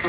[0.00, 0.08] Why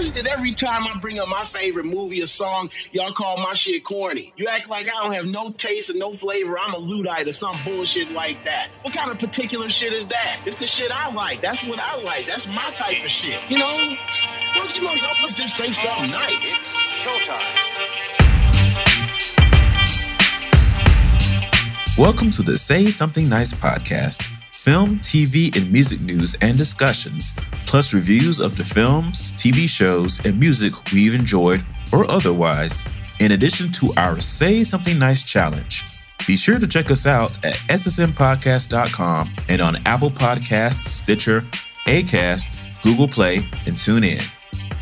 [0.00, 3.54] is it every time I bring up my favorite movie or song, y'all call my
[3.54, 4.34] shit corny?
[4.36, 6.58] You act like I don't have no taste and no flavor.
[6.58, 8.68] I'm a Luddite or some bullshit like that.
[8.82, 10.42] What kind of particular shit is that?
[10.44, 11.40] It's the shit I like.
[11.40, 12.26] That's what I like.
[12.26, 13.40] That's my type of shit.
[13.48, 13.96] You know?
[14.54, 16.36] Don't you know y'all must just say something nice?
[17.00, 17.56] Showtime.
[21.96, 24.30] Welcome to the Say Something Nice podcast.
[24.62, 27.34] Film, TV, and music news and discussions,
[27.66, 32.84] plus reviews of the films, TV shows, and music we've enjoyed or otherwise,
[33.18, 35.82] in addition to our Say Something Nice challenge.
[36.28, 41.40] Be sure to check us out at ssmpodcast.com and on Apple Podcasts, Stitcher,
[41.86, 44.24] Acast, Google Play, and TuneIn.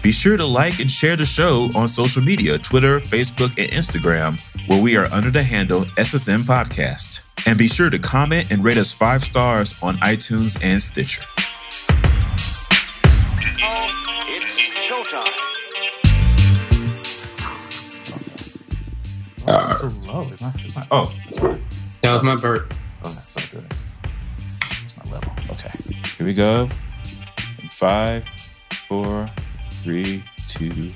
[0.02, 4.38] Be sure to like and share the show on social media Twitter, Facebook, and Instagram,
[4.68, 7.29] where we are under the handle SSM Podcast.
[7.46, 11.22] And be sure to comment and rate us five stars on iTunes and Stitcher.
[14.28, 15.40] It's showtime.
[19.80, 20.20] so low.
[20.30, 21.60] It's not, it's not, oh, sorry.
[22.02, 22.74] That was my burp.
[23.02, 23.74] Oh, that's not good.
[24.62, 25.32] It's my level.
[25.50, 25.70] Okay.
[26.16, 26.68] Here we go.
[27.62, 28.24] In five,
[28.88, 29.30] four,
[29.70, 30.90] three, two.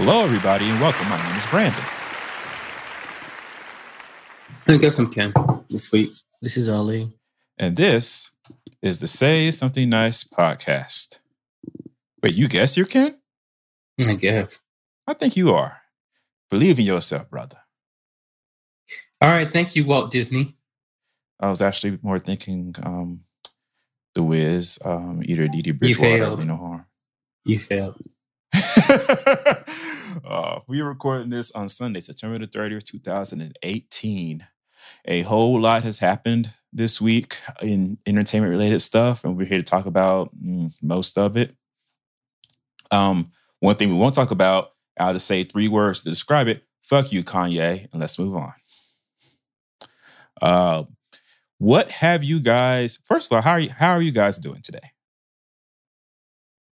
[0.00, 1.08] Hello, everybody, and welcome.
[1.08, 1.84] My name is Brandon.
[4.68, 5.32] I guess I'm Ken
[5.68, 6.10] this week.
[6.40, 7.14] This is Ali.
[7.58, 8.30] And this
[8.80, 11.18] is the Say Something Nice podcast.
[12.22, 13.18] Wait, you guess you're Ken?
[14.06, 14.60] I guess.
[15.08, 15.78] I think you are.
[16.48, 17.58] Believe in yourself, brother.
[19.20, 19.52] All right.
[19.52, 20.56] Thank you, Walt Disney.
[21.40, 23.22] I was actually more thinking um,
[24.14, 26.38] The Wiz, um, either Dee Dee Bridgewater or failed.
[26.38, 26.84] Lena Horne.
[27.44, 28.00] You failed.
[28.54, 34.46] Uh, we are recording this on Sunday, September the 30th, 2018.
[35.06, 39.64] A whole lot has happened this week in entertainment related stuff, and we're here to
[39.64, 41.54] talk about mm, most of it.
[42.90, 46.64] Um, one thing we won't talk about, I'll just say three words to describe it.
[46.82, 48.54] Fuck you, Kanye, and let's move on.
[50.40, 50.84] Uh,
[51.58, 52.98] what have you guys?
[53.04, 54.92] First of all, how are you, how are you guys doing today?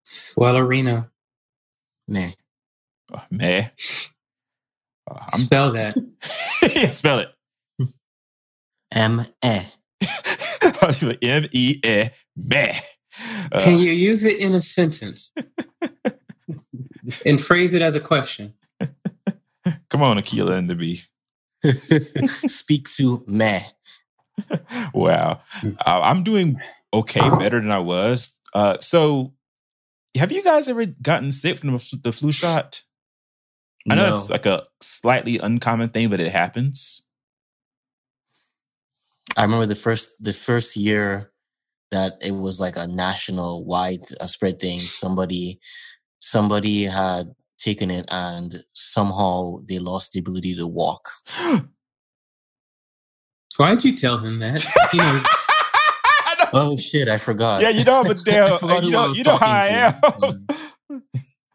[0.04, 1.08] Swellerino.
[2.08, 2.34] Man.
[3.14, 3.70] Oh, man,
[5.10, 5.96] uh, I'm Spell that.
[6.74, 7.28] yeah, spell it.
[8.92, 9.60] M E.
[11.22, 12.78] M E A meh.
[13.50, 15.32] Uh, Can you use it in a sentence
[17.26, 18.54] and phrase it as a question?
[19.90, 21.02] come on, Akeelah and the Bee.
[22.48, 23.60] Speak to me.
[24.94, 26.60] Wow, uh, I'm doing
[26.92, 28.40] okay, better than I was.
[28.54, 29.34] Uh, so,
[30.16, 32.82] have you guys ever gotten sick from the, flu shot?
[33.88, 34.16] I know No.
[34.16, 37.06] it's like a slightly uncommon thing, but it happens.
[39.36, 41.32] I remember the first the first year
[41.90, 44.78] that it was like a national wide uh, spread thing.
[44.78, 45.58] Somebody
[46.20, 51.08] somebody had taken it and somehow they lost the ability to walk.
[53.56, 54.64] Why did you tell him that?
[54.92, 55.22] You know, know.
[56.52, 57.08] Oh shit!
[57.08, 57.62] I forgot.
[57.62, 58.52] Yeah, you know, I'm a damn.
[58.52, 59.92] I forgot you know, you know how I am.
[60.00, 60.46] talking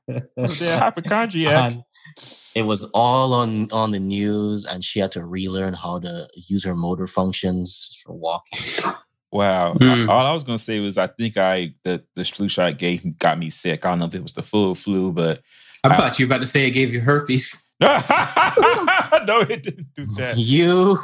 [0.38, 1.74] damn hypochondriac.
[1.74, 1.84] And
[2.56, 6.66] it was all on on the news, and she had to relearn how to use
[6.66, 8.94] her motor functions for walking.
[9.32, 9.74] Wow.
[9.74, 10.10] Hmm.
[10.10, 13.38] All I was gonna say was I think I the the flu shot gave got
[13.38, 13.86] me sick.
[13.86, 15.42] I don't know if it was the full flu, but
[15.84, 17.64] I thought you were about to say it gave you herpes.
[17.80, 17.90] no,
[19.42, 20.34] it didn't do that.
[20.38, 20.98] You,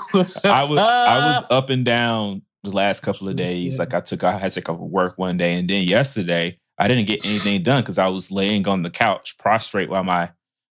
[0.44, 3.78] I was I was up and down the last couple of days.
[3.78, 7.06] Like I took I had to off work one day, and then yesterday I didn't
[7.06, 10.32] get anything done because I was laying on the couch prostrate while my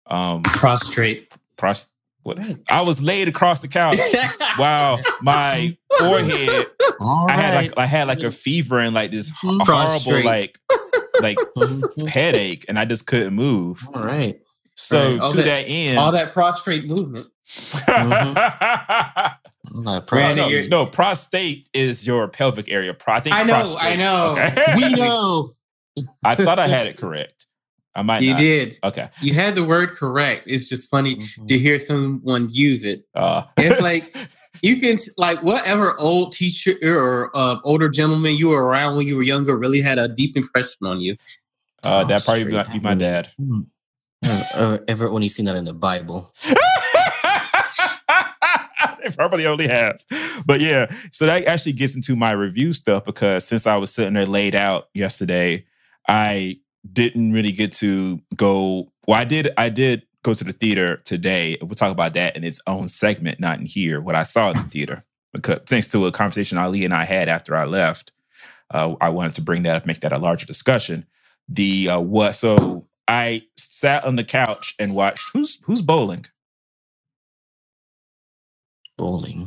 [0.06, 1.28] um Prostrate.
[1.56, 1.88] pros
[2.22, 2.38] what
[2.70, 3.98] I was laid across the couch
[4.56, 6.66] while my forehead
[7.00, 9.60] All I had like I had like a fever and like this Mhm.
[9.66, 10.58] horrible like
[11.22, 11.38] like
[12.08, 13.82] headache, and I just couldn't move.
[13.94, 14.40] All right.
[14.76, 17.26] So All to that- that, end, All that prostrate movement.
[17.88, 18.54] I'm not proud.
[19.16, 22.94] Brandon, no, you're- no, prostate is your pelvic area.
[22.94, 23.84] Pro- I think I know, prostrate.
[23.92, 24.26] I know.
[24.38, 24.64] Okay.
[24.76, 25.50] we know.
[26.24, 27.46] I thought I had it correct.
[27.94, 28.22] I might.
[28.22, 28.38] You not.
[28.38, 28.78] did.
[28.84, 29.08] Okay.
[29.20, 30.44] You had the word correct.
[30.46, 31.48] It's just funny Mhm.
[31.48, 33.04] to hear someone use it.
[33.14, 34.16] Uh, It's like
[34.62, 39.16] you can like whatever old teacher or uh, older gentleman you were around when you
[39.16, 41.16] were younger really had a deep impression on you.
[41.82, 42.72] uh, that probably be, Prostrate.
[42.74, 43.30] be my dad.
[44.26, 46.30] Uh, uh, ever only seen that in the Bible.
[49.16, 50.04] probably only have.
[50.44, 54.14] But yeah, so that actually gets into my review stuff because since I was sitting
[54.14, 55.64] there laid out yesterday,
[56.08, 56.60] I
[56.90, 58.92] didn't really get to go.
[59.06, 59.50] Well, I did.
[59.56, 61.56] I did go to the theater today.
[61.60, 64.00] We'll talk about that in its own segment, not in here.
[64.00, 65.04] What I saw at the theater.
[65.32, 68.12] because thanks to a conversation Ali and I had after I left,
[68.70, 71.06] uh, I wanted to bring that up, make that a larger discussion.
[71.48, 72.32] The uh, what?
[72.32, 75.30] So I sat on the couch and watched.
[75.32, 76.26] Who's who's bowling?
[78.98, 79.46] Bowling.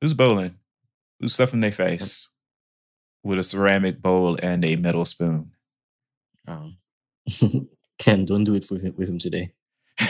[0.00, 0.56] Who's bowling?
[1.20, 2.28] Who's stuffing their face
[3.22, 5.52] with a ceramic bowl and a metal spoon?
[6.48, 6.78] Um,
[8.00, 9.48] Ken, don't do it for him, with him today.
[10.00, 10.04] I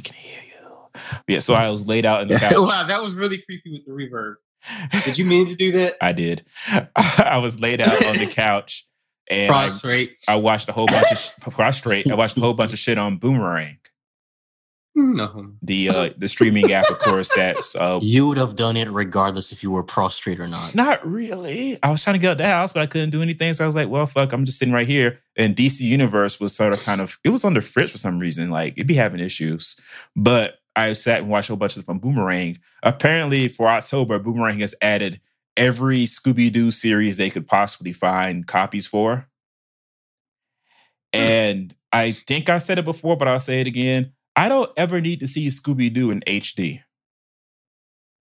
[0.00, 1.00] can hear you.
[1.28, 2.52] Yeah, so I was laid out in the couch.
[2.56, 4.34] wow, that was really creepy with the reverb.
[5.04, 5.94] Did you mean to do that?
[6.00, 6.44] I did.
[6.96, 8.86] I was laid out on the couch
[9.30, 10.10] and I, Prostrate.
[10.26, 12.10] I watched a whole bunch of sh- prostrate.
[12.10, 13.78] I watched a whole bunch of shit on Boomerang,
[14.98, 15.52] No.
[15.60, 17.30] the uh, the streaming app, of course.
[17.36, 20.74] That's uh, you would have done it regardless if you were prostrate or not.
[20.74, 21.78] not really.
[21.82, 23.52] I was trying to get out the house, but I couldn't do anything.
[23.52, 26.56] So I was like, "Well, fuck, I'm just sitting right here." And DC Universe was
[26.56, 28.50] sort of kind of it was under fridge for some reason.
[28.50, 29.76] Like it'd be having issues,
[30.16, 32.56] but I sat and watched a whole bunch of stuff on Boomerang.
[32.82, 35.20] Apparently, for October, Boomerang has added
[35.58, 39.28] every Scooby Doo series they could possibly find copies for.
[41.12, 44.12] And I think I said it before, but I'll say it again.
[44.36, 46.82] I don't ever need to see Scooby Doo in HD.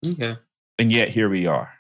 [0.08, 0.38] Okay.
[0.80, 1.74] And yet here we are.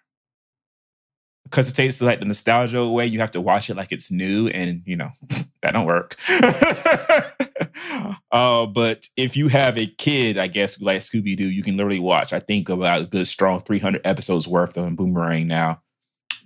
[1.45, 4.47] Because it takes like the nostalgia away, you have to watch it like it's new,
[4.47, 5.11] and you know,
[5.61, 6.15] that don't work.
[8.31, 11.99] uh, but if you have a kid, I guess like Scooby Doo, you can literally
[11.99, 12.33] watch.
[12.33, 15.81] I think about a good strong 300 episodes worth on Boomerang now.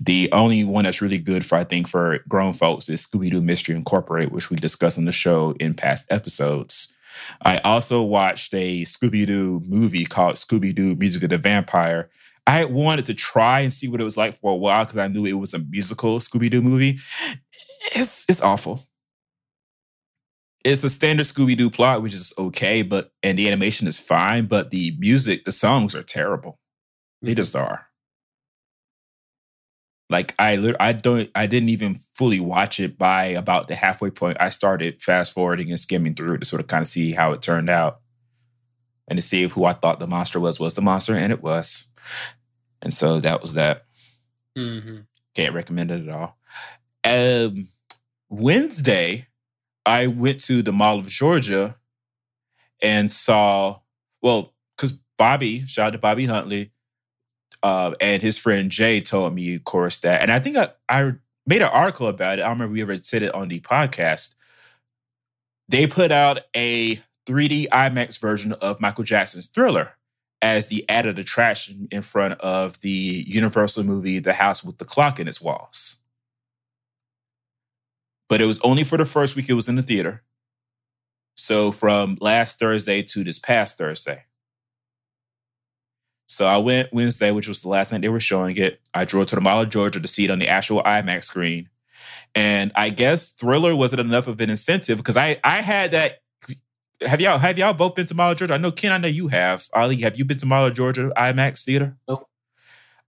[0.01, 3.41] The only one that's really good for I think for grown folks is Scooby Doo
[3.41, 6.93] Mystery Incorporated, which we discussed on the show in past episodes.
[7.41, 12.09] I also watched a Scooby Doo movie called Scooby Doo Music of the Vampire.
[12.47, 15.07] I wanted to try and see what it was like for a while because I
[15.07, 16.99] knew it was a musical Scooby Doo movie.
[17.95, 18.81] It's it's awful.
[20.65, 24.45] It's a standard Scooby Doo plot, which is okay, but and the animation is fine,
[24.45, 26.59] but the music, the songs are terrible.
[27.21, 27.88] They just are.
[30.09, 34.37] Like I, I don't, I didn't even fully watch it by about the halfway point.
[34.39, 37.41] I started fast forwarding and skimming through to sort of kind of see how it
[37.41, 37.99] turned out,
[39.07, 41.43] and to see if who I thought the monster was was the monster, and it
[41.43, 41.91] was.
[42.81, 43.83] And so that was that.
[44.57, 45.01] Mm-hmm.
[45.35, 46.37] Can't recommend it at all.
[47.03, 47.67] Um,
[48.29, 49.27] Wednesday,
[49.85, 51.77] I went to the Mall of Georgia
[52.81, 53.79] and saw,
[54.21, 56.71] well, because Bobby, shout out to Bobby Huntley,
[57.63, 61.13] uh, and his friend Jay told me, of course, that, and I think I, I
[61.45, 62.43] made an article about it.
[62.43, 64.35] I don't remember we ever said it on the podcast.
[65.67, 69.95] They put out a 3D IMAX version of Michael Jackson's Thriller
[70.41, 75.19] as the added attraction in front of the Universal movie The House with the Clock
[75.19, 75.97] in its walls.
[78.29, 80.23] But it was only for the first week it was in the theater.
[81.35, 84.25] So from last Thursday to this past Thursday.
[86.29, 88.79] So I went Wednesday, which was the last night they were showing it.
[88.93, 91.69] I drove to the Mall of Georgia to see it on the actual IMAX screen.
[92.35, 96.21] And I guess Thriller wasn't enough of an incentive because I I had that.
[97.01, 98.53] Have y'all have y'all both been to Mall of Georgia?
[98.53, 99.65] I know Ken, I know you have.
[99.73, 101.97] Ali, have you been to Mall of Georgia IMAX theater?
[102.07, 102.29] Nope.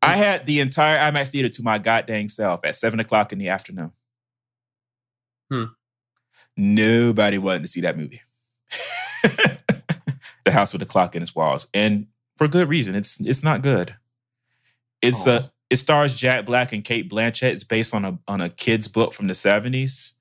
[0.01, 3.49] I had the entire IMAX theater to my goddamn self at seven o'clock in the
[3.49, 3.91] afternoon.
[5.51, 5.65] Hmm.
[6.57, 8.21] Nobody wanted to see that movie.
[10.43, 12.07] the House with the Clock in its walls, and
[12.41, 12.95] for good reason.
[12.95, 13.93] It's it's not good.
[14.99, 17.51] It's uh it stars Jack Black and Cate Blanchett.
[17.51, 20.13] It's based on a on a kid's book from the seventies.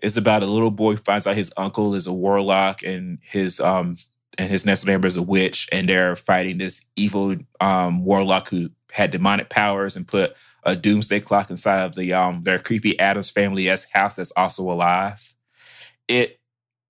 [0.00, 3.60] It's about a little boy who finds out his uncle is a warlock and his
[3.60, 3.96] um
[4.38, 8.68] and his next neighbor is a witch, and they're fighting this evil um warlock who
[8.90, 13.30] had demonic powers and put a doomsday clock inside of the um their creepy Addams
[13.30, 15.32] family s house that's also alive.
[16.08, 16.40] It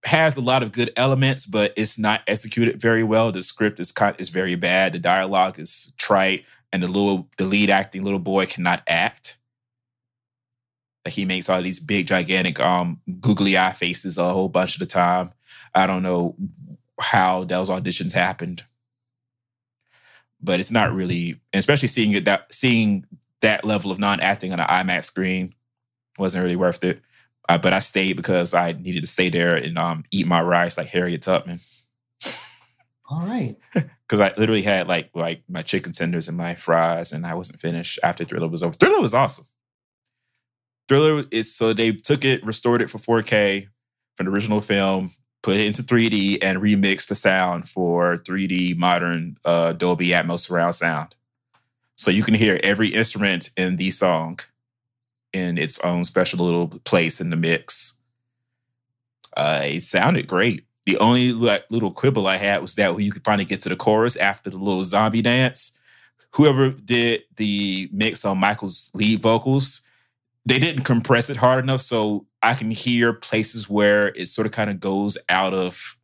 [0.05, 3.31] has a lot of good elements, but it's not executed very well.
[3.31, 4.93] The script is kind is very bad.
[4.93, 9.39] The dialogue is trite, and the little the lead acting little boy cannot act.
[11.05, 14.81] Like he makes all these big, gigantic, um, googly eye faces a whole bunch of
[14.81, 15.31] the time.
[15.75, 16.37] I don't know
[17.01, 18.63] how those auditions happened,
[20.41, 23.07] but it's not really, especially seeing it that seeing
[23.41, 25.55] that level of non acting on an IMAX screen
[26.19, 27.01] wasn't really worth it.
[27.53, 30.79] Uh, but I stayed because I needed to stay there and um, eat my rice
[30.79, 31.59] like Harriet Tubman.
[33.11, 33.57] All right.
[34.09, 37.61] Because I literally had like like my chicken tenders and my fries, and I wasn't
[37.61, 38.75] finished after Thriller was over.
[38.75, 39.47] Thriller was awesome.
[40.87, 43.69] Thriller is so they took it, restored it for 4K
[44.19, 49.39] from the original film, put it into 3D, and remixed the sound for 3D modern
[49.47, 51.17] uh, Dolby Atmos surround sound.
[51.97, 54.41] So you can hear every instrument in the song
[55.33, 57.95] in its own special little place in the mix.
[59.37, 60.67] Uh, it sounded great.
[60.85, 63.69] The only like little quibble I had was that when you could finally get to
[63.69, 65.79] the chorus after the little zombie dance,
[66.35, 69.83] whoever did the mix on Michael's lead vocals,
[70.45, 74.53] they didn't compress it hard enough so I can hear places where it sort of
[74.53, 75.97] kind of goes out of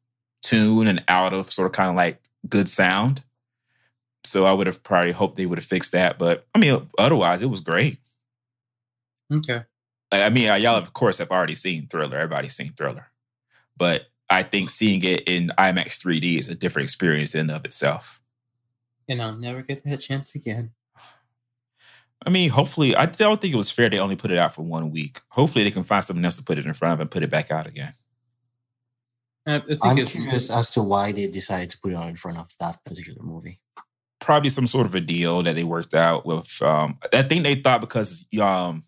[0.43, 3.25] tune and out of sort of kind of like good sound.
[4.25, 6.19] So I would have probably hoped they would have fixed that.
[6.19, 7.99] But I mean, otherwise, it was great.
[9.33, 9.63] Okay.
[10.11, 12.17] I mean, y'all of course have already seen Thriller.
[12.17, 13.09] Everybody's seen Thriller,
[13.77, 17.65] but I think seeing it in IMAX 3D is a different experience in and of
[17.65, 18.21] itself.
[19.09, 20.73] And I'll never get that chance again.
[22.27, 24.63] I mean, hopefully, I don't think it was fair they only put it out for
[24.63, 25.21] one week.
[25.31, 27.31] Hopefully, they can find something else to put it in front of and put it
[27.31, 27.93] back out again.
[29.47, 32.17] I think I'm it's- curious as to why they decided to put it on in
[32.17, 33.61] front of that particular movie.
[34.21, 36.61] Probably some sort of a deal that they worked out with.
[36.61, 38.83] Um, I think they thought because um,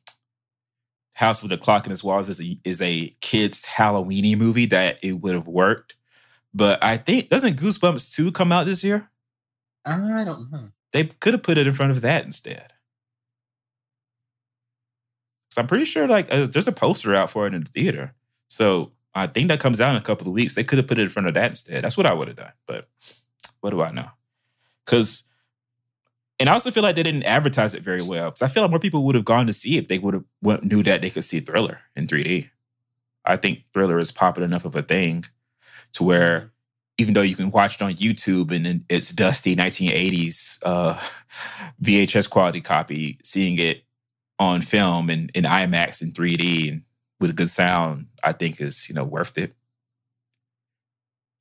[1.20, 4.98] House with the Clock in Its Walls is a, is a kids Halloweeny movie that
[5.02, 5.94] it would have worked.
[6.52, 9.10] But I think doesn't Goosebumps two come out this year?
[9.86, 10.70] I don't know.
[10.92, 12.72] They could have put it in front of that instead.
[15.50, 18.14] So I'm pretty sure like uh, there's a poster out for it in the theater.
[18.48, 20.54] So I think that comes out in a couple of weeks.
[20.54, 21.84] They could have put it in front of that instead.
[21.84, 22.52] That's what I would have done.
[22.66, 22.86] But
[23.60, 24.08] what do I know?
[24.84, 25.24] Because,
[26.40, 28.30] and I also feel like they didn't advertise it very well.
[28.30, 30.64] Because I feel like more people would have gone to see it they would have
[30.64, 32.48] knew that they could see Thriller in 3D.
[33.26, 35.26] I think Thriller is popular enough of a thing
[35.92, 36.50] to where
[36.96, 40.94] even though you can watch it on YouTube and then it's dusty 1980s uh,
[41.82, 43.84] VHS quality copy, seeing it
[44.38, 46.82] on film and in IMAX in 3D and
[47.20, 49.52] with a good sound, I think is you know worth it.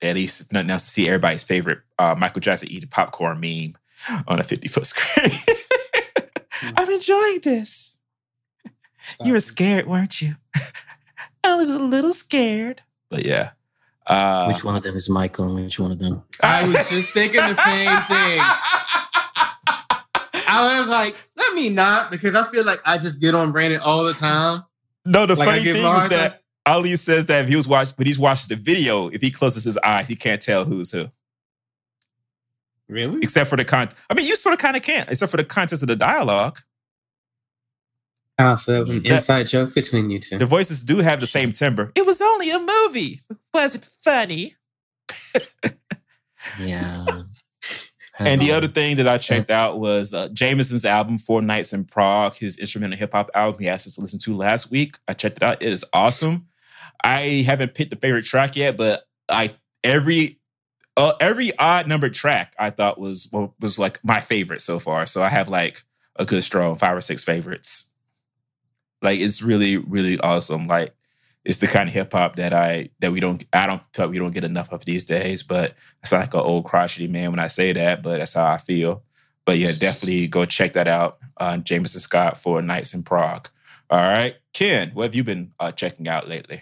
[0.01, 3.77] At least nothing else to see everybody's favorite uh, Michael Jackson eating popcorn meme
[4.27, 5.31] on a 50 foot screen.
[6.77, 7.99] I'm enjoying this.
[9.23, 10.35] You were scared, weren't you?
[11.43, 12.81] I was a little scared.
[13.09, 13.51] But yeah.
[14.05, 16.23] Uh, which one of them is Michael and which one of them?
[16.41, 18.41] I was just thinking the same thing.
[20.51, 23.79] I was like, let me not, because I feel like I just get on Brandon
[23.81, 24.63] all the time.
[25.05, 28.07] No, the Like, funny thing is that Ali says that if he was watching, but
[28.07, 31.09] he's watching the video, if he closes his eyes, he can't tell who's who,
[32.89, 33.19] Really?
[33.21, 33.97] except for the content.
[34.09, 36.59] I mean, you sort of kind of can't, except for the context of the dialogue.
[38.39, 39.15] Oh, so that was an Yeah.
[39.15, 40.37] inside joke between you two.
[40.37, 41.91] The voices do have the same timbre.
[41.95, 43.21] It was only a movie.
[43.53, 44.55] Was it funny?
[46.59, 47.05] Yeah.
[48.17, 51.85] And the other thing that I checked out was uh, Jameson's album, Four Nights in
[51.85, 54.97] Prague, his instrumental hip hop album he asked us to listen to last week.
[55.07, 55.61] I checked it out.
[55.61, 56.47] It is awesome.
[57.03, 59.53] I haven't picked the favorite track yet, but I
[59.83, 60.38] every
[60.99, 65.05] uh, every odd numbered track I thought was was like my favorite so far.
[65.05, 65.83] So I have like
[66.17, 67.89] a good strong five or six favorites.
[69.01, 70.67] Like it's really really awesome.
[70.67, 70.93] Like
[71.45, 74.33] it's the kind of hip hop that I that we don't I don't we don't
[74.33, 75.41] get enough of these days.
[75.41, 78.45] But I sound like an old crotchety man when I say that, but that's how
[78.45, 79.03] I feel.
[79.45, 81.19] But yeah, definitely go check that out.
[81.37, 83.47] Uh, Jameson Scott Four Nights in Prague.
[83.89, 86.61] All right, Ken, what have you been uh, checking out lately?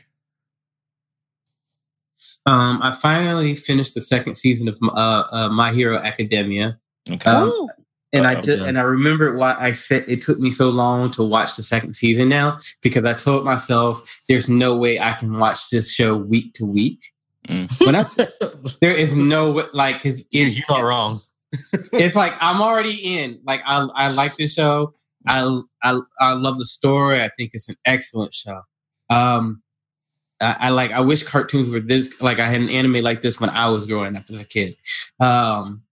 [2.46, 6.78] Um, I finally finished the second season of uh, uh, My Hero Academia.
[7.10, 7.30] Okay.
[7.30, 7.70] Um,
[8.14, 8.42] and I Uh-oh.
[8.42, 11.64] just and I remembered why I said it took me so long to watch the
[11.64, 16.16] second season now because I told myself there's no way I can watch this show
[16.16, 17.02] week to week.
[17.50, 17.86] Mm.
[17.86, 18.30] When I said
[18.82, 21.20] there is no like, cause You're it, you're wrong.
[21.74, 23.40] it's like I'm already in.
[23.46, 24.94] Like I I like this show.
[25.26, 27.22] I I I love the story.
[27.22, 28.62] I think it's an excellent show.
[29.10, 29.62] Um,
[30.41, 30.91] I, I like.
[30.91, 32.22] I wish cartoons were this.
[32.22, 34.75] Like I had an anime like this when I was growing up as a kid.
[35.20, 35.84] Um,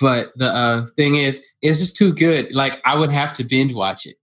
[0.00, 2.54] but the uh, thing is, it's just too good.
[2.54, 4.16] Like I would have to binge watch it.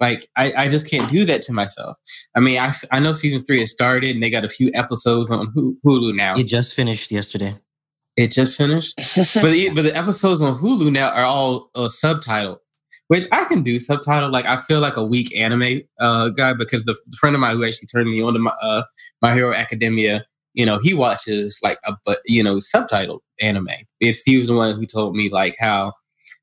[0.00, 1.96] Like I, I just can't do that to myself.
[2.34, 5.30] I mean, I I know season three has started and they got a few episodes
[5.30, 5.52] on
[5.86, 6.36] Hulu now.
[6.36, 7.56] It just finished yesterday.
[8.16, 12.58] It just finished but the, but the episodes on Hulu now are all uh, subtitled,
[13.12, 14.30] which I can do subtitle.
[14.30, 17.56] Like I feel like a weak anime uh, guy because the, the friend of mine
[17.56, 18.84] who actually turned me on to my uh,
[19.20, 23.68] My Hero Academia, you know, he watches like a but you know subtitled anime.
[24.00, 25.92] If he was the one who told me like how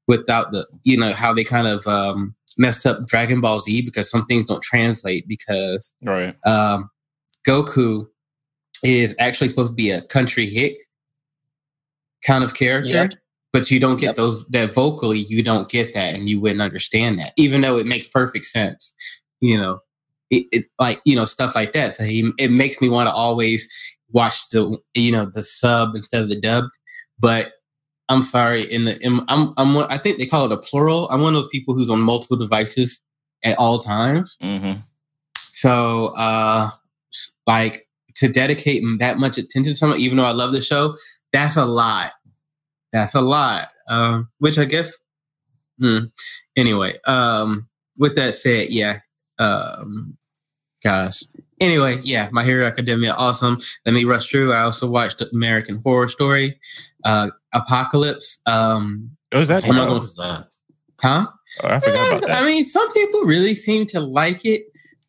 [0.07, 4.07] without the you know how they kind of um, messed up Dragon Ball Z because
[4.07, 6.35] some things don't translate because Right.
[6.45, 6.91] um,
[7.47, 8.05] Goku
[8.83, 10.77] is actually supposed to be a country hick
[12.23, 13.07] kind of character, Yeah.
[13.51, 14.15] But you don't get Yep.
[14.15, 17.85] those that vocally you don't get that, and you wouldn't understand that, even though it
[17.85, 18.93] makes perfect sense.
[19.41, 19.79] You know,
[20.29, 21.93] it, it like you know stuff like that.
[21.93, 23.67] So he, it makes me want to always
[24.11, 26.65] watch the you know the sub instead of the dub
[27.19, 27.53] but.
[28.11, 28.63] I'm sorry.
[28.63, 31.07] In the, in, I'm, I'm, I think they call it a plural.
[31.09, 33.03] I'm one of those people who's on multiple devices
[33.43, 34.35] at all times.
[34.41, 34.79] Mm-hmm.
[35.51, 36.71] So, uh,
[37.45, 40.95] like to dedicate that much attention to someone, even though I love the show,
[41.31, 42.13] that's a lot.
[42.93, 43.69] That's a lot.
[43.89, 44.97] Um, which I guess.
[45.79, 46.05] Hmm.
[46.55, 47.67] Anyway, um,
[47.97, 48.99] with that said, yeah.
[49.39, 50.17] Um,
[50.83, 51.23] gosh.
[51.59, 53.59] Anyway, yeah, My Hero Academia, awesome.
[53.85, 54.53] Let me rush through.
[54.53, 56.57] I also watched American Horror Story,
[57.03, 58.39] uh, Apocalypse.
[58.45, 59.67] Um, what was that?
[59.67, 60.47] I'm not was that?
[61.01, 61.27] huh?
[61.63, 62.41] Oh, I forgot about Eh, that.
[62.41, 64.63] I mean, some people really seem to like it.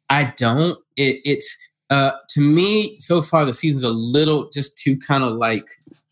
[0.09, 0.79] I don't.
[0.97, 1.57] It, it's
[1.91, 5.65] uh, to me so far the season's a little just too kind of like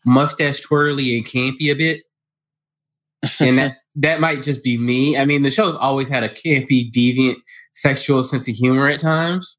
[0.05, 2.03] mustache twirly and campy a bit,
[3.39, 5.17] and that that might just be me.
[5.17, 7.37] I mean, the show's always had a campy, deviant,
[7.73, 9.57] sexual sense of humor at times.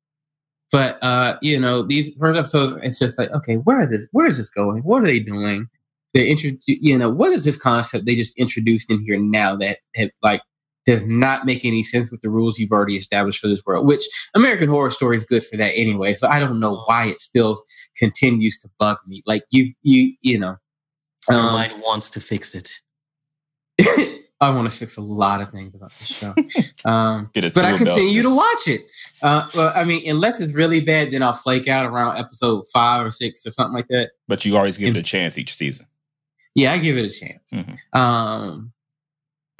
[0.72, 4.06] But uh, you know, these first episodes, it's just like, okay, where is this?
[4.12, 4.82] Where is this going?
[4.82, 5.68] What are they doing?
[6.14, 9.78] They introduce, you know, what is this concept they just introduced in here now that
[9.94, 10.42] have like
[10.90, 13.86] does not make any sense with the rules you've already established for this world?
[13.86, 14.02] Which
[14.34, 16.14] American Horror Story is good for that anyway.
[16.14, 17.62] So I don't know why it still
[17.96, 19.22] continues to bug me.
[19.24, 20.56] Like you, you, you know,
[21.28, 22.80] Your um, mind wants to fix it.
[24.42, 26.34] I want to fix a lot of things about this show.
[26.82, 28.80] Um, but I continue to watch it.
[29.22, 33.04] Uh, well, I mean, unless it's really bad, then I'll flake out around episode five
[33.04, 34.12] or six or something like that.
[34.26, 35.86] But you always give it a chance each season.
[36.54, 37.42] Yeah, I give it a chance.
[37.52, 37.78] Mhm.
[37.92, 38.72] Um,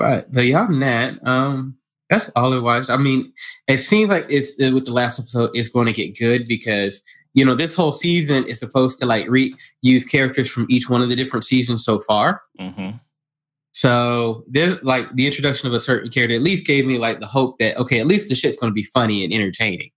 [0.01, 1.77] but beyond that, um,
[2.09, 2.89] that's all I watched.
[2.89, 3.33] I mean,
[3.69, 7.03] it seems like it's uh, with the last episode, it's going to get good because
[7.35, 11.11] you know this whole season is supposed to like reuse characters from each one of
[11.11, 12.43] the different seasons so far.
[12.59, 12.91] hmm
[13.73, 17.27] So there's like the introduction of a certain character at least gave me like the
[17.27, 19.91] hope that okay, at least the shit's going to be funny and entertaining.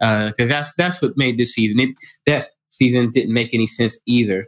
[0.00, 1.80] Because that's that's what made this season.
[1.80, 1.90] It,
[2.26, 4.46] that season didn't make any sense either,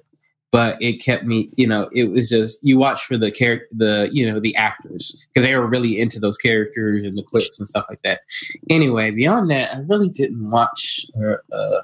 [0.57, 1.51] but it kept me.
[1.57, 5.27] You know, it was just you watch for the character, the you know the actors
[5.29, 8.23] because they were really into those characters and the clips and stuff like that.
[8.71, 11.81] Anyway, beyond that, I really didn't watch or uh,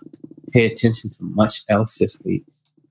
[0.54, 2.44] pay attention to much else this week.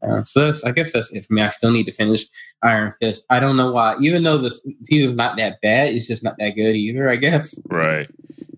[0.04, 1.42] Uh, so that's, I guess that's it for me.
[1.42, 2.26] I still need to finish
[2.62, 3.26] Iron Fist.
[3.32, 4.52] I don't know why, even though the
[4.84, 7.10] season's not that bad, it's just not that good either.
[7.10, 8.08] I guess Right.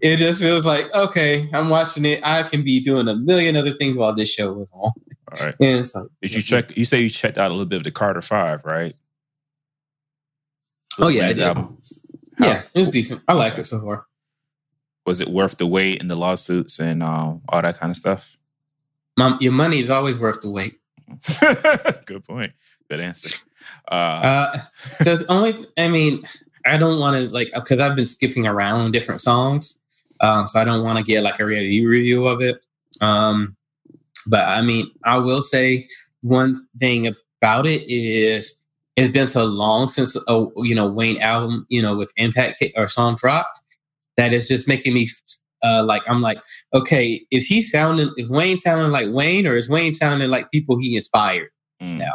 [0.03, 2.19] It just feels like okay, I'm watching it.
[2.23, 4.91] I can be doing a million other things while this show is on.
[4.91, 5.55] All right.
[5.59, 6.77] And so, Did you check?
[6.77, 8.95] You say you checked out a little bit of the Carter Five, right?
[10.99, 11.47] Oh, yeah, I Man's did.
[11.47, 11.77] album.
[12.39, 13.21] Yeah, How- it was decent.
[13.27, 13.61] I like Okay.
[13.61, 14.05] it so far.
[15.05, 18.37] Was it worth the wait and the lawsuits and um, all that kind of stuff?
[19.17, 20.79] Mom, your money is always worth the wait.
[22.05, 22.53] Good point.
[22.89, 23.35] Good answer.
[23.91, 25.65] Uh, Uh, so it's only.
[25.77, 26.23] I mean,
[26.65, 29.79] I don't want to like because I've been skipping around different songs,
[30.21, 32.59] um, so I don't want to get like a reality review of it.
[33.01, 33.55] Um,
[34.27, 35.87] but I mean, I will say
[36.21, 38.59] one thing about it is
[38.95, 42.87] it's been so long since a you know Wayne album you know with Impact or
[42.87, 43.61] song dropped
[44.17, 45.09] that it's just making me
[45.63, 46.39] uh, like I'm like
[46.73, 50.79] okay is he sounding is Wayne sounding like Wayne or is Wayne sounding like people
[50.79, 51.49] he inspired
[51.81, 52.11] mm, yeah.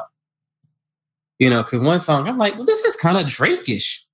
[1.38, 4.06] you know because one song I'm like well this is kind of Drake-ish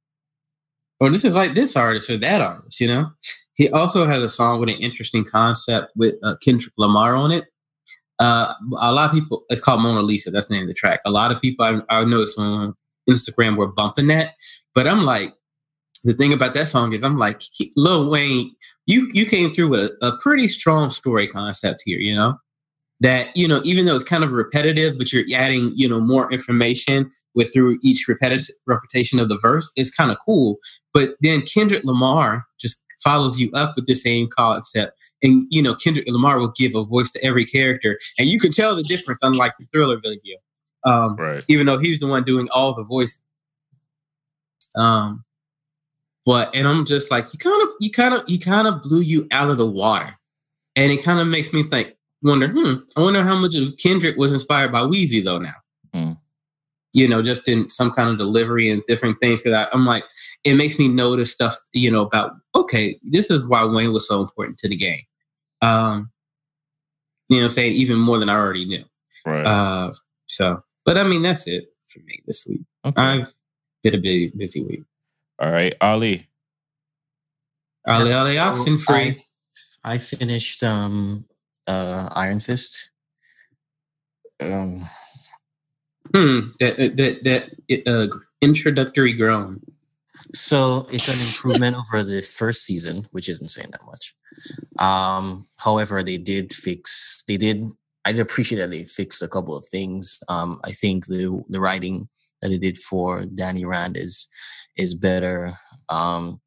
[1.00, 3.10] or this is like this artist or that artist you know
[3.54, 7.44] he also has a song with an interesting concept with uh, Kendrick Lamar on it
[8.18, 10.30] uh, a lot of people it's called Mona Lisa.
[10.30, 11.00] That's the name of the track.
[11.04, 12.74] A lot of people I, I noticed on
[13.08, 14.34] Instagram were bumping that,
[14.74, 15.34] but I'm like,
[16.04, 17.42] the thing about that song is I'm like,
[17.76, 18.54] Lil Wayne,
[18.86, 21.98] you you came through with a, a pretty strong story concept here.
[21.98, 22.38] You know
[23.00, 26.32] that you know even though it's kind of repetitive, but you're adding you know more
[26.32, 29.70] information with through each repetitive repetition of the verse.
[29.76, 30.58] It's kind of cool.
[30.92, 35.74] But then Kendrick Lamar just follows you up with the same concept and you know
[35.74, 39.20] Kendrick Lamar will give a voice to every character, and you can tell the difference.
[39.22, 40.38] Unlike the Thriller video,
[40.84, 41.44] um, right.
[41.48, 43.20] even though he's the one doing all the voice.
[44.76, 45.24] Um,
[46.26, 49.00] but and I'm just like you kind of you kind of he kind of blew
[49.00, 50.16] you out of the water,
[50.76, 51.94] and it kind of makes me think,
[52.28, 55.54] wonder, hmm, I wonder how much of Kendrick was inspired by Weezy though now.
[55.92, 56.12] Hmm.
[56.92, 59.42] You know, just in some kind of delivery and different things.
[59.42, 60.04] Because I'm like,
[60.44, 61.56] it makes me notice stuff.
[61.72, 65.02] You know about okay, this is why Wayne was so important to the game.
[65.60, 66.10] Um,
[67.28, 68.84] you know, saying even more than I already knew.
[69.26, 69.44] Right.
[69.44, 69.92] Uh,
[70.26, 72.60] so, but I mean, that's it for me this week.
[72.84, 73.02] okay.
[73.02, 73.32] I've
[73.82, 74.82] been a busy, busy week.
[75.38, 76.28] All right, Ali.
[77.86, 79.16] Ali Yeah, Ali so oxen free.
[79.84, 81.24] I, I finished um
[81.66, 82.90] uh Iron Fist.
[84.40, 84.84] Um
[86.14, 86.50] Hmm.
[86.60, 88.08] That that that, it, uh,
[88.40, 89.60] introductory groan.
[90.34, 94.14] so it's an improvement over the first season, which isn't saying that much.
[94.78, 97.64] Um, however, they did fix they did
[98.04, 100.18] I did appreciate that they fixed a couple of things.
[100.28, 102.08] Um, I think the the writing
[102.42, 104.28] that they did for Danny Rand is
[104.76, 105.52] is better.
[105.88, 106.40] Um,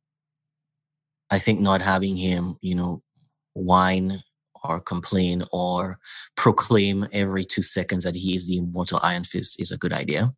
[1.32, 3.02] I think not having him, you know,
[3.54, 4.20] whine
[4.68, 6.00] or complain or
[6.36, 10.34] proclaim every two seconds that he is the immortal Iron Fist is a good idea.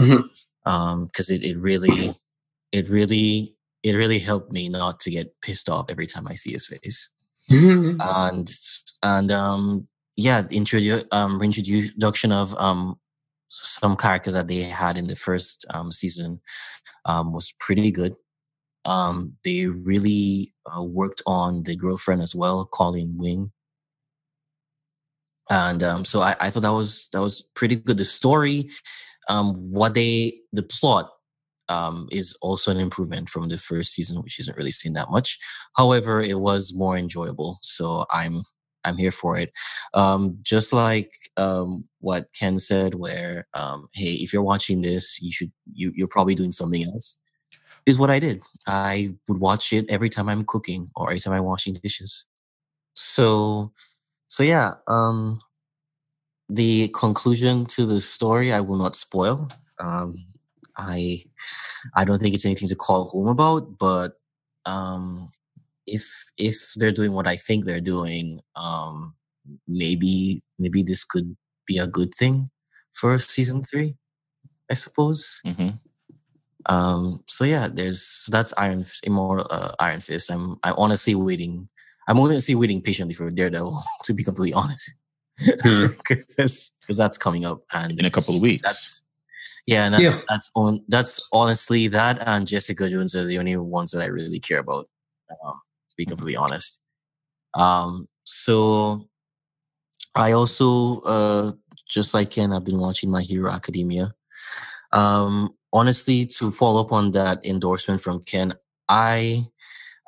[0.00, 0.28] Mhm.
[0.66, 2.10] Um, because it, it really,
[2.72, 6.52] it really, it really helped me not to get pissed off every time I see
[6.52, 7.10] his face.
[8.00, 8.48] And
[9.02, 12.98] and um, yeah, introdu- um, introduction of um
[13.48, 16.40] some characters that they had in the first um season
[17.06, 18.14] um was pretty good.
[18.84, 23.52] Um, they really uh, worked on the girlfriend as well, Colleen Wing.
[25.50, 27.96] And um, so I, I thought that was that was pretty good.
[27.96, 28.70] The story,
[29.28, 31.10] um, what they the plot
[31.68, 35.38] um, is also an improvement from the first season, which isn't really seen that much.
[35.76, 38.42] However, it was more enjoyable, so I'm
[38.84, 39.50] I'm here for it.
[39.94, 45.32] Um, just like um, what Ken said, where um, hey, if you're watching this, you
[45.32, 47.16] should you you're probably doing something else.
[47.86, 48.42] Is what I did.
[48.66, 52.26] I would watch it every time I'm cooking or every time I'm washing dishes.
[52.94, 53.72] So,
[54.28, 54.74] so yeah.
[54.86, 55.40] Um,
[56.48, 59.48] the conclusion to the story I will not spoil.
[59.78, 60.24] Um,
[60.76, 61.18] I
[61.94, 64.14] I don't think it's anything to call home about, but
[64.66, 65.28] um,
[65.86, 66.04] if
[66.38, 69.14] if they're doing what I think they're doing, um,
[69.66, 71.36] maybe maybe this could
[71.66, 72.50] be a good thing
[72.94, 73.96] for season three,
[74.70, 75.40] I suppose.
[75.44, 75.70] hmm
[76.66, 80.30] Um, so yeah, there's that's Iron Immortal uh, Iron Fist.
[80.30, 81.68] I'm I'm honestly waiting.
[82.08, 84.94] I'm honestly waiting patiently for Daredevil to be completely honest,
[85.62, 85.86] Hmm.
[86.08, 88.66] because that's coming up and In a couple of weeks.
[88.66, 89.04] that's
[89.66, 90.20] yeah, and that's Yeah.
[90.28, 94.40] that's on that's honestly that and Jessica Jones are the only ones that I really
[94.40, 94.88] care about.
[95.30, 96.80] Um, to be completely honest.
[97.54, 99.06] Um, so
[100.14, 101.52] I also uh
[101.88, 104.14] just like Ken, I've been watching My Hero Academia.
[104.92, 108.52] Um, honestly, to follow up on that endorsement from Ken,
[108.88, 109.44] I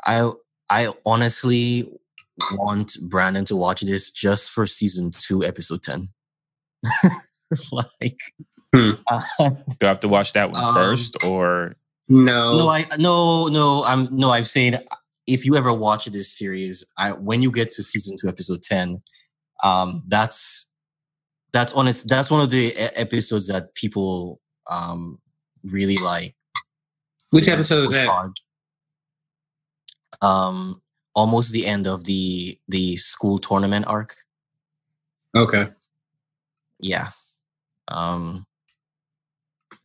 [0.04, 0.30] I
[0.70, 1.88] I honestly
[2.52, 6.08] want Brandon to watch this just for season two, episode ten.
[7.72, 8.20] like,
[8.74, 8.92] Hmm.
[9.08, 11.74] uh, Do I have to watch that one Um, first, or
[12.08, 14.76] no, no, I no no I'm no I'm saying
[15.26, 19.02] if you ever watch this series, I when you get to season two, episode ten,
[19.64, 20.70] um, that's
[21.52, 22.08] that's honest.
[22.08, 25.18] That's one of the e- episodes that people um
[25.64, 26.36] really like.
[27.30, 28.06] which episode is that?
[28.08, 28.30] hard.
[30.22, 30.82] Um,
[31.14, 34.16] almost the end of the the school tournament arc.
[35.34, 35.68] Okay.
[36.78, 37.08] Yeah.
[37.88, 38.46] Um.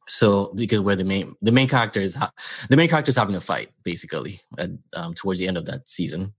[0.08, 2.34] So because where the main the main character is ha-
[2.70, 5.90] the main character is having a fight basically at, um, towards the end of that
[5.90, 6.34] season.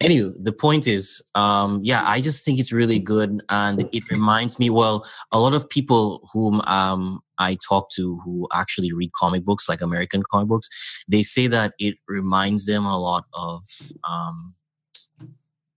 [0.00, 4.58] Anyway, the point is, um, yeah, I just think it's really good, and it reminds
[4.58, 4.70] me.
[4.70, 9.68] Well, a lot of people whom um, I talk to who actually read comic books,
[9.68, 10.68] like American comic books,
[11.08, 13.62] they say that it reminds them a lot of
[14.08, 14.54] um,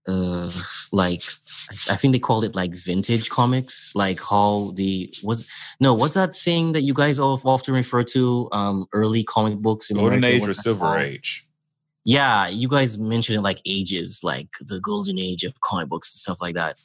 [0.08, 0.50] uh,
[0.92, 1.22] like
[1.90, 5.50] I think they called it like vintage comics, like how the was
[5.80, 8.48] no, what's that thing that you guys often refer to?
[8.52, 11.00] Um, early comic books in Golden America, Age or Silver called?
[11.00, 11.48] Age?
[12.04, 16.18] Yeah, you guys mentioned it like ages, like the golden age of comic books and
[16.18, 16.78] stuff like that.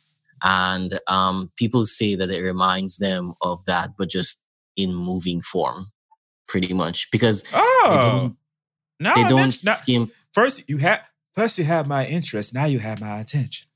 [0.44, 4.41] And um, people say that it reminds them of that, but just
[4.76, 5.88] in moving form,
[6.48, 8.34] pretty much because Oh,
[9.00, 10.12] now they I don't mention- now- skim.
[10.34, 11.02] first you had
[11.34, 12.54] first you had my interest.
[12.54, 13.68] Now you have my attention.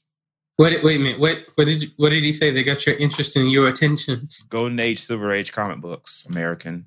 [0.57, 1.19] Wait, wait a minute.
[1.19, 2.49] What, what did you, what did he say?
[2.49, 4.29] They got your interest and your attention.
[4.47, 6.85] Golden Age, Silver Age comic books, American.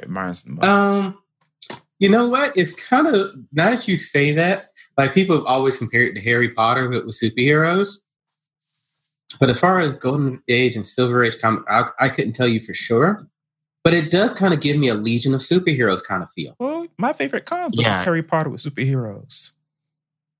[0.00, 0.58] It reminds them.
[0.58, 0.64] Of.
[0.64, 1.18] Um,
[1.98, 2.56] you know what?
[2.56, 6.24] It's kind of now that you say that, like people have always compared it to
[6.24, 7.98] Harry Potter, but with superheroes.
[9.38, 12.60] But as far as Golden Age and Silver Age comic, I, I couldn't tell you
[12.60, 13.28] for sure.
[13.84, 16.56] But it does kind of give me a Legion of Superheroes kind of feel.
[16.58, 19.50] well, my favorite comic book is Harry Potter with superheroes.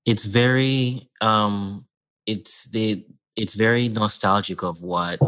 [0.05, 1.85] it's very um
[2.25, 3.05] it's the
[3.35, 5.19] it's very nostalgic of what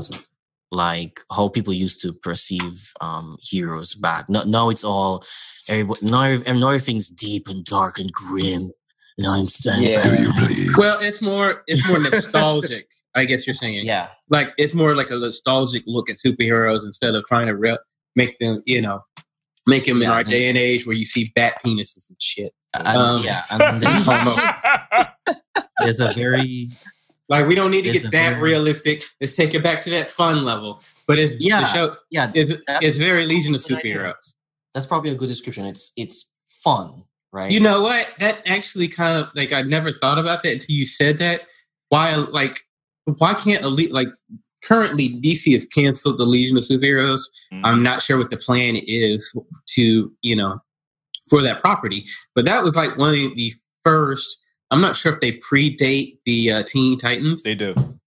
[0.72, 5.24] like how people used to perceive um heroes back now, now it's all
[5.70, 8.72] everybody now, now everything's deep and dark and grim
[9.18, 10.04] and i'm Yeah.
[10.78, 12.90] Well, it's more it's more nostalgic.
[13.16, 13.86] I guess you're saying.
[13.86, 17.78] yeah Like it's more like a nostalgic look at superheroes instead of trying to re-
[18.18, 19.00] make them, you know,
[19.66, 22.52] make them in our day and age where you see bat penises and shit.
[22.74, 23.80] and, Um, yeah then
[25.80, 26.70] there's a very
[27.30, 29.04] Like we don't need to get that very- realistic.
[29.20, 30.82] Let's take it back to that fun level.
[31.08, 31.60] But it's Yeah.
[31.62, 34.36] the show yeah is That's- it's very Legion of Superheroes.
[34.74, 37.04] that's probably a good description it's it's fun
[37.34, 38.08] right You know what?
[38.20, 41.42] That actually kind of like I never thought about that until you said that.
[41.90, 42.62] Why like
[43.20, 44.08] why can't elite like
[44.68, 47.22] currently DC has canceled the Legion of Superheroes.
[47.54, 47.62] Mm.
[47.64, 49.34] I'm not sure what the plan is
[49.76, 50.60] to, you know,
[51.30, 52.06] for that property.
[52.36, 53.54] But that was like one of the
[53.84, 54.40] first
[54.72, 57.44] I'm not sure if they predate the uh, Teen Titans.
[57.44, 58.00] They do.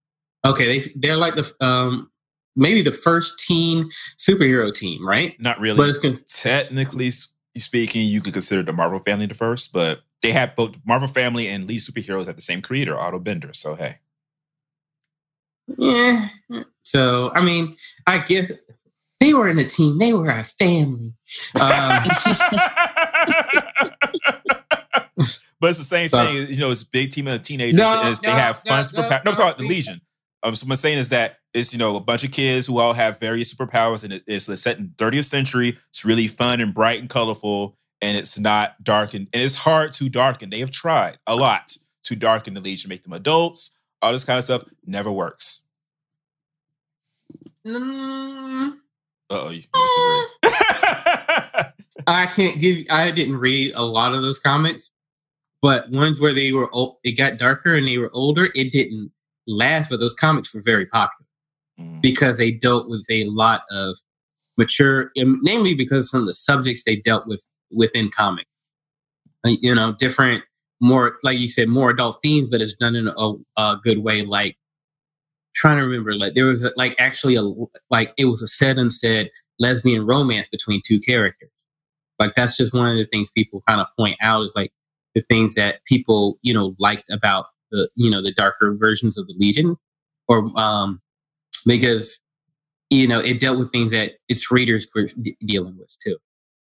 [0.44, 2.10] Okay, they they're like the um
[2.56, 5.40] maybe the first teen superhero team, right?
[5.40, 5.76] Not really.
[5.76, 6.26] But it's good.
[6.28, 7.10] Technically
[7.56, 11.48] speaking, you could consider the Marvel family the first, but they have both Marvel family
[11.48, 13.52] and lead superheroes have the same creator, Otto Binder.
[13.52, 13.98] So hey.
[15.78, 16.28] Yeah.
[16.84, 17.74] So I mean,
[18.06, 18.50] I guess
[19.20, 19.98] they were in a team.
[19.98, 21.14] They were a family.
[21.60, 22.02] Um,
[25.60, 26.48] but it's the same So- thing.
[26.48, 27.78] You know, it's a big team of teenagers.
[27.78, 29.10] No, and it's- they no, have fun no, superpowers.
[29.10, 30.00] no, No, I'm sorry, the Legion.
[30.42, 32.78] Um, so what I'm saying is that it's you know a bunch of kids who
[32.78, 35.76] all have various superpowers, and it- it's set in 30th century.
[35.90, 39.92] It's really fun and bright and colorful, and it's not dark and, and it's hard
[39.94, 40.48] to darken.
[40.48, 43.70] They have tried a lot to darken the Legion, make them adults,
[44.02, 44.64] all this kind of stuff.
[44.86, 45.62] Never works.
[47.66, 48.74] mm, Uh
[49.30, 51.72] oh, you, you disagree.
[52.06, 52.86] I can't give.
[52.90, 54.90] I didn't read a lot of those comics,
[55.62, 58.48] but ones where they were old, it got darker and they were older.
[58.54, 59.12] It didn't
[59.46, 61.16] last, but those comics were very popular
[61.78, 62.02] Mm.
[62.02, 63.96] because they dealt with a lot of
[64.58, 68.46] mature, and namely because some of the subjects they dealt with within comic.
[69.46, 70.44] You know, different,
[70.80, 74.22] more like you said, more adult themes, but it's done in a, a good way.
[74.22, 74.56] Like
[75.54, 77.42] trying to remember, like there was a, like actually a
[77.90, 81.50] like it was a said and said lesbian romance between two characters.
[82.18, 84.72] Like that's just one of the things people kind of point out is like
[85.14, 89.26] the things that people you know liked about the you know the darker versions of
[89.26, 89.76] the Legion,
[90.28, 91.00] or um
[91.66, 92.20] because
[92.90, 96.16] you know it dealt with things that its readers were de- dealing with too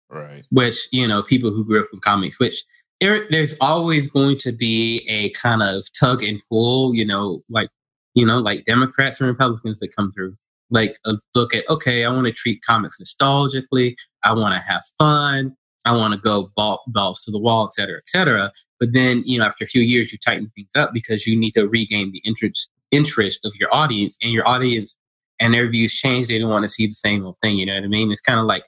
[0.10, 0.44] right.
[0.52, 2.64] which you know people who grew up in comics which
[3.04, 7.70] there, there's always going to be a kind of tug and pull you know like
[8.14, 10.34] you know like democrats and republicans that come through
[10.70, 13.96] like a look at okay i want to treat comics nostalgically.
[14.24, 15.54] I want to have fun.
[15.86, 18.52] I want to go ball, balls to the wall et cetera et cetera.
[18.80, 21.52] But then you know after a few years you tighten things up because you need
[21.52, 24.98] to regain the interest interest of your audience and your audience
[25.42, 26.28] and their views change.
[26.30, 28.12] They don't want to see the same old thing you know what i mean?
[28.14, 28.64] It's kind of like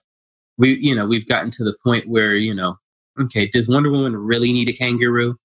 [0.57, 2.75] we you know we've gotten to the point where you know
[3.19, 5.35] okay does wonder woman really need a kangaroo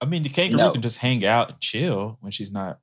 [0.00, 0.72] I mean, the kangaroo No.
[0.72, 2.78] can just hang out and chill when she's not,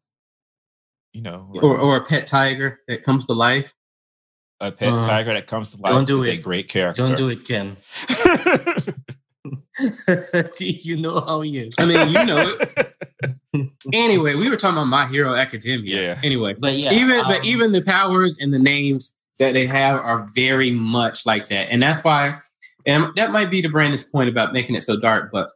[1.13, 3.73] you know, or, or a pet tiger that comes to life
[4.59, 6.37] a pet Uh, tiger that comes to life don't do is a it.
[6.41, 7.05] great character.
[7.05, 7.77] Don't do it, Ken.
[10.59, 11.75] you know how he is.
[11.79, 12.37] i mean you know
[13.53, 16.19] it anyway we were talking about my hero academia Yeah.
[16.23, 19.99] anyway But yeah, even um, but even the powers and the names that they have
[19.99, 22.37] are very much like that and that's why
[22.85, 25.49] and that might be the brandon's point about making it so dark but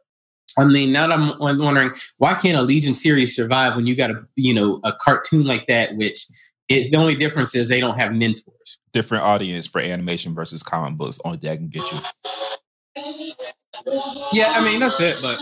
[0.58, 3.94] i mean now that i'm I'm wondering why can't a legion series survive when you
[3.94, 6.26] got a you know a cartoon like that which
[6.68, 10.96] it, the only difference is they don't have mentors Different audience for animation versus comic
[10.96, 11.18] books.
[11.24, 11.98] Only that I can get you.
[14.32, 15.36] yeah i mean that's it but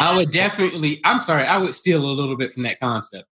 [0.00, 3.24] i would definitely i'm sorry i would steal a little bit from that concept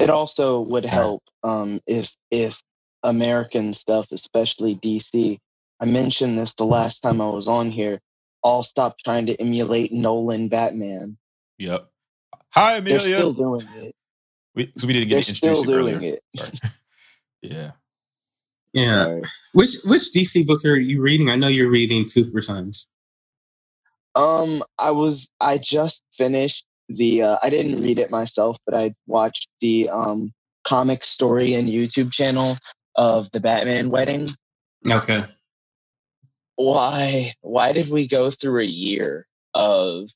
[0.00, 2.62] It also would help um, if if
[3.04, 5.38] American stuff, especially DC.
[5.82, 8.00] I mentioned this the last time I was on here.
[8.44, 11.18] All stop trying to emulate Nolan Batman.
[11.58, 11.90] Yep.
[12.54, 12.84] Hi, Amelia.
[12.88, 13.18] They're Amelia.
[13.20, 13.94] still doing it.
[14.56, 16.02] we, so we didn't They're get still introduced doing earlier.
[16.02, 16.20] it.
[17.42, 17.72] Yeah.
[18.74, 19.22] yeah Sorry.
[19.54, 22.88] which which dc books are you reading i know you're reading super sons
[24.14, 26.64] Um, I was I just finished
[26.96, 30.32] the uh, I didn't read it myself, but I watched the um
[30.64, 32.56] comic story and YouTube channel
[32.96, 34.28] of the Batman wedding.
[34.90, 35.24] okay
[36.56, 40.08] Why why did we go through a year of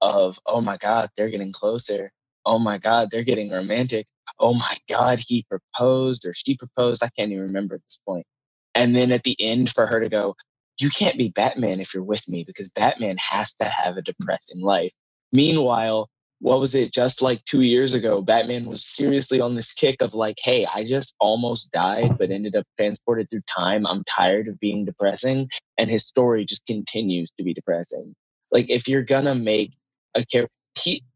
[0.00, 2.10] of oh my god, they're getting closer.
[2.44, 4.06] Oh my god, they're getting romantic.
[4.38, 7.02] Oh my god, he proposed or she proposed.
[7.02, 8.26] I can't even remember at this point.
[8.74, 10.34] And then at the end for her to go,
[10.80, 14.62] you can't be Batman if you're with me because Batman has to have a depressing
[14.62, 14.92] life.
[15.36, 16.08] Meanwhile,
[16.40, 18.22] what was it just like two years ago?
[18.22, 22.56] Batman was seriously on this kick of like, hey, I just almost died, but ended
[22.56, 23.86] up transported through time.
[23.86, 25.50] I'm tired of being depressing.
[25.76, 28.14] And his story just continues to be depressing.
[28.50, 29.74] Like, if you're gonna make
[30.14, 30.50] a character,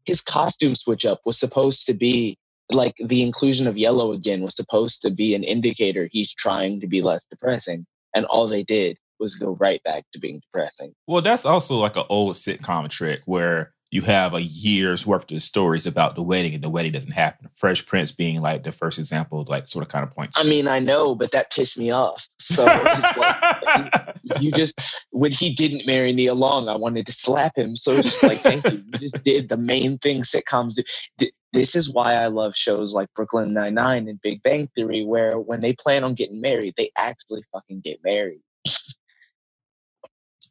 [0.05, 2.37] his costume switch up was supposed to be
[2.71, 6.87] like the inclusion of yellow again was supposed to be an indicator he's trying to
[6.87, 7.85] be less depressing.
[8.13, 10.93] And all they did was go right back to being depressing.
[11.07, 15.43] Well, that's also like an old sitcom trick where you have a year's worth of
[15.43, 17.49] stories about the wedding and the wedding doesn't happen.
[17.53, 20.39] Fresh Prince being like the first example, like sort of kind of points.
[20.39, 22.25] I mean, I know, but that pissed me off.
[22.39, 27.75] So like, you just when he didn't marry Nia Long, I wanted to slap him.
[27.75, 28.81] So just like, thank you.
[28.93, 30.81] You just did the main thing sitcoms
[31.17, 31.27] do.
[31.51, 35.37] This is why I love shows like Brooklyn Nine Nine and Big Bang Theory, where
[35.37, 38.41] when they plan on getting married, they actually fucking get married.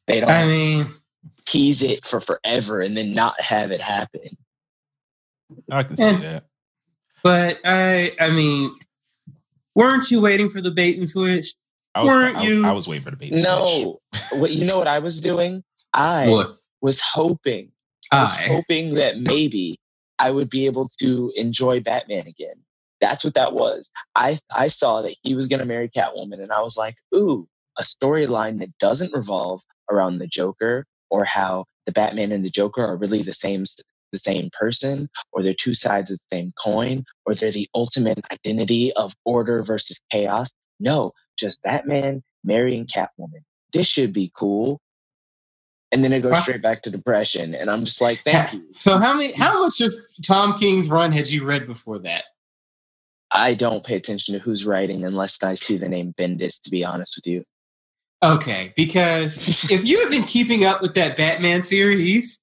[0.07, 0.87] They don't I mean,
[1.47, 4.21] tease it for forever and then not have it happen.
[5.71, 6.19] I can see Eh.
[6.19, 6.45] that.
[7.23, 8.75] but I, I mean,
[9.75, 11.55] weren't you waiting for the bait and switch?
[11.95, 13.33] I was, Weren't I, you- I was waiting for the bait.
[13.33, 13.49] and switch.
[13.49, 13.99] No,
[14.39, 15.65] what you know what I was doing?
[15.93, 16.51] I What?
[16.81, 17.73] was hoping,
[18.13, 18.43] I was I.
[18.47, 19.77] hoping that maybe
[20.21, 22.55] I would be able to enjoy Batman again.
[23.01, 23.91] That's what that was.
[24.15, 27.49] I I saw that he was going to marry Catwoman, and I was like, ooh,
[27.79, 32.85] a storyline that doesn't revolve around the Joker or how the Batman and the Joker
[32.85, 33.65] are really the same
[34.13, 38.21] the same person, or they're two sides of the same coin, or they're the ultimate
[38.33, 40.51] identity of order versus chaos.
[40.81, 43.43] No, just Batman marrying Catwoman.
[43.73, 44.81] This should be cool.
[45.93, 46.43] And then it goes Wow.
[46.43, 48.67] straight back to depression, and I'm just like, thank you.
[48.73, 49.33] So how many?
[49.33, 49.95] How much of
[50.25, 52.25] Tom King's run had you read before that?
[53.33, 56.85] I don't pay attention to who's writing unless I see the name Bendis, to be
[56.85, 57.45] honest with you.
[58.23, 62.39] Okay, because if you have been keeping up with that Batman series,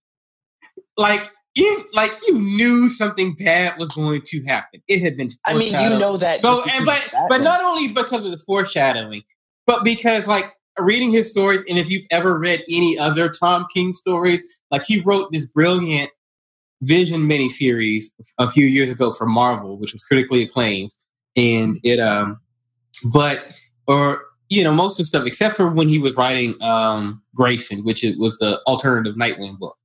[0.97, 4.81] like you, like you knew something bad was going to happen.
[4.87, 5.31] It had been.
[5.45, 6.39] I mean, you know that.
[6.39, 9.21] So, and but but not only because of the foreshadowing,
[9.67, 13.93] but because like reading his stories, and if you've ever read any other Tom King
[13.93, 16.09] stories, like he wrote this brilliant
[16.81, 18.05] Vision miniseries
[18.37, 20.91] a few years ago for Marvel, which was critically acclaimed,
[21.35, 22.39] and it um,
[23.11, 27.21] but or you know most of the stuff except for when he was writing um
[27.35, 29.75] Grayson, which it was the alternative Nightwing book.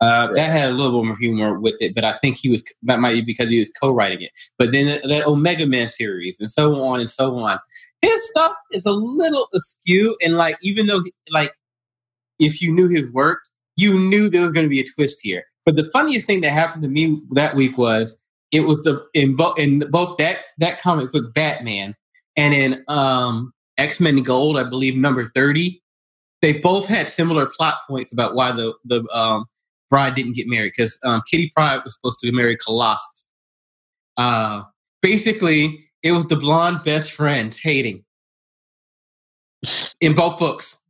[0.00, 0.34] Uh, Right.
[0.36, 3.00] That had a little bit more humor with it, but I think he was that
[3.00, 4.30] might be because he was co-writing it.
[4.56, 7.58] But then that- that Omega Man series and so on and so on,
[8.02, 10.16] his stuff is a little askew.
[10.22, 11.52] And like, even though like,
[12.38, 13.40] if you knew his work,
[13.76, 15.44] you knew there was going to be a twist here.
[15.66, 18.16] But the funniest thing that happened to me that week was
[18.52, 21.94] it was the in both in both that that comic book Batman
[22.36, 25.82] and in um X Men Gold, I believe number thirty.
[26.42, 29.46] They both had similar plot points about why the the um,
[29.90, 33.30] bride didn't get married because um, Kitty Pryde was supposed to marry Colossus.
[34.18, 34.62] Uh,
[35.00, 38.04] basically, it was the blonde best friend hating
[40.00, 40.82] in both books.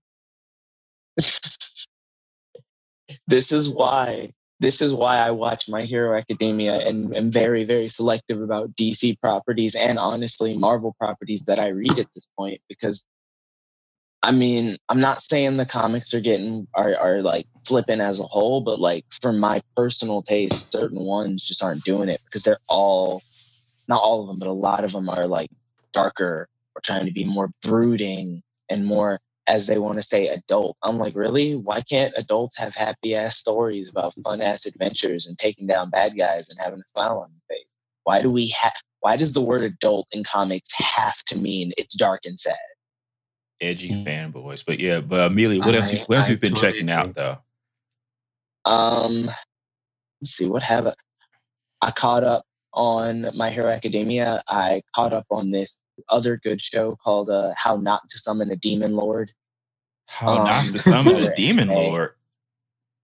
[3.27, 7.89] this is why this is why I watch My Hero Academia and am very, very
[7.89, 13.07] selective about DC properties and honestly Marvel properties that I read at this point because
[14.21, 18.25] I mean, I'm not saying the comics are getting are are like flipping as a
[18.25, 22.59] whole, but like for my personal taste, certain ones just aren't doing it because they're
[22.67, 23.23] all
[23.87, 25.51] not all of them, but a lot of them are like
[25.93, 30.77] darker or trying to be more brooding and more as they want to say adult.
[30.83, 31.57] I'm like, really?
[31.57, 36.17] Why can't adults have happy ass stories about fun ass adventures and taking down bad
[36.17, 37.75] guys and having a smile on their face?
[38.05, 38.75] Why do we have?
[39.01, 42.57] Why does the word adult in comics have to mean it's dark and sad?
[43.61, 44.65] Edgy fanboys.
[44.65, 45.93] But yeah, but Amelia, what else?
[45.93, 47.39] You, I- what else I you've been totally checking out though?
[48.67, 49.23] Um,
[50.21, 50.95] let's see, what have I?
[51.81, 54.43] I caught up on My Hero Academia.
[54.49, 58.57] I caught up on this other good show called uh, How Not to Summon a
[58.57, 59.33] Demon Lord.
[60.09, 62.11] How Um, not to summon the for demon lord?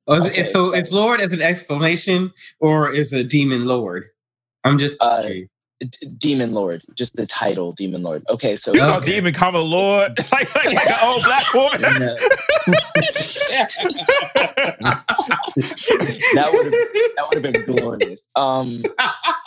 [0.06, 4.06] Oh, is Okay, so so- it's Lord as an exclamation or is a demon Lord?
[4.64, 5.48] I'm just Uh, curious.
[5.80, 8.22] D- Demon Lord, just the title, Demon Lord.
[8.30, 9.12] Okay, so You thought Okay.
[9.16, 11.80] demon come a lord like like, like an old black woman?
[16.34, 18.26] That would have that would have been glorious.
[18.36, 18.82] Um,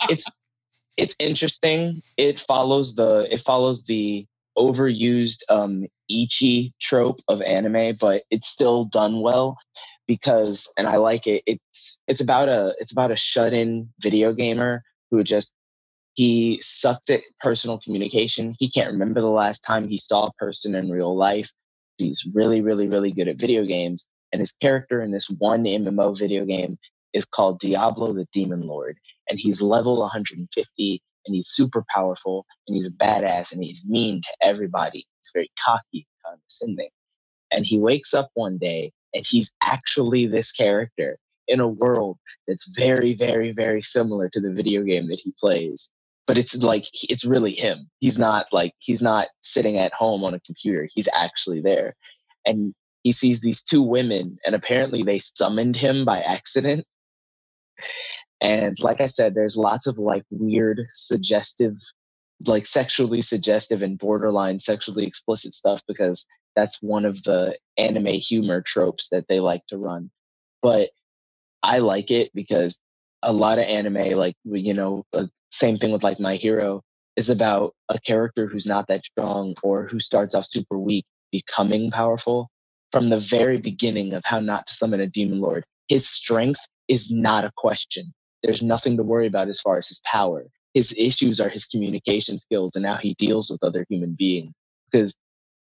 [0.08, 0.24] it's
[0.96, 2.02] it's interesting.
[2.16, 4.26] It follows the it follows the
[4.58, 9.56] overused um ichi trope of anime, but it's still done well
[10.06, 11.42] because and I like it.
[11.46, 15.52] It's it's about a it's about a shut-in video gamer who just
[16.14, 18.56] he sucked at personal communication.
[18.58, 21.52] He can't remember the last time he saw a person in real life.
[21.96, 24.04] He's really, really, really good at video games.
[24.32, 26.76] And his character in this one MMO video game
[27.12, 28.98] is called Diablo the Demon Lord.
[29.28, 34.22] And he's level 150 and he's super powerful and he's a badass and he's mean
[34.22, 34.98] to everybody.
[34.98, 36.90] He's very cocky, condescending.
[37.50, 42.76] And he wakes up one day and he's actually this character in a world that's
[42.78, 45.90] very, very, very similar to the video game that he plays.
[46.26, 47.88] But it's like it's really him.
[48.00, 50.86] He's not like he's not sitting at home on a computer.
[50.94, 51.96] He's actually there.
[52.44, 56.84] And he sees these two women, and apparently they summoned him by accident.
[58.40, 61.74] And like I said, there's lots of like weird, suggestive,
[62.46, 68.62] like sexually suggestive and borderline sexually explicit stuff because that's one of the anime humor
[68.62, 70.10] tropes that they like to run.
[70.62, 70.90] But
[71.62, 72.78] I like it because
[73.22, 76.82] a lot of anime, like you know, uh, same thing with like My Hero,
[77.16, 81.90] is about a character who's not that strong or who starts off super weak becoming
[81.90, 82.48] powerful.
[82.92, 85.64] from the very beginning of how not to summon a demon lord.
[85.88, 88.12] His strength is not a question.
[88.42, 90.46] There's nothing to worry about as far as his power.
[90.74, 94.52] His issues are his communication skills and how he deals with other human beings
[94.90, 95.16] because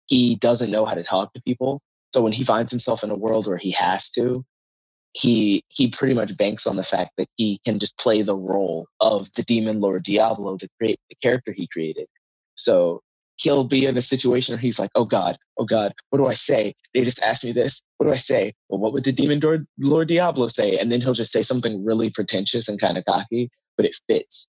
[0.07, 1.81] he doesn't know how to talk to people.
[2.13, 4.43] So when he finds himself in a world where he has to,
[5.13, 8.87] he he pretty much banks on the fact that he can just play the role
[9.01, 12.07] of the demon lord Diablo, the create the character he created.
[12.55, 13.01] So
[13.41, 16.33] he'll be in a situation where he's like, "Oh God, oh God, what do I
[16.33, 16.73] say?
[16.93, 17.81] They just asked me this.
[17.97, 18.53] What do I say?
[18.69, 21.83] Well, what would the demon lord, lord Diablo say?" And then he'll just say something
[21.83, 24.47] really pretentious and kind of cocky, but it fits.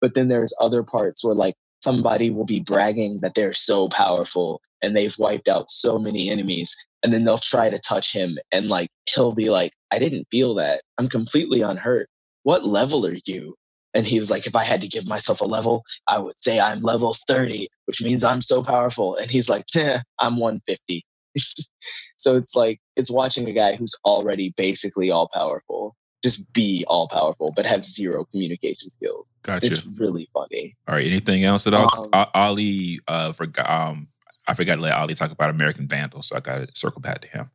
[0.00, 4.60] But then there's other parts where like somebody will be bragging that they're so powerful
[4.82, 8.68] and they've wiped out so many enemies and then they'll try to touch him and
[8.68, 12.08] like he'll be like i didn't feel that i'm completely unhurt
[12.42, 13.54] what level are you
[13.92, 16.58] and he was like if i had to give myself a level i would say
[16.58, 21.04] i'm level 30 which means i'm so powerful and he's like eh, i'm 150
[22.16, 27.08] so it's like it's watching a guy who's already basically all powerful just be all
[27.08, 29.66] powerful but have zero communication skills Gotcha.
[29.66, 31.06] it's really funny All right.
[31.06, 31.88] Anything else at all?
[31.88, 33.68] 'Cause Um, O- Ollie uh, forgot.
[33.68, 34.08] Um,
[34.48, 37.20] I forgot to let Ali talk about American Vandal, so I got to circle back
[37.22, 37.50] to him.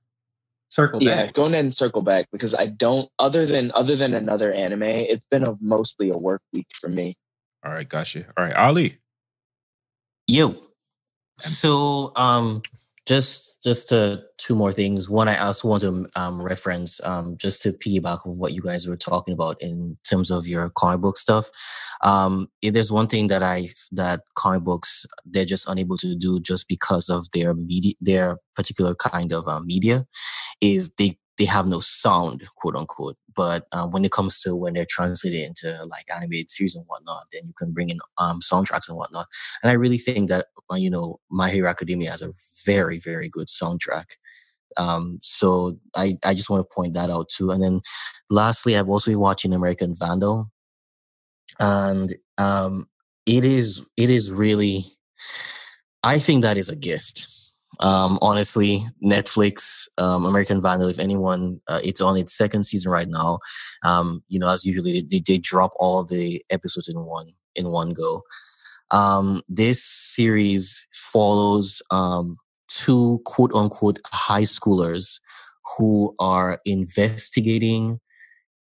[0.69, 4.53] Circle yeah go ahead and circle back because i don't other than other than another
[4.53, 7.15] anime it's been a mostly a work week for me
[7.65, 8.25] All right, gotcha.
[8.37, 8.99] All right, Ollie.
[10.29, 10.55] Yo.
[11.39, 12.61] So um
[13.07, 15.09] just just uh, two more things.
[15.09, 18.87] One, I also want to um, reference um, just to piggyback of what you guys
[18.87, 21.49] were talking about in terms of your comic book stuff.
[22.03, 26.39] Um, if there's one thing that I that comic books they're just unable to do
[26.39, 30.05] just because of their media, their particular kind of uh, media,
[30.61, 33.17] is they they have no sound, quote unquote.
[33.33, 37.27] But uh, when it comes to when they're translated into like animated series and whatnot,
[37.31, 39.25] then you can bring in um, soundtracks and whatnot.
[39.63, 42.33] And I really think that uh, you know My Hero Academia has a
[42.65, 44.17] very very good soundtrack.
[44.77, 47.49] Um, so I I just want to point that out too.
[47.51, 47.81] And then
[48.29, 50.51] lastly, I've also been watching American Vandal,
[51.59, 52.85] and um,
[53.25, 54.83] it is it is really
[56.03, 57.48] I think that is a gift.
[57.79, 60.89] Um, honestly, Netflix, um, American Vandal.
[60.89, 63.39] If anyone, uh, it's on its second season right now.
[63.83, 67.93] Um, you know, as usually they, they drop all the episodes in one in one
[67.93, 68.23] go.
[68.91, 72.35] Um, this series follows um,
[72.67, 75.19] two quote unquote high schoolers
[75.77, 77.99] who are investigating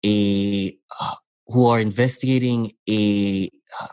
[0.05, 1.15] a uh,
[1.49, 3.49] who are investigating a
[3.81, 3.87] uh,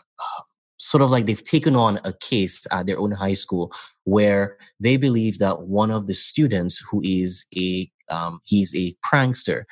[0.84, 3.72] sort of like they've taken on a case at their own high school
[4.04, 9.64] where they believe that one of the students who is a um, he's a prankster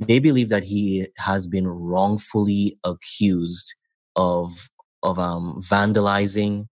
[0.00, 3.74] they believe that he has been wrongfully accused
[4.16, 4.68] of
[5.02, 6.66] of um, vandalizing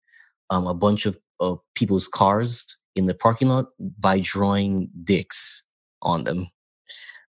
[0.50, 2.66] um, a bunch of, of people's cars
[2.96, 3.66] in the parking lot
[4.00, 5.64] by drawing dicks
[6.02, 6.48] on them.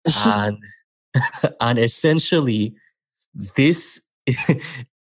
[0.24, 0.58] And
[1.60, 2.74] and essentially
[3.56, 4.00] this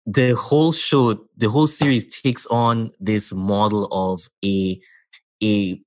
[0.07, 4.81] the whole show the whole series takes on this model of a
[5.43, 5.81] a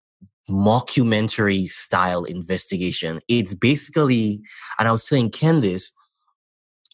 [0.50, 3.22] mockumentary style investigation.
[3.28, 4.42] It's basically
[4.78, 5.94] and i was telling ken this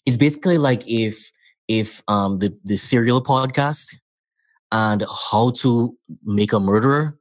[0.05, 1.31] it's basically like if
[1.67, 3.97] if um the the serial podcast
[4.71, 7.18] and how to make a murderer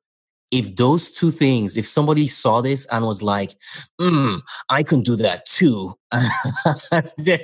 [0.51, 3.55] if those two things, if somebody saw this and was like,
[4.01, 4.41] mm,
[4.71, 5.93] I can do that too,
[7.19, 7.41] then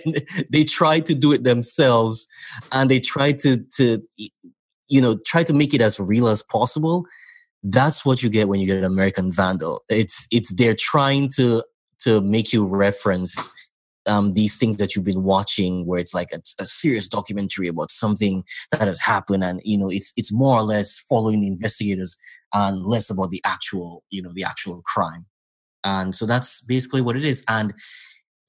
[0.51, 2.27] they try to do it themselves
[2.73, 4.01] and they try to, to,
[4.89, 7.05] you know, try to make it as real as possible.
[7.63, 9.83] That's what you get when you get an American Vandal.
[9.89, 11.63] It's, it's, they're trying to,
[12.01, 13.51] to make you reference
[14.07, 17.91] um, these things that you've been watching where it's like a, a, serious documentary about
[17.91, 22.19] something that has happened and you know it's it's more or less following investigators
[22.53, 25.27] and less about the actual you know the actual crime.
[25.85, 27.45] And so that's basically what it is.
[27.49, 27.75] And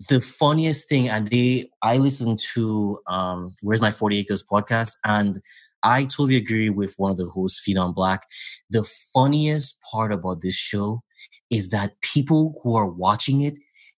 [0.10, 5.39] the funniest thing and they i listened to um where's my 40 acres podcast and
[5.84, 8.24] i totally agree with one of the hosts feed on black.
[8.70, 8.84] The
[9.14, 11.01] funniest part about this show
[11.49, 13.58] is that people who are watching it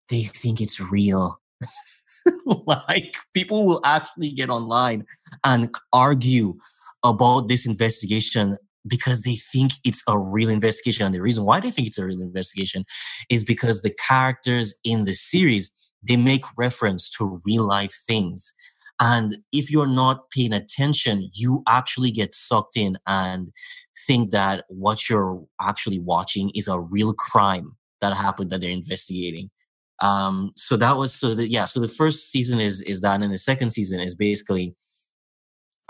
[0.10, 1.40] they think it's real
[2.46, 5.06] like people will actually get online
[5.44, 6.56] and argue
[7.04, 11.06] about this investigation because they think it's a real investigation.
[11.06, 12.86] And the reason why they think it's a real investigation
[13.30, 15.72] is because the characters in the series
[16.08, 18.54] they make reference to real life things.
[19.00, 23.52] And if you're not paying attention, you actually get sucked in and
[24.08, 29.50] think that what you're actually watching is a real crime that happened that they're investigating.
[30.02, 31.66] Um, so that was so that yeah.
[31.66, 34.76] So the first season is is that, and the second season is basically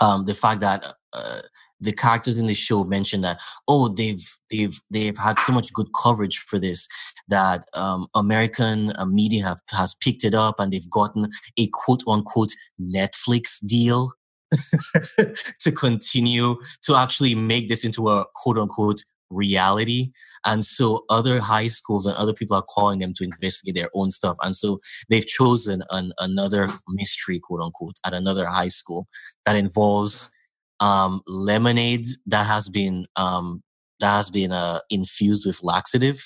[0.00, 1.40] um, the fact that uh,
[1.80, 5.88] the characters in the show mention that oh they've they've they've had so much good
[6.00, 6.88] coverage for this
[7.28, 12.02] that um, American uh, media have has picked it up and they've gotten a quote
[12.06, 14.12] unquote Netflix deal
[15.60, 20.10] to continue to actually make this into a quote unquote reality.
[20.44, 24.10] And so other high schools and other people are calling them to investigate their own
[24.10, 24.36] stuff.
[24.42, 29.08] And so they've chosen an, another mystery, quote unquote, at another high school
[29.44, 30.30] that involves
[30.80, 33.62] um, lemonade that has been um,
[34.00, 36.22] that has been uh, infused with laxative.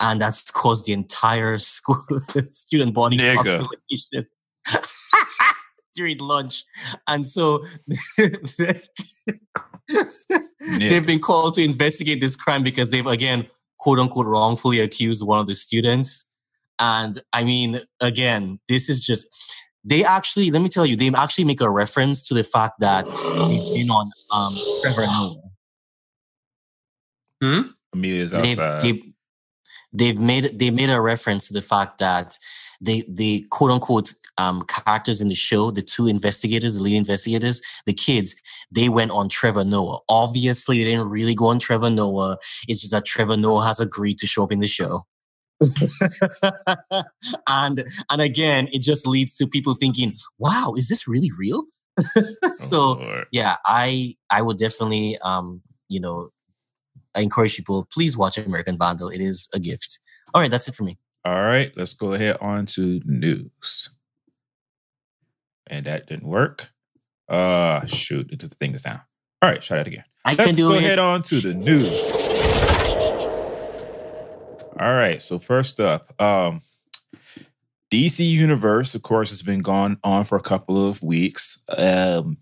[0.00, 4.26] And that's caused the entire school student body population
[5.98, 6.64] during lunch.
[7.06, 7.62] And so
[10.78, 15.40] they've been called to investigate this crime because they've again quote unquote wrongfully accused one
[15.40, 16.26] of the students.
[16.78, 19.26] And I mean, again, this is just
[19.84, 23.06] they actually let me tell you, they actually make a reference to the fact that
[23.06, 25.42] they've been on um Trevor Noah.
[27.94, 28.82] Amelia's They've, outside.
[28.82, 29.02] they've,
[29.92, 32.38] they've made they made a reference to the fact that
[32.80, 37.60] they the quote unquote um, characters in the show, the two investigators, the lead investigators,
[37.86, 38.34] the kids,
[38.70, 39.98] they went on Trevor Noah.
[40.08, 42.38] Obviously, they didn't really go on Trevor Noah.
[42.68, 45.04] It's just that Trevor Noah has agreed to show up in the show.
[47.48, 51.64] and and again, it just leads to people thinking, "Wow, is this really real?"
[52.54, 56.30] so Oh, yeah, I I would definitely um you know
[57.16, 59.08] I encourage people please watch American Vandal.
[59.08, 59.98] It is a gift.
[60.32, 60.96] All right, that's it for me.
[61.24, 63.90] All right, let's go ahead on to news.
[65.68, 66.70] And that didn't work.
[67.28, 69.00] Uh shoot, it took the thing is down.
[69.42, 70.04] All right, try that again.
[70.24, 70.78] I can Let's do go it.
[70.78, 72.12] ahead on to the news.
[74.80, 76.60] All right, so first up, um
[77.90, 81.62] DC Universe, of course, has been gone on for a couple of weeks.
[81.68, 82.36] Um,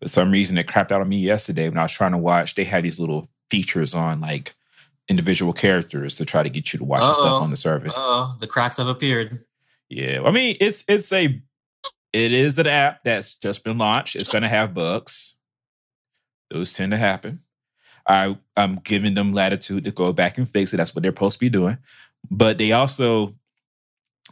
[0.00, 2.54] for some reason, it crapped out on me yesterday when I was trying to watch.
[2.54, 4.54] They had these little features on like
[5.08, 7.94] individual characters to try to get you to watch the stuff on the service.
[7.98, 9.44] Oh, the cracks have appeared.
[9.88, 11.42] Yeah, I mean, it's it's a
[12.14, 14.14] it is an app that's just been launched.
[14.14, 15.36] It's going to have bugs.
[16.50, 17.40] Those tend to happen.
[18.06, 20.76] I I'm giving them latitude to go back and fix it.
[20.76, 21.78] That's what they're supposed to be doing.
[22.30, 23.34] But they also,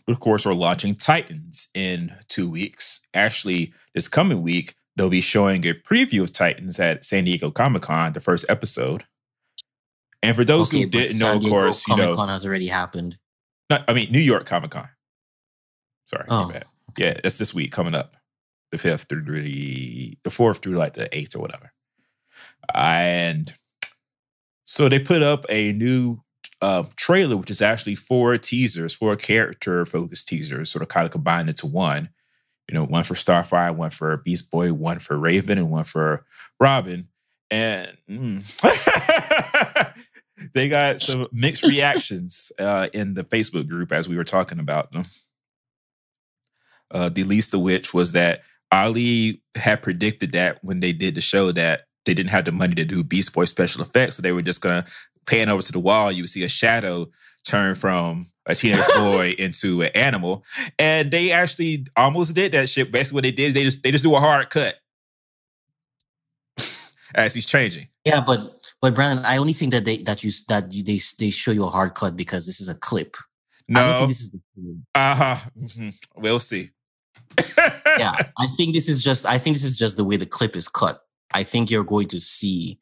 [0.06, 3.00] of course, are launching Titans in two weeks.
[3.14, 7.82] Actually, this coming week they'll be showing a preview of Titans at San Diego Comic
[7.82, 9.04] Con, the first episode.
[10.22, 13.18] And for those who didn't know, of course, you Comic know, Con has already happened.
[13.70, 14.88] not, I mean New York Comic Con.
[16.06, 16.64] Sorry, Oh, bad.
[16.96, 18.14] Yeah, it's this week coming up,
[18.70, 21.72] the fifth through the the fourth through like the eighth or whatever.
[22.74, 23.52] And
[24.64, 26.20] so they put up a new
[26.60, 31.12] uh, trailer, which is actually four teasers, four character focused teasers, sort of kind of
[31.12, 32.08] combined into one.
[32.68, 36.24] You know, one for Starfire, one for Beast Boy, one for Raven, and one for
[36.60, 37.08] Robin.
[37.50, 39.94] And mm,
[40.54, 44.92] they got some mixed reactions uh, in the Facebook group as we were talking about
[44.92, 45.04] them.
[46.92, 51.22] Uh, the least of which was that Ali had predicted that when they did the
[51.22, 54.32] show that they didn't have the money to do Beast Boy special effects, so they
[54.32, 54.86] were just gonna
[55.26, 56.12] pan over to the wall.
[56.12, 57.08] You would see a shadow
[57.46, 60.44] turn from a teenage boy into an animal,
[60.78, 62.92] and they actually almost did that shit.
[62.92, 64.76] Basically, what they did, they just they just do a hard cut
[67.14, 67.88] as he's changing.
[68.04, 68.40] Yeah, but
[68.82, 71.64] but Brandon, I only think that they that you that you, they they show you
[71.66, 73.16] a hard cut because this is a clip.
[73.74, 74.40] I don't No, think this is the
[74.94, 75.36] uh huh.
[75.58, 75.98] Mhm.
[76.16, 76.70] We'll see.
[77.98, 80.56] Yeah, I think this is just I think this is just the way the clip
[80.56, 81.00] is cut.
[81.32, 82.78] I think you're going to see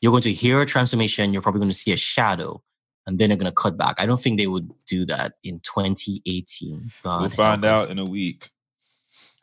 [0.00, 2.62] you're going to hear a transformation, you're probably going to see a shadow,
[3.06, 3.96] and then they're going to cut back.
[3.98, 6.90] I don't think they would do that in 2018.
[7.02, 7.86] God, we'll find help us.
[7.86, 8.50] out in a week.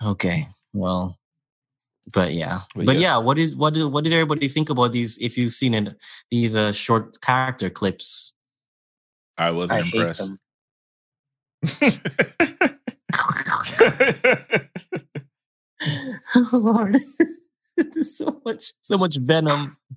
[0.05, 0.47] Okay.
[0.73, 1.17] Well,
[2.13, 2.59] but yeah.
[2.75, 3.01] But But, yeah.
[3.01, 3.17] yeah.
[3.17, 5.95] what did what did what did everybody think about these if you've seen it
[6.29, 8.33] these uh short character clips?
[9.37, 10.31] I wasn't I impressed.
[13.15, 14.69] them.
[16.51, 16.93] Lord,
[17.77, 19.77] there's so much so much venom.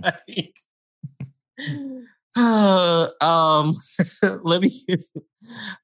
[0.00, 0.54] Like,
[2.36, 3.74] uh, um
[4.44, 4.70] let me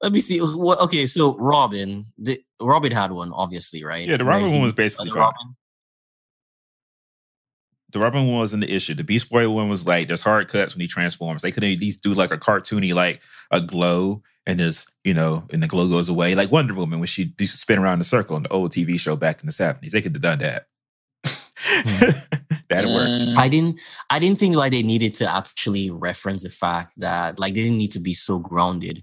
[0.03, 4.25] let me see what okay so robin the robin had one obviously right Yeah, the
[4.25, 5.17] Right, Robin he- one was basically the.
[5.17, 5.57] Robin-
[7.91, 8.95] the Robin one wasn't the issue.
[8.95, 11.43] The Beast Boy one was like there's hard cuts when he transforms.
[11.43, 13.23] They could at least do like a cartoony, like
[13.53, 17.07] a glow, and just you know, and the glow goes away, like Wonder Woman when
[17.07, 19.47] she used to spin around in a circle in the old TV show back in
[19.47, 19.93] the seventies.
[19.93, 20.67] They could have done that.
[22.69, 23.09] That'd work.
[23.09, 23.81] Mm, I didn't
[24.11, 27.79] I didn't think like they needed to actually reference the fact that like they didn't
[27.79, 29.03] need to be so grounded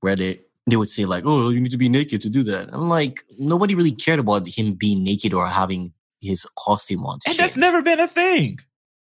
[0.00, 2.68] where they they would say like, oh, you need to be naked to do that.
[2.72, 7.18] I'm like, nobody really cared about him being naked or having his costume on.
[7.20, 8.58] To And that's never been a thing.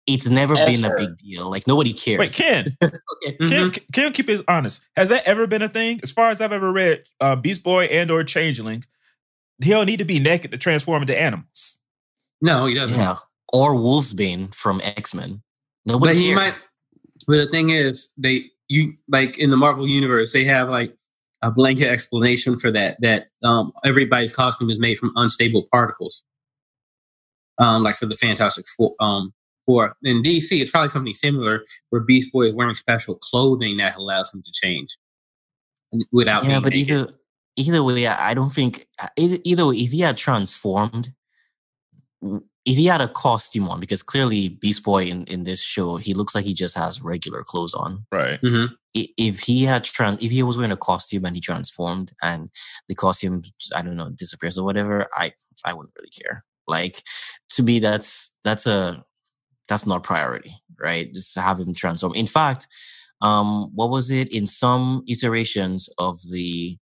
[0.07, 1.50] It's never been a big deal.
[1.50, 2.18] Like nobody cares.
[2.18, 3.36] Wait, Ken, okay.
[3.48, 4.84] Ken, Ken, keep it honest.
[4.96, 6.00] Has that ever been a thing?
[6.02, 8.84] As far as I've ever read, uh, Beast Boy and or Changeling,
[9.62, 11.78] he'll need to be naked to transform into animals.
[12.40, 12.98] No, he doesn't.
[12.98, 13.16] Yeah.
[13.52, 15.42] Or Wolfsbane from X Men.
[15.86, 16.24] Nobody but cares.
[16.24, 16.64] he might.
[17.26, 20.96] But the thing is, they you like in the Marvel universe, they have like
[21.42, 23.00] a blanket explanation for that.
[23.00, 26.22] That um, everybody's costume is made from unstable particles.
[27.59, 28.94] Um, like for the Fantastic Four.
[29.00, 29.32] Um,
[29.67, 33.97] for in DC, it's probably something similar where Beast Boy is wearing special clothing that
[33.97, 34.97] allows him to change
[36.12, 36.91] without yeah, being but naked.
[36.91, 37.12] either
[37.57, 41.12] either way, I I don't think uh, either, either way, if he had transformed,
[42.23, 46.14] if he had a costume on, because clearly Beast Boy in, in this show, he
[46.14, 48.07] looks like he just has regular clothes on.
[48.12, 48.41] Right.
[48.43, 48.71] Mhm.
[48.95, 52.49] If he had trans, if he was wearing a costume and he transformed, and
[52.89, 53.43] the costume,
[53.75, 55.33] I don't know, disappears or whatever, I
[55.64, 56.45] I wouldn't really care.
[56.67, 57.03] Like
[57.51, 59.05] to me, that's that's a
[59.69, 61.12] that's not priority, right?
[61.12, 62.14] Just to have him transform.
[62.14, 62.67] In fact,
[63.21, 64.33] um, what was it?
[64.33, 66.77] In some iterations of the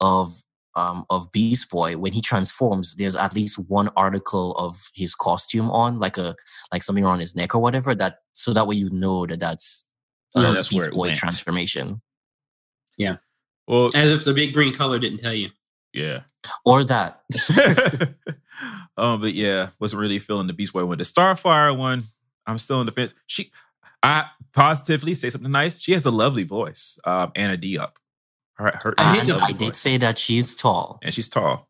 [0.00, 0.32] of
[0.76, 5.70] um of Beast Boy, when he transforms, there's at least one article of his costume
[5.70, 6.34] on, like a
[6.72, 7.94] like something around his neck or whatever.
[7.94, 9.86] That so that way you know that that's
[10.34, 11.16] a Yeah, that's Beast Boy went.
[11.16, 12.02] transformation,
[12.96, 13.16] Yeah.
[13.66, 15.50] Well, As if the big green color didn't tell you.
[15.92, 16.20] Yeah.
[16.64, 17.22] or that.
[18.96, 20.98] um, but yeah, wasn't really feeling the Beast Boy one.
[20.98, 22.02] The Starfire one,
[22.46, 23.14] I'm still in the fence.
[23.26, 23.50] She,
[24.02, 25.78] I positively say something nice.
[25.78, 26.98] She has a lovely voice.
[27.04, 27.92] Um, Anna Diop.
[28.54, 30.98] Her, her, I hate I did say that she's tall.
[31.02, 31.68] and she's tall.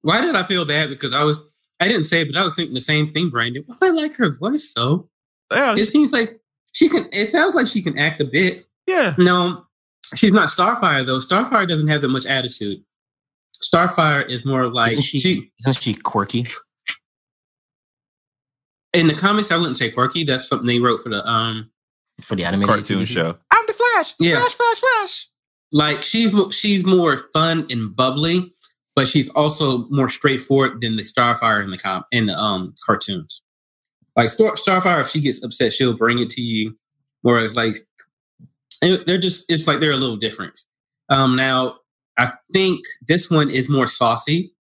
[0.00, 0.88] Why did I feel bad?
[0.88, 1.38] Because I was
[1.80, 3.64] I didn't say it, but I was thinking the same thing, Brandon.
[3.66, 5.08] Why I like her voice so?
[5.52, 6.40] Yeah, It seems like
[6.72, 8.66] she can it sounds like she can act a bit.
[8.86, 9.14] yeah.
[9.18, 9.66] No,
[10.14, 11.18] she's not Starfire though.
[11.18, 12.82] Starfire doesn't have that much attitude.
[13.62, 16.46] Starfire is more like Isn't she, she isn't she quirky?
[18.92, 19.50] in the comics.
[19.50, 20.24] I wouldn't say quirky.
[20.24, 21.70] That's something they wrote for the um.
[22.20, 23.06] For the animated Cartoon TV?
[23.06, 23.38] show.
[23.50, 24.14] I'm the Flash.
[24.20, 24.38] Yeah.
[24.38, 25.28] Flash, Flash, Flash.
[25.72, 28.52] Like she's mo- she's more fun and bubbly,
[28.94, 33.42] but she's also more straightforward than the Starfire in the com in the um cartoons.
[34.14, 36.76] Like Star- Starfire, if she gets upset, she'll bring it to you.
[37.22, 37.76] Whereas like
[38.82, 40.60] they're just it's like they're a little different.
[41.08, 41.76] Um now
[42.18, 44.54] I think this one is more saucy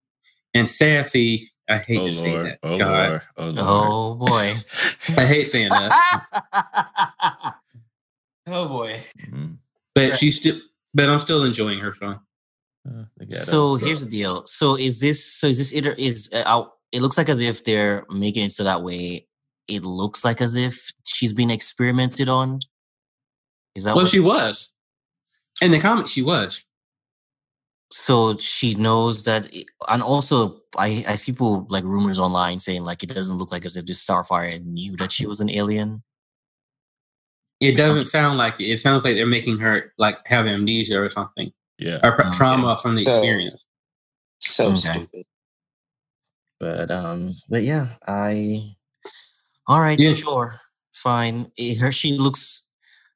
[0.54, 1.50] and sassy.
[1.70, 2.46] I hate Oh to say Lord.
[2.48, 2.60] that.
[2.64, 3.10] Oh God.
[3.10, 3.22] Lord.
[3.38, 3.58] Oh Lord.
[3.60, 4.54] Oh boy.
[5.18, 5.94] I hate saying that.
[8.48, 9.00] oh boy.
[9.30, 9.58] Mm.
[9.94, 10.60] But she's still
[10.94, 12.22] but I'm still enjoying her song.
[12.88, 14.46] Uh, they got, So here's the deal.
[14.48, 15.24] So is this?
[15.26, 15.74] So is this?
[15.74, 16.74] Iter- is uh, out?
[16.92, 19.28] It looks like as if they're making it so that way.
[19.68, 22.60] It looks like as if she's been experimented on.
[23.76, 24.12] Is that Well what?
[24.12, 24.72] she was.
[25.62, 26.66] In the comics she was.
[27.92, 29.50] So she knows that,
[29.88, 33.66] and also I I see people like rumors online saying like it doesn't look like
[33.66, 36.04] as if this Starfire knew that she was an alien.
[37.60, 38.66] It doesn't sound like it.
[38.72, 42.00] It sounds like they're making her like have amnesia or something, yeah.
[42.04, 42.30] or Okay.
[42.38, 43.66] trauma from the So- experience.
[44.40, 44.76] So Okay.
[44.76, 45.26] stupid.
[46.60, 48.76] But um, but yeah, I.
[49.68, 50.14] All right, Yeah.
[50.14, 50.56] sure,
[50.94, 51.52] fine.
[51.58, 52.66] Eh, Her she looks,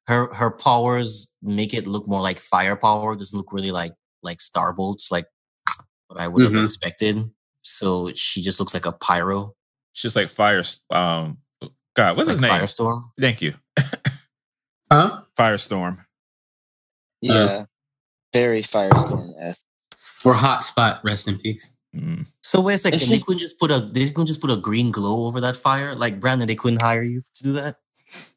[0.06, 3.16] her her powers make it look more like firepower.
[3.16, 3.92] Doesn't look really like
[4.24, 5.26] like star bolts, like
[6.08, 6.64] what I would have Mhm.
[6.64, 7.30] expected.
[7.62, 9.54] So she just looks like a pyro,
[9.92, 10.62] She's like fire.
[10.90, 11.38] Um,
[11.94, 12.50] God, what's like his name?
[12.50, 13.02] firestorm.
[13.20, 13.54] Thank you.
[14.90, 15.22] Huh?
[15.38, 16.04] Firestorm.
[17.20, 17.64] Yeah.
[18.32, 19.64] Very Firestorm esque.
[20.24, 21.02] Or hotspot.
[21.04, 21.70] Rest in peace.
[21.94, 22.26] Mm.
[22.42, 24.90] So wait a second, they couldn't just put a they couldn't just put a green
[24.90, 26.48] glow over that fire, like Brandon.
[26.48, 27.76] They couldn't hire you to do that.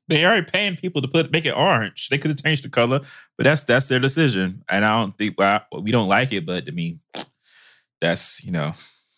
[0.07, 2.09] They already paying people to put make it orange.
[2.09, 3.01] They could have changed the color,
[3.37, 4.63] but that's that's their decision.
[4.69, 6.99] And I don't think well, we don't like it, but I mean,
[8.01, 8.73] that's you know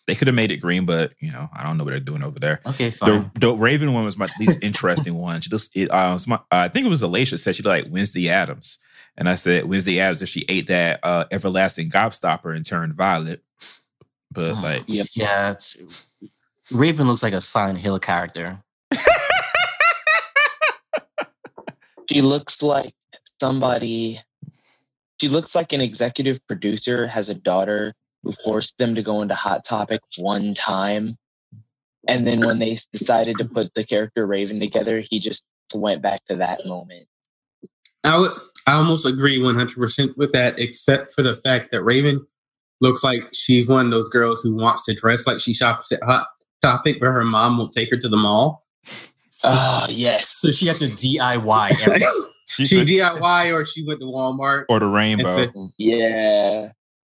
[0.06, 2.24] they could have made it green, but you know I don't know what they're doing
[2.24, 2.60] over there.
[2.66, 3.30] Okay, The, fine.
[3.38, 5.40] the Raven one was my least interesting one.
[5.40, 8.28] She just it, uh, was my, I think it was Alicia said she liked Wednesday
[8.28, 8.78] Addams,
[9.16, 13.42] and I said Wednesday Addams if she ate that uh, everlasting gobstopper and turned violet.
[14.32, 15.06] But like, Yep.
[15.14, 15.76] yeah, it's,
[16.72, 18.62] Raven looks like a Silent Hill character.
[22.10, 22.92] She looks like
[23.40, 24.20] somebody.
[25.20, 27.94] She looks like an executive producer has a daughter
[28.24, 31.16] who forced them to go into Hot Topic one time,
[32.08, 36.24] and then when they decided to put the character Raven together, he just went back
[36.24, 37.06] to that moment.
[38.02, 38.32] I would.
[38.66, 42.26] I almost agree one hundred percent with that, except for the fact that Raven
[42.80, 46.02] looks like she's one of those girls who wants to dress like she shops at
[46.02, 46.26] Hot
[46.60, 48.66] Topic, but her mom won't take her to the mall.
[49.44, 52.08] Oh yes, So she had to DIY everything.
[52.48, 54.64] she, she took- DIY or she went to Walmart.
[54.68, 55.36] or the rainbow.
[55.36, 56.72] said- yeah.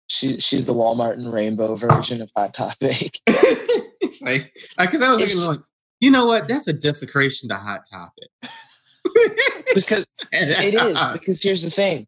[0.08, 3.18] She she's the Walmart and Rainbow version of Hot Topic.
[4.20, 5.60] like, because I was It's- looking like,
[6.00, 6.48] you know what?
[6.48, 8.28] That's a desecration to Hot Topic.
[9.74, 12.06] because it is because here's the thing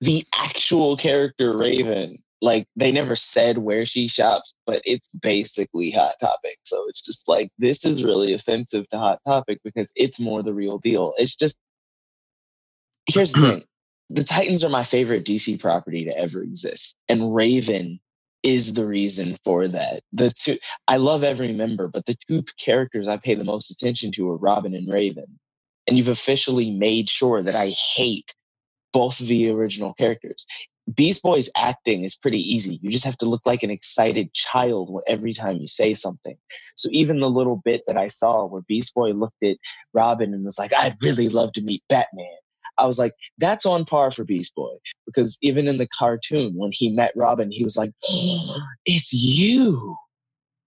[0.00, 6.14] the actual character raven like they never said where she shops but it's basically hot
[6.20, 6.58] topic.
[6.64, 10.54] So it's just like this is really offensive to hot topic because it's more the
[10.54, 11.14] real deal.
[11.18, 11.56] It's just
[13.06, 13.64] here's the thing.
[14.10, 18.00] The titans are my favorite dc property to ever exist and raven
[18.42, 20.00] is the reason for that.
[20.12, 24.12] The two i love every member but the two characters i pay the most attention
[24.12, 25.38] to are robin and raven.
[25.86, 28.34] And you've officially made sure that I hate
[28.92, 30.46] both of the original characters.
[30.94, 32.78] Beast Boy's acting is pretty easy.
[32.82, 36.36] You just have to look like an excited child every time you say something.
[36.74, 39.58] So even the little bit that I saw where Beast Boy looked at
[39.92, 42.26] Robin and was like, "I'd really love to meet Batman,"
[42.78, 44.74] I was like, "That's on par for Beast Boy."
[45.06, 49.94] Because even in the cartoon, when he met Robin, he was like, oh, "It's you,"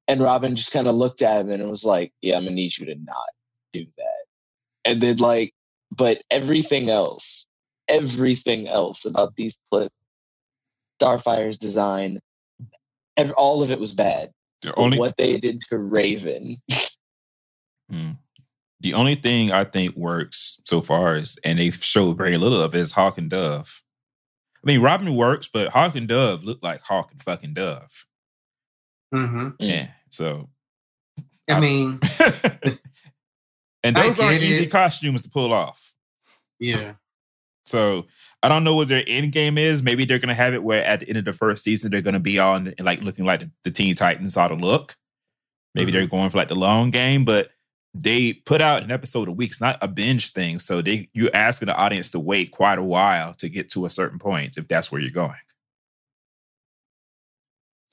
[0.08, 2.78] and Robin just kind of looked at him and was like, "Yeah, I'm gonna need
[2.78, 3.30] you to not
[3.74, 4.24] do that."
[4.86, 5.54] and then like
[5.96, 7.48] but everything else
[7.88, 9.94] everything else about these clips
[11.00, 12.20] starfire's design
[13.18, 14.30] ev- all of it was bad
[14.62, 16.58] The only what they did to raven
[17.92, 18.12] Hmm.
[18.80, 22.74] the only thing I think works so far is, and they showed very little of,
[22.74, 23.82] is Hawk and Dove.
[24.64, 28.06] I mean, Robin works, but Hawk and Dove look like Hawk and fucking Dove.
[29.14, 29.18] hmm
[29.50, 29.56] Mm.
[29.60, 29.88] Yeah.
[30.10, 30.50] So,
[31.50, 32.00] I mean,
[33.84, 34.72] and those aren't easy it.
[34.72, 35.94] costumes to pull off.
[36.60, 36.94] yeah.
[37.66, 38.08] So
[38.44, 39.82] I don't know what their end game is.
[39.82, 42.20] Maybe they're gonna have it where at the end of the first season they're gonna
[42.20, 44.96] be on like looking like the, the Teen Titans ought to look.
[45.74, 46.00] Maybe Mm-hmm.
[46.00, 47.50] they're going for like the long game, but
[47.96, 49.52] they put out an episode a week.
[49.52, 50.60] It's not a binge thing.
[50.60, 53.90] So they you're asking the audience to wait quite a while to get to a
[53.90, 55.36] certain point if that's where you're going.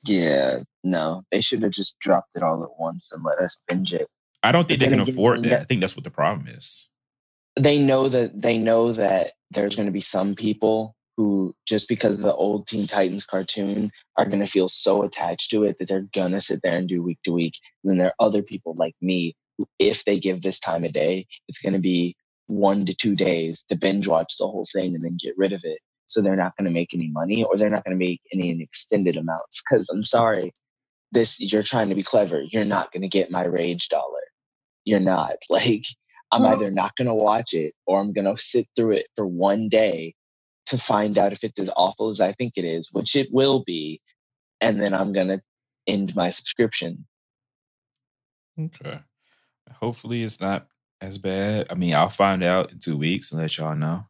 [0.07, 3.92] yeah no they should have just dropped it all at once and let us binge
[3.92, 4.09] it
[4.42, 5.61] I don't think they can afford they that.
[5.61, 6.88] I think that's what the problem is.
[7.65, 12.15] They know that they know that there's going to be some people who just because
[12.17, 15.89] of the old teen titans cartoon are going to feel so attached to it that
[15.89, 17.55] they're going to sit there and do week to week.
[17.85, 20.93] And then there are other people like me who if they give this time of
[20.95, 22.17] day it's going to be
[22.49, 25.61] one to two days to binge watch the whole thing and then get rid of
[25.65, 25.81] it.
[26.07, 28.61] So they're not going to make any money or they're not going to make any
[28.63, 30.53] extended amounts because i'm sorry.
[31.13, 32.43] This you're trying to be clever.
[32.51, 34.21] You're not going to get my rage dollar.
[34.85, 35.37] You're not.
[35.51, 35.85] Like
[36.33, 39.07] I'm Well- either not going to watch it or I'm going to sit through it
[39.16, 40.14] for one day
[40.66, 43.64] to find out if it's as awful as I think it is, which it will
[43.64, 44.01] be.
[44.61, 45.41] And then I'm going to
[45.87, 47.07] end my subscription.
[48.59, 49.01] Okay.
[49.81, 50.66] Hopefully it's not
[51.01, 51.66] as bad.
[51.70, 54.07] I mean, I'll find out in two weeks and let y'all know.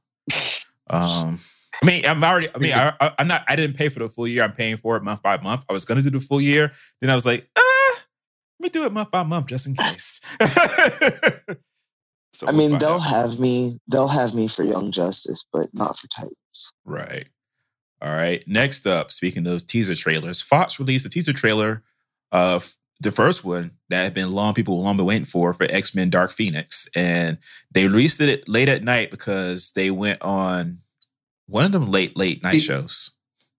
[0.88, 1.38] Um,
[1.82, 2.48] I mean, I'm already.
[2.54, 3.44] I mean, I, I'm not.
[3.46, 4.42] I didn't pay for the full year.
[4.42, 5.64] I'm paying for it month by month.
[5.68, 6.72] I was gonna do the full year.
[7.00, 8.02] Then I was like, ah,
[8.58, 10.20] let me do it month by month just in case.
[12.32, 12.98] So I mean, they'll out.
[13.00, 16.72] have me, they'll have me for Young Justice, but not for Titans.
[16.84, 17.26] Right.
[18.00, 18.42] All right.
[18.46, 21.82] Next up, speaking of teaser trailers, Fox released a teaser trailer
[22.32, 25.94] of the first one that had been long people long been waiting for for X
[25.94, 27.38] Men Dark Phoenix, and
[27.72, 30.78] they released it late at night because they went on
[31.46, 33.10] one of them late late night Did- shows.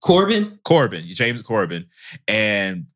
[0.03, 0.59] Corden.
[0.63, 1.86] Corden, James Corden,
[2.28, 2.88] and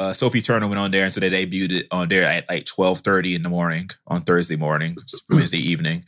[0.00, 2.64] uh, Sophie Turner went on there, and so they debuted it on there at like
[2.64, 4.96] twelve thirty in the morning on Thursday morning,
[5.30, 6.06] Wednesday evening,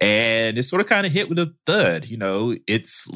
[0.00, 2.06] and it sort of kind of hit with a thud.
[2.06, 3.06] You know, it's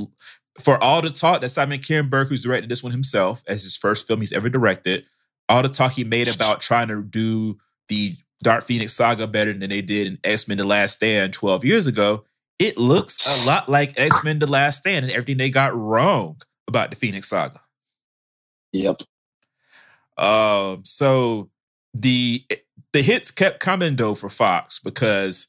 [0.61, 4.07] for all the talk that Simon Kinberg, who's directed this one himself as his first
[4.07, 5.07] film he's ever directed,
[5.49, 7.57] all the talk he made about trying to do
[7.89, 11.65] the Dark Phoenix saga better than they did in X Men: The Last Stand twelve
[11.65, 12.27] years ago.
[12.59, 16.37] It looks a lot like X Men: The Last Stand and everything they got wrong
[16.67, 17.63] about the Phoenix saga.
[18.75, 19.01] Yep.
[20.19, 21.51] Um, so
[21.95, 22.45] the
[22.93, 25.49] the hits kept coming though for Fox because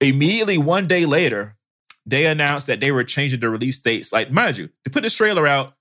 [0.00, 1.56] immediately one day later,
[2.06, 4.12] they announced that they were changing the release dates.
[4.12, 5.74] Like, mind you, they put this trailer out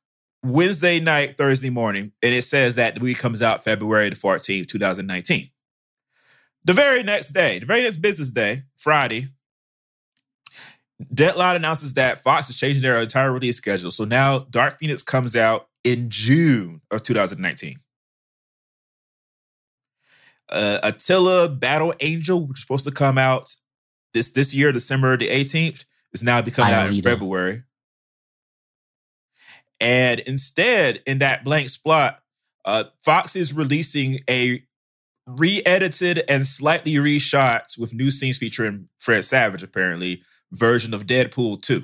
[0.44, 4.68] Wednesday night, Thursday morning, and it says that the movie comes out February the 14th,
[4.68, 5.50] 2019.
[6.66, 9.30] The very next day, the very next business day, Friday,
[11.14, 13.92] Deadline announces that Fox is changing their entire release schedule.
[13.92, 17.78] So now Dark Phoenix comes out in June of 2019.
[20.50, 23.56] Uh, Alita Battle Angel, which is supposed to come out
[24.14, 27.02] this this year, December the 18th, is now becoming out in.
[27.02, 27.64] February.
[29.80, 32.20] And instead, in that blank spot,
[32.66, 34.64] uh, Fox is releasing a
[35.26, 41.84] re-edited and slightly reshot with new scenes featuring Fred Savage, apparently, version of Deadpool 2.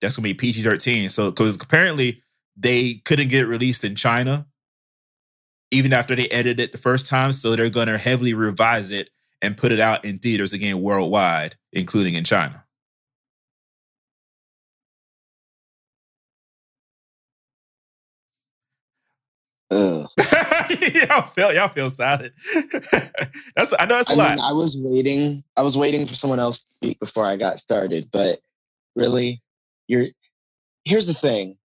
[0.00, 1.10] That's gonna be PG 13.
[1.10, 2.22] So because apparently
[2.56, 4.46] they couldn't get released in China
[5.70, 7.32] even after they edited it the first time.
[7.32, 9.10] So they're going to heavily revise it
[9.42, 12.64] and put it out in theaters again worldwide, including in China.
[19.72, 20.06] Ugh.
[21.08, 22.32] y'all feel y'all feel silent.
[23.56, 24.30] that's I know that's a I lot.
[24.36, 25.42] mean, I was waiting.
[25.56, 28.40] I was waiting for someone else to speak before I got started, but
[28.94, 29.42] really,
[29.88, 30.06] you're.
[30.84, 31.58] Here's the thing.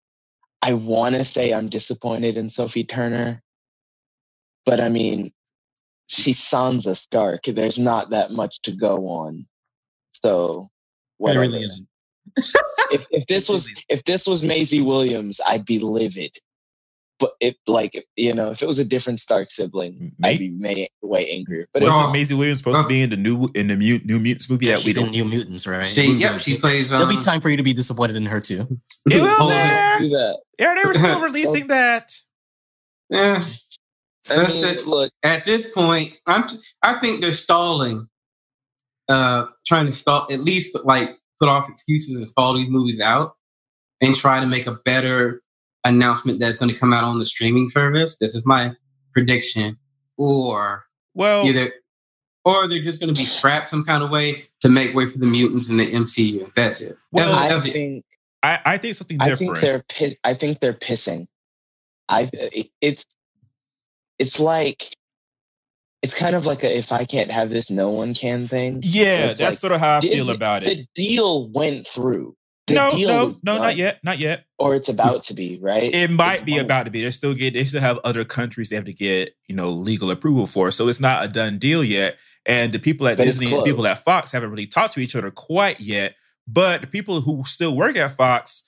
[0.61, 3.41] I want to say I'm disappointed in Sophie Turner,
[4.65, 5.31] but I mean,
[6.07, 7.43] she's Sansa Stark.
[7.43, 9.47] There's not that much to go on.
[10.11, 10.69] So,
[11.17, 11.41] whatever.
[11.41, 11.87] really isn't.
[12.91, 16.37] if if this was if this was Maisie Williams, I'd be livid.
[17.21, 20.49] But if like you know, if it was a different Stark sibling, May- I'd be
[20.49, 21.67] ma- way angrier.
[21.73, 22.11] But Wasn't it's, No.
[22.13, 24.73] Maisie Williams supposed to be in the new in the Mute, New Mutants movie Yeah,
[24.75, 25.11] that we she's in don't?
[25.11, 25.85] New Mutants, right?
[25.85, 26.89] She, Who's yep, she plays.
[26.89, 28.67] There'll be um, time for you to be disappointed in her too.
[29.09, 29.99] It will Oh, there.
[29.99, 30.35] do.
[30.59, 32.11] Yeah, they were still releasing that.
[33.09, 33.43] Yeah,
[34.29, 34.87] I mean, it.
[34.87, 36.45] look, at this point, I'm.
[36.81, 38.07] I think they're stalling,
[39.09, 43.35] uh, trying to stall at least like put off excuses and stall these movies out,
[43.99, 45.41] and try to make a better
[45.83, 48.17] announcement that's going to come out on the streaming service.
[48.19, 48.71] This is my
[49.13, 49.77] prediction,
[50.17, 51.73] or Well, either,
[52.45, 55.17] or they're just going to be scrapped some kind of way to make way for
[55.17, 56.51] the mutants in the MCU.
[56.55, 56.95] That's it.
[57.11, 57.71] Well, that's, I it.
[57.73, 58.05] think
[58.43, 59.57] I, I think something I different.
[59.57, 61.27] think they're pi- I think they're pissing.
[62.09, 63.05] I it- it's
[64.19, 64.95] it's like
[66.03, 68.81] it's kind of like a if I can't have this, no one can thing.
[68.83, 70.65] yeah, It's that's like sort of how I feel about it.
[70.77, 72.35] The deal went through.
[72.67, 74.45] The no, no, no, done, not yet, not yet.
[74.59, 75.83] Or it's about to be, right?
[75.83, 77.03] It might It's be about to be.
[77.03, 77.53] They still get.
[77.53, 80.71] They still have other countries they have to get you know legal approval for.
[80.71, 82.17] So it's not a done deal yet.
[82.45, 84.99] And the people at But Disney and the people at Fox haven't really talked to
[84.99, 86.15] each other quite yet.
[86.47, 88.63] But the people who still work at Fox,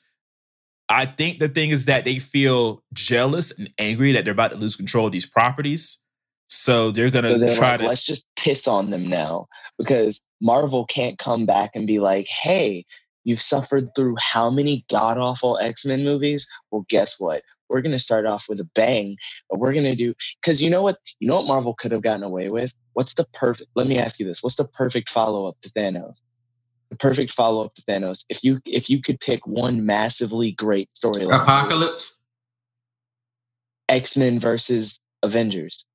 [0.89, 4.58] I think the thing is that they feel jealous and angry that they're about to
[4.58, 6.00] lose control of these properties.
[6.48, 7.88] So they're gonna So they're try like, to.
[7.88, 12.86] let's just piss on them now because Marvel can't come back and be like, hey,
[13.24, 16.47] you've suffered through how many god awful X Men movies?
[16.71, 17.43] Well, guess what?
[17.69, 19.17] We're going to start off with a bang,
[19.49, 20.97] but we're going to do because you know what?
[21.19, 22.74] You know what Marvel could have gotten away with?
[22.93, 23.69] What's the perfect?
[23.76, 26.21] Let me ask you this: What's the perfect follow up to Thanos?
[26.91, 28.26] The perfect follow up to Thanos.
[28.30, 32.19] If you if you could pick one massively great storyline, Apocalypse.
[33.89, 35.86] X Men versus Avengers.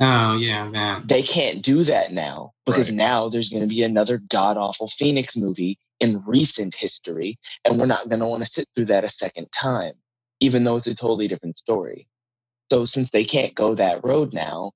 [0.00, 1.02] Oh yeah, man.
[1.06, 2.96] they can't do that now because Right.
[2.96, 7.86] now there's going to be another god awful Phoenix movie in recent history, and we're
[7.86, 9.94] not going to want to sit through that a second time,
[10.40, 12.08] even though it's a totally different story.
[12.70, 14.72] So since they can't go that road now,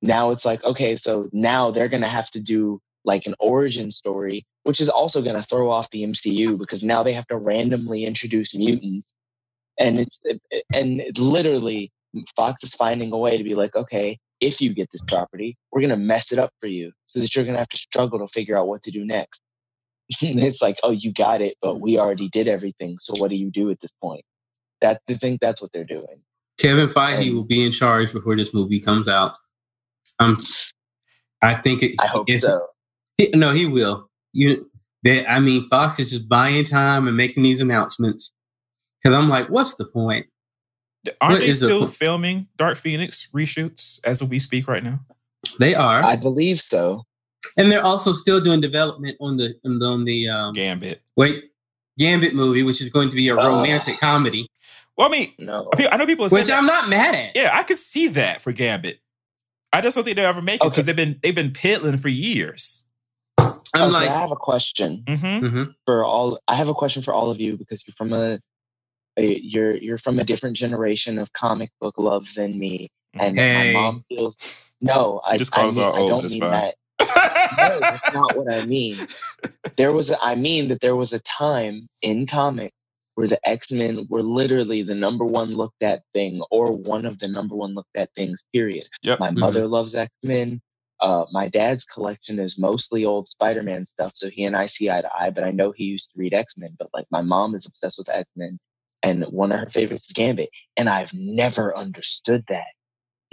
[0.00, 3.90] now it's like okay, so now they're going to have to do like an origin
[3.90, 7.36] story, which is also going to throw off the MCU because now they have to
[7.36, 9.12] randomly introduce mutants,
[9.78, 10.20] and it's
[10.72, 11.90] and it literally
[12.36, 15.80] Fox is finding a way to be like, okay, if you get this property, we're
[15.80, 18.20] going to mess it up for you so that you're going to have to struggle
[18.20, 19.40] to figure out what to do next.
[20.20, 22.96] it's like, oh, you got it, but we already did everything.
[22.98, 24.24] So what do you do at this point?
[24.80, 26.22] That I think that's what they're doing.
[26.58, 29.36] Kevin Feige And- will be in charge before this movie comes out.
[30.20, 30.36] Um,
[31.42, 31.94] I think it.
[31.98, 32.66] I hope it's- so.
[33.18, 34.08] he- no, he will.
[34.32, 34.70] You,
[35.02, 38.34] they, I mean, Fox is just buying time and making these announcements.
[39.02, 40.26] Because I'm like, what's the point?
[41.20, 45.00] Aren't what they is the still filming Dark Phoenix reshoots as we speak right now?
[45.58, 47.04] They are, I believe so.
[47.56, 51.02] And they're also still doing development on the on the, on the um, Gambit.
[51.16, 51.44] wait
[51.98, 53.56] Gambit movie, which is going to be a Oh.
[53.58, 54.48] romantic comedy,
[54.96, 55.70] Well, I mean, No.
[55.90, 56.28] I know people.
[56.28, 56.58] Said which that.
[56.58, 57.36] I'm not mad at.
[57.36, 58.98] Yeah, I could see that for Gambit.
[59.72, 60.86] I just don't think they'll ever make it because Okay.
[60.86, 62.84] they've been they've been piddling for years.
[63.38, 65.74] I'm Okay, like, I have a question hmm mhm.
[65.84, 66.38] for all.
[66.46, 68.38] I have a question for all of you because you're from a,
[69.16, 73.72] a you're you're from a different generation of comic book love than me, and Hey.
[73.72, 75.20] my mom feels no.
[75.26, 76.50] I, just I, call us mean, I don't mean fine.
[76.52, 76.74] that.
[77.58, 79.06] No, that's not what I mean.
[79.76, 82.72] There was, a, I mean that there was a time in comic
[83.14, 87.18] where the X Men were literally the number one looked at thing, or one of
[87.18, 88.42] the number one looked at things.
[88.52, 88.84] Period.
[89.02, 89.20] Yep.
[89.20, 89.38] My Mhm.
[89.38, 90.60] mother loves X Men.
[91.00, 94.90] Uh, my dad's collection is mostly old Spider Man stuff, so he and I see
[94.90, 95.30] eye to eye.
[95.30, 96.74] But I know he used to read X Men.
[96.78, 98.58] But like, my mom is obsessed with X Men,
[99.02, 102.66] and one of her favorites is Gambit, and I've never understood that.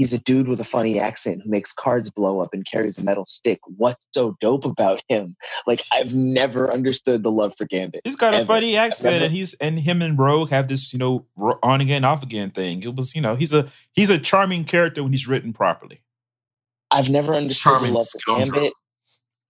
[0.01, 3.03] He's a dude with a funny accent who makes cards blow up and carries a
[3.05, 3.59] metal stick.
[3.77, 5.35] What's so dope about him?
[5.67, 8.01] Like I've never understood the love for Gambit.
[8.03, 10.97] He's got a funny accent, never- and he's and him and Rogue have this you
[10.97, 11.27] know
[11.61, 12.81] on again off again thing.
[12.81, 16.01] It was you know he's a he's a charming character when he's written properly.
[16.89, 18.45] I've never understood Charming the love for scoundrel.
[18.61, 18.73] Gambit.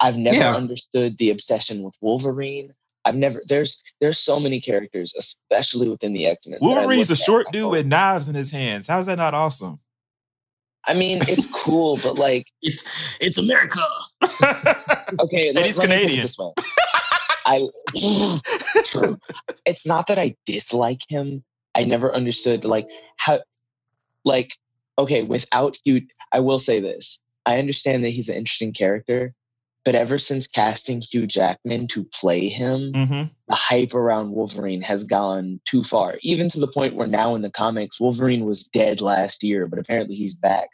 [0.01, 0.53] I've never Yeah.
[0.53, 2.73] understood the obsession with Wolverine.
[3.05, 6.59] I've never there's there's so many characters, especially within the X Men.
[6.61, 8.87] Wolverine's a short dude with knives in his hands.
[8.87, 9.79] How's that not awesome?
[10.87, 12.83] I mean, it's cool, but like, It's
[13.19, 13.81] it's America.
[15.19, 16.21] okay, And let- he's let me put it Canadian.
[16.21, 16.51] this way.
[17.45, 17.67] I
[18.85, 19.17] true.
[19.65, 21.43] It's not that I dislike him.
[21.75, 23.39] I never understood like how,
[24.25, 24.49] like,
[24.97, 26.01] okay, without Hugh,
[26.31, 27.19] I will say this.
[27.45, 29.33] I understand that he's an interesting character,
[29.83, 35.03] but ever since casting Hugh Jackman to play him, hmm the hype around Wolverine has
[35.03, 39.01] gone too far, even to the point where now in the comics, Wolverine was dead
[39.01, 40.69] last year, but apparently he's back.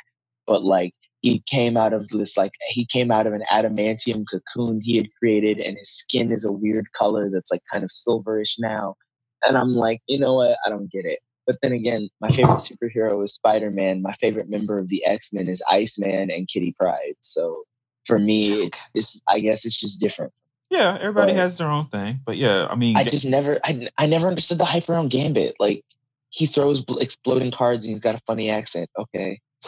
[0.46, 4.80] But like he came out of this, like he came out of an adamantium cocoon
[4.84, 8.56] he had created, and his skin is a weird color that's like kind of silverish
[8.60, 8.96] now.
[9.44, 10.58] And I'm like, you know what?
[10.64, 11.20] I don't get it.
[11.48, 14.02] But then again, my favorite superhero is Spider Man.
[14.04, 17.16] My favorite member of the X Men is Iceman and Kitty Pryde.
[17.22, 17.64] So
[18.08, 20.34] for me, it's, it's I guess it's just different.
[20.70, 21.40] Yeah, everybody Right.
[21.40, 24.58] has their own thing, but yeah, I mean, I just never, I, I never understood
[24.58, 25.56] the hype around Gambit.
[25.60, 25.84] Like
[26.30, 28.90] he throws exploding cards and he's got a funny accent.
[28.98, 29.40] Okay,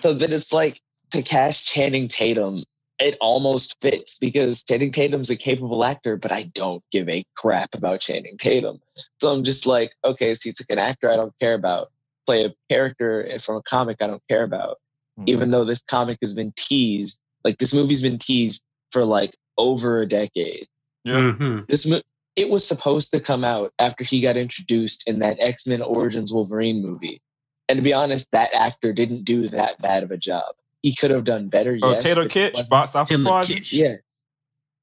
[0.00, 0.80] so then it's like
[1.10, 2.64] to cast Channing Tatum.
[2.98, 7.74] It almost fits because Channing Tatum's a capable actor, but I don't give a crap
[7.74, 8.80] about Channing Tatum.
[9.20, 11.92] So I'm just like, okay, so you took an actor I don't care about,
[12.24, 14.78] play a character from a comic I don't care about,
[15.18, 15.28] Mhm.
[15.28, 17.20] even though this comic has been teased.
[17.44, 20.66] Like this movie's been teased for like over a decade
[21.04, 21.14] Yeah.
[21.32, 21.66] Mhm.
[21.68, 22.02] this mo-
[22.36, 26.82] it was supposed to come out after he got introduced in that X-Men Origins Wolverine
[26.82, 27.22] movie.
[27.68, 30.54] And to be honest, that actor didn't do that bad of a job.
[30.82, 31.78] He could have done better.
[31.82, 33.42] oh, yes, Taylor Kitsch, box office Taylor.
[33.42, 33.72] Kitsch.
[33.72, 33.96] Yeah.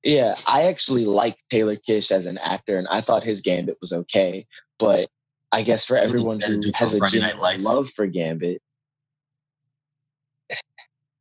[0.03, 3.93] Yeah, I actually like Taylor Kitsch as an actor, and I thought his Gambit was
[3.93, 4.45] okay.
[4.79, 5.07] But
[5.53, 8.61] I guess for everyone better who has a Friday genuine love for Gambit,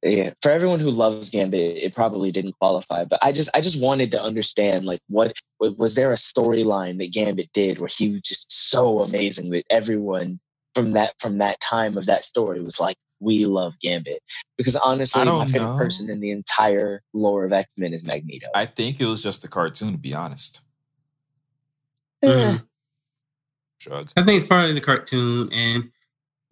[0.03, 3.05] yeah, for everyone who loves Gambit, it probably didn't qualify.
[3.05, 7.13] But I just, I just wanted to understand, like, what was there a storyline that
[7.13, 10.41] Gambit did where he was just so amazing that everyone
[10.75, 14.21] from that from that time of that story was like, we love Gambit
[14.57, 15.77] because honestly, my favorite know.
[15.77, 18.49] person in the entire lore of X Men is Magneto.
[18.55, 20.63] I think it was just a cartoon, to be honest.
[22.25, 22.67] Eh, Mhm.
[23.79, 24.11] Shrug.
[24.17, 25.91] I think it's part of the cartoon, and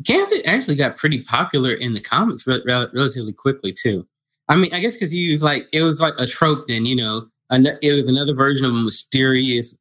[0.02, 4.06] Gambit actually got pretty popular in the comics re- rel- relatively quickly too.
[4.48, 6.66] I mean, I guess because he was like it was like a trope.
[6.66, 9.74] Then you know, an- it was another version of a mysterious,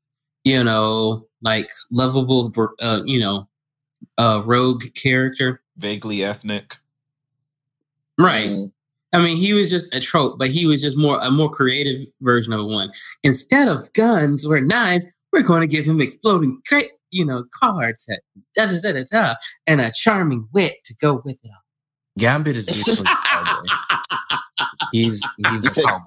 [0.43, 3.47] you know, like lovable, uh, you know,
[4.17, 5.61] uh, rogue character.
[5.77, 6.75] Vaguely ethnic.
[8.17, 8.49] Right.
[8.49, 8.71] mm,
[9.13, 12.07] I mean, he was just a trope, but he was just more a more creative
[12.21, 12.91] version of one.
[13.23, 18.05] Instead of guns or knives, we're going to give him exploding, cra- you know, cards
[18.07, 18.21] that
[18.55, 19.35] da da da da da,
[19.67, 21.49] and a charming wit to go with it.
[21.49, 21.61] all.
[22.17, 23.63] Gambit is basically a cowboy.
[24.91, 26.03] He's he's a cowboy.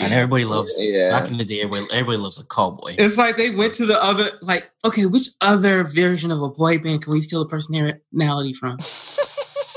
[0.00, 1.10] And everybody loves Yeah.
[1.10, 2.94] back in the day everybody, everybody loves a cowboy.
[2.98, 6.78] It's like they went to the other, like, okay, which other version of a boy
[6.78, 8.78] band can we steal a personality from?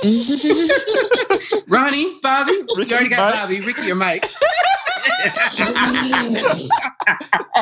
[1.67, 3.41] Ronnie, Bobby, we Ricky, already got Mike.
[3.41, 4.25] Bobby, Ricky, or Mike.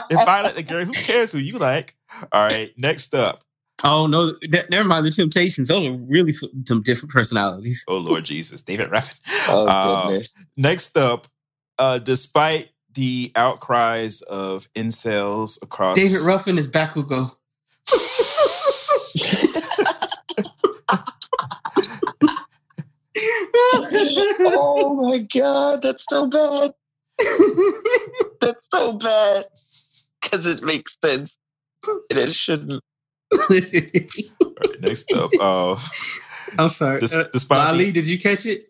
[0.09, 1.95] If I like the girl, who cares who you like?
[2.31, 3.43] All right, next up.
[3.83, 4.35] Oh no!
[4.43, 5.05] ne- never mind.
[5.05, 5.69] The Temptations.
[5.69, 7.83] Those are really f- some different personalities.
[7.87, 9.17] Oh Lord Jesus, David Ruffin.
[9.47, 10.35] oh Uh, goodness.
[10.55, 11.27] Next up,
[11.79, 17.35] uh, despite the outcries of incels across David Ruffin is Bakugo.
[24.45, 26.71] oh my god, that's so bad.
[28.41, 29.45] That's so bad.
[30.21, 31.37] Because it makes sense.
[31.87, 32.83] And it shouldn't.
[33.33, 35.79] All right, next up, uh,
[36.59, 36.99] I'm sorry.
[36.99, 38.65] Des- Uh, despite the- Ali, did you catch it?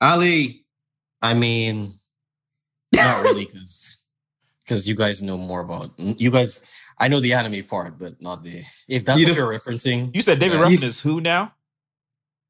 [0.00, 0.64] Ali.
[1.20, 1.92] I mean,
[2.94, 4.04] not really, because
[4.64, 6.62] because you guys know more about you guys.
[7.00, 8.62] I know the anime part, but not the.
[8.88, 10.62] If that's You what you're referencing, you said David Yeah.
[10.62, 11.54] Ruffin is who now?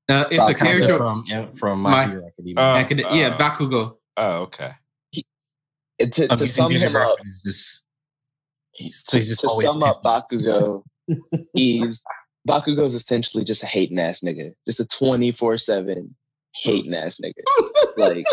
[0.08, 0.96] Uh, it's Bakugo a character.
[0.96, 2.64] from yeah, from My, My- Hero Academia.
[2.64, 3.96] Uh, Acad- yeah, uh, Bakugo.
[4.16, 4.72] Oh, okay.
[6.00, 7.82] And to, to sum him up, Ruffin is just
[8.74, 10.02] he's, so to, he's just to always sum up.
[10.02, 10.82] Bakugo,
[11.54, 12.02] he's
[12.48, 14.52] Bakugo's essentially just a hating ass nigga.
[14.66, 16.08] Just a 24-7
[16.54, 17.42] hating ass nigga.
[17.96, 18.24] Like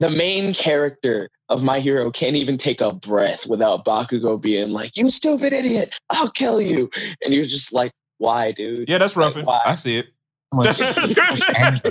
[0.00, 4.96] the main character of My Hero can't even take a breath without Bakugo being like,
[4.96, 6.88] You stupid idiot, I'll kill you.
[7.24, 8.88] And you're just like, why, dude?
[8.88, 10.06] Yeah, that's Like, I see it.
[10.52, 11.82] So much, so much.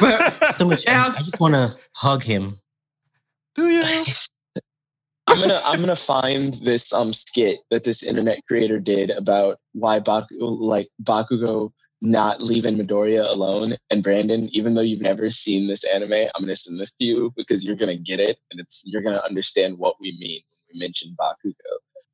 [0.00, 1.14] But So much Yeah.
[1.16, 2.58] I just want to hug him.
[3.54, 4.04] Do you?
[5.28, 10.00] I'm gonna I'm gonna find this um skit that this internet creator did about why
[10.00, 11.70] Baku like Bakugo
[12.00, 13.76] not leaving Midoriya alone.
[13.90, 17.32] And Brandon, even though you've never seen this anime, I'm gonna send this to you
[17.36, 20.78] because you're gonna get it and it's you're gonna understand what we mean when we
[20.80, 21.54] mention Bakugo.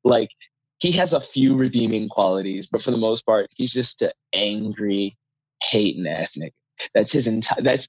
[0.03, 0.31] Like
[0.79, 5.17] he has a few redeeming qualities, but for the most part, he's just an angry,
[5.63, 6.53] hating ass nigga.
[6.95, 7.61] That's his entire.
[7.63, 7.89] That's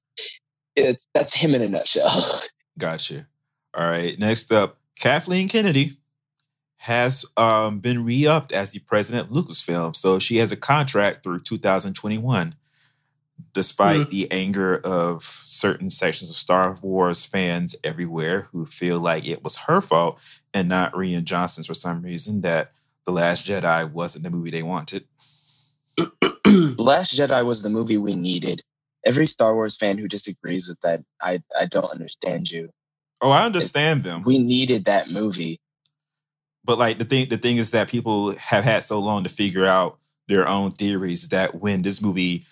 [0.75, 2.41] it's that's him in a nutshell.
[2.77, 3.27] Gotcha.
[3.73, 4.17] All right.
[4.19, 5.97] Next up, Kathleen Kennedy
[6.77, 11.41] has um, been re-upped as the president of Lucasfilm, so she has a contract through
[11.41, 12.55] 2021.
[13.53, 14.09] Despite Hmm.
[14.09, 19.55] the anger of certain sections of Star Wars fans everywhere who feel like it was
[19.67, 20.19] her fault
[20.53, 22.71] and not Rian Johnson's for some reason that
[23.05, 25.05] The Last Jedi wasn't the movie they wanted.
[26.85, 28.61] The Last Jedi was the movie we needed.
[29.03, 32.69] Every Star Wars fan who disagrees with that, I I don't understand you.
[33.21, 34.21] Oh, I understand them.
[34.21, 35.59] We needed that movie.
[36.63, 39.65] But like the thing, the thing is that people have had so long to figure
[39.65, 42.45] out their own theories that when this movie,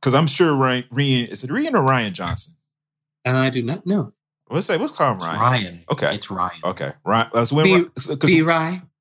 [0.00, 2.54] because I'm sure Ryan, Rian is it Rian or Ryan Johnson?
[3.24, 4.14] I do not know.
[4.48, 4.80] What's that?
[4.80, 5.40] What's called It's Ryan?
[5.40, 5.84] Ryan.
[5.92, 6.12] Okay.
[6.12, 6.60] It's Ryan.
[6.64, 7.30] Okay, Ryan.
[7.32, 8.42] uh, So when, B- because B.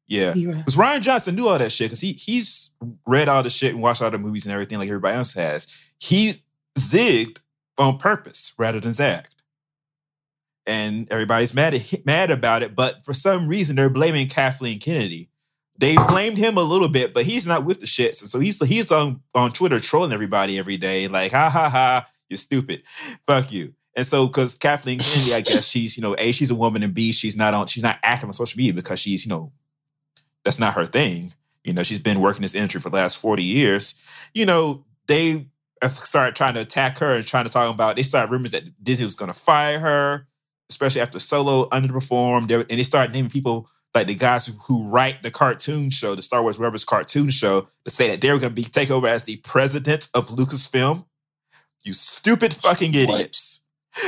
[0.08, 2.72] Yeah, because Ryan Johnson knew all that shit because he he's
[3.08, 5.68] read all the shit and watched all the movies and everything like everybody else has.
[5.98, 6.44] He
[6.78, 7.40] zigged
[7.78, 9.36] on purpose rather than zagged.
[10.66, 15.30] And everybody's mad at, mad about it, but for some reason they're blaming Kathleen Kennedy.
[15.78, 18.16] They blamed him a little bit, but he's not with the shit.
[18.16, 22.08] So, so he's he's on on Twitter trolling everybody every day, like ha ha ha,
[22.30, 22.84] you're stupid,
[23.26, 23.74] fuck you.
[23.96, 26.94] And so, because Kathleen Kennedy, I guess she's you know a she's a woman and
[26.94, 29.52] b she's not on she's not active on social media because she's you know
[30.44, 31.34] that's not her thing.
[31.64, 33.96] You know, she's been working this industry for the last 40 years.
[34.34, 35.48] You know, they
[35.90, 39.06] started trying to attack her and trying to talk about, they started rumors that Disney
[39.06, 40.28] was going to fire her,
[40.70, 42.52] especially after Solo underperformed.
[42.52, 46.42] And they started naming people like the guys who, write the cartoon show, the Star
[46.42, 49.24] Wars Rebels cartoon show, to say that they were going to be take over as
[49.24, 51.06] the president of Lucasfilm.
[51.84, 53.66] You stupid fucking idiots.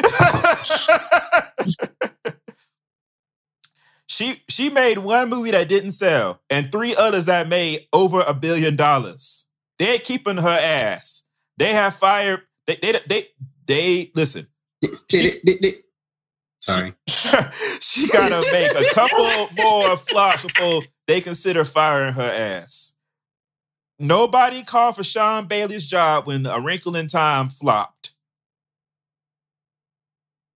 [4.15, 8.33] she she made one movie that didn't sell and three others that made over a
[8.33, 9.47] billion dollars.
[9.77, 11.23] They're keeping her ass.
[11.57, 12.43] They have fired.
[12.65, 13.27] They they they,
[13.67, 14.47] they listen.
[15.09, 15.75] Did it- did
[16.61, 16.93] Sorry.
[17.79, 22.95] she gotta make a couple more flops before they consider firing her ass.
[23.99, 28.13] Nobody called for Sean Bailey's job when A Wrinkle in Time flopped.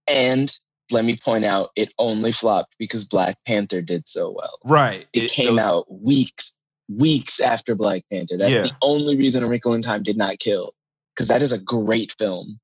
[0.07, 0.57] And
[0.92, 4.58] let me point out, it only flopped because Black Panther did so well.
[4.64, 5.06] Right.
[5.14, 6.58] It, came was- out weeks,
[6.90, 8.38] weeks after Black Panther.
[8.38, 8.62] That's Yeah.
[8.64, 10.74] the only reason A Wrinkle in Time did not kill.
[11.16, 12.60] Because that is a great film.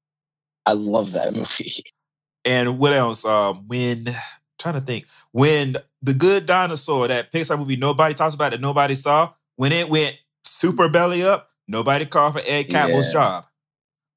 [0.65, 1.83] I love that movie.
[2.45, 3.25] And what else?
[3.25, 4.07] Um, when
[4.57, 8.95] trying to think, when the Good Dinosaur, that Pixar movie nobody talks about that nobody
[8.95, 13.13] saw, when it went super belly up, nobody called for Ed Catmull's Yeah.
[13.13, 13.45] job.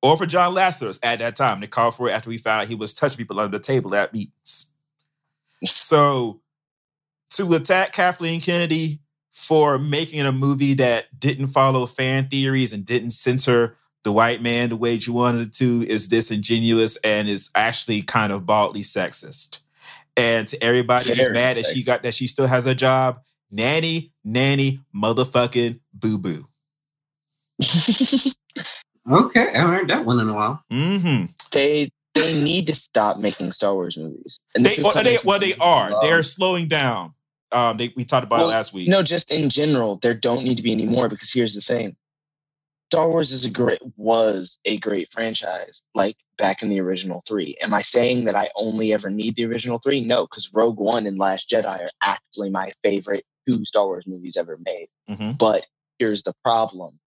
[0.01, 1.61] Or for John Lasseter's at that time.
[1.61, 3.95] They called for it after we found out he was touching people under the table
[3.95, 4.71] at meetings.
[5.65, 6.41] So
[7.31, 9.01] to attack Kathleen Kennedy
[9.33, 14.69] for making a movie that didn't follow fan theories and didn't censor the white man
[14.69, 19.59] the way you wanted it to is disingenuous and is actually kind of baldly sexist.
[20.17, 23.21] And to everybody who's mad that she got that she still has a job,
[23.51, 26.49] nanny, nanny, motherfucking boo boo.
[29.11, 30.63] Okay, I haven't heard that one in a while.
[30.73, 31.27] Mm-hmm.
[31.53, 34.41] they they need to stop making Star Wars movies.
[34.57, 35.91] And They, this well, they, well, they are.
[35.91, 37.15] love- They're slowing down.
[37.53, 38.89] Um, they, we talked about Well, it last week.
[38.89, 41.97] No, just in general, there don't need to be any more because here's the thing.
[42.91, 47.57] Star Wars is a great was a great franchise, like back in the original three.
[47.63, 50.01] Am I saying that I only ever need the original three?
[50.01, 54.37] No, because Rogue One and Last Jedi are actually my favorite two Star Wars movies
[54.39, 54.89] ever made.
[55.09, 55.37] Mhm.
[55.39, 55.67] But
[55.99, 56.99] here's the problem: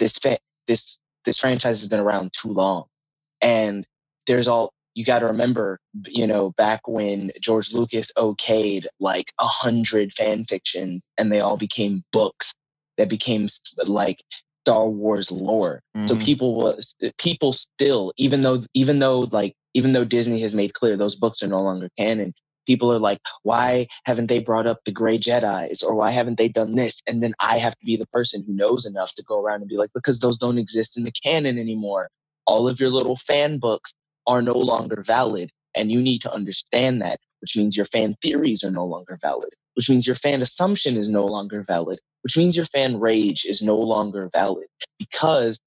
[0.00, 0.98] this fa- this
[1.28, 2.84] this franchise has been around too long,
[3.42, 3.86] and
[4.26, 5.78] there's all you got to remember.
[6.06, 11.58] You know, back when George Lucas okayed like a hundred fan fictions, and they all
[11.58, 12.54] became books
[12.96, 13.46] that became
[13.86, 14.22] like
[14.66, 15.82] Star Wars lore.
[16.08, 16.24] So Mhm.
[16.24, 20.96] people was people still, even though even though like even though Disney has made clear
[20.96, 22.32] those books are no longer canon,
[22.68, 26.48] people are like, why haven't they brought up the Gray Jedi's or why haven't they
[26.48, 27.00] done this?
[27.08, 29.68] And then I have to be the person who knows enough to go around and
[29.68, 32.10] be like, because those don't exist in the canon anymore.
[32.46, 33.94] All of your little fan books
[34.26, 38.62] are no longer valid, and you need to understand that, which means your fan theories
[38.62, 42.54] are no longer valid, which means your fan assumption is no longer valid, which means
[42.54, 44.66] your fan rage is no longer valid
[44.98, 45.58] because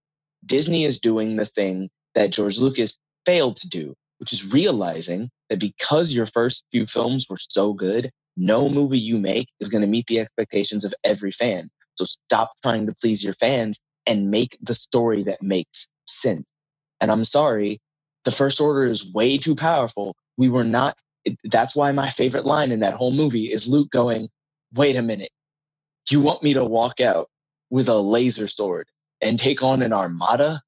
[0.45, 5.59] Disney is doing the thing that George Lucas failed to do, which is realizing that
[5.59, 9.87] because your first few films were so good, no movie you make is going to
[9.87, 11.69] meet the expectations of every fan.
[11.95, 16.53] So stop trying to please your fans and make the story that makes sense.
[17.01, 17.79] And I'm sorry,
[18.23, 20.15] the first order is way too powerful.
[20.37, 20.99] We were not,
[21.45, 24.29] that's why my favorite line in that whole movie is Luke going,
[24.75, 25.31] wait a minute.
[26.11, 27.27] You want me to walk out
[27.71, 28.87] with a laser sword
[29.19, 30.61] and take on an armada?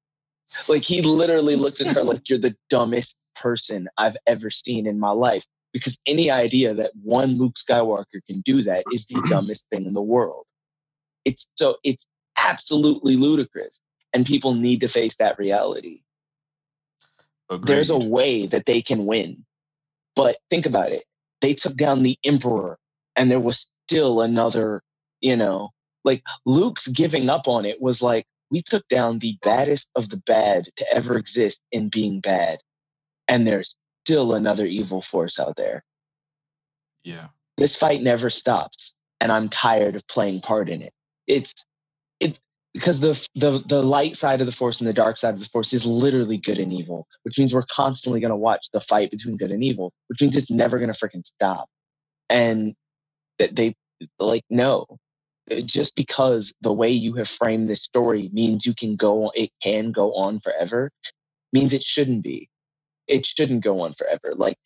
[0.68, 4.98] Like he literally looked at her like you're the dumbest person I've ever seen in
[4.98, 5.44] my life.
[5.72, 9.94] Because any idea that one Luke Skywalker can do that is the dumbest thing in
[9.94, 10.44] the world.
[11.24, 12.06] It's so it's
[12.38, 13.80] absolutely ludicrous.
[14.12, 16.00] And people need to face that reality.
[17.50, 17.66] Agreed.
[17.66, 19.44] There's a way that they can win.
[20.14, 21.04] But think about it.
[21.40, 22.78] They took down the emperor
[23.16, 24.82] and there was still another,
[25.20, 25.70] you know,
[26.04, 30.18] like Luke's giving up on it was like, we took down the baddest of the
[30.18, 32.58] bad to ever exist in being bad.
[33.28, 35.84] And there's still another evil force out there.
[37.04, 37.28] yeah.
[37.56, 38.96] This fight never stops.
[39.20, 40.92] And I'm tired of playing part in it.
[41.26, 41.64] It's
[42.20, 42.38] it
[42.74, 45.48] because the the the light side of the force and the dark side of the
[45.48, 49.36] force is literally good and evil, which means we're constantly gonna watch the fight between
[49.36, 51.68] good and evil, which means it's never gonna freaking stop.
[52.30, 52.74] And
[53.38, 53.74] that they
[54.18, 54.86] like no.
[55.66, 59.92] Just because the way you have framed this story means you can go it can
[59.92, 60.90] go on forever
[61.52, 62.48] means it shouldn't be.
[63.06, 64.34] It shouldn't go on forever.
[64.36, 64.58] Like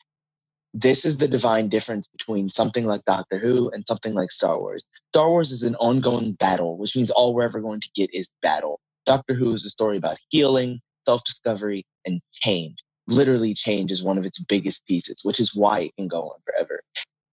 [0.75, 4.85] this is the divine difference between something like Doctor Who and something like Star Wars.
[5.13, 8.29] Star Wars is an ongoing battle, which means all we're ever going to get is
[8.43, 8.81] battle.
[9.07, 12.79] Doctor Who is a story about healing, self discovery, and change.
[13.09, 16.39] Literally, change is one of its biggest pieces, which is why it can go on
[16.45, 16.83] forever.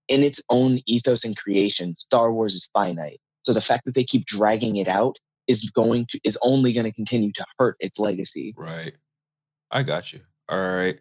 [0.08, 3.20] In its own ethos and creation, Star Wars is finite.
[3.44, 5.18] So the fact that they keep dragging it out
[5.48, 8.54] is going to is only going to continue to hurt its legacy.
[8.58, 8.96] Right.
[9.70, 10.22] I got you.
[10.50, 11.00] All right.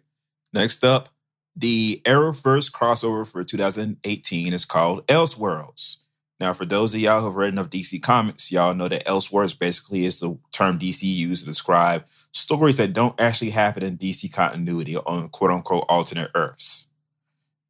[0.53, 1.09] Next up,
[1.55, 5.97] the Arrowverse crossover for 2018 is called Elseworlds.
[6.39, 9.57] Now, for those of y'all who have read enough DC comics, y'all know that Elseworlds
[9.57, 14.31] basically is the term DC used to describe stories that don't actually happen in DC
[14.33, 16.89] continuity on quote unquote alternate Earths.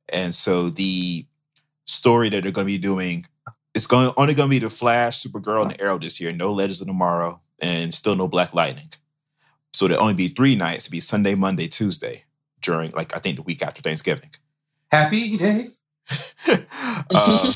[0.10, 1.28] And so the
[1.86, 3.28] story that they're going to be doing
[3.76, 6.32] is going only going to be the Flash, Supergirl, and Arrow this year.
[6.32, 8.90] No Legends of Tomorrow, and still no Black Lightning.
[9.76, 10.86] So there'll only be three nights.
[10.86, 12.24] It'll be Sunday, Monday, Tuesday
[12.62, 14.32] during like I think the week after Thanksgiving.
[14.92, 15.82] Happy days.
[17.14, 17.54] Um,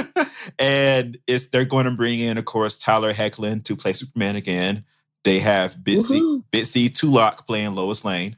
[0.58, 4.84] and it's they're going to bring in, of course, Tyler Hoechlin to play Superman again.
[5.22, 6.44] They have Bitsy Woohoo.
[6.50, 8.36] Bitsie Tulloch playing Lois Lane,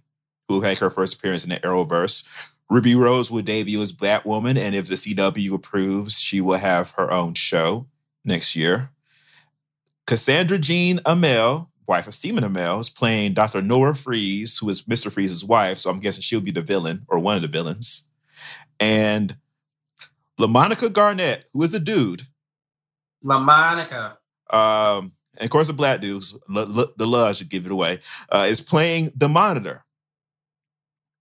[0.48, 2.26] who had her first appearance in the Arrowverse.
[2.68, 7.10] Ruby Rose will debut as Batwoman, and if the CW approves, she will have her
[7.10, 7.86] own show
[8.24, 8.90] next year.
[10.06, 13.60] Cassandra Jean Amell, wife of Stephen Amell, is playing Dr.
[13.60, 15.10] Nora Fries, who is Mr.
[15.12, 15.78] Freeze's wife.
[15.80, 18.08] So I'm guessing she'll be the villain or one of the villains.
[18.78, 19.36] And
[20.40, 22.22] LaMonica Garrett, who is a dude,
[23.22, 24.16] La Monica.
[24.50, 27.98] um, and of course the black dudes, l- l- the love should give it away,
[28.30, 29.84] uh, is playing the monitor.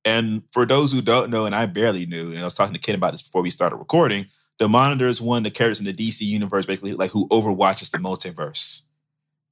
[0.06, 2.80] And for those who don't know, and I barely knew, and I was talking to
[2.80, 4.28] Ken about this before we started recording,
[4.60, 7.92] the monitor is one of the characters in the DC universe, basically like who overwatches
[7.92, 8.84] the multiverse.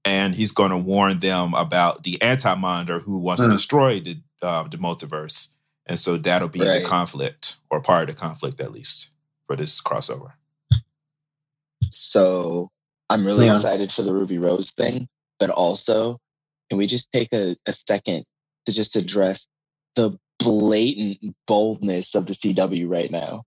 [0.05, 3.55] And he's going to warn them about the anti-monitor who wants to Hmm.
[3.55, 5.49] destroy the uh, the multiverse.
[5.87, 6.83] And so that'll be Right.
[6.83, 9.09] the conflict, or part of the conflict at least,
[9.47, 10.33] for this crossover.
[11.91, 12.69] So
[13.09, 13.55] I'm really Yeah.
[13.55, 15.07] excited for the Ruby Rose thing,
[15.39, 16.19] but also,
[16.69, 18.25] can we just take a, a second
[18.65, 19.47] to just address
[19.95, 23.43] the blatant boldness of the CW right now?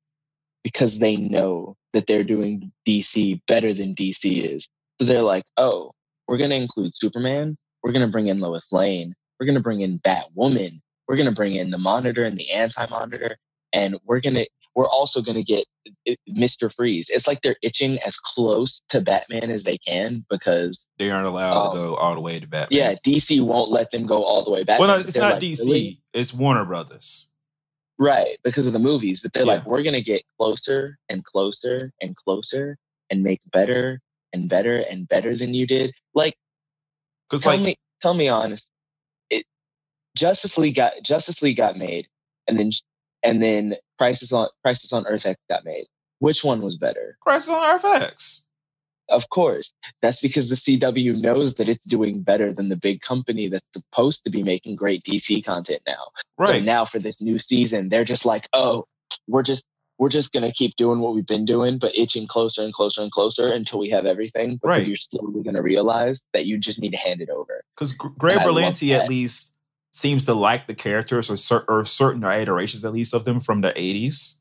[0.65, 4.69] Because they know that they're doing DC better than DC is.
[5.01, 5.93] So they're like, oh,
[6.31, 7.57] we're going to include Superman.
[7.83, 9.15] We're going to bring in Lois Lane.
[9.39, 10.81] We're going to bring in Batwoman.
[11.09, 13.37] We're going to bring in the Monitor and the Anti Monitor.
[13.73, 14.47] And we're going to,
[14.77, 15.65] we're also going to get
[16.09, 16.73] uh, Mr.
[16.73, 17.11] Freeze.
[17.11, 21.67] It's like they're itching as close to Batman as they can because, They aren't allowed
[21.71, 22.79] Um, to go all the way to Batman.
[22.79, 24.79] yeah, DC won't let them go all the way back.
[24.79, 25.65] Well, no, it's not like, DC.
[25.65, 27.29] "Really?" It's Warner Brothers.
[27.99, 29.21] Right, because of the movies.
[29.21, 29.55] But they're Yeah.
[29.55, 32.77] like, we're going to get closer and closer and closer
[33.11, 34.01] and make better
[34.33, 35.93] and better and better than you did.
[36.15, 36.35] Like,
[37.29, 38.71] Because tell like me, tell me honest.
[39.31, 39.45] It,
[40.17, 42.07] Justice League got Justice League got made,
[42.49, 42.71] and then
[43.23, 45.87] and then Crisis on Crisis on Earth X got made.
[46.19, 47.17] Which one was better?
[47.21, 48.45] Crisis on Earth X.
[49.09, 53.49] Of course, that's because the CW knows that it's doing better than the big company
[53.49, 56.11] that's supposed to be making great DC content now.
[56.47, 56.63] So Right.
[56.63, 58.85] now for this new season, they're just like, oh,
[59.27, 59.67] we're just
[60.01, 63.13] we're just gonna keep doing what we've been doing, but itching closer and closer and
[63.13, 64.55] closer until we have everything.
[64.57, 64.87] Because Right.
[64.87, 67.63] you're slowly gonna realize that you just need to hand it over.
[67.77, 69.55] Because Greg Berlanti at least
[69.91, 73.61] seems to like the characters or, cer- or certain iterations at least of them from
[73.61, 74.37] the 80s.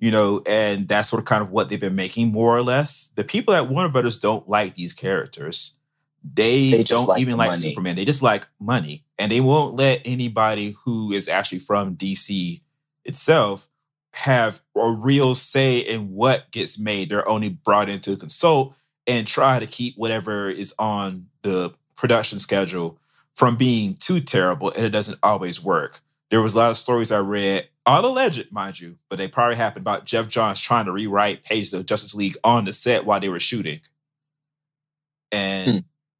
[0.00, 3.12] You know, and that's sort of kind of what they've been making more or less.
[3.14, 5.78] The people at Warner Brothers don't like these characters.
[6.24, 7.58] They, They don't like even the like.
[7.60, 7.94] Superman.
[7.94, 9.04] They just like money.
[9.16, 12.62] And they won't let anybody who is actually from DC
[13.04, 13.68] itself
[14.14, 17.08] have a real say in what gets made.
[17.08, 18.74] They're only brought in to consult
[19.06, 22.98] and try to keep whatever is on the production schedule
[23.34, 26.00] from being too terrible, and it doesn't always work.
[26.30, 29.56] There was a lot of stories I read, all alleged, mind you, but they probably
[29.56, 33.20] happened about Geoff Johns trying to rewrite pages of Justice League on the set while
[33.20, 33.80] they were shooting.
[35.30, 35.78] And Hmm.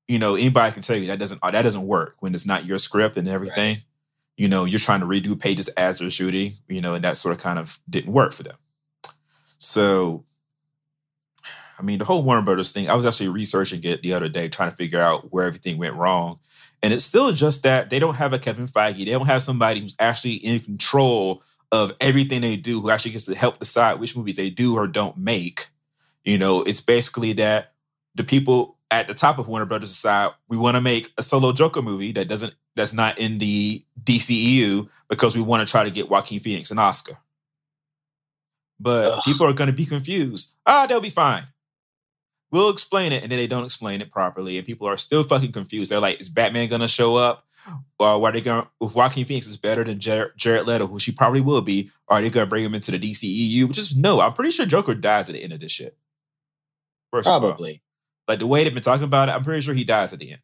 [0.09, 2.79] you know, anybody can tell you that doesn't that doesn't work when it's not your
[2.79, 3.79] script and everything.
[4.37, 7.35] You know, you're trying to redo pages as they're shooting, you know, and that sort
[7.35, 8.57] of kind of didn't work for them.
[9.59, 10.25] So
[11.83, 14.49] I mean, the whole Warner Brothers thing, I was actually researching it the other day,
[14.49, 16.39] trying to figure out where everything went wrong.
[16.81, 19.05] And it's still just that they don't have a Kevin Feige.
[19.05, 21.43] They don't have somebody who's actually in control
[21.73, 24.87] of everything they do, who actually gets to help decide which movies they do or
[24.87, 25.71] don't make.
[26.25, 27.73] You know, it's basically that
[28.15, 31.53] the people at the top of Warner Brothers decide we want to make a solo
[31.53, 35.91] Joker movie that doesn't that's not in the DCEU because we want to try to
[35.91, 37.19] get Joaquin Phoenix an Oscar.
[38.81, 39.23] But Ugh.
[39.25, 40.55] people are going to be confused.
[40.67, 41.45] Ah, they'll be fine.
[42.51, 45.53] We'll explain it, and then they don't explain it properly, and people are still fucking
[45.53, 45.91] confused.
[45.91, 47.47] They're like, "Is Batman gonna show up?
[47.99, 48.67] Or why are they going?
[48.79, 52.21] If Joaquin Phoenix is better than Jared, Jared Leto, who she probably will be, are
[52.21, 53.67] they gonna bring him into the DCEU?
[53.69, 54.21] Which is no.
[54.21, 55.97] I'm pretty sure Joker dies at the end of this shit.
[57.11, 57.27] First.
[57.27, 57.83] Probably.
[58.29, 60.33] Like the way they've been talking about it, I'm pretty sure he dies at the
[60.33, 60.43] end.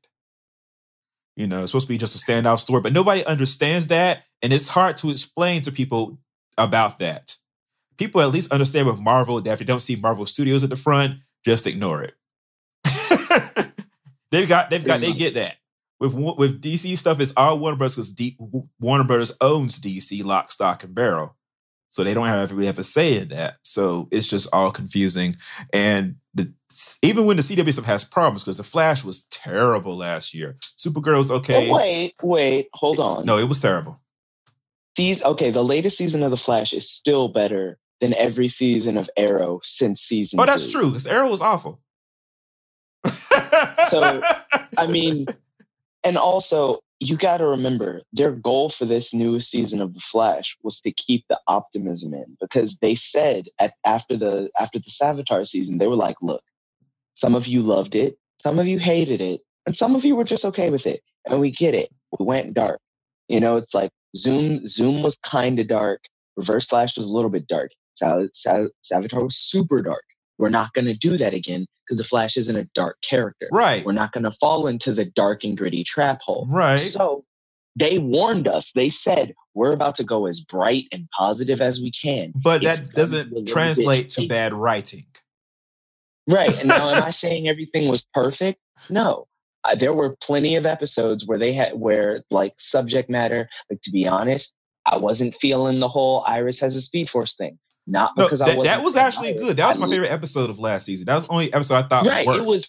[1.39, 4.24] You know, it's supposed to be just a standout story, but nobody understands that.
[4.43, 6.19] And it's hard to explain to people
[6.56, 7.36] about that.
[7.97, 10.74] People at least understand with Marvel that if you don't see Marvel Studios at the
[10.77, 12.15] front, just ignore it.
[14.32, 15.59] they've got, they've got, they get that.
[16.01, 18.36] With with DC stuff, it's all Warner Brothers because D-
[18.81, 21.36] Warner Brothers owns DC, lock, stock, and barrel.
[21.89, 23.59] So they don't have really have a say in that.
[23.62, 25.36] So it's just all confusing.
[25.73, 26.52] And the
[27.03, 30.57] even when the CW stuff has problems, because the Flash was terrible last year.
[30.77, 31.70] Supergirl's okay.
[31.70, 33.24] Oh, wait, wait, hold on.
[33.24, 34.01] No, it was terrible.
[34.97, 39.09] Seas- okay, the latest season of The Flash is still better than every season of
[39.16, 40.40] Arrow since season.
[40.40, 40.73] Oh, that's three.
[40.73, 40.86] true.
[40.90, 41.81] Because Arrow was awful.
[43.89, 44.20] So,
[44.77, 45.27] I mean,
[46.05, 50.57] and also you got to remember their goal for this new season of The Flash
[50.62, 55.47] was to keep the optimism in because they said at after the after the Savitar
[55.47, 56.43] season they were like, look,
[57.19, 60.24] some of you loved it, some of you hated it, and some of you were
[60.24, 61.89] just okay with it, and we get it.
[62.19, 62.81] We went dark.
[63.28, 64.65] You know, it's like Zoom.
[64.66, 66.05] Zoom was kind of dark.
[66.36, 67.73] Reverse Flash was a little bit dark.
[67.95, 70.05] Sav- Sav- Savitar was super dark.
[70.39, 73.49] We're not going to do that again because the Flash isn't a dark character.
[73.51, 73.85] right.
[73.85, 76.47] We're not going to fall into the dark and gritty trap hole.
[76.49, 76.78] Right.
[76.78, 77.24] So
[77.74, 78.70] they warned us.
[78.73, 82.32] They said we're about to go as bright and positive as we can.
[82.36, 85.07] But It's that doesn't be a little translate to bad writing.
[86.31, 86.57] Right.
[86.59, 88.59] And now, am I saying everything was perfect?
[88.91, 89.27] No.
[89.65, 93.49] Uh, there were plenty of episodes where they had where like subject matter.
[93.71, 94.55] Like to be honest,
[94.87, 97.59] I wasn't feeling the whole Iris has a Speed Force thing.
[97.87, 99.43] Not No, because I that, wasn't that was actually Iris.
[99.43, 99.57] good.
[99.57, 101.07] That was I my favorite episode of last season.
[101.07, 102.41] That was the only episode I thought right worked.
[102.41, 102.69] it was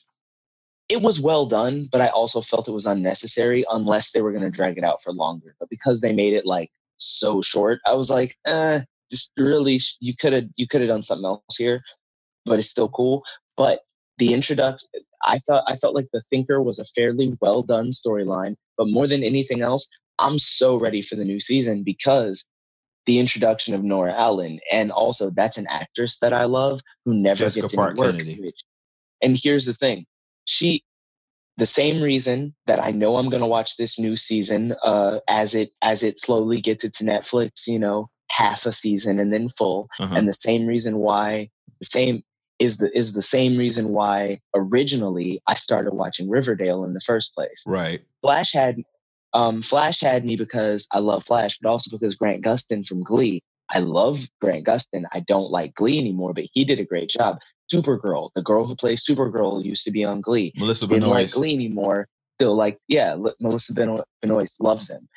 [0.89, 4.43] it was well done but i also felt it was unnecessary unless they were going
[4.43, 7.93] to drag it out for longer but because they made it like so short i
[7.93, 8.81] was like eh,
[9.11, 11.81] just really you could have you could have done something else here
[12.45, 13.21] but it's still cool
[13.59, 13.81] but
[14.17, 14.87] the introduction
[15.33, 19.07] i thought i felt like the thinker was a fairly well done storyline but more
[19.07, 19.87] than anything else
[20.25, 22.47] i'm so ready for the new season because
[23.05, 27.39] the introduction of Nora Allen, and also that's an actress that I love who never
[27.39, 28.17] Jessica gets Park any work.
[28.17, 28.53] Kennedy.
[29.23, 30.05] and here's the thing
[30.45, 30.83] she
[31.57, 35.55] the same reason that i know i'm going to watch this new season uh, as
[35.55, 39.47] it as it slowly gets it to netflix you know half a season and then
[39.49, 40.15] full Uh-huh.
[40.15, 41.49] and the same reason why
[41.81, 42.21] the same
[42.59, 47.33] is the is the same reason why originally i started watching riverdale in the first
[47.33, 48.01] place right.
[48.21, 48.81] flash had
[49.33, 53.41] um flash had me because i love flash but also because grant gustin from glee
[53.73, 57.37] i love grant gustin i don't like glee anymore but he did a great job
[57.71, 61.53] supergirl the girl who plays supergirl used to be on glee Melissa didn't like Glee
[61.53, 62.07] anymore.
[62.37, 65.07] Still like, yeah, Melissa Beno- Benoist loves them.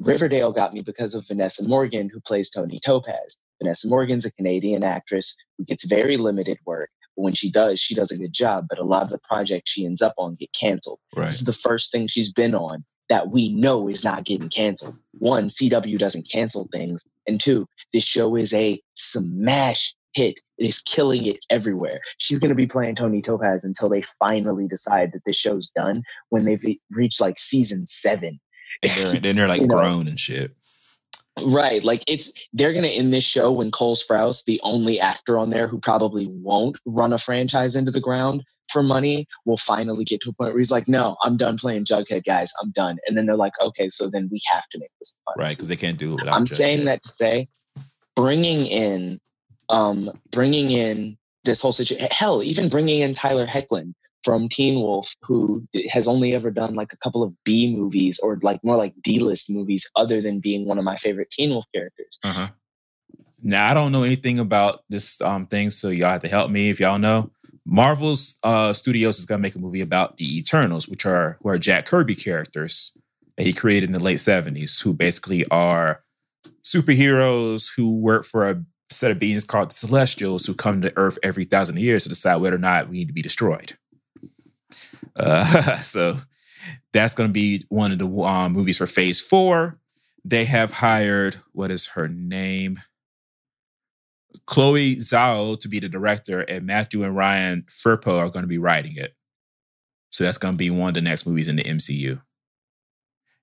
[0.00, 3.36] Riverdale got me because of Vanessa Morgan, who plays Toni Topaz.
[3.62, 6.90] Vanessa Morgan's a Canadian actress who gets very limited work.
[7.16, 8.66] But when she does, she does a good job.
[8.68, 10.98] But a lot of the projects she ends up on get canceled.
[11.14, 11.26] Right.
[11.26, 14.96] This is the first thing she's been on that we know is not getting canceled.
[15.18, 17.04] One, CW doesn't cancel things.
[17.26, 20.40] And two, this show is a smash hit.
[20.58, 22.00] It is killing it everywhere.
[22.18, 26.02] She's going to be playing Toni Topaz until they finally decide that this show's done
[26.30, 28.40] when they've reached like season seven.
[28.82, 29.76] And they're, then they're like know.
[29.76, 30.56] grown and shit.
[31.46, 31.82] Right.
[31.82, 35.50] Like it's, they're going to end this show when Cole Sprouse, the only actor on
[35.50, 40.20] there who probably won't run a franchise into the ground for money, will finally get
[40.22, 42.52] to a point where he's like, no, I'm done playing Jughead, guys.
[42.62, 42.98] I'm done.
[43.06, 45.34] And then they're like, okay, so then we have to make this fun.
[45.36, 45.50] Right.
[45.50, 47.48] Because they can't do it without I'm Judge saying that to say
[48.16, 49.18] bringing in,
[49.68, 52.08] um, bringing in this whole situation.
[52.10, 53.94] Hell, even bringing in Tyler Hoechlin
[54.24, 58.38] from Teen Wolf, who has only ever done like a couple of B movies or
[58.42, 61.66] like more like D list movies, other than being one of my favorite Teen Wolf
[61.74, 62.18] characters.
[62.22, 62.48] Uh-huh.
[63.42, 66.70] Now I don't know anything about this um thing, so y'all have to help me
[66.70, 67.30] if y'all know.
[67.64, 71.58] Marvel's uh Studios is gonna make a movie about the Eternals, which are who are
[71.58, 72.96] Jack Kirby characters
[73.36, 76.02] that he created in the late 70s, who basically are
[76.64, 81.44] superheroes who work for a set of beings called Celestials who come to Earth every
[81.44, 83.76] thousand years to decide whether or not we need to be destroyed.
[85.16, 86.18] Uh, so
[86.92, 89.78] that's going to be one of the um, movies for Phase Four.
[90.24, 92.80] They have hired what is her name,
[94.46, 98.58] Chloe Zhao, to be the director, and Matthew and Ryan Firpo are going to be
[98.58, 99.14] writing it.
[100.10, 102.20] So that's going to be one of the next movies in the MCU.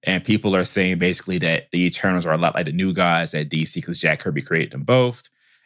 [0.04, 3.34] And people are saying basically that the Eternals are a lot like the new gods
[3.34, 5.24] at DC because Jack Kirby created them both.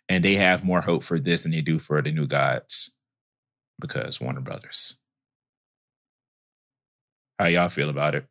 [0.09, 2.91] And they have more hope for this than they do for the new gods
[3.79, 4.97] because Warner Brothers.
[7.43, 8.25] How y'all feel about it?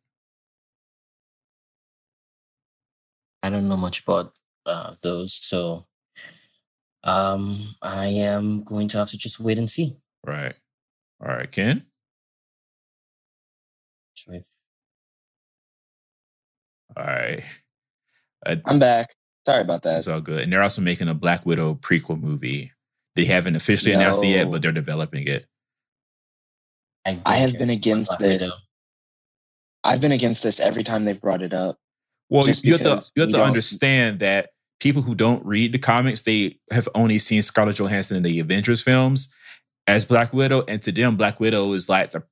[3.43, 4.31] I don't know much about
[4.65, 5.85] uh, those, so
[7.03, 9.91] um, I am going to have to just wait and see.
[10.25, 10.55] Right.
[11.21, 11.85] All right, Ken.
[14.15, 14.41] Should I-
[16.99, 17.43] All right.
[18.43, 19.09] Uh, I'm back.
[19.45, 19.99] Sorry about that.
[19.99, 20.41] It's all good.
[20.41, 22.71] And they're also making a Black Widow prequel movie.
[23.15, 25.45] They haven't officially announced it yet, but they're developing it.
[27.05, 28.41] I, I have been against Black this.
[28.41, 28.55] Widow.
[29.83, 31.77] I've been against this every time they've brought it up.
[32.29, 34.49] Well, you have to you have to understand that
[34.79, 38.81] people who don't read the comics, they have only seen Scarlett Johansson in the Avengers
[38.81, 39.33] films
[39.87, 42.23] as Black Widow, and to them, Black Widow is like the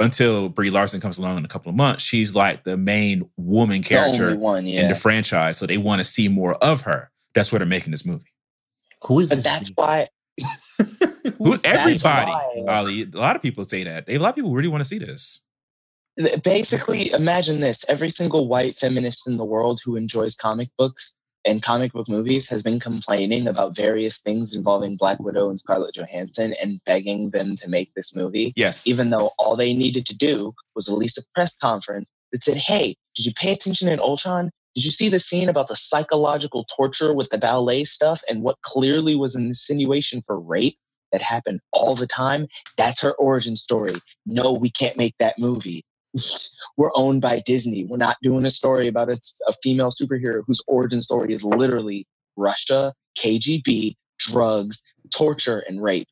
[0.00, 3.80] until Brie Larson comes along in a couple of months, she's like the main woman
[3.80, 5.58] The only character one, in the franchise.
[5.58, 7.10] So they want to see more of her.
[7.34, 8.32] That's why they're making this movie.
[9.06, 9.76] Who is But that's dude?
[9.76, 10.08] why
[10.38, 12.30] Who's that's everybody?
[12.30, 14.04] why- Ali, a lot of people say that.
[14.08, 15.44] A lot of people really want to see this.
[16.42, 17.84] Basically imagine this.
[17.88, 22.48] Every single white feminist in the world who enjoys comic books and comic book movies
[22.48, 27.54] has been complaining about various things involving black widow and scarlett johansson and begging them
[27.54, 28.86] to make this movie Yes.
[28.86, 32.96] even though all they needed to do was release a press conference that said hey
[33.14, 34.50] did you pay attention in ultron?
[34.74, 38.60] Did you see the scene about the psychological torture with the ballet stuff and what
[38.62, 40.76] clearly was an insinuation for rape
[41.10, 42.46] that happened all the time?
[42.76, 43.94] That's her origin story.
[44.26, 45.84] No we can't make that movie
[46.76, 47.84] we're owned by Disney.
[47.84, 49.18] We're not doing a story about a,
[49.48, 54.80] a female superhero whose origin story is literally Russia, KGB, drugs,
[55.14, 56.08] torture, and rape.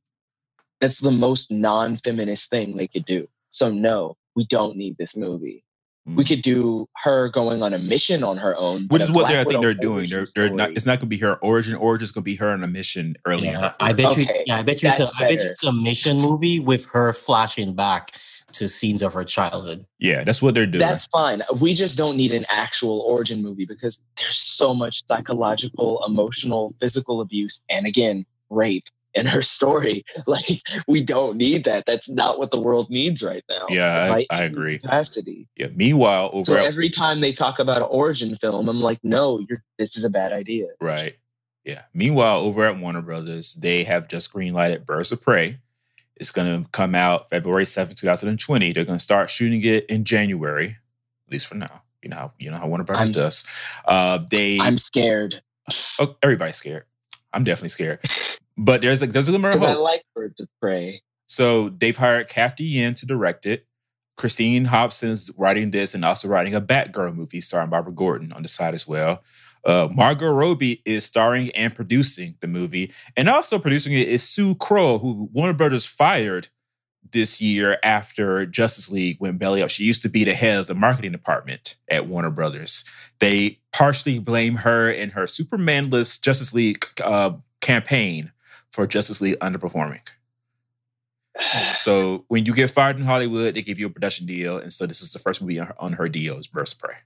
[0.81, 3.27] That's the most non feminist thing they could do.
[3.51, 5.63] So, no, we don't need this movie.
[6.07, 6.29] We Mm.
[6.29, 8.87] could do her going on a mission on her own.
[8.91, 10.09] which is what they're, I think they're doing.
[10.09, 10.71] They're, they're not.
[10.71, 11.75] It's not going to be her origin.
[11.75, 13.49] Origin's going to be her on a mission early.
[13.49, 14.07] in Yeah, her I career.
[14.07, 14.27] bet you.
[14.47, 14.89] Yeah, I bet you.
[14.89, 18.15] It's a, that's I bet you it's a mission movie with her flashing back
[18.59, 19.85] to scenes of her childhood.
[19.99, 20.81] Yeah, that's what they're doing.
[20.81, 21.43] That's fine.
[21.61, 27.21] We just don't need an actual origin movie because there's so much psychological, emotional, physical
[27.21, 28.85] abuse, and again, rape
[29.15, 30.05] in her story.
[30.27, 30.45] Like,
[30.89, 31.87] we don't need that.
[31.87, 33.67] That's not what the world needs right now.
[33.69, 34.79] Yeah, I- I agree.
[34.79, 35.47] Capacity.
[35.57, 35.69] yeah.
[35.75, 39.39] Meanwhile, over So at- every time they talk about an origin film, I'm like, no,
[39.49, 39.63] you're.
[39.79, 40.67] This is a bad idea.
[40.81, 41.17] Right.
[41.65, 41.83] Yeah.
[41.95, 45.59] Meanwhile, over at Warner Brothers, they have just greenlighted Birds of Prey.
[46.17, 48.73] It's going to come out February 7th, 2020.
[48.73, 50.77] They're going to start shooting it in January,
[51.27, 51.83] at least for now.
[52.03, 53.45] You know how you know how Warner Brothers I'm- does.
[53.85, 55.43] Uh, they I'm scared
[56.01, 56.85] oh, everybody's scared.
[57.33, 58.01] I'm definitely scared.
[58.57, 61.03] But there's like there's a glimmer of because I like Birds of Prey.
[61.27, 63.67] So they've hired Cathy Yan to direct it.
[64.17, 68.49] Christine Hodson's writing this and also writing a Batgirl movie starring Barbara Gordon on the
[68.49, 69.23] side as well.
[69.67, 74.55] Uh, Margot Robbie is starring and producing the movie, and also producing it is Sue
[74.55, 76.49] Kroll, who Warner Brothers fired
[77.13, 79.71] this year after Justice League went belly up.
[79.71, 82.85] She used to be the head of the marketing department at Warner Brothers.
[83.19, 88.33] They partially blame her and her Supermanless Justice League uh, campaign
[88.73, 90.01] for Justice League underperforming.
[91.75, 94.87] So when you get fired in Hollywood, they give you a production deal, and so
[94.87, 96.97] this is the first movie on her, on her deal is Birds of Prey.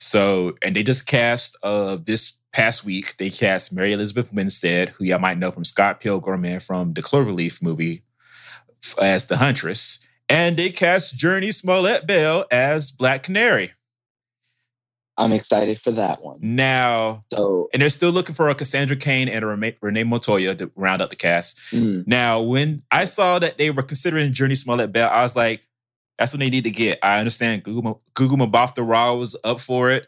[0.00, 5.04] So and they just cast uh this past week they cast Mary Elizabeth Winstead, who
[5.04, 8.02] y'all might know from Scott Pilgrim and from the Cloverleaf movie,
[9.00, 13.72] as the Huntress, and they cast Jurnee Smollett Bell as Black Canary.
[15.16, 16.38] I'm excited for that one.
[16.40, 20.54] Now, So, and they're still looking for a Cassandra Cain and a Renee, Renee Montoya
[20.54, 21.58] to round out the cast.
[21.72, 25.60] mm, Now, when I saw that they were considering Jurnee Smollett Bell, I was like,
[26.20, 26.98] that's what they need to get.
[27.02, 30.06] I understand Google Google Mabafta Raw was up for it.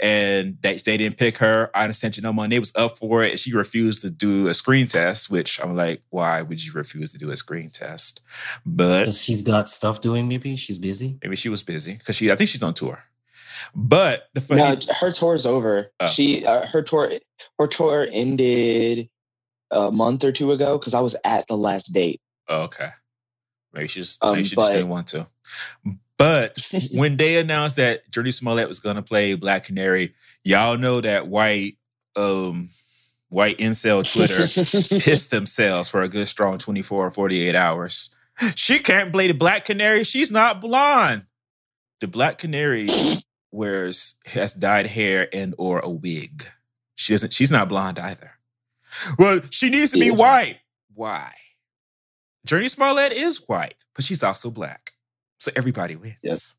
[0.00, 1.70] and they, they didn't pick her.
[1.74, 4.86] I understand Janelle Monae was up for it, and she refused to do a screen
[4.86, 5.30] test.
[5.30, 8.20] Which I'm like, why would you refuse to do a screen test?
[8.66, 10.28] But she's got stuff doing.
[10.28, 11.18] Maybe she's busy.
[11.22, 13.02] maybe she was busy because she, I think she's on tour.
[13.74, 15.92] But the funny, No, her tour's over.
[16.00, 16.06] Oh.
[16.08, 17.12] She uh, her tour
[17.58, 19.08] her tour ended
[19.70, 22.20] a month or two ago because I was at the last date.
[22.48, 22.90] oh, okay,
[23.74, 25.26] maybe she just, Um, maybe she but- just didn't want to.
[26.16, 26.58] But
[26.92, 30.14] when they announced that Jurnee Smollett was going to play Black Canary,
[30.44, 31.76] y'all know that white,
[32.16, 32.68] um,
[33.28, 34.42] white incel Twitter
[35.00, 38.14] pissed themselves for a good strong 24 or 48 hours.
[38.54, 40.04] She can't play the Black Canary.
[40.04, 41.26] She's not blonde.
[42.00, 42.88] The Black Canary
[43.50, 46.44] wears has dyed hair and or a wig.
[46.96, 47.32] She doesn't.
[47.32, 48.32] She's not blonde either.
[49.18, 50.58] Well, she needs to be white.
[50.94, 51.32] Why?
[52.46, 54.92] Jurnee Smollett is white, but she's also black.
[55.40, 56.16] So everybody wins.
[56.22, 56.56] Yes.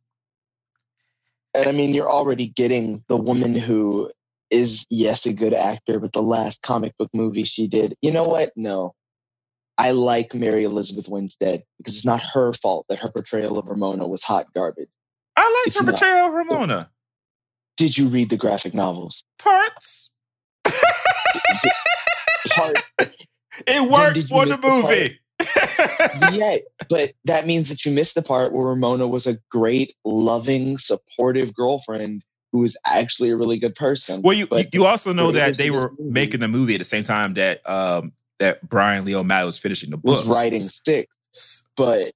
[1.55, 4.11] And I mean, you're already getting the woman who
[4.51, 8.23] is, yes, a good actor, but the last comic book movie she did, you know
[8.23, 8.51] what?
[8.55, 8.93] No.
[9.77, 14.07] I like Mary Elizabeth Winstead because it's not her fault that her portrayal of Ramona
[14.07, 14.89] was hot garbage.
[15.35, 16.89] I liked It's her portrayal of Ramona.
[17.77, 19.23] Did you read the graphic novels?
[19.37, 20.13] Parts.
[22.49, 22.77] Part,
[23.67, 25.19] It worked for the miss the movie.
[26.33, 26.57] Yeah,
[26.89, 31.53] but that means that you missed the part where Ramona was a great, loving, supportive
[31.53, 34.21] girlfriend who was actually a really good person.
[34.21, 36.85] Well, you But you also know that they were movie- making the movie at the
[36.85, 40.33] same time that um that Bryan Lee O'Malley was finishing the was book.
[40.33, 41.15] writing six,
[41.75, 42.11] but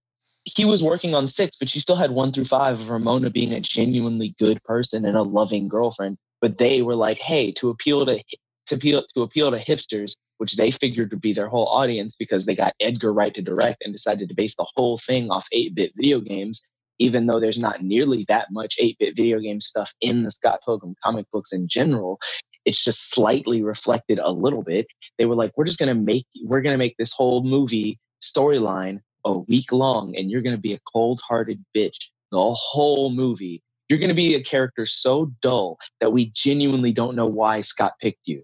[0.45, 3.51] he was working on six, but you still had one through five of Ramona being
[3.53, 6.17] a genuinely good person and a loving girlfriend.
[6.41, 8.21] But they were like, hey, to appeal to
[8.67, 12.45] to appeal to appeal to hipsters, which they figured would be their whole audience because
[12.45, 15.91] they got Edgar Wright to direct and decided to base the whole thing off 8-bit
[15.95, 16.61] video games,
[16.97, 20.95] even though there's not nearly that much 8-bit video game stuff in the Scott Pilgrim
[21.03, 22.19] comic books in general.
[22.65, 24.87] It's just slightly reflected a little bit.
[25.17, 29.37] They were like, we're just gonna make we're gonna make this whole movie storyline a
[29.37, 34.07] week long and you're going to be a cold-hearted bitch the whole movie you're going
[34.07, 38.41] to be a character so dull that we genuinely don't know why scott picked you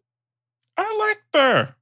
[0.78, 1.76] I liked her.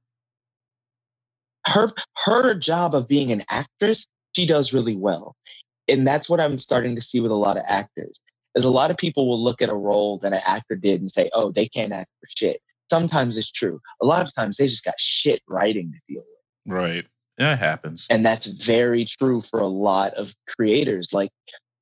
[1.66, 1.92] Her
[2.24, 5.34] her job of being an actress she does really well
[5.88, 8.20] and that's what i'm starting to see with a lot of actors
[8.54, 11.10] is a lot of people will look at a role that an actor did and
[11.10, 12.60] say oh they can't act for shit
[12.90, 16.74] sometimes it's true a lot of times they just got shit writing to deal with
[16.74, 17.06] Right.
[17.38, 18.06] That happens.
[18.10, 21.30] and that's very true for a lot of creators like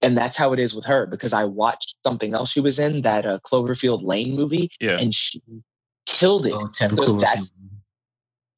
[0.01, 3.03] and that's how it is with her because i watched something else she was in
[3.03, 4.99] that uh, cloverfield lane movie Yeah.
[5.01, 5.41] and she
[6.07, 7.21] killed it Oh, 10 So Cloverfield.
[7.21, 7.53] that's-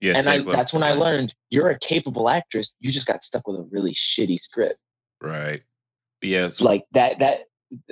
[0.05, 0.19] Yeah.
[0.19, 3.57] and I, that's when i learned you're a capable actress you just got stuck with
[3.59, 4.79] a really shitty script
[5.23, 5.63] Right.
[6.21, 6.61] Yes.
[6.61, 6.67] yeah.
[6.69, 7.39] Like that that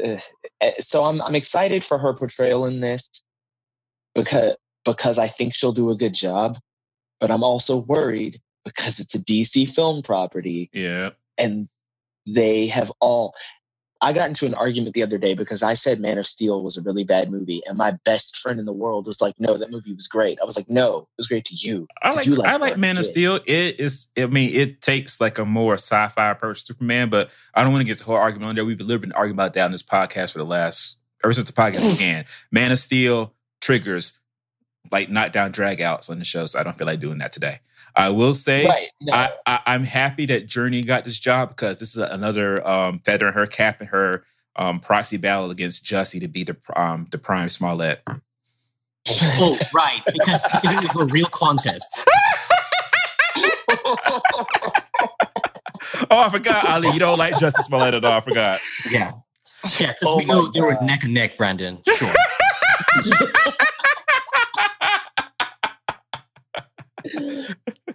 [0.05, 0.19] uh,
[0.61, 3.09] uh, so i'm i'm excited for her portrayal in this
[4.15, 6.59] because because i think she'll do a good job
[7.19, 8.37] but i'm also worried
[8.67, 11.11] because it's a dc film property Yeah.
[11.39, 11.69] and
[12.27, 13.35] they have all
[14.03, 16.77] I got into an argument the other day because I said Man of Steel was
[16.77, 19.71] a really bad movie, and my best friend in the world was like, "No, that
[19.71, 22.43] movie was great." I was like, "No, it was great to you." I like you
[22.43, 23.37] I like Man of Steel.
[23.47, 27.63] It is I mean, it takes like a more sci-fi approach to Superman, but I
[27.63, 28.65] don't want to get to the whole argument on there.
[28.65, 31.53] We've literally been arguing about that on this podcast for the last ever since the
[31.53, 32.25] podcast began.
[32.51, 34.19] Man of Steel triggers
[34.91, 37.61] like knockdown drag outs on the show, so I don't feel like doing that today.
[37.95, 38.89] I will say Right?
[39.01, 43.01] No, I, I, I'm happy that Jurnee got this job because this is another um,
[43.01, 44.25] feather in her cap in her
[44.57, 48.03] um, proxy battle against Jussie to be the um, the prime Smollett.
[49.09, 50.01] Oh, right.
[50.13, 51.85] Because it is a real contest.
[56.11, 56.91] Oh, I forgot, Ali.
[56.91, 58.13] You don't like Jussie Smollett at all.
[58.13, 58.59] I forgot.
[58.91, 59.13] Yeah.
[59.79, 61.79] Yeah, because Oh we my know they were neck and neck, Brandon.
[61.87, 62.13] Sure.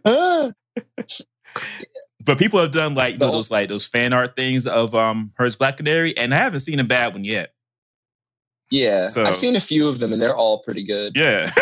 [2.23, 5.31] But people have done like you know, those like those fan art things of um
[5.35, 7.53] her as Black Canary, and I haven't seen a bad one yet.
[8.69, 11.13] yeah, So- I've seen a few of them, and they're all pretty good.
[11.15, 11.49] Yeah,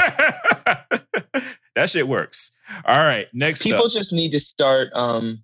[1.75, 2.57] that shit works.
[2.83, 3.91] All right, next People up.
[3.91, 4.89] just need to start.
[4.95, 5.43] Um,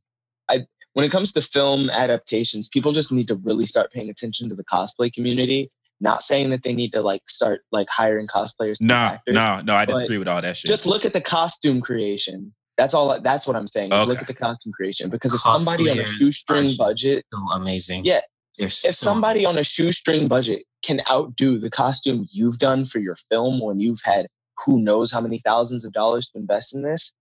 [0.49, 4.49] I when it comes to film adaptations, people just need to really start paying attention
[4.49, 5.69] to the cosplay community.
[6.01, 8.77] Not saying that they need to like start like hiring cosplayers.
[8.79, 9.35] to be No, actors.
[9.35, 9.75] no, no.
[9.75, 10.67] I disagree with all that shit.
[10.69, 12.53] just look at the costume creation.
[12.77, 13.19] That's all.
[13.21, 13.93] That's what I'm saying.
[13.93, 18.03] Is look at the costume creation because if somebody on a shoestring budget, So amazing.
[18.05, 18.21] Yeah.
[18.57, 22.99] They're if so somebody on a shoestring budget can outdo the costume you've done for
[22.99, 24.27] your film when you've had
[24.65, 27.13] who knows how many thousands of dollars to invest in this,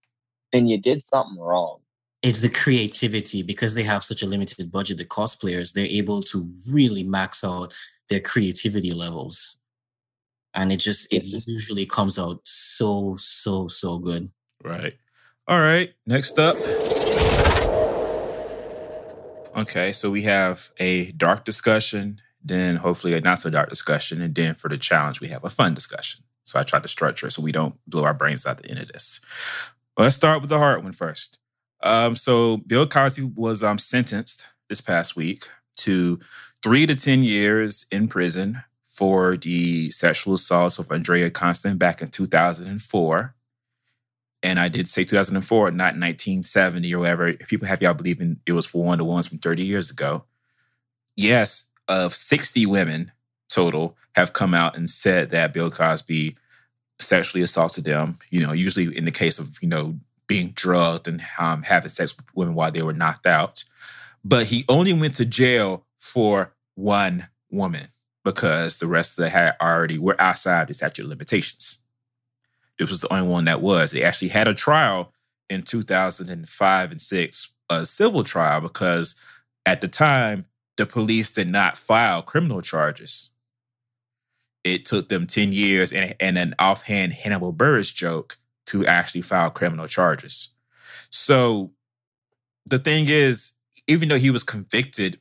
[0.53, 1.79] then you did something wrong.
[2.23, 6.49] it's the creativity because they have such a limited budget the cosplayers they're able to
[6.71, 7.73] really max out
[8.11, 9.61] their creativity levels
[10.55, 14.31] and it just it usually comes out so so so good.
[14.63, 14.95] Right.
[15.47, 15.93] All right.
[16.07, 16.57] Next up.
[19.57, 24.35] Okay, so we have a dark discussion, then hopefully a not so dark discussion, and
[24.35, 26.25] then for the challenge we have a fun discussion.
[26.45, 28.71] So I tried to structure it so we don't blow our brains out at the
[28.71, 29.21] end of this.
[29.97, 31.39] Well, let's start with the hard one first.
[31.83, 35.47] Um, so Bill Cosby was um, sentenced this past week
[35.79, 36.19] to
[36.63, 42.11] three to 10 years in prison for the sexual assault of Andrea Constand back in
[42.11, 43.35] 2004.
[44.43, 47.33] And I did say 2004, not 1970 or whatever.
[47.35, 50.25] People have y'all believing it was for one the ones from 30 years ago.
[51.17, 53.13] Yes, of 60 women
[53.49, 56.37] total have come out and said that Bill Cosby
[56.99, 58.19] sexually assaulted them.
[58.31, 62.17] You know, usually in the case of, you know, being drugged and um, having sex
[62.17, 63.65] with women while they were knocked out.
[64.25, 67.89] But he only went to jail for one woman
[68.25, 71.83] because the rest of the had already were outside the statute limitations.
[72.79, 73.93] This was the only one that was.
[73.93, 75.13] They actually had a trial
[75.49, 79.15] in 2005 and six, a civil trial, because
[79.67, 80.47] at the time,
[80.77, 83.31] the police did not file criminal charges.
[84.65, 89.51] It took them 10 years and, and an offhand Hannibal Buress joke to actually file
[89.51, 90.55] criminal charges.
[91.11, 91.73] So
[92.67, 93.53] the thing is,
[93.87, 95.19] even though he was convicted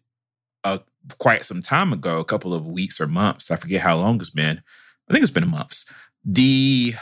[0.64, 0.80] uh,
[1.18, 4.30] quite some time ago, a couple of weeks or months, I forget how long it's
[4.30, 4.62] been.
[5.10, 5.86] I think it's been months.
[6.24, 6.94] The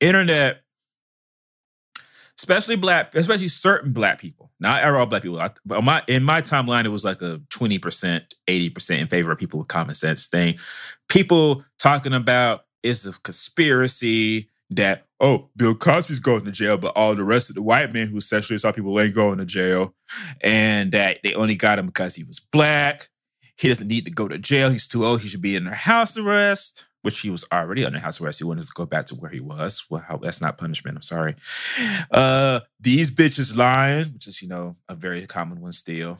[0.00, 0.62] internet,
[2.38, 5.40] especially black, especially certain black people, not all black people.
[5.40, 9.58] I, my, in my timeline, it was like a 20%, 80% in favor of people
[9.58, 10.56] with common sense thing.
[11.08, 17.14] People talking about it's a conspiracy that, oh, Bill Cosby's going to jail, but all
[17.14, 19.94] the rest of the white men who sexually assault people ain't going to jail.
[20.40, 23.08] And that they only got him because he was black.
[23.58, 24.70] He doesn't need to go to jail.
[24.70, 25.22] He's too old.
[25.22, 28.38] He should be in house arrest, which he was already under house arrest.
[28.38, 29.84] He wanted to go back to where he was.
[29.88, 30.96] Well, that's not punishment.
[30.96, 31.36] I'm sorry.
[32.10, 36.18] Uh, these bitches lying, which is, you know, a very common one still.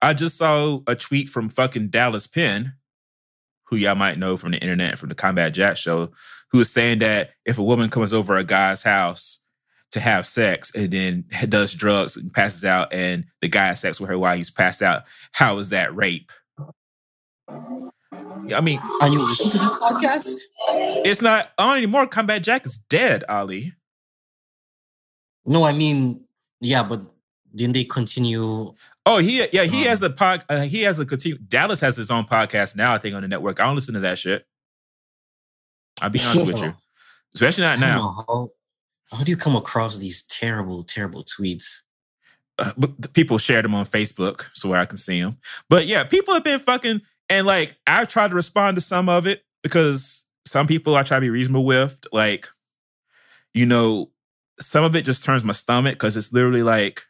[0.00, 2.74] I just saw a tweet from fucking Dallas Penn,
[3.68, 6.10] who y'all might know from the internet, from the Combat Jack show,
[6.50, 9.40] who was saying that if a woman comes over a guy's house
[9.90, 14.00] to have sex and then does drugs and passes out and the guy has sex
[14.00, 16.32] with her while he's passed out, how is that rape?
[18.54, 20.40] I mean, are you listening to this podcast?
[21.04, 22.06] It's not on anymore.
[22.06, 23.74] Combat Jack is dead, Ali.
[25.44, 26.24] No, I mean,
[26.60, 27.02] yeah, but
[27.54, 28.74] didn't they continue?
[29.08, 30.44] Oh, he yeah, he um, has a pod.
[30.50, 31.38] Uh, he has a continue.
[31.38, 32.92] Dallas has his own podcast now.
[32.92, 33.58] I think on the network.
[33.58, 34.46] I don't listen to that shit.
[36.02, 36.72] I'll be honest with you,
[37.34, 38.12] especially not now.
[38.28, 38.48] How,
[39.10, 41.78] how, do you come across these terrible, terrible tweets?
[42.58, 45.38] Uh, but people shared them on Facebook, so where I can see them.
[45.70, 49.26] But yeah, people have been fucking and like I've tried to respond to some of
[49.26, 52.00] it because some people I try to be reasonable with.
[52.12, 52.46] Like,
[53.54, 54.10] you know,
[54.60, 57.04] some of it just turns my stomach because it's literally like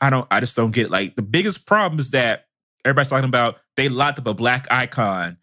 [0.00, 0.92] I don't I just don't get it.
[0.92, 2.46] Like the biggest problem is that
[2.84, 5.38] everybody's talking about they locked up a black icon.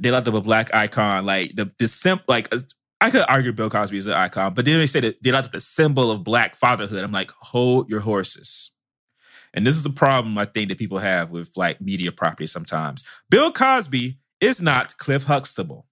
[0.00, 1.24] They locked up a black icon.
[1.24, 2.58] Like the the simp like uh,
[3.00, 5.46] I could argue Bill Cosby is an icon, but then they say that they locked
[5.46, 7.02] up the symbol of black fatherhood.
[7.02, 8.70] I'm like, hold your horses.
[9.54, 13.04] And this is a problem I think that people have with like media property sometimes.
[13.28, 15.86] Bill Cosby is not Cliff Huxtable.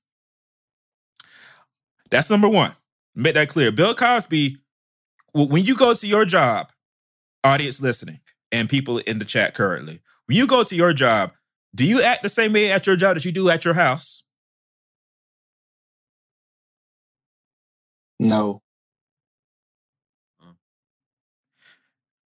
[2.11, 2.73] That's number one.
[3.15, 3.71] Make that clear.
[3.71, 4.59] Bill Cosby,
[5.35, 6.71] when you go to your job,
[7.45, 8.21] audience listening,
[8.53, 11.33] and people in the chat currently, when you go to your job,
[11.75, 14.25] do you act the same way at your job that you do at your house?
[18.19, 18.61] No.
[20.43, 20.55] Mm.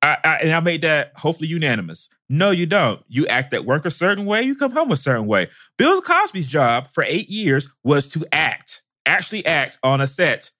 [0.02, 2.10] I, I, and I made that hopefully unanimous.
[2.30, 3.02] No, you don't.
[3.08, 5.48] You act at work a certain way, you come home a certain way.
[5.78, 10.52] Bill Cosby's job for eight years was to act, actually act on a set,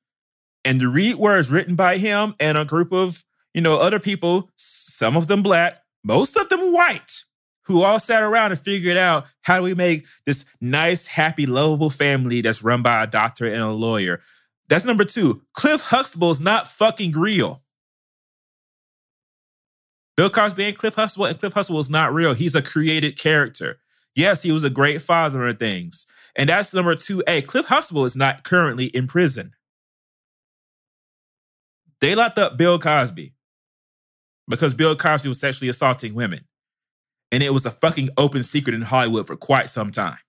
[0.66, 4.52] and to read words written by him and a group of you know other people,
[4.56, 7.24] some of them black, most of them white,
[7.66, 11.90] who all sat around and figured out how do we make this nice, happy, lovable
[11.90, 14.20] family that's run by a doctor and a lawyer.
[14.70, 15.44] That's number two.
[15.54, 17.62] Cliff Huxtable is not fucking real.
[20.16, 22.34] Bill Cosby and Cliff Huxtable, and Cliff Huxtable is not real.
[22.34, 23.80] He's a created character.
[24.16, 26.06] Yes, he was a great father and things.
[26.36, 27.42] And that's number two A.
[27.42, 29.54] Cliff Huxtable is not currently in prison.
[32.00, 33.34] They locked up Bill Cosby
[34.48, 36.42] because Bill Cosby was sexually assaulting women.
[37.32, 40.20] And it was a fucking open secret in Hollywood for quite some time.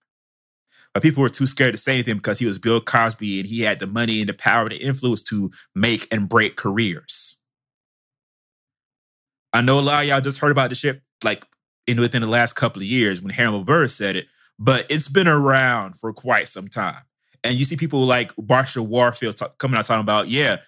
[0.94, 3.62] But people were too scared to say anything because he was Bill Cosby and he
[3.62, 7.40] had the money and the power, and the influence to make and break careers.
[9.52, 11.44] I know a lot of y'all just heard about the shit like
[11.86, 14.28] in within the last couple of years when Hannibal Buress said it,
[14.58, 17.02] but it's been around for quite some time.
[17.42, 20.58] And you see people like Marsha Warfield t- coming out talking about, yeah,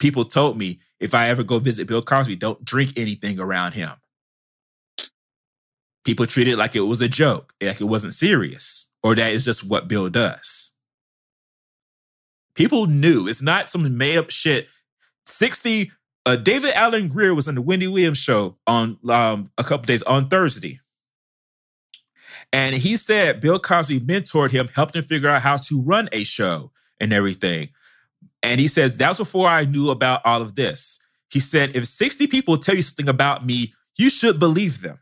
[0.00, 3.92] people told me if I ever go visit Bill Cosby, don't drink anything around him.
[6.04, 9.44] People treat it like it was a joke, like it wasn't serious, or that is
[9.44, 10.72] just what Bill does.
[12.54, 14.66] People knew it's not some made up shit.
[15.26, 15.92] 60,
[16.26, 20.02] uh, David Alan Grier was on the Wendy Williams show on um, a couple days
[20.02, 20.80] on Thursday.
[22.52, 26.24] And he said Bill Cosby mentored him, helped him figure out how to run a
[26.24, 27.68] show and everything.
[28.42, 30.98] And he says, That was before I knew about all of this.
[31.30, 34.98] He said, If 60 people tell you something about me, you should believe them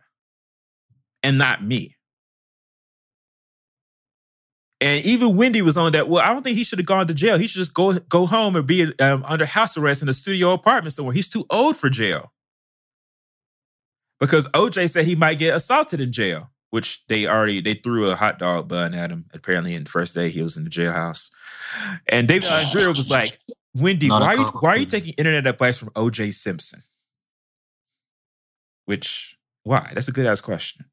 [1.23, 1.97] and not me.
[4.81, 6.09] And even Wendy was on that.
[6.09, 7.37] Well, I don't think he should have gone to jail.
[7.37, 10.53] He should just go go home and be um, under house arrest in a studio
[10.53, 11.15] apartment somewhere.
[11.15, 12.33] He's too old for jail.
[14.21, 18.17] Because OJ said he might get assaulted in jail, which they already they threw a
[18.17, 19.27] hot dog bun at him.
[19.33, 21.31] Apparently, in the first day he was in the jailhouse.
[22.09, 23.39] And David Andrea was like,
[23.75, 26.83] "Wendy, Not why are you, why are you taking internet advice from OJ Simpson?"
[28.87, 29.91] Which why?
[29.95, 30.87] That's a good ass question.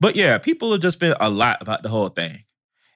[0.00, 2.44] But yeah, people have just been a lot about the whole thing.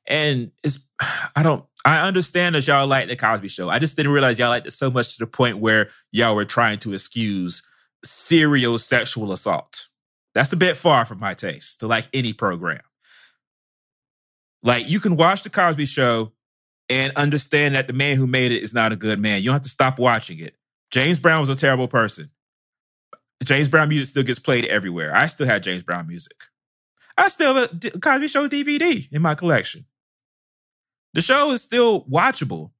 [0.06, 0.86] And it's
[1.36, 3.68] I don't I understand that y'all like the Cosby show.
[3.68, 6.46] I just didn't realize y'all liked it so much to the point where y'all were
[6.46, 7.62] trying to excuse
[8.02, 9.88] serial sexual assault.
[10.34, 12.80] That's a bit far from my taste to like any program.
[14.62, 16.32] Like you can watch the Cosby show
[16.88, 19.40] and understand that the man who made it is not a good man.
[19.40, 20.56] You don't have to stop watching it.
[20.90, 22.30] James Brown was a terrible person.
[23.42, 25.14] James Brown music still gets played everywhere.
[25.14, 26.36] I still have James Brown music.
[27.16, 29.86] I still have a Cosby Show DVD in my collection.
[31.12, 32.72] The show is still watchable.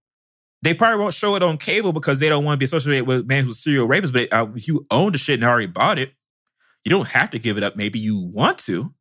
[0.63, 3.29] They probably won't show it on cable because they don't want to be associated with
[3.29, 4.13] man who's serial rapist.
[4.13, 6.15] But uh, if you own the shit and already bought it,
[6.85, 7.77] you don't have to give it up.
[7.77, 8.93] Maybe you want to,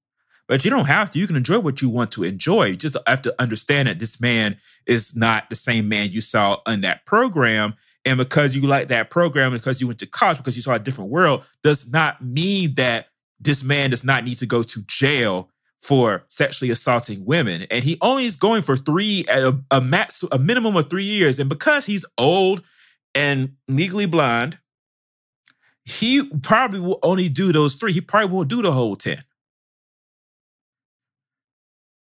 [0.48, 1.20] but you don't have to.
[1.20, 2.66] You can enjoy what you want to enjoy.
[2.66, 6.58] You just have to understand that this man is not the same man you saw
[6.66, 7.76] on that program.
[8.06, 10.80] And because you like that program, because you went to college, because you saw a
[10.80, 13.08] different world, does not mean that
[13.40, 15.50] this man does not need to go to jail
[15.82, 17.64] for sexually assaulting women.
[17.70, 21.04] And he only is going for three at a, a max, a minimum of three
[21.04, 21.40] years.
[21.40, 22.64] And because he's old
[23.14, 24.60] and legally blind,
[25.86, 27.92] he probably will only do those three.
[27.92, 29.24] He probably won't do the whole 10.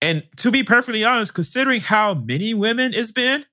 [0.01, 3.45] And to be perfectly honest, considering how many women it's been,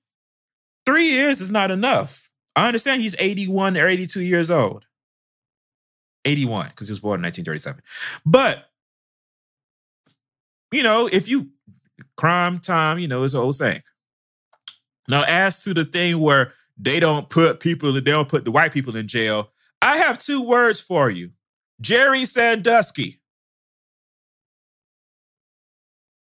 [0.84, 2.30] three years is not enough.
[2.54, 4.86] I understand he's 81 or 82 years old.
[6.24, 7.82] 81, because he was born in 1937.
[8.24, 8.70] But,
[10.72, 11.50] you know, if you
[12.16, 13.82] crime time, you know, it's an old saying.
[15.08, 18.72] Now, as to the thing where they don't put people, they don't put the white
[18.72, 19.50] people in jail,
[19.80, 21.30] I have two words for you.
[21.80, 23.20] Jerry Sandusky.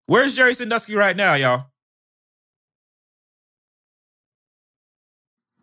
[0.06, 1.66] Where's Jerry Sandusky right now, y'all?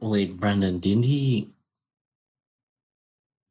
[0.00, 1.50] Wait, Brandon, didn't he?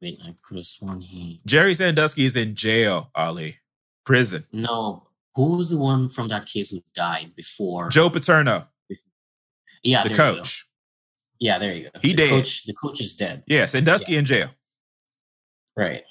[0.00, 1.40] Wait, I could have sworn he.
[1.46, 3.58] Jerry Sandusky is in jail, Ali.
[4.04, 4.44] Prison.
[4.52, 7.88] No, who was the one from that case who died before?
[7.88, 8.68] Joe Paterno,
[9.82, 10.38] yeah, the there you go.
[10.38, 10.66] coach.
[11.40, 11.90] Yeah, there you go.
[12.00, 12.30] He the dead.
[12.30, 13.42] Coach, the coach is dead.
[13.46, 14.50] Yes, and Dusky yeah, in jail.
[15.76, 16.02] Right.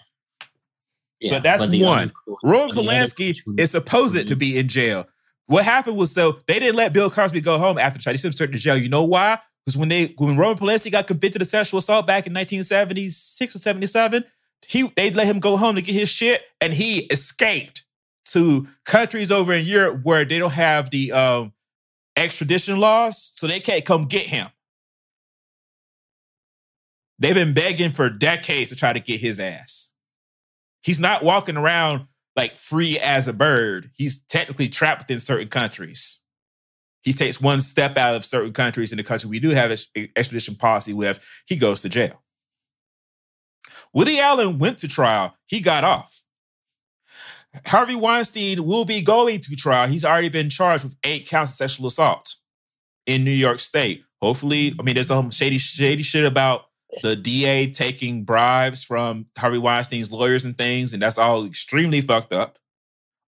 [1.24, 2.12] So that's but other one.
[2.44, 5.08] Roman but the other Polanski coach who- is supposed to be in jail.
[5.46, 8.58] What happened was so they didn't let Bill Cosby go home after Charlie Simpson to
[8.58, 8.78] jail.
[8.78, 9.40] You know why?
[9.66, 13.60] Because when they when Roman Polanski got convicted of sexual assault back in 1976 or
[13.60, 14.26] 77,
[14.66, 17.84] he they let him go home to get his shit, and he escaped
[18.26, 21.54] to countries over in Europe where they don't have the um,
[22.16, 24.48] extradition laws, so they can't come get him.
[27.24, 29.94] They've been begging for decades to try to get his ass.
[30.82, 33.92] He's not walking around like free as a bird.
[33.96, 36.20] He's technically trapped within certain countries.
[37.02, 39.88] He takes one step out of certain countries in the country we do have ex-
[40.18, 42.22] extradition policy with, he goes to jail.
[43.94, 46.24] Woody Allen went to trial, he got off.
[47.68, 49.88] Harvey Weinstein will be going to trial.
[49.88, 52.36] He's already been charged with eight counts of sexual assault
[53.06, 54.04] in New York State.
[54.22, 56.66] Hopefully, I mean, there's some shady, shady shit about
[57.02, 62.34] the DA taking bribes from Harvey Weinstein's lawyers and things, and that's all extremely fucked
[62.34, 62.60] up.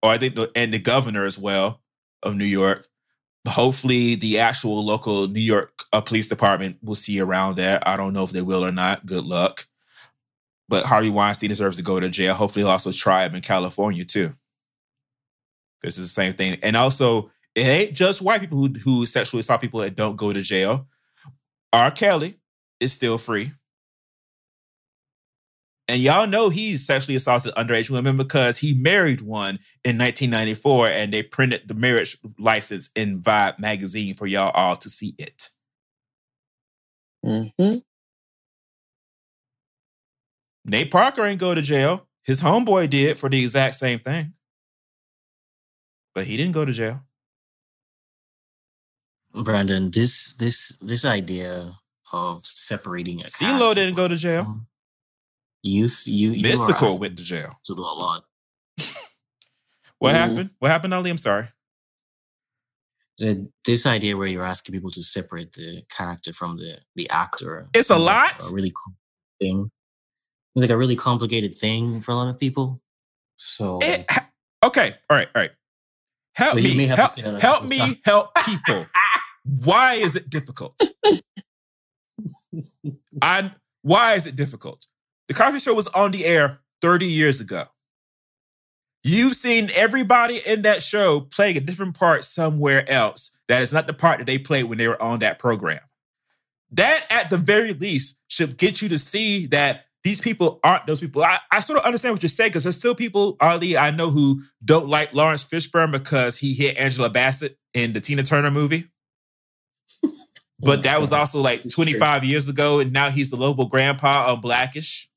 [0.03, 1.81] Or I think, the, and the governor as well
[2.21, 2.87] of New York.
[3.47, 7.87] Hopefully, the actual local New York uh, police department will see around that.
[7.87, 9.05] I don't know if they will or not.
[9.05, 9.67] Good luck.
[10.67, 12.33] But Harvey Weinstein deserves to go to jail.
[12.33, 14.31] Hopefully, he'll also try him in California too.
[15.83, 16.57] This is the same thing.
[16.63, 20.33] And also, it ain't just white people who, who sexually assault people that don't go
[20.33, 20.87] to jail.
[21.71, 21.91] R.
[21.91, 22.39] Kelly
[22.80, 23.52] is still free.
[25.88, 31.14] And y'all know he sexually assaulted underage women because he married one in 1994 and
[31.14, 35.49] they printed the marriage license in Vibe magazine for y'all all to see it.
[37.23, 37.76] hmm
[40.65, 42.07] Nate Parker ain't go to jail.
[42.23, 44.34] His homeboy did for the exact same thing.
[46.15, 47.02] But he didn't go to jail.
[49.43, 51.73] Brandon, this this this idea
[52.14, 54.61] of separating a CeeLo didn't go to jail.
[55.64, 57.60] You you you Mystikal went to jail.
[57.65, 58.23] to a lot.
[59.99, 60.18] What Mhm.
[60.18, 60.49] happened?
[60.60, 61.10] What happened, Ali?
[61.10, 61.48] I'm sorry.
[63.18, 67.69] The, this idea where you're asking people to separate the character from the the actor.
[67.73, 68.49] It's a seems like lot.
[68.49, 68.98] a really com-
[69.40, 69.72] thing.
[70.56, 72.82] It's like a really complicated thing for a lot of people.
[73.38, 74.06] So It-
[74.64, 75.52] okay, all right, all right.
[76.36, 78.86] Help So me, may have to help, say that a help me, help people.
[79.44, 80.77] Why is it difficult?
[83.21, 83.51] I
[83.81, 84.87] why is it difficult?
[85.27, 87.65] The Cosby Show was on the air 30 years ago.
[89.03, 93.37] You've seen everybody in that show playing a different part somewhere else.
[93.47, 95.81] That is not the part that they played when they were on that program.
[96.71, 100.99] That, at the very least, should get you to see that these people aren't those
[100.99, 101.23] people.
[101.23, 104.09] I, I sort of understand what you're saying because there's still people, Ali, I know
[104.09, 108.87] who don't like Laurence Fishburne because he hit Angela Bassett in the Tina Turner movie.
[110.60, 111.84] But that was also like This is true.
[111.86, 115.10] 25 years ago, and now he's the local grandpa on Blackish.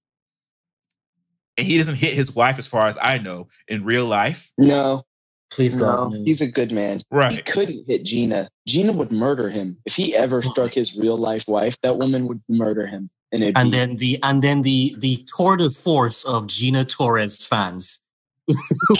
[1.56, 4.52] And he doesn't hit his wife, as far as I know, in real life.
[4.58, 5.02] No,
[5.50, 6.22] please no, God, no.
[6.24, 7.02] he's a good man.
[7.10, 7.32] Right.
[7.32, 7.44] He Right.
[7.46, 8.48] couldn't hit Gina.
[8.66, 11.80] Gina would murder him if he ever struck his real life wife.
[11.82, 15.56] That woman would murder him, and and be, then the and then the the tour
[15.56, 18.00] de force of Gina Torres fans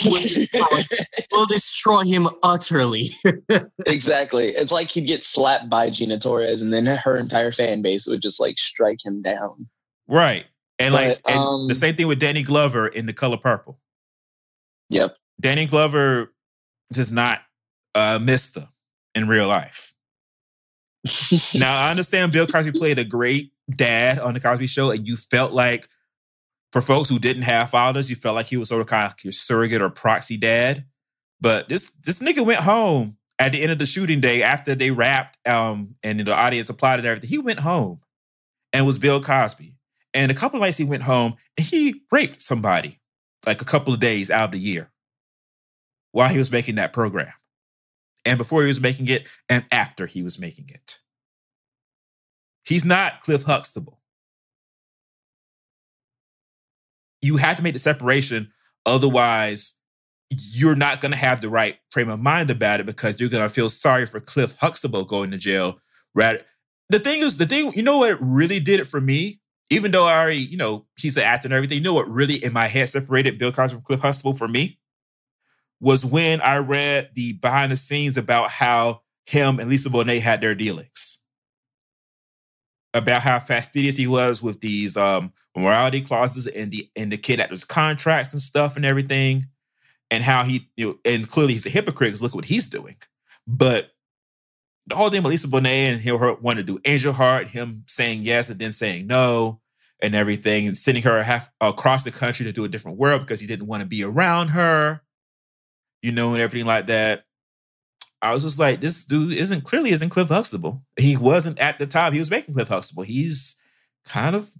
[0.05, 0.83] will, destroy,
[1.33, 3.11] will destroy him utterly.
[3.87, 4.49] exactly.
[4.49, 8.23] It's like he'd get slapped by Gina Torres, and then her entire fan base would
[8.23, 9.69] just like strike him down.
[10.07, 10.47] Right.
[10.79, 13.79] And like and um, the same thing with Danny Glover in The Color Purple.
[14.91, 15.17] Yep.
[15.41, 16.33] Danny Glover
[16.93, 17.41] just not
[17.95, 18.69] a mister
[19.15, 19.95] in real life.
[21.55, 25.17] Now I understand Bill Cosby played a great dad on the Cosby Show, and you
[25.17, 25.89] felt like
[26.73, 29.15] for folks who didn't have fathers, you felt like he was sort of kind of
[29.25, 30.85] your surrogate or proxy dad.
[31.41, 34.91] But this this nigga went home at the end of the shooting day after they
[34.91, 37.31] wrapped, um, and the audience applauded everything.
[37.31, 38.01] He went home
[38.73, 39.75] and was Bill Cosby.
[40.15, 43.01] And a couple nights he went home and he raped somebody
[43.47, 44.91] like a couple of days out of the year
[46.13, 47.33] while he was making that program.
[48.25, 50.99] And before he was making it, and after he was making it.
[52.65, 53.98] He's not Cliff Huxtable.
[57.23, 58.53] You have to make the separation,
[58.87, 59.75] otherwise,
[60.31, 63.43] you're not going to have the right frame of mind about it because you're going
[63.43, 65.81] to feel sorry for Cliff Huxtable going to jail.
[66.15, 66.43] Right?
[66.91, 69.41] the thing is, the thing, you know what really did it for me?
[69.71, 72.43] Even though I already, you know, he's an actor and everything, you know what really
[72.43, 74.79] in my head separated Bill Cosby from Cliff Huxtable for me?
[75.81, 80.41] Was when I read the behind the scenes about how him and Lisa Bonet had
[80.41, 81.23] their dealings.
[82.95, 87.41] About how fastidious he was with these um morality clauses in the in the kid
[87.41, 89.47] actors' contracts and stuff and everything.
[90.11, 92.97] And how he, you know, and clearly he's a hypocrite because look what he's doing.
[93.47, 93.91] But
[94.87, 98.23] the whole thing Lisa Bonet and he'll her want to do Angel Heart, him saying
[98.23, 99.61] yes and then saying no
[100.01, 103.41] and everything, and sending her half across the country to do a different world because
[103.41, 105.03] he didn't want to be around her,
[106.03, 107.25] you know, and everything like that.
[108.23, 110.83] I was just like, this dude isn't clearly isn't Cliff Huxtable.
[110.99, 113.03] He wasn't at the time he was making Cliff Huxtable.
[113.03, 113.57] He's
[114.05, 114.51] kind of,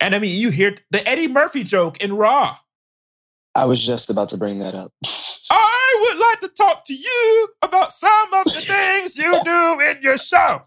[0.00, 2.56] and I mean, you hear the Eddie Murphy joke in Raw.
[3.54, 4.92] I was just about to bring that up.
[5.50, 10.02] I would like to talk to you about some of the things you do in
[10.02, 10.62] your show.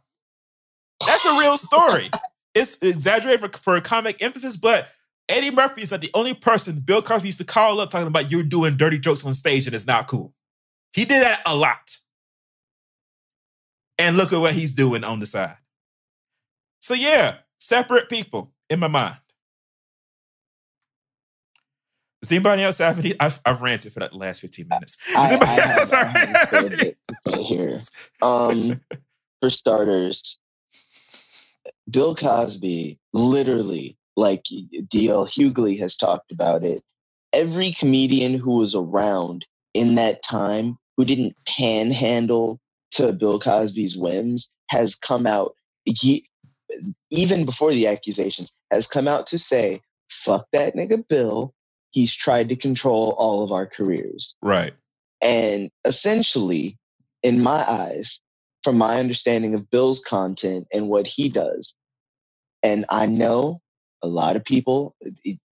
[1.06, 2.10] That's a real story.
[2.56, 4.88] It's exaggerated for, for comic emphasis, but
[5.28, 8.32] Eddie Murphy is not the only person Bill Cosby used to call up talking about
[8.32, 10.34] you're doing dirty jokes on stage and it's not cool.
[10.94, 11.98] He did that a lot.
[14.00, 15.58] And look at what he's doing on the side.
[16.82, 19.18] So, yeah, separate people in my mind.
[22.22, 23.14] Does anybody else have any?
[23.20, 24.98] I've, I've ranted for the last 15 minutes.
[25.14, 27.80] Does I, I else have have any- bit to say here.
[28.22, 28.82] Um,
[29.42, 30.38] for starters,
[31.90, 34.44] Bill Cosby, literally, like
[34.90, 35.28] D.L.
[35.28, 36.84] Hughley has talked about it.
[37.32, 42.60] Every comedian who was around in that time who didn't panhandle
[42.92, 45.54] to Bill Cosby's whims has come out,
[45.86, 46.28] he,
[47.12, 51.54] even before the accusations, has come out to say, fuck that nigga Bill.
[51.92, 54.36] He's tried to control all of our careers.
[54.42, 54.74] Right.
[55.22, 56.78] And essentially,
[57.24, 58.22] in my eyes,
[58.64, 61.76] from my understanding of Bill's content and what he does,
[62.62, 63.62] and I know
[64.02, 64.96] a lot of people,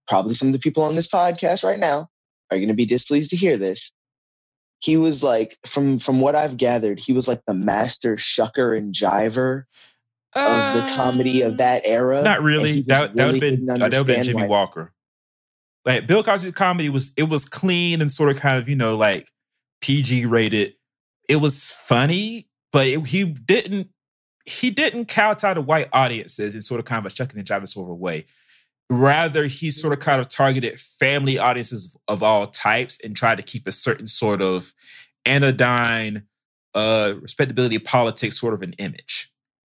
[0.07, 2.07] probably some of the people on this podcast right now
[2.51, 3.91] are going to be displeased to hear this.
[4.79, 8.93] He was like, from from what I've gathered, he was like the master shucker and
[8.93, 9.63] jiver
[10.35, 12.19] of the comedy of that era.
[12.19, 12.81] Uh, Not really.
[12.81, 14.93] That that would really been uh, that would been Jimmy why- Walker.
[15.85, 18.95] Like Bill Cosby's comedy was it was clean and sort of kind of you know
[18.95, 19.29] like
[19.81, 20.75] PG rated.
[21.27, 23.89] It was funny, but it, he didn't
[24.45, 27.67] he didn't kowtow to white audiences in sort of kind of a shucking and jiving
[27.67, 28.25] sort of way.
[28.89, 33.43] Rather, he sort of kind of targeted family audiences of all types and tried to
[33.43, 34.73] keep a certain sort of
[35.25, 36.23] anodyne,
[36.75, 39.22] uh, respectability politics sort of an image.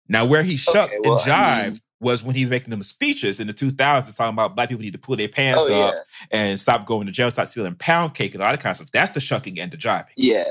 [0.09, 2.71] Now, where he shucked Okay, well, and I jived mean- was when he was making
[2.71, 5.83] them speeches in the 2000s talking about black people need to pull their pants Oh
[5.83, 6.01] up yeah,
[6.31, 8.91] and stop going to jail, stop stealing pound cake and all that kind of stuff.
[8.91, 10.07] That's the shucking and the jiving.
[10.17, 10.45] yeah.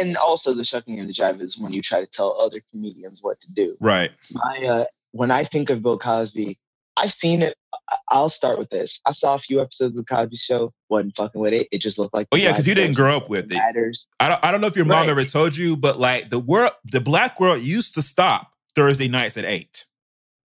[0.00, 3.20] And also the shucking and the jive is when you try to tell other comedians
[3.24, 3.76] what to do.
[3.80, 4.12] Right.
[4.32, 6.56] My uh, when I think of Bill Cosby,
[6.96, 7.54] I've seen it.
[7.90, 9.00] I- I'll start with this.
[9.04, 10.72] I saw a few episodes of the Cosby Show.
[10.88, 11.66] wasn't fucking with it.
[11.72, 12.28] It just looked like.
[12.30, 13.56] Oh, yeah, because you didn't grow up with it.
[13.56, 14.06] Matters.
[14.20, 15.08] I don't, I don't know if your mom Right.
[15.08, 19.36] ever told you, but like the world, the black world used to stop Thursday nights
[19.36, 19.86] at eight.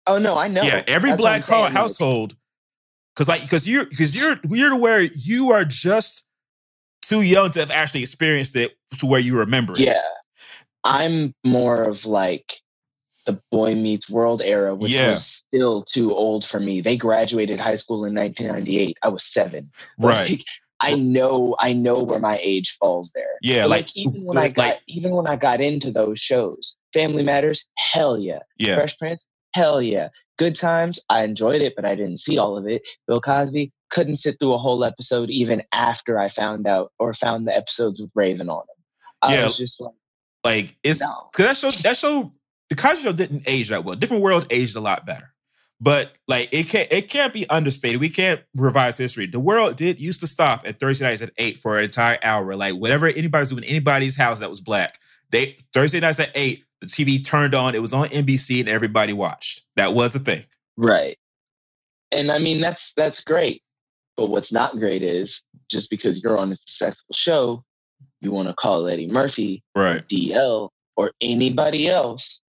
[0.07, 0.63] Oh no, I know.
[0.63, 2.37] Yeah, every That's black saying, ho- household,
[3.15, 6.25] because like because you're because you're you're to where you are just
[7.03, 9.81] too young to have actually experienced it to where you remember it.
[9.81, 10.01] Yeah,
[10.85, 12.53] I'm more of like
[13.27, 15.09] the Boy Meets World era, which Yeah.
[15.11, 16.83] was still too old for me.
[16.83, 18.99] They graduated high school in 1998.
[19.03, 19.71] I was seven.
[19.99, 20.29] right.
[20.31, 20.41] Like,
[20.81, 23.39] I know, I know where my age falls there.
[23.41, 26.77] Yeah, But, like- even when I like- got, even when I got into those shows,
[26.95, 28.39] Family Matters, hell yeah.
[28.59, 30.09] Yeah, Fresh Prince, hell yeah.
[30.39, 32.87] Good times, I enjoyed it, but I didn't see all of it.
[33.07, 37.47] Bill Cosby couldn't sit through a whole episode even after I found out or found
[37.47, 38.77] the episodes with Raven on them.
[39.23, 39.45] I Yeah.
[39.45, 39.93] was just like,
[40.45, 41.29] like it's no.
[41.33, 42.33] because that show that show
[42.71, 43.95] the Cosby Show didn't age that well.
[43.95, 45.33] Different World aged a lot better,
[45.81, 48.01] but like it can't it can't be understated.
[48.01, 49.27] We can't revise history.
[49.27, 52.57] The world did used to stop at Thursday nights at eight for an entire hour.
[52.57, 54.99] Like whatever anybody's doing anybody's house that was black,
[55.31, 56.65] they Thursday nights at eight.
[56.85, 57.75] The TV turned on.
[57.75, 59.63] It was on NBC and everybody watched.
[59.77, 60.45] That was the thing.
[60.77, 61.17] Right.
[62.13, 63.63] And I mean that's that's great.
[64.17, 67.65] But what's not great is just because you're on a successful show,
[68.21, 70.07] you want to call Eddie Murphy, Right.
[70.07, 72.41] DL, or anybody else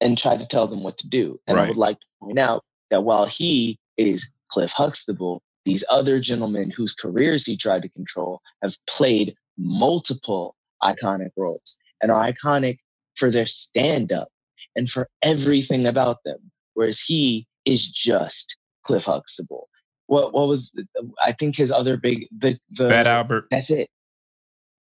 [0.00, 1.38] and try to tell them what to do.
[1.46, 6.18] And I would like to point out that while he is Cliff Huxtable, these other
[6.20, 12.78] gentlemen whose careers he tried to control have played multiple iconic roles and are iconic
[13.16, 14.28] for their stand up
[14.76, 16.38] and for everything about them.
[16.74, 19.68] Whereas he is just Cliff Huxtable.
[20.06, 20.86] What what was the,
[21.22, 23.46] I think his other big the the Fat Albert.
[23.50, 23.88] that's it.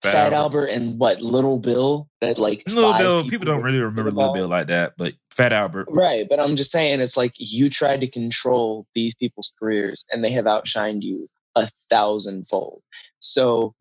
[0.02, 0.68] Fat Fat, Albert.
[0.68, 0.70] Albert.
[0.70, 3.28] and what Little Bill that like Little Bill.
[3.28, 4.34] People don't really remember Little.
[4.34, 5.88] Bill like that, but Fat Albert.
[5.94, 10.24] Right, but I'm just saying it's like you tried to control these people's careers and
[10.24, 12.82] they have outshined you a thousandfold.
[13.20, 13.74] So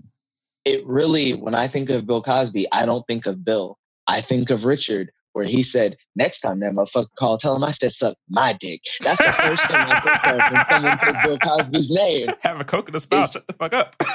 [0.64, 3.78] it really, when I think of Bill Cosby, I don't think of Bill.
[4.12, 7.72] I think of Richard, where he said, "Next time that motherfucker call, tell him I
[7.72, 11.38] said suck my dick." That's the first thing I think of when someone says Bill
[11.40, 12.28] Cosby's name.
[12.42, 13.32] Have a coconut spout.
[13.32, 13.96] Shut the fuck up.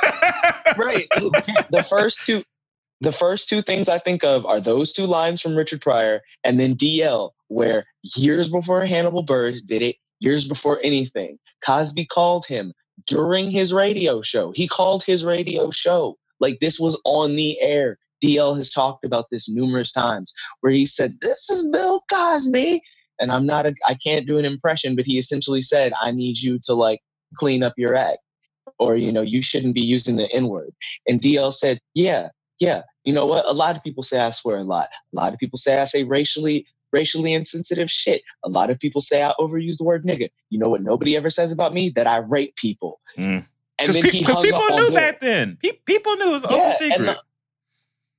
[0.77, 1.09] Right.
[1.71, 2.43] the first two
[3.01, 6.61] the first two things I think of are those two lines from Richard Pryor and
[6.61, 12.73] then DL, where years before Hannibal Buress did it, years before anything, Cosby called him
[13.07, 14.53] during his radio show.
[14.53, 16.17] He called his radio show.
[16.41, 17.99] Like this was on the air.
[18.23, 22.81] DL has talked about this numerous times where he said, This is Bill Cosby.
[23.19, 26.39] And I'm not a I can't do an impression, but he essentially said, I need
[26.39, 27.01] you to like
[27.35, 28.19] clean up your act.
[28.79, 30.75] Or, you know, you shouldn't be using the N-word.
[31.07, 32.29] And DL said, Yeah,
[32.59, 32.83] yeah.
[33.05, 33.47] You know what?
[33.47, 34.89] A lot of people say I swear a lot.
[35.13, 38.23] A lot of people say I say racially racially insensitive shit.
[38.45, 40.29] A lot of people say I overuse the word nigga.
[40.51, 41.91] You know what nobody ever says about me?
[41.91, 43.01] That I rape people.
[43.17, 43.45] Mm.
[43.79, 45.59] And Because then he hung people up on knew back then.
[45.63, 47.07] Pe- people knew it was Yeah, open secret.
[47.07, 47.23] the-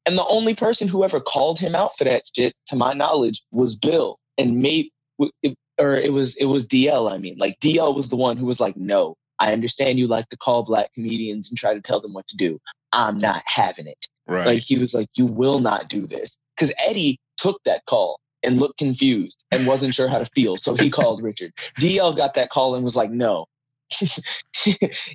[0.08, 3.44] And the only person who ever called him out for that shit, to my knowledge,
[3.52, 4.18] was Bill.
[4.38, 4.90] And made
[5.80, 7.12] or it was it was DL.
[7.12, 10.30] I mean, like DL was the one who was like, "No, I understand you like
[10.30, 12.60] to call black comedians and try to tell them what to do.
[12.94, 14.46] I'm not having it." right.
[14.46, 18.60] Like he was like, "You will not do this," because Eddie took that call and
[18.60, 21.54] looked confused and wasn't sure how to feel, so he called Richard.
[21.80, 23.46] DL got that call and was like, "No."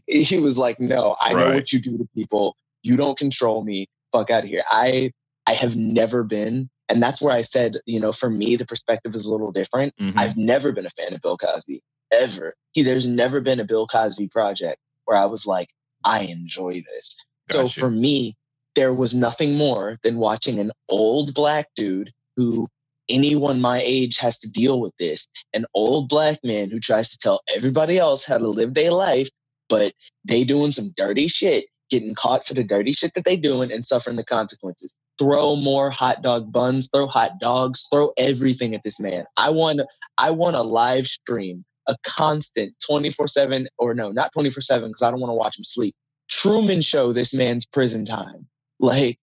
[0.07, 2.57] he was like, "No, I know what you do to people.
[2.83, 3.87] You don't control me.
[4.13, 5.13] Fuck out of here." I
[5.47, 9.15] I have never been, and that's where I said, you know, for me the perspective
[9.15, 9.95] is a little different.
[10.01, 10.15] Mhm.
[10.17, 11.83] I've never been a fan of Bill Cosby
[12.13, 12.55] ever.
[12.73, 15.69] He, there's never been a Bill Cosby project where I was like,
[16.05, 17.17] I enjoy this.
[17.51, 18.35] So for me,
[18.75, 22.69] there was nothing more than watching an old black dude who
[23.09, 25.27] anyone my age has to deal with this.
[25.53, 29.29] An old black man who tries to tell everybody else how to live their life,
[29.69, 29.93] but
[30.25, 33.85] they doing some dirty shit, getting caught for the dirty shit that they doing and
[33.85, 34.95] suffering the consequences.
[35.19, 39.25] Throw more hot dog buns, throw hot dogs, throw everything at this man.
[39.37, 39.83] I want
[40.17, 45.21] I want a live stream, a constant 24/7 or no, not 24/7 because I don't
[45.21, 45.95] want to watch him sleep.
[46.31, 48.49] Truman show this man's prison time.
[48.81, 49.19] Like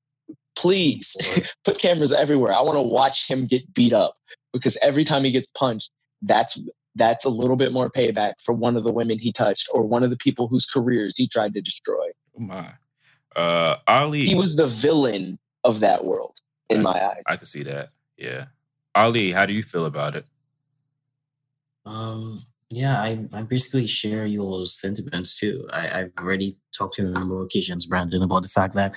[0.56, 1.18] please
[1.66, 2.54] put cameras everywhere.
[2.54, 4.14] I want to watch him get beat up
[4.54, 5.90] because every time he gets punched,
[6.22, 6.62] that's
[6.96, 10.04] that's a little bit more payback for one of the women he touched or one
[10.04, 12.08] of the people whose careers he tried to destroy.
[12.38, 12.72] Oh my.
[13.36, 14.26] Uh Ali.
[14.26, 16.38] He was the villain of that world
[16.70, 17.24] in I- my eyes.
[17.28, 17.90] I can see that.
[18.18, 18.46] Yeah.
[18.96, 20.26] Ali, how do you feel about it?
[21.86, 22.38] Um,
[22.70, 25.68] yeah, I, I basically share your sentiments too.
[25.72, 28.76] I, I've already talked to you on a number of occasions, Brandon, about the fact
[28.76, 28.96] that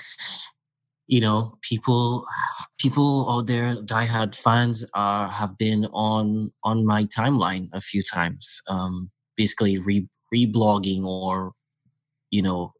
[1.07, 2.25] you know people
[2.79, 8.61] people out there, diehard fans, uh, have been on on my timeline a few times.
[8.67, 11.53] Um, basically re reblogging or
[12.31, 12.73] you know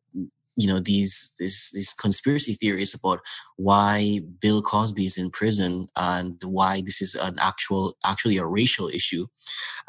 [0.55, 3.19] you know these these these conspiracy theories about
[3.57, 8.87] why Bill Cosby is in prison and why this is an actual actually a racial
[8.87, 9.27] issue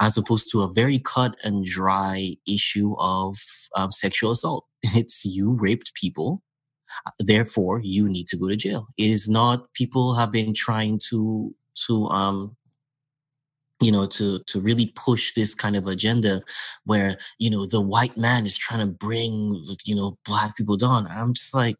[0.01, 3.37] as opposed to a very cut and dry issue of
[3.77, 4.65] um, sexual assault.
[4.95, 6.43] It's you raped people,
[7.19, 8.89] therefore you need to go to jail.
[8.97, 11.55] It is not people have been trying to
[11.87, 12.57] to um
[13.81, 16.43] you know to to really push this kind of agenda
[16.85, 21.07] where you know the white man is trying to bring you know black people down.
[21.09, 21.77] I'm just like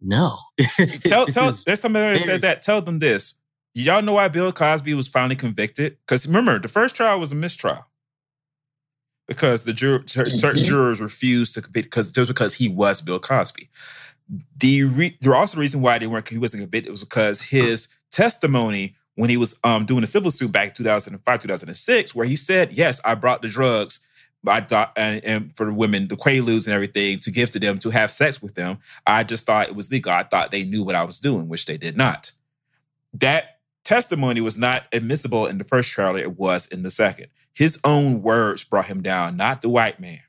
[0.00, 0.36] no.
[1.04, 2.62] Tell This tell is- there's somebody that says that.
[2.62, 3.34] Tell them this.
[3.74, 5.96] Y'all know why Bill Cosby was finally convicted?
[6.06, 7.86] Because remember, the first trial was a mistrial.
[9.28, 10.66] Because the jur- cer- certain Mhm.
[10.66, 13.68] jurors refused to convict because just because he was Bill Cosby.
[14.58, 17.88] The re- there also the reason why they weren't he wasn't convicted was because his
[18.10, 22.36] testimony when he was um, doing a civil suit back in 2005 2006 where he
[22.36, 24.00] said yes I brought the drugs
[24.46, 27.78] I thought and, and for the women the quaaludes and everything to give to them
[27.78, 30.12] to have sex with them I just thought it was legal.
[30.12, 32.32] I thought they knew what I was doing, which they did not.
[33.14, 37.28] That testimony was not admissible in the first trial, it was in the second.
[37.54, 40.20] His own words brought him down, not the white man.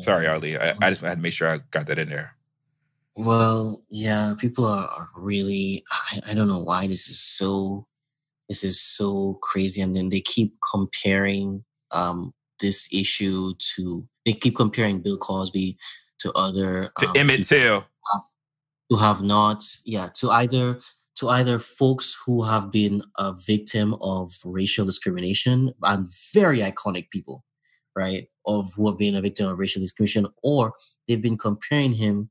[0.00, 0.58] Sorry, Ali.
[0.58, 2.36] I, I just had to make sure I got that in there.
[3.16, 7.86] Well, yeah, people are, are really I, I don't know why this is so
[8.48, 14.56] this is so crazy and then they keep comparing um this issue to they keep
[14.56, 15.78] comparing Bill Cosby
[16.20, 17.84] to other To um, Emmett Till.
[18.88, 20.78] who have not yeah to either
[21.16, 27.44] to either folks who have been a victim of racial discrimination and very iconic people
[27.96, 30.72] right of who have been a victim of racial discrimination or
[31.06, 32.28] they've been comparing him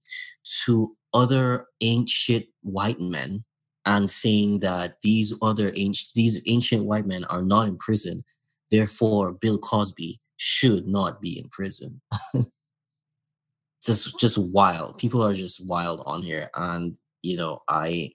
[0.65, 3.43] to other ancient white men
[3.85, 8.23] and saying that these other ancient these ancient white men are not in prison.
[8.71, 12.01] Therefore bill cosby should not be in prison.
[13.83, 14.97] Just just wild.
[14.97, 16.49] People are just wild on here.
[16.55, 18.11] And you know i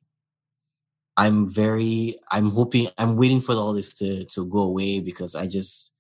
[1.17, 5.47] i'm very i'm hoping i'm waiting for all this to to go away because i
[5.47, 5.95] just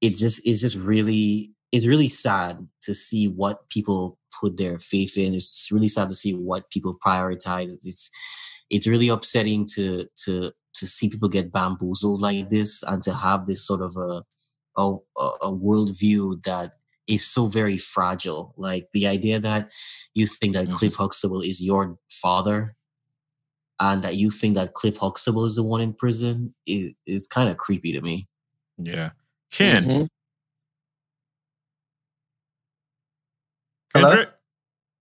[0.00, 5.16] it just it's just really it's really sad to see what people put their faith
[5.16, 8.10] in it's really sad to see what people prioritize it's
[8.70, 13.46] it's really upsetting to to to see people get bamboozled like this and to have
[13.46, 14.22] this sort of a
[14.78, 14.90] a,
[15.42, 16.72] a worldview that
[17.06, 18.52] is so very fragile.
[18.56, 19.72] Like the idea that
[20.14, 20.72] you think that Mhm.
[20.72, 22.76] Cliff Huxtable is your father
[23.78, 27.48] and that you think that Cliff Huxtable is the one in prison is, is kind
[27.48, 28.28] of creepy to me.
[28.76, 29.10] Yeah.
[29.52, 29.84] Ken.
[29.84, 30.08] Mhm.
[33.94, 34.08] Hello?
[34.08, 34.30] Kendrick?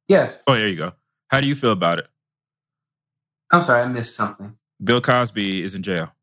[0.07, 0.31] Yeah.
[0.47, 0.93] Oh, there you go.
[1.29, 2.07] How do you feel about it?
[3.51, 4.57] I'm sorry, I missed something.
[4.83, 6.13] Bill Cosby is in jail.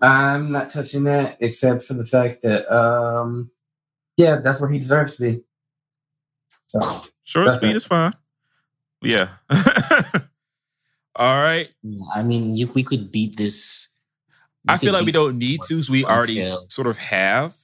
[0.00, 3.50] I'm not touching that except for the fact that, um,
[4.16, 5.44] yeah, that's where he deserves to be.
[6.66, 7.76] So, Short speed it.
[7.76, 8.12] is fine.
[9.02, 9.28] Yeah.
[11.16, 11.68] All right.
[12.14, 13.89] I mean, you, we could beat this.
[14.68, 16.66] I feel like we don't need to, so we already scale.
[16.68, 17.56] sort of have.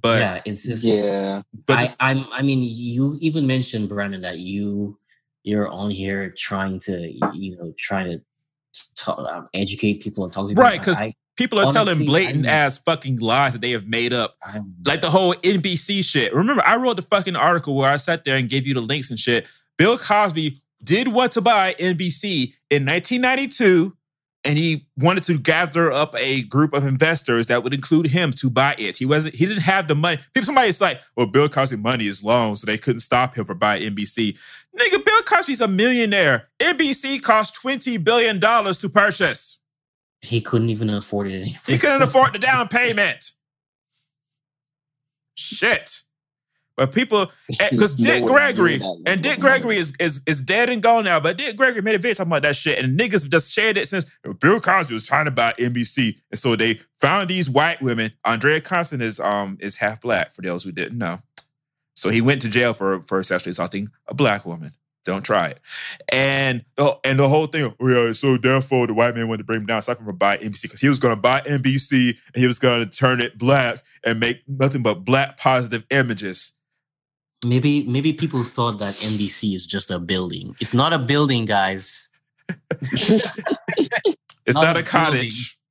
[0.00, 1.42] But yeah, it's just Yeah.
[1.66, 2.26] but I, I'm.
[2.32, 4.98] I mean, you even mentioned Brandon that you
[5.44, 8.22] you're on here trying to you know trying to
[8.96, 10.64] talk, um, educate people and talk to people.
[10.64, 14.12] Right, 'cause I, people are telling blatant I'm- ass fucking lies that they have made
[14.12, 14.36] up.
[14.42, 16.34] I, Like the whole NBC shit.
[16.34, 19.10] Remember, I wrote the fucking article where I sat there and gave you the links
[19.10, 19.46] and shit.
[19.78, 23.96] Bill Cosby did want to buy NBC in 1992
[24.44, 28.50] and he wanted to gather up a group of investors that would include him to
[28.50, 28.96] buy it.
[28.96, 29.34] He wasn't.
[29.34, 30.18] He didn't have the money.
[30.34, 33.58] People, somebody's like, "Well, Bill Cosby money is long, so they couldn't stop him from
[33.58, 34.36] buying NBC."
[34.78, 36.48] Nigga, Bill Cosby's a millionaire.
[36.60, 39.60] NBC cost twenty billion dollars to purchase.
[40.20, 41.58] He couldn't even afford it anymore.
[41.66, 43.32] He couldn't afford the down payment.
[45.34, 46.02] Shit.
[46.76, 51.04] But people, because Dick one Gregory and Dick Gregory is, is is dead and gone
[51.04, 51.20] now.
[51.20, 53.86] But Dick Gregory made a video talking about that shit, and niggas just shared it
[53.86, 54.06] since
[54.40, 58.12] Bill Cosby was trying to buy NBC, and so they found these white women.
[58.24, 61.20] Andrea Constand is um is half black for those who didn't know,
[61.94, 64.72] so he went to jail for for sexually assaulting a black woman.
[65.04, 65.60] Don't try it.
[66.08, 69.44] And the, and the whole thing, oh yeah, so therefore the white man wanted to
[69.44, 72.40] bring him down, him from buy NBC because he was going to buy NBC and
[72.40, 76.54] he was going to turn it black and make nothing but black positive images.
[77.44, 80.54] Maybe maybe people thought that NBC is just a building.
[80.60, 82.08] It's not a building, guys.
[84.46, 85.58] It's Not not, a a cottage.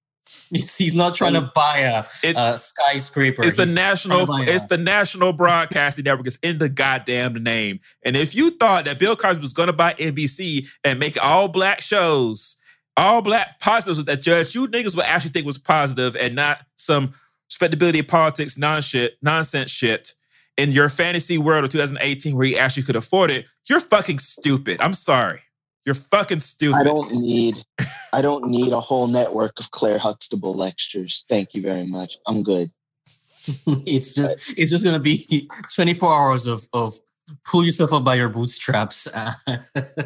[0.55, 3.43] It's, he's not trying to buy a, It- a skyscraper.
[3.43, 4.25] It's the national.
[4.25, 6.27] trying to buy It's a- the National Broadcasting Network.
[6.27, 7.79] It's in the goddamn name.
[8.03, 11.47] And if you thought that Bill Cosby was going to buy NBC and make all
[11.47, 12.55] black shows,
[12.97, 16.59] all black positives with that judge you niggas would actually think was positive and not
[16.75, 17.13] some
[17.49, 20.13] respectability politics non-shit, nonsense shit
[20.57, 24.81] in your fantasy world of 2018 where you actually could afford it, you're fucking stupid.
[24.81, 25.41] I'm sorry.
[25.85, 26.77] You're fucking stupid.
[26.79, 27.65] I don't need
[28.13, 31.25] I don't need a whole network of Claire Huxtable lectures.
[31.27, 32.17] Thank you very much.
[32.27, 32.71] I'm good.
[33.85, 36.97] it's just it's just gonna be 24 hours of of
[37.45, 39.07] pull yourself up by your bootstraps.
[39.07, 39.33] Uh,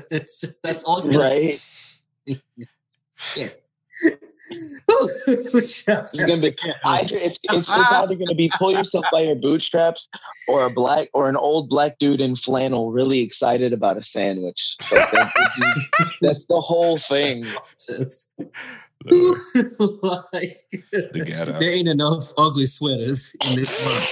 [0.09, 1.61] it's just, that's all it's gonna Right?
[2.25, 3.55] It's
[4.49, 6.55] It's gonna be
[6.85, 10.07] either it's it's, it's either gonna be pull yourself by your bootstraps
[10.47, 14.77] or a black or an old black dude in flannel really excited about a sandwich.
[14.91, 15.31] Like, that-
[16.21, 17.45] that's the whole thing.
[17.85, 18.29] Just-
[20.33, 20.59] like,
[21.13, 21.59] ghetto.
[21.59, 24.03] there ain't enough ugly sweaters in this world.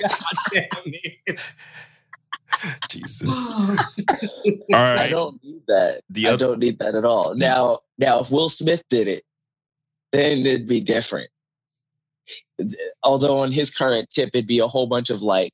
[0.02, 0.18] God
[0.52, 0.92] damn
[1.26, 1.40] it.
[2.90, 3.54] Jesus.
[4.72, 6.02] All I don't need that.
[6.10, 7.34] The I other, don't need that at all.
[7.34, 7.38] Mm.
[7.38, 9.22] Now, now, if Will Smith did it,
[10.12, 11.30] then it'd be different.
[13.02, 15.52] Although on his current tip, it'd be a whole bunch of like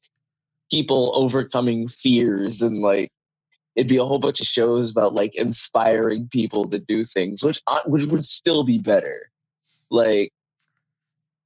[0.71, 3.11] people overcoming fears and like
[3.75, 7.61] it'd be a whole bunch of shows about like inspiring people to do things, which
[7.87, 9.31] which would still be better.
[9.91, 10.33] Like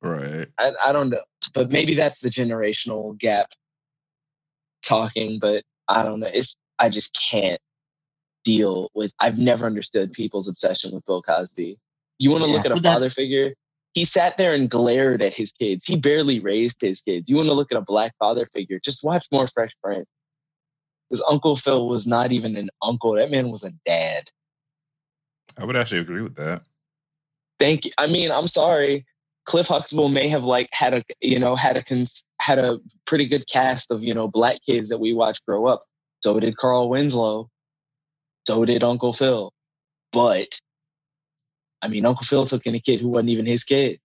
[0.03, 0.49] right.
[0.59, 1.23] I, I don't know,
[1.55, 3.53] but maybe that's the generational gap
[4.85, 5.39] talking.
[5.39, 6.31] But I don't know.
[6.33, 7.61] It's I just can't
[8.45, 9.13] deal with.
[9.21, 11.79] I've never understood people's obsession with Bill Cosby.
[12.19, 13.55] You want to Yeah, look at a but that- father figure?
[13.95, 15.85] He sat there and glared at his kids.
[15.85, 17.31] He barely raised his kids.
[17.31, 18.81] You want to look at a black father figure?
[18.85, 20.07] Just watch more Fresh Prince.
[21.09, 23.13] Because Uncle Phil was not even an uncle.
[23.13, 24.25] That man was a dad.
[25.57, 26.63] I would actually agree with that.
[27.61, 27.93] Thank you.
[27.97, 29.07] I mean, I'm sorry.
[29.45, 33.27] Cliff Huxtable may have like had a you know had a cons- had a pretty
[33.27, 35.81] good cast of you know black kids that we watched grow up.
[36.21, 37.51] So did Carl Winslow.
[38.47, 39.53] So did Uncle Phil.
[40.13, 40.59] But
[41.83, 44.01] I mean, Uncle Phil took in a kid who wasn't even his kid.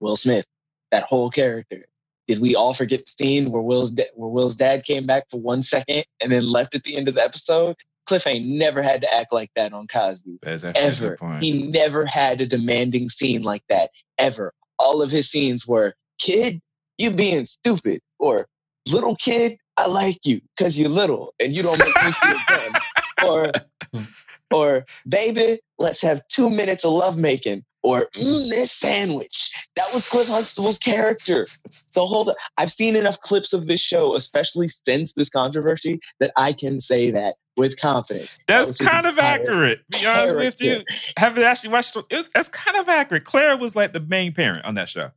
[0.00, 0.46] Will Smith,
[0.90, 1.84] that whole character.
[2.26, 5.38] Did we all forget the scene where Will's da- where Will's dad came back for
[5.38, 7.76] one second and then left at the end of the episode?
[8.06, 11.08] Cliff ain't never had to act like that on Cosby That is actually a ever.
[11.10, 11.42] good point.
[11.42, 14.52] He never had a demanding scene like that ever.
[14.78, 16.60] All of his scenes were, kid,
[16.98, 18.46] you being stupid, or
[18.88, 22.74] little kid, I like you because you're little and you don't make me feel dumb,
[23.28, 23.50] or
[24.50, 29.52] or baby, let's have two minutes of lovemaking, or mm, this sandwich.
[29.76, 31.46] That was Cliff Huxtable's character
[31.94, 32.36] the whole time.
[32.56, 37.10] I've seen enough clips of this show, especially since this controversy, that I can say
[37.10, 38.38] that with confidence.
[38.46, 39.80] That's was his kind of accurate.
[39.90, 40.82] Be honest with you,
[41.18, 41.96] have you actually watched?
[41.96, 43.24] It was, that's kind of accurate.
[43.24, 45.10] Claire was like the main parent on that show,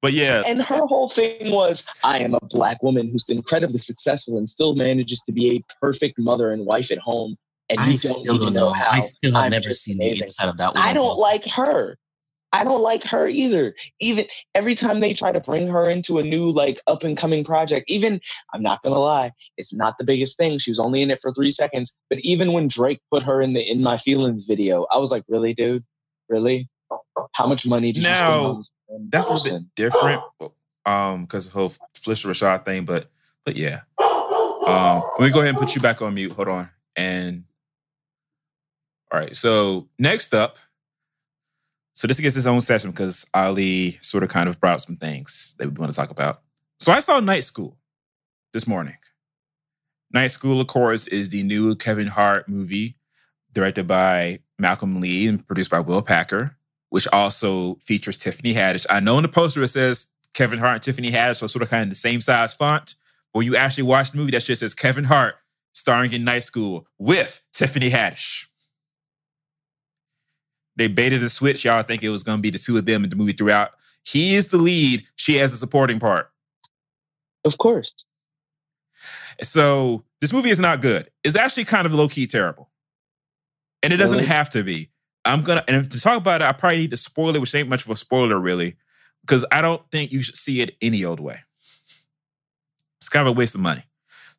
[0.00, 4.38] but yeah, And her whole thing was, I am a black woman who's incredibly successful
[4.38, 7.36] and still manages to be a perfect mother and wife at home.
[7.70, 8.66] And I you still don't don't even know.
[8.68, 8.90] know how.
[8.90, 10.24] I still have I'm never just seen the amazing.
[10.24, 10.74] inside of that.
[10.74, 10.82] One.
[10.82, 11.46] I don't office.
[11.46, 11.96] like her.
[12.52, 13.74] I don't like her either.
[14.00, 17.44] Even every time they try to bring her into a new, like, up and coming
[17.44, 18.20] project, even,
[18.52, 20.58] I'm not going to lie, it's not the biggest thing.
[20.58, 21.96] She was only in it for three seconds.
[22.10, 25.24] But even when Drake put her in the In My Feelings video, I was like,
[25.28, 25.84] really, dude?
[26.28, 26.68] Really?
[27.32, 28.62] How much money did you spend Now,
[29.08, 30.22] that's a little bit different,
[30.84, 32.84] um, because the whole Phylicia Rashad thing.
[32.84, 33.10] But
[33.44, 36.32] but yeah, um, let me go ahead and put you back on mute.
[36.32, 37.44] Hold on, and
[39.10, 39.34] all right.
[39.34, 40.58] So next up,
[41.94, 44.96] so this gets its own session because Ali sort of kind of brought up some
[44.96, 46.42] things that we want to talk about.
[46.80, 47.76] So I saw Night School
[48.52, 48.96] this morning.
[50.12, 52.96] Night School, of course, is the new Kevin Hart movie
[53.52, 56.56] directed by Malcolm Lee and produced by Will Packer,
[56.90, 58.86] which also features Tiffany Haddish.
[58.88, 61.70] I know in the poster it says Kevin Hart and Tiffany Haddish are sort of
[61.70, 62.94] kind of the same size font.
[63.32, 65.36] But when you actually watch the movie, that shit says Kevin Hart
[65.72, 68.46] starring in Night School with Tiffany Haddish.
[70.76, 71.64] They baited the switch.
[71.64, 73.70] Y'all think it was going to be the two of them in the movie throughout.
[74.04, 75.04] He is the lead.
[75.16, 76.30] She has a supporting part.
[77.44, 77.94] Of course.
[79.42, 81.10] So this movie is not good.
[81.24, 82.70] It's actually kind of low key terrible,
[83.82, 84.28] and it doesn't Really?
[84.28, 84.90] have to be.
[85.24, 87.68] I'm gonna and to talk about it, I probably need to spoil it, which ain't
[87.68, 88.76] much of a spoiler really,
[89.22, 91.38] because I don't think you should see it any old way.
[93.00, 93.84] It's kind of a waste of money.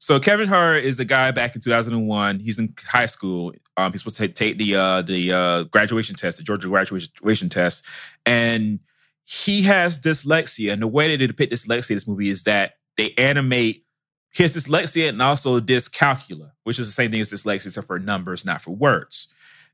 [0.03, 2.41] So Kevin Hart is a guy back in 2001.
[2.41, 3.53] He's in high school.
[3.77, 7.85] Um, he's supposed to take the uh, the uh, graduation test, the Georgia graduation test,
[8.25, 8.81] and
[9.23, 10.73] he has dyslexia.
[10.73, 13.85] And the way that they depict dyslexia in this movie is that they animate
[14.33, 18.43] his dyslexia and also dyscalculia, which is the same thing as dyslexia, except for numbers,
[18.43, 19.29] not for words.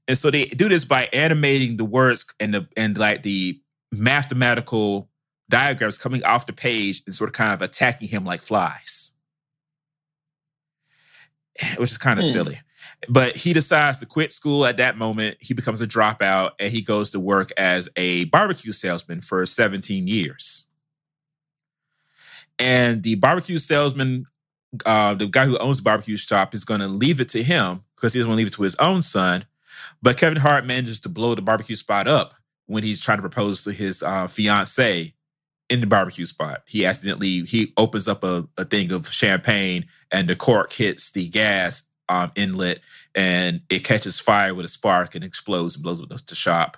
[0.07, 3.60] And so they do this by animating the words and the and like the
[3.91, 5.10] mathematical
[5.49, 9.14] diagrams coming off the page and sort of kind of attacking him like flies.
[11.77, 12.31] Which is kind of Hmm.
[12.31, 12.61] silly.
[13.07, 15.38] But he decides to quit school at that moment.
[15.40, 20.07] He becomes a dropout and he goes to work as a barbecue salesman for 17
[20.07, 20.65] years.
[22.57, 24.26] And the barbecue salesman
[24.86, 27.84] uh, the guy who owns the barbecue shop is going to leave it to him
[27.95, 29.45] because he doesn't want to leave it to his own son.
[30.02, 32.36] But Kevin Hart manages to blow the barbecue spot up
[32.68, 35.14] when he's trying to propose to his uh, fiance
[35.69, 36.63] in the barbecue spot.
[36.65, 41.27] He accidentally he opens up a, a thing of champagne and the cork hits the
[41.27, 42.79] gas um, inlet
[43.15, 46.77] and it catches fire with a spark and explodes and blows up the shop.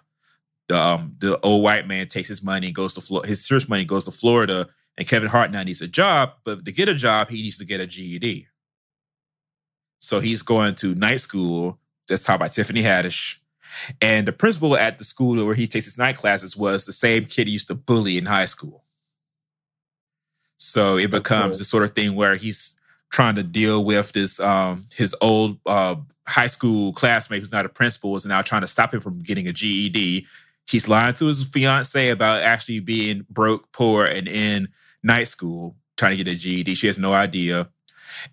[0.68, 3.68] The um, the old white man takes his money and goes to Flo- his search
[3.68, 6.94] money goes to Florida and Kevin Hart now needs a job, but to get a
[6.94, 8.48] job, he needs to get a GED.
[10.00, 13.38] So he's going to night school that's taught by Tiffany Haddish.
[14.02, 17.26] And the principal at the school where he takes his night classes was the same
[17.26, 18.84] kid he used to bully in high school.
[20.58, 22.78] So it becomes the sort of thing where he's
[23.12, 25.96] trying to deal with this um his old uh
[26.28, 29.48] high school classmate who's not a principal is now trying to stop him from getting
[29.48, 30.26] a GED.
[30.68, 34.70] He's lying to his fiance about actually being broke, poor, and in
[35.04, 36.76] night school trying to get a GED.
[36.76, 37.70] She has no idea.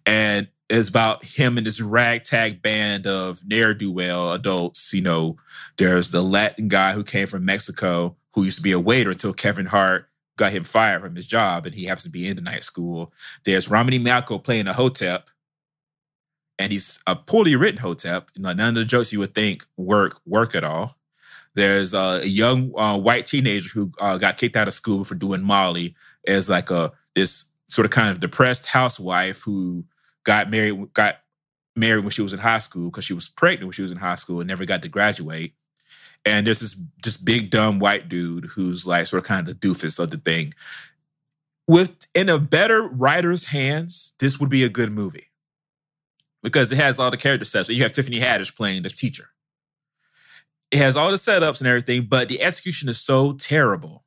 [0.07, 4.93] And it's about him and this ragtag band of ne'er do well adults.
[4.93, 5.37] You know,
[5.77, 9.33] there's the Latin guy who came from Mexico who used to be a waiter until
[9.33, 12.43] Kevin Hart got him fired from his job and he happens to be in the
[12.43, 13.13] night school.
[13.45, 15.31] There's Romany Malco playing a hotep.
[16.61, 18.31] And he's a poorly written hotep.
[18.37, 20.97] None of the jokes you would think work work at all.
[21.55, 25.43] There's a young uh, white teenager who uh, got kicked out of school for doing
[25.43, 25.95] Molly
[26.27, 29.85] as like a this sort of kind of depressed housewife who
[30.29, 31.21] got married got
[31.75, 33.97] married when she was in high school because she was pregnant when she was in
[33.97, 35.55] high school and never got to graduate.
[36.27, 39.67] And there's this just big dumb white dude who's like sort of kind of the
[39.67, 40.53] doofus of the thing.
[41.67, 45.29] With in a better writer's hands, this would be a good movie
[46.43, 47.71] because it has all the character sets.
[47.71, 49.31] You have Tiffany Haddish playing the teacher.
[50.71, 54.05] It has all the setups and everything, but the execution is so terrible.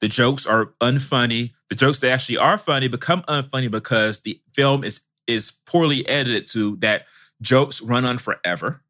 [0.00, 1.52] The jokes are unfunny.
[1.70, 6.46] The jokes that actually are funny become unfunny because the film is is poorly edited
[6.48, 7.06] to that
[7.40, 8.82] jokes run on forever,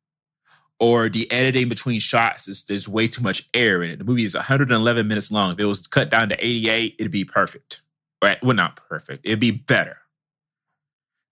[0.81, 3.99] or the editing between shots is there's way too much air in it.
[3.99, 5.53] The movie is 111 minutes long.
[5.53, 7.83] If it was cut down to 88, it'd be perfect.
[8.23, 8.43] Right?
[8.43, 9.25] Well, not perfect.
[9.25, 9.99] It'd be better,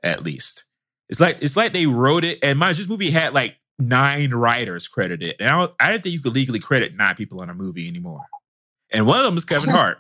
[0.03, 0.65] at least.
[1.09, 4.89] It's like it's like they wrote it, and mind this movie had like nine writers
[4.89, 7.55] credited, and I, don't, I didn't think you could legally credit nine people on a
[7.55, 8.27] movie anymore.
[8.91, 9.99] And one of them is Kevin Hart.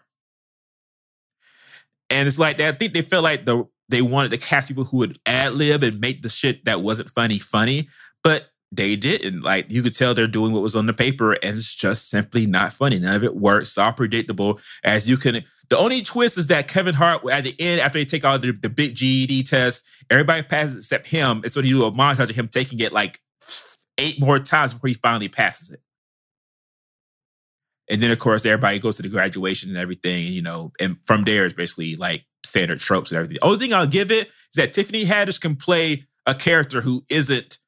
[2.10, 2.74] And it's like that.
[2.74, 5.82] I think they felt like the they wanted to cast people who would ad lib
[5.85, 7.89] and make the shit that wasn't funny funny,
[8.24, 9.43] but they didn't.
[9.43, 12.47] Like you could tell they're doing what was on the paper, and it's just simply
[12.47, 12.98] not funny.
[12.98, 13.69] None of it works.
[13.69, 14.60] It's all predictable.
[14.82, 18.05] As you can, the only twist is that Kevin Hart at the end, after they
[18.05, 21.85] take all the, the big GED test, everybody passes except him, and so they do
[21.85, 23.20] a montage of him taking it like
[23.98, 25.81] eight more times before he finally passes it.
[27.90, 31.24] And then, of course, everybody goes to the graduation and everything, you know, and from
[31.24, 33.35] there is basically like standard tropes and everything.
[33.40, 37.05] The only thing I'll give it is that Tiffany Haddish can play a character who
[37.10, 37.59] isn't,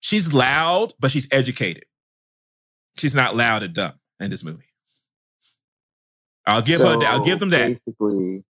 [0.00, 1.84] she's loud, but she's educated.
[2.98, 4.64] She's not loud and dumb in this movie.
[6.46, 7.68] I'll give her, I'll give them that.
[7.68, 8.44] Basically,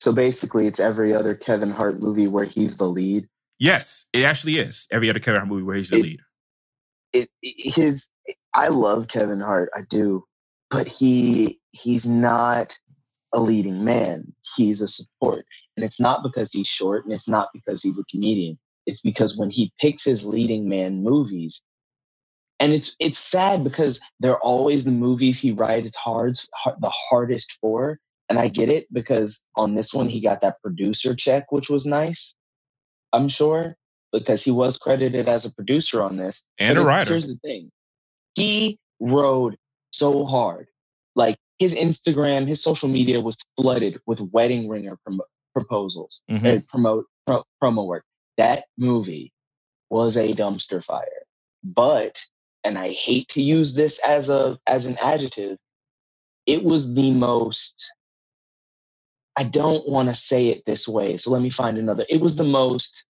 [0.00, 3.28] so basically, it's every other Kevin Hart movie where he's the lead.
[3.58, 4.86] Yes, it actually is.
[4.90, 6.20] Every other Kevin Hart movie where he's the It- lead.
[7.12, 8.08] It his
[8.54, 10.24] I love Kevin Hart, I do,
[10.70, 12.78] but he he's not
[13.32, 14.32] a leading man.
[14.56, 15.44] He's a support,
[15.76, 18.58] and it's not because he's short, and it's not because he's a comedian.
[18.86, 21.64] It's because when he picks his leading man movies,
[22.60, 26.34] and it's it's sad because they're always the movies he writes hard,
[26.80, 27.98] the hardest for.
[28.30, 31.86] And i get it because on this one he got that producer check which was
[31.86, 32.36] nice
[33.14, 33.74] i'm sure
[34.12, 36.46] because he was credited as a producer on this.
[36.58, 37.10] And but a writer.
[37.10, 37.70] here's the thing.
[38.34, 39.56] He rode
[39.92, 40.68] so hard.
[41.14, 45.20] Like his instagram his social media was flooded with wedding ringer prom-
[45.54, 46.58] proposals Mhm.
[46.58, 48.04] uh, promote pro- promo work.
[48.36, 49.32] That movie
[49.90, 51.22] was a dumpster fire.
[51.64, 52.24] But
[52.64, 55.56] and i hate to use this as a as an adjective
[56.46, 57.92] it was the most
[59.36, 62.04] i don't want to say it this way so let me find another.
[62.08, 63.06] It was the most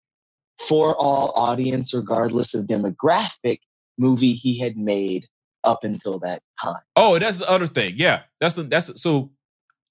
[0.69, 3.61] for all audience regardless of demographic
[3.99, 5.27] movie he had made
[5.65, 7.95] up until that time Oh, that's the other thing.
[7.97, 9.31] Yeah, that's the, that's so.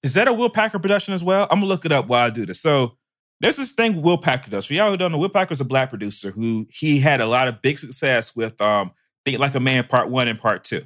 [0.02, 1.46] Is that a Will Packer production as well?
[1.50, 2.60] I'm gonna look it up while I do this.
[2.60, 2.96] So
[3.40, 4.66] there's this thing Will Packer does.
[4.66, 7.48] For y'all who don't know, Will Packer's a black producer who he had a lot
[7.48, 8.60] of big success with.
[8.60, 8.92] Um,
[9.24, 10.82] Think Like a Man Part One and Part 2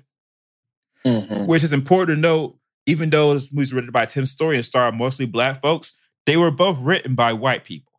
[1.06, 1.46] Mhm.
[1.46, 2.58] which is important to note.
[2.86, 5.92] Even though this movie's written by Tim Story and starred mostly black folks,
[6.26, 7.92] they were both written by white people.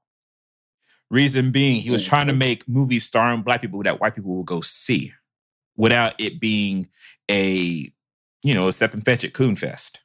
[1.09, 4.45] Reason being, he was trying to make movies starring black people that white people would
[4.47, 5.13] go see,
[5.75, 6.87] without it being
[7.29, 7.91] a,
[8.43, 10.01] you know, a step and fetch at Coon Fest.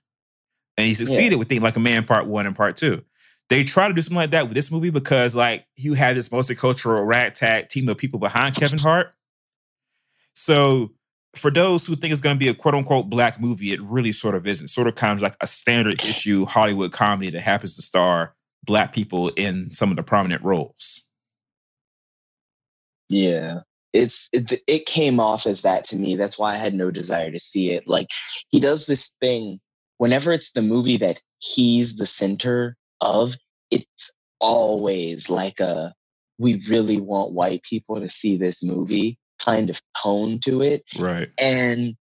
[0.76, 3.02] And he succeeded with Think Like a Man Part One and Part Two.
[3.48, 6.28] They try to do something like that with this movie because, like, you had this
[6.28, 9.12] multicultural ragtag team of people behind Kevin Hart.
[10.34, 10.92] So,
[11.34, 14.12] for those who think it's going to be a quote unquote black movie, it really
[14.12, 14.68] sort of isn't.
[14.68, 18.34] Sort of kind of like a standard issue Hollywood comedy that happens to star
[18.64, 21.06] black people in some of the prominent roles.
[23.08, 23.60] Yeah.
[23.92, 26.14] It's it, it came off as that to me.
[26.14, 27.88] That's why I had no desire to see it.
[27.88, 28.08] Like
[28.50, 29.60] he does this thing
[29.98, 33.34] whenever it's the movie that he's the center of,
[33.70, 35.92] it's always like a
[36.38, 40.84] we really want white people to see this movie kind of tone to it.
[40.98, 41.28] Right.
[41.36, 41.94] And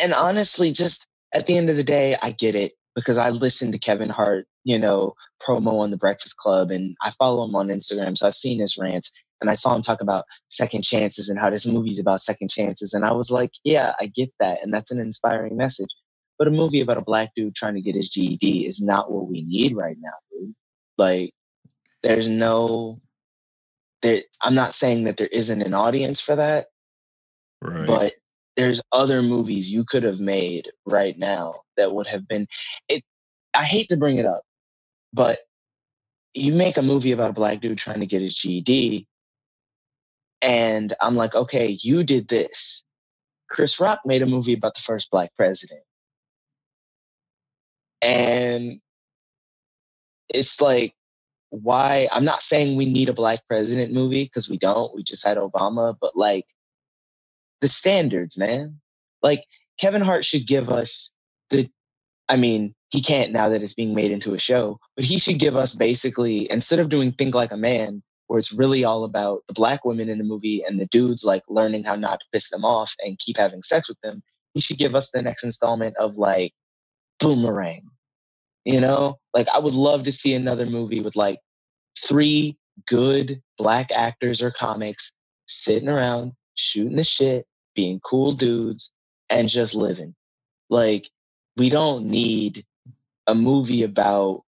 [0.00, 3.72] and honestly, just at the end of the day, I get it because I listened
[3.72, 7.68] to Kevin Hart, you know, promo on the Breakfast Club, and I follow him on
[7.68, 9.10] Instagram, so I've seen his rants,
[9.42, 12.94] and I saw him talk about second chances and how this movie's about second chances,
[12.94, 15.90] and I was like, yeah, I get that, and that's an inspiring message.
[16.38, 19.28] But a movie about a black dude trying to get his GED is not what
[19.28, 20.54] we need right now, dude.
[20.96, 21.34] Like,
[22.02, 23.00] there's no.
[24.00, 26.66] There, I'm not saying that there isn't an audience for that,
[27.62, 27.86] Right.
[27.86, 28.12] but
[28.56, 32.46] there's other movies you could have made right now that would have been
[32.88, 33.02] it
[33.54, 34.42] i hate to bring it up
[35.12, 35.38] but
[36.34, 39.06] you make a movie about a black dude trying to get his ged
[40.42, 42.84] and i'm like okay you did this
[43.48, 45.82] chris rock made a movie about the first black president
[48.02, 48.80] and
[50.28, 50.94] it's like
[51.50, 55.24] why i'm not saying we need a black president movie because we don't we just
[55.24, 56.46] had obama but like
[57.62, 58.78] the standards, man.
[59.22, 59.44] Like
[59.80, 61.14] Kevin Hart should give us
[61.48, 61.66] the
[62.28, 65.38] I mean, he can't now that it's being made into a show, but he should
[65.38, 69.42] give us basically instead of doing Think Like a Man, where it's really all about
[69.48, 72.50] the black women in the movie and the dudes like learning how not to piss
[72.50, 74.22] them off and keep having sex with them,
[74.54, 76.52] he should give us the next installment of like
[77.18, 77.82] Boomerang.
[78.64, 79.18] You know?
[79.34, 81.40] Like I would love to see another movie with like
[81.98, 85.12] three good black actors or comics
[85.46, 88.92] sitting around shooting the shit being cool dudes
[89.30, 90.14] and just living.
[90.70, 91.08] Like
[91.56, 92.64] we don't need
[93.26, 94.42] a movie about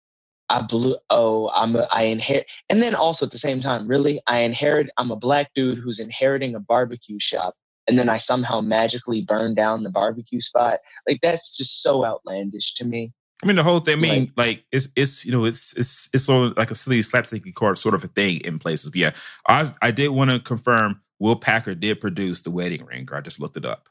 [0.52, 4.20] I blew oh I'm a, I inherit and then also at the same time really
[4.26, 7.54] I inherit I'm a black dude who's inheriting a barbecue shop
[7.88, 10.78] and then I somehow magically burn down the barbecue spot.
[11.08, 13.12] Like that's just so outlandish to me.
[13.42, 13.98] I mean, the whole thing.
[13.98, 17.00] I mean, like, it's it's you know, it's it's it's sort of like a silly
[17.00, 18.90] slapsticky card sort of a thing in places.
[18.90, 19.12] But yeah,
[19.48, 23.08] I I did want to confirm Will Packer did produce The Wedding Ring.
[23.12, 23.88] I just looked it up.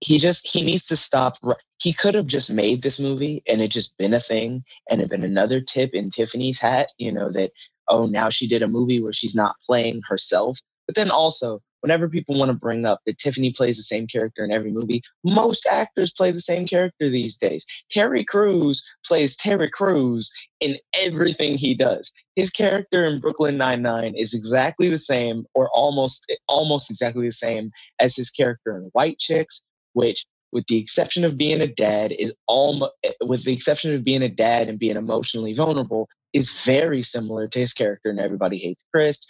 [0.00, 1.36] He just he needs to stop
[1.80, 5.08] he could have just made this movie and it just been a thing and it
[5.08, 7.50] been another tip in tiffany's hat you know that
[7.88, 10.58] oh now she did a movie where she's not playing herself.
[10.86, 14.44] But then also whenever people want to bring up that tiffany plays the same character
[14.44, 17.64] in every movie most actors play the same character these days.
[17.90, 22.12] Terry Crews plays terry Crews in everything he does.
[22.34, 27.70] His character in brooklyn 99 is exactly the same or almost almost exactly the same
[28.00, 29.64] as his character in white chicks
[29.96, 32.92] which with the exception of being a dad is almost
[33.22, 37.58] with the exception of being a dad and being emotionally vulnerable is very similar to
[37.58, 39.26] his character in everybody hates chris.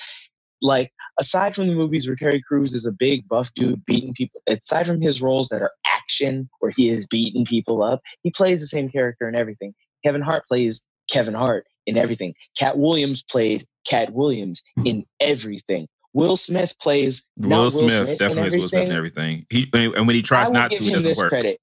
[0.60, 0.90] Like
[1.20, 4.86] aside from the movies where terry Crews is a big buff dude beating people aside
[4.86, 8.66] from his roles that are action where he is beating people up he plays the
[8.66, 9.72] same character in everything.
[10.04, 12.34] Kevin hart plays kevin hart in everything.
[12.58, 15.86] Katt Williams played Katt Williams in everything
[16.16, 19.46] Will Smith plays Will Smith Smith definitely is Will Smith and everything.
[19.50, 21.28] He and when he tries will not to, doesn't this work.
[21.28, 21.60] credit.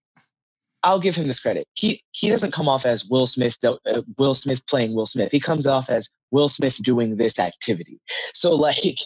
[0.84, 1.68] I'll give him this credit.
[1.74, 3.58] He he doesn't come off as Will Smith.
[3.66, 5.32] Uh, Will Smith playing Will Smith.
[5.32, 8.00] He comes off as Will Smith doing this activity.
[8.34, 8.98] So like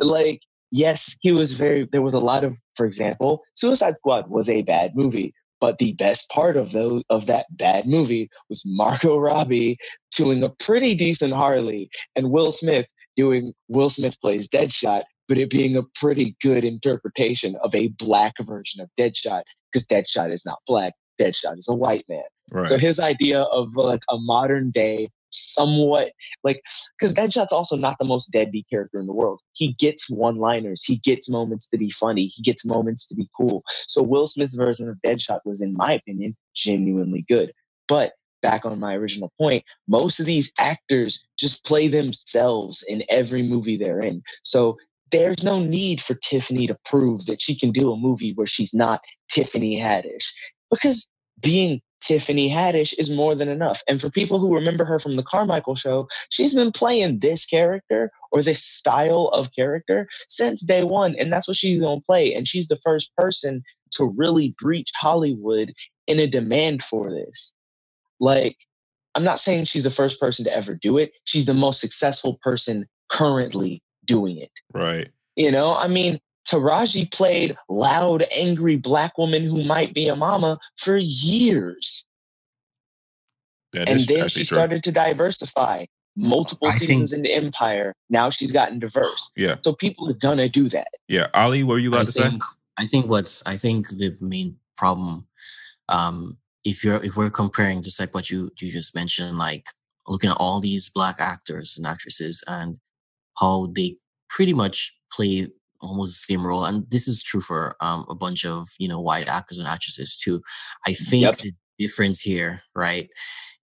[0.00, 0.40] like
[0.72, 1.84] yes, he was very.
[1.84, 5.32] There was a lot of, for example, Suicide Squad was a bad movie.
[5.60, 9.78] But the best part of those of that bad movie was Margot Robbie
[10.16, 15.50] doing a pretty decent Harley and Will Smith doing Will Smith plays Deadshot, but it
[15.50, 20.58] being a pretty good interpretation of a black version of Deadshot because Deadshot is not
[20.66, 20.94] black.
[21.20, 22.22] Deadshot is a white man.
[22.50, 22.68] Right.
[22.68, 25.08] So his idea of like a modern day,
[25.38, 26.12] somewhat
[26.44, 26.60] like,
[26.98, 29.40] because Deadshot's also not the most deadbeat character in the world.
[29.54, 33.28] He gets one liners, he gets moments to be funny, he gets moments to be
[33.36, 33.64] cool.
[33.86, 37.52] So Will Smith's version of Deadshot was, in my opinion, genuinely good.
[37.86, 38.12] But
[38.42, 43.76] back on my original point, most of these actors just play themselves in every movie
[43.76, 44.22] they're in.
[44.44, 44.76] So
[45.10, 48.74] there's no need for Tiffany to prove that she can do a movie where she's
[48.74, 50.26] not Tiffany Haddish
[50.70, 51.08] because
[51.42, 53.82] being Tiffany Haddish is more than enough.
[53.86, 58.10] And for people who remember her from the Carmichael show, she's been playing this character
[58.32, 61.14] or this style of character since day one.
[61.16, 62.32] And that's what she's going to play.
[62.32, 63.62] And she's the first person
[63.92, 65.74] to really breach Hollywood
[66.06, 67.52] in a demand for this.
[68.20, 68.56] Like,
[69.14, 71.12] I'm not saying she's the first person to ever do it.
[71.24, 74.50] She's the most successful person currently doing it.
[74.72, 75.08] right.
[75.36, 76.18] You know, I mean,
[76.48, 82.06] Taraji played loud, angry black woman who might be a mama for years.
[83.72, 84.56] That and is then she true.
[84.56, 85.84] started to diversify
[86.16, 87.94] multiple I think- seasons into Empire.
[88.08, 89.30] Now she's gotten diverse.
[89.36, 89.56] Yeah.
[89.64, 90.88] So people are gonna do that.
[91.06, 91.26] Yeah.
[91.34, 92.38] Ali, what were you about I to say?
[92.78, 95.26] I think what's I think the main problem,
[95.88, 99.66] um, if you're if we're comparing just like what you you just mentioned, like
[100.06, 102.78] looking at all these black actors and actresses and
[103.38, 103.98] how they
[104.30, 105.48] pretty much play
[105.80, 109.00] almost the same role, and this is true for um, a bunch of you know
[109.00, 110.40] white actors and actresses too.
[110.86, 111.36] I think Yep.
[111.38, 113.08] the difference here, right,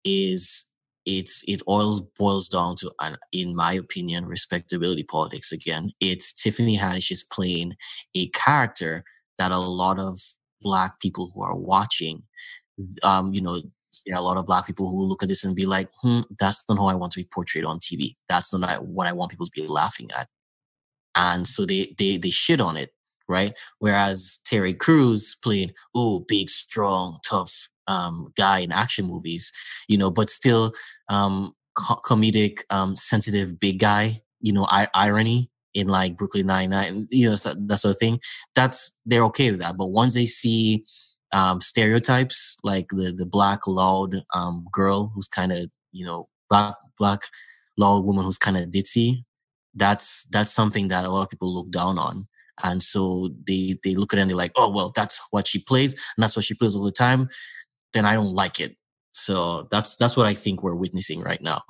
[0.04, 0.72] is
[1.06, 5.52] it's it oils boils down to, an, in my opinion, respectability politics.
[5.52, 7.74] Again, it's Tiffany Haddish is playing
[8.16, 9.04] a character
[9.38, 10.20] that a lot of
[10.62, 12.24] black people who are watching,
[13.04, 13.62] um, you know,
[14.06, 16.22] there are a lot of black people who look at this and be like, hmm,
[16.40, 18.16] that's not how I want to be portrayed on TV.
[18.28, 20.28] That's not what I want people to be laughing at.
[21.16, 22.92] And so they they they shit on it,
[23.28, 23.54] right?
[23.80, 29.52] Whereas Terry Crews playing oh, big, strong, tough um, guy in action movies,
[29.88, 30.74] you know, but still
[31.10, 36.70] um, co- comedic, um, sensitive, big guy, you know, I- irony in like Brooklyn Nine
[36.72, 38.20] Nine, you know, that, that sort of thing.
[38.56, 39.78] That's they're okay with that.
[39.78, 40.86] But once they see
[41.32, 46.76] um, stereotypes like the the black loud um, girl who's kind of you know black
[46.98, 47.22] black
[47.78, 49.25] loud woman who's kind of ditzy,
[49.76, 52.28] that's that's something that a lot of people look down on.
[52.64, 55.60] And so they they look at it and they're like, oh well, that's what she
[55.60, 57.28] plays, and that's what she plays all the time.
[57.94, 58.78] Then I don't like it.
[59.12, 61.62] So that's that's what I think we're witnessing right now.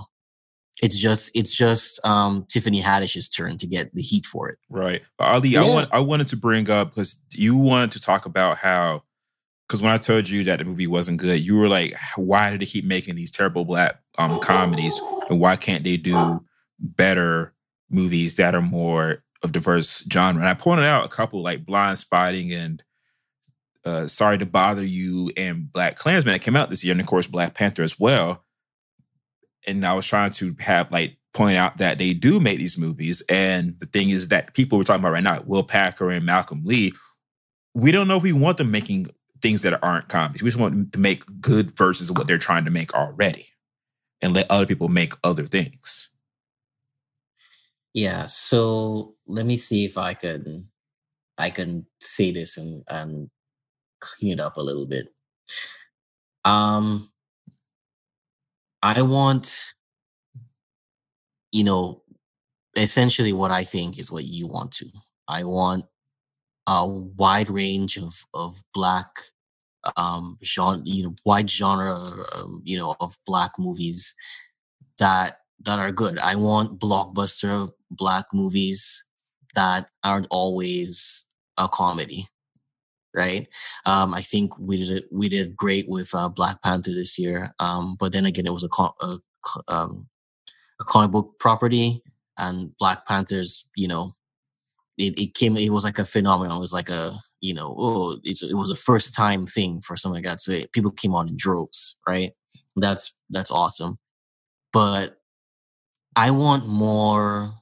[0.81, 4.57] It's just it's just um, Tiffany Haddish's turn to get the heat for it.
[4.69, 5.01] Right.
[5.17, 8.57] But Ali, I want I wanted to bring up because you wanted to talk about
[8.57, 9.03] how
[9.67, 12.59] because when I told you that the movie wasn't good, you were like, why did
[12.59, 14.99] they keep making these terrible black um comedies?
[15.29, 16.45] And why can't they do
[16.79, 17.54] better
[17.95, 20.41] movies that are more of diverse genre?
[20.41, 22.83] And I pointed out a couple like Blind Spotting and
[23.85, 27.07] uh, Sorry to Bother You and Black Klansman that came out this year, and of
[27.07, 28.43] course Black Panther as well.
[29.67, 33.21] And I was trying to have like point out that they do make these movies.
[33.29, 36.63] And the thing is that people we're talking about right now, Will Packer and Malcolm
[36.63, 36.93] Lee,
[37.73, 39.07] we don't know if we want them making
[39.41, 40.41] things that aren't comedies.
[40.41, 43.47] We just want them to make good versions of what they're trying to make already
[44.21, 46.09] and let other people make other things.
[47.95, 50.67] Yeah, so let me see if I can
[51.37, 53.29] I can say this and and
[54.01, 55.09] clean it up a little bit.
[56.45, 57.07] Um
[58.83, 59.73] I want
[61.51, 62.01] you know
[62.77, 64.87] essentially what I think is what you want to.
[65.27, 65.85] I want
[66.67, 69.09] a wide range of of black
[69.97, 71.95] um genre you know wide genre
[72.35, 74.13] um, you know of black movies
[74.99, 76.19] that that are good.
[76.19, 79.07] I want blockbuster black movies
[79.55, 81.25] that aren't always
[81.57, 82.27] a comedy,
[83.15, 83.47] right?
[83.85, 87.95] Um, I think we did we did great with uh, Black Panther this year, um,
[87.99, 89.17] but then again, it was a, co- a,
[89.67, 90.07] um,
[90.81, 92.01] a comic book property,
[92.37, 94.11] and Black Panthers, you know,
[94.97, 96.57] it, it came, it was like a phenomenon.
[96.57, 100.23] It was like a, you know, oh, it was a first time thing for something
[100.23, 100.41] like that.
[100.41, 102.31] So it, people came on in droves, right?
[102.75, 103.99] That's that's awesome,
[104.71, 105.17] but
[106.15, 107.53] I want more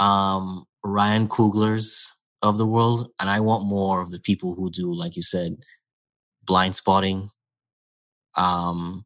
[0.00, 4.94] um Ryan Coogler's of the world, and I want more of the people who do,
[4.94, 5.58] like you said,
[6.44, 7.30] blind spotting.
[8.36, 9.04] Um,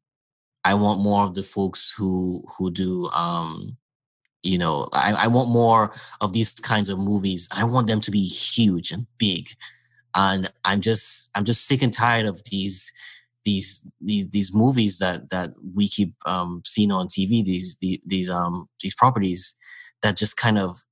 [0.65, 3.77] I want more of the folks who who do um,
[4.43, 7.49] you know, I, I want more of these kinds of movies.
[7.53, 9.49] I want them to be huge and big.
[10.15, 12.93] And I'm just I'm just sick and tired of these
[13.45, 17.45] these these these movies that that we keep um, seeing on TV.
[17.45, 19.55] These these these um these properties
[20.05, 20.85] that just kind of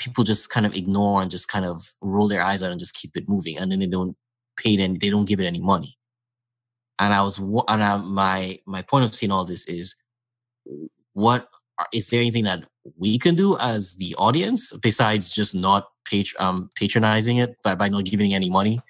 [0.00, 2.94] people just kind of ignore and just kind of roll their eyes out and just
[2.94, 4.16] keep it moving, and then they don't
[4.56, 5.96] pay it any, they don't give it any money.
[6.98, 9.94] And I was and I, my my point of seeing all this is,
[11.12, 11.48] what
[11.92, 12.64] is there anything that
[12.96, 17.88] we can do as the audience besides just not patr- um, patronizing it by, by
[17.88, 18.80] not giving any money?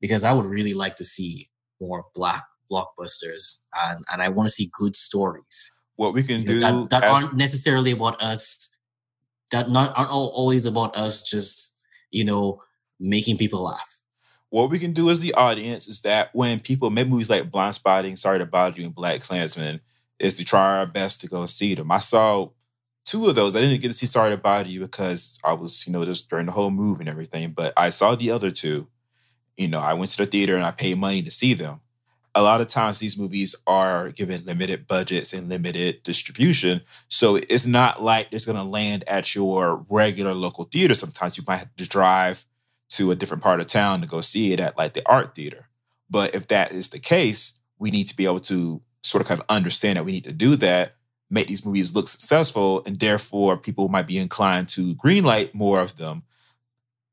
[0.00, 1.48] Because I would really like to see
[1.80, 5.72] more black blockbusters and, and I want to see good stories.
[5.96, 8.76] What we can You do know, that, that as- aren't necessarily about us,
[9.50, 11.78] that not aren't al- always about us just,
[12.10, 12.60] you know,
[13.00, 13.98] making people laugh.
[14.50, 17.74] what we can do as the audience is that when people make movies like Blind
[17.74, 19.80] Spotting, Sorry to Bother You, and Black Klansman,
[20.18, 21.90] is to try our best to go see them.
[21.90, 22.50] I saw
[23.04, 23.54] two of those.
[23.56, 26.28] I didn't get to see Sorry to Bother You because I was, you know, just
[26.28, 27.52] during the whole move and everything.
[27.52, 28.88] But I saw the other two.
[29.56, 31.80] You know, I went to the theater and I paid money to see them.
[32.34, 36.82] A lot of times these movies are given limited budgets and limited distribution.
[37.08, 40.94] So it's not like it's gonna land at your regular local theater.
[40.94, 42.46] Sometimes you might have to drive
[42.90, 45.68] to a different part of town to go see it at like the art theater.
[46.08, 49.40] But if that is the case, we need to be able to sort of kind
[49.40, 50.94] of understand that we need to do that,
[51.30, 55.96] make these movies look successful, and therefore people might be inclined to greenlight more of
[55.96, 56.22] them.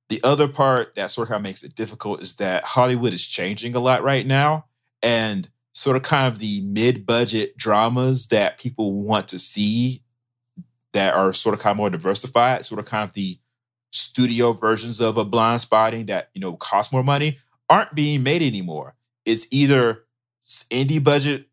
[0.09, 3.79] The other part that sort of makes it difficult is that Hollywood is changing a
[3.79, 4.65] lot right now.
[5.01, 10.01] And sort of kind of the mid-budget dramas that people want to see
[10.93, 13.37] that are sort of kind of more diversified, sort of kind of the
[13.91, 17.37] studio versions of a blind spotting that you know cost more money
[17.69, 18.95] aren't being made anymore.
[19.25, 20.05] It's either
[20.71, 21.47] indie budget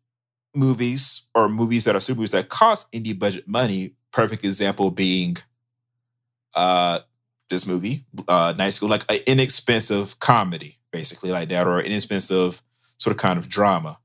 [0.53, 3.95] movies or movies that are super movies that cost indie budget money.
[4.11, 5.37] Perfect example being
[6.53, 6.99] uh
[7.49, 12.63] this movie, uh Night School, like an inexpensive comedy, basically like that, or inexpensive
[12.97, 13.99] sort of kind of drama.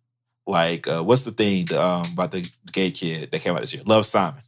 [0.46, 3.82] Like uh what's the thing um about the gay kid that came out this year?
[3.86, 4.42] Love Simon.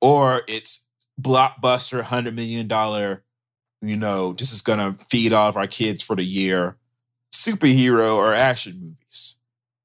[0.00, 0.86] Or it's
[1.20, 3.22] blockbuster hundred million dollar,
[3.80, 6.76] you know, this is gonna feed all of our kids for the year,
[7.32, 9.36] superhero or action movies.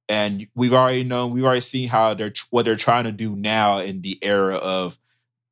[0.10, 3.80] And we've already known, we've already seen how they're what they're trying to do now
[3.80, 4.98] in the era of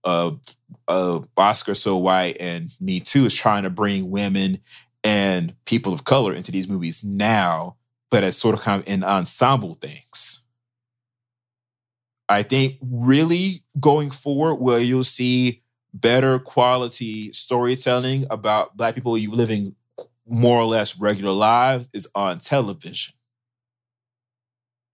[0.04, 0.40] of
[0.88, 4.62] of Oscar So White and Me Too is trying to bring women
[5.06, 7.78] and people of color into these movies now,
[8.10, 10.42] but as sort of kind of in ensemble things.
[12.28, 15.62] I think really going forward, where you'll see
[15.94, 19.76] better quality storytelling about Black people you living
[20.28, 23.14] more or less regular lives is on television.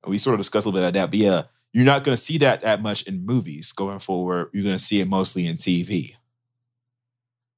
[0.06, 2.22] We sort of discussed a little bit of that, but yeah, you're not going to
[2.22, 4.50] see that that much in movies going forward.
[4.52, 6.16] You're going to see it mostly in TV.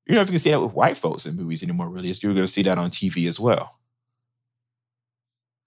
[0.06, 2.10] You're not going to see that with white folks in movies anymore, really.
[2.22, 3.80] You're going to see that on TV as well.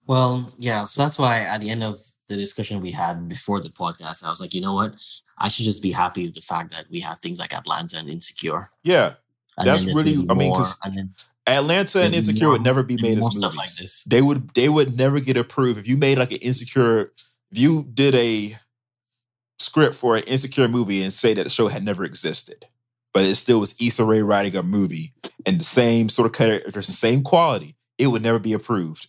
[0.05, 3.69] Well, yeah, so that's why at the end of the discussion we had before the
[3.69, 4.95] podcast, I was like, you know what?
[5.37, 8.09] I should just be happy with the fact that we have things like Atlanta and
[8.09, 8.69] Insecure.
[8.83, 9.13] Yeah,
[9.57, 11.15] And That's really- gonna I mean, more, 'cause- and then
[11.47, 13.55] Atlanta and Insecure more- would never be made as movies.
[13.55, 13.69] like.
[14.11, 17.11] They would they would never get approved if you made like an Insecure.
[17.51, 18.57] If you did a
[19.57, 22.67] script for an Insecure movie and say that the show had never existed,
[23.17, 25.11] but it still was Issa Rae writing a movie
[25.43, 29.07] and the same sort of characters, the same quality, it would never be approved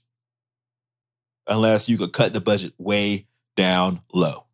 [1.47, 4.47] unless you could cut the budget way down low.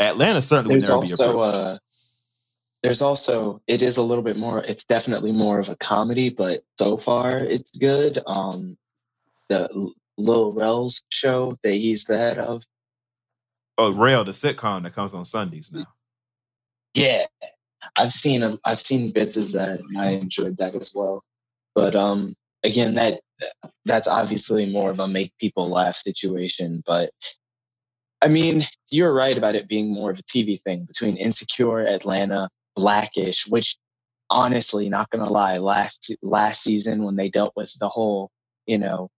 [0.00, 1.54] Atlanta certainly would There's never be approved.
[1.54, 1.78] uh
[2.82, 6.64] there's also it is a little bit more it's definitely more of a comedy, but
[6.80, 8.18] so far it's good.
[8.26, 8.76] Um
[9.48, 12.64] the Lil Rel's show that he's the head of.
[13.78, 15.86] oh, Rel, the sitcom that comes on Sundays now.
[16.96, 17.26] Yeah.
[17.96, 21.22] I've seen a, I've seen bits of that and I enjoyed that as well.
[21.74, 22.34] But um
[22.64, 23.20] again that
[23.84, 27.10] that's obviously more of a make people laugh situation, but
[28.22, 32.48] I mean, you're right about it being more of a TV thing between Insecure, Atlanta,
[32.74, 33.76] Blackish, which
[34.30, 38.30] honestly, not gonna lie, last last season when they dealt with the whole,
[38.66, 39.10] you know,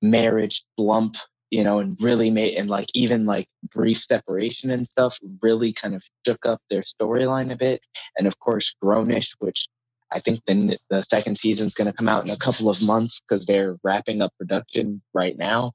[0.00, 1.16] marriage slump,
[1.50, 5.94] you know, and really made and like even like brief separation and stuff really kind
[5.94, 7.80] of shook up their storyline a bit.
[8.16, 9.66] And of course, Grownish, which
[10.12, 13.46] I think the the second season's gonna come out in a couple of months because
[13.46, 15.72] they're wrapping up production right now.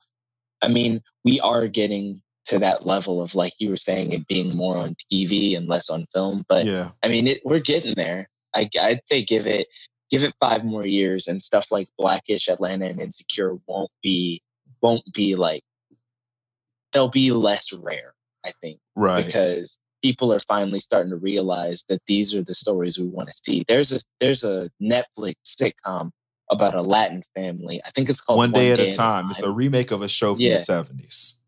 [0.62, 4.56] I mean, we are getting to that level of like you were saying it being
[4.56, 6.44] more on TV and less on film.
[6.50, 8.28] But yeah, I mean, it, we're getting there.
[8.56, 9.68] I, I'd say give it
[10.12, 14.42] give it five more years, and stuff like Blackish, Atlanta, and Insecure won't be
[14.84, 15.64] won't be like
[16.92, 18.14] they'll be less rare.
[18.46, 19.26] I think right.
[19.26, 23.36] because people are finally starting to realize that these are the stories we want to
[23.44, 23.64] see.
[23.68, 26.12] There's a there's a Netflix sitcom
[26.52, 27.82] about a Latin family.
[27.86, 29.30] I think it's called One Day, at a Time.
[29.32, 30.54] It's a remake of a show from Yeah.
[30.54, 31.40] the seventies.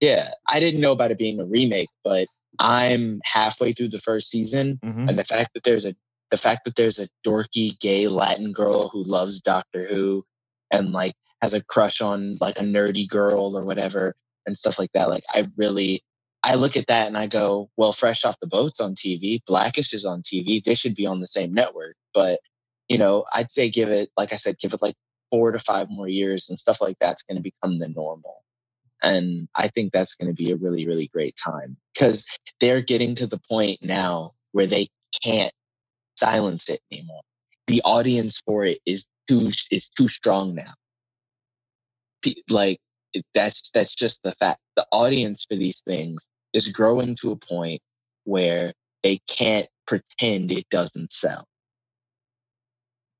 [0.00, 2.26] Yeah, I didn't know about it being a remake, but
[2.58, 5.08] I'm halfway through the first season, Mm-hmm.
[5.08, 5.94] and the fact that there's a
[6.30, 10.24] the fact that there's a dorky gay Latin girl who loves Doctor Who
[10.70, 11.12] and like
[11.42, 14.14] has a crush on like a nerdy girl or whatever
[14.46, 15.08] and stuff like that.
[15.08, 16.02] Like I really
[16.42, 19.92] I look at that and I go, well, Fresh Off the Boat's on TV, Blackish
[19.92, 20.62] is on TV.
[20.62, 21.96] They should be on the same network.
[22.14, 22.40] But,
[22.88, 24.94] you know, I'd say give it, like I said, give it like
[25.30, 28.42] four to five more years and stuff like that's going to become the normal.
[29.02, 32.26] And I think that's going to be a really, really great time because
[32.58, 34.88] they're getting to the point now where they
[35.22, 35.52] can't
[36.16, 37.22] silence it anymore.
[37.66, 40.72] The audience for it is too is too strong now.
[42.22, 42.78] Pe- Like
[43.34, 44.60] that's that's just the fact.
[44.76, 47.80] The audience for these things is growing to a point
[48.24, 51.46] where they can't pretend it doesn't sell.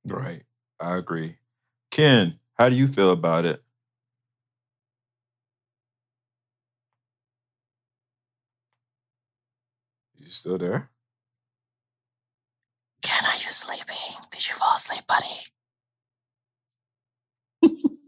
[0.07, 0.43] Right.
[0.81, 1.37] I agree.
[1.91, 3.63] Ken, how do you feel about it?
[10.19, 10.91] You still there?
[13.03, 13.97] Ken, are you sleeping?
[14.31, 15.27] Did you fall asleep, buddy?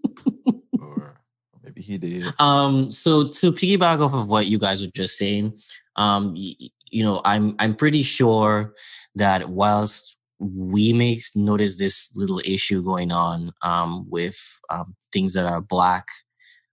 [1.76, 2.25] He did.
[2.39, 5.59] Um, so to piggyback off of what you guys were just saying,
[5.97, 6.55] um, y-
[6.91, 8.75] you know, I'm I'm pretty sure
[9.15, 14.39] that whilst we may notice this little issue going on um, with
[14.70, 16.07] um, things that are black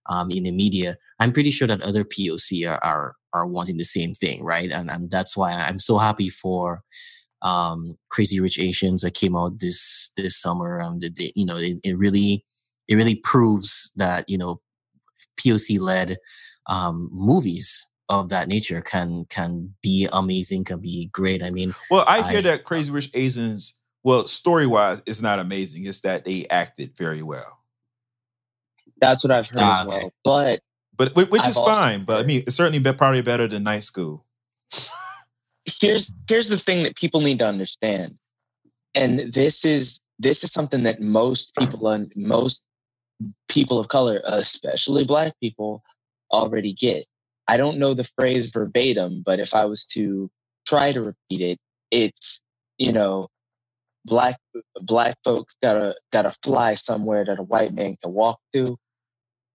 [0.08, 3.84] um, in the media, I'm pretty sure that other POC are are, are wanting the
[3.84, 4.70] same thing, right?
[4.70, 6.82] And, and that's why I'm so happy for
[7.42, 10.80] um, Crazy Rich Asians that came out this this summer.
[10.80, 12.44] Um, that they, you know, it, it really
[12.88, 14.60] it really proves that you know
[15.40, 16.16] POC led
[16.66, 21.42] um, movies of that nature can can be amazing, can be great.
[21.42, 25.38] I mean, Well, I hear I- that Crazy Rich Asians, well, story wise, it's not
[25.38, 25.86] amazing.
[25.86, 27.58] It's that they acted very well.
[29.00, 29.96] That's what I've heard Ah, as okay.
[30.02, 30.12] well.
[30.24, 32.04] But But which I've is also fine.
[32.04, 34.26] But I mean, it's certainly be, probably better than Night School.
[35.80, 38.16] here's here's the thing that people need to understand
[38.94, 42.62] and this is this is something that most people and most
[43.48, 45.82] people of color especially black people
[46.32, 47.04] already get
[47.48, 50.30] i don't know the phrase verbatim but if i was to
[50.66, 51.58] try to repeat it
[51.90, 52.44] it's
[52.78, 53.26] you know
[54.06, 54.36] black
[54.82, 58.78] black folks gotta gotta fly somewhere that a white man can walk to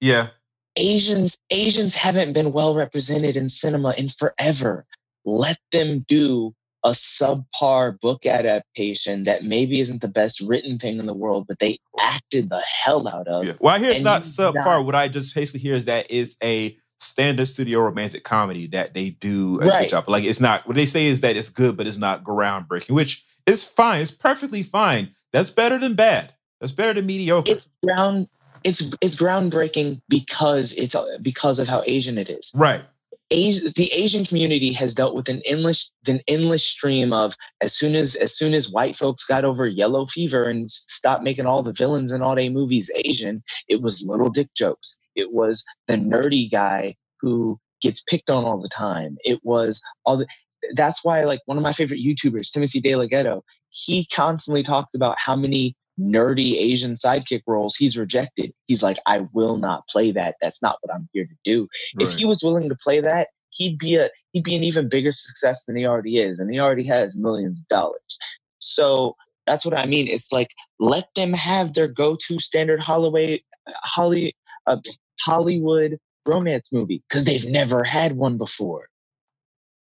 [0.02, 0.30] Yeah.
[0.78, 4.86] Asians Asians haven't been well represented in cinema in forever.
[5.24, 6.54] Let them do
[6.86, 11.60] a subpar book adaptation that maybe isn't the best written thing in the world, but
[11.60, 13.46] they acted the hell out of.
[13.46, 13.54] Yeah.
[13.60, 14.54] Well, I hear it's not subpar.
[14.66, 18.94] not- What I just basically hear is that it's a standard studio romantic comedy that
[18.94, 20.06] they do a good job.
[20.08, 23.26] Like it's not what they say is that it's good, but it's not groundbreaking, which
[23.46, 24.02] is fine.
[24.02, 25.10] It's perfectly fine.
[25.34, 26.34] That's better than bad.
[26.62, 27.52] That's better than mediocre.
[27.52, 28.28] It's ground
[28.64, 32.52] it's it's groundbreaking because it's because of how Asian it is.
[32.56, 32.84] right.
[33.32, 37.96] Asi- the Asian community has dealt with an endless an endless stream of as soon
[37.96, 41.74] as as soon as white folks got over yellow fever and stopped making all the
[41.74, 44.98] villains in all their movies Asian, it was little dick jokes.
[45.16, 49.18] It was the nerdy guy who gets picked on all the time.
[49.24, 50.28] It was all the
[50.74, 54.96] that's why like one of my favorite YouTubers, Timothy De La Ghetto, he constantly talks
[54.96, 58.52] about how many nerdy Asian sidekick roles he's rejected.
[58.68, 60.36] He's like, I will not play that.
[60.42, 61.68] That's not what I'm here to do
[62.00, 65.12] if he was willing to play that, he'd be a he'd be an even bigger
[65.12, 68.20] success than he already is, and he already has millions of dollars.
[68.60, 69.16] So
[69.46, 70.08] that's what I mean.
[70.08, 74.36] It's like let them have their go-to standard Holloway, Holly,
[74.68, 74.78] uh,
[75.22, 78.88] Hollywood romance movie because they've never had one before,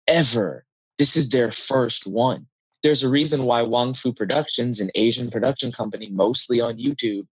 [0.06, 0.64] ever.
[0.98, 2.46] This is their first one.
[2.82, 7.26] There's a reason why Wong Fu Productions, an Asian production company, mostly on YouTube,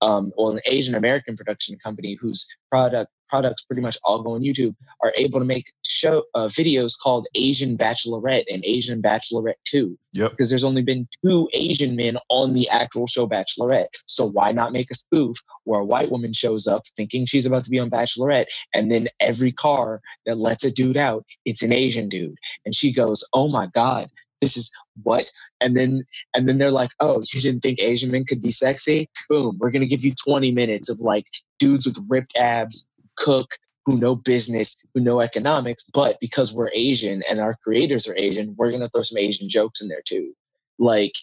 [0.00, 4.42] um, or an Asian American production company whose product products pretty much all go on
[4.42, 9.98] YouTube, are able to make show uh, videos called Asian Bachelorette and Asian Bachelorette Two
[10.12, 10.32] Yep.
[10.32, 13.86] because there's only been two Asian men on the actual show Bachelorette.
[14.04, 17.64] So why not make a spoof where a white woman shows up thinking she's about
[17.64, 21.72] to be on Bachelorette, and then every car that lets a dude out, it's an
[21.72, 24.08] Asian dude, and she goes, "Oh my god."
[24.42, 24.70] This is
[25.04, 25.30] what,
[25.60, 26.02] and then
[26.34, 29.08] and then they're like, "Oh, you didn't think Asian men could be sexy?
[29.30, 31.26] Boom, we're gonna give you 20 minutes of like
[31.60, 33.52] dudes with ripped abs, cook,
[33.86, 38.54] who know business, who know economics, but because we're Asian and our creators are Asian,
[38.58, 40.34] we're gonna throw some Asian jokes in there too.
[40.78, 41.14] Like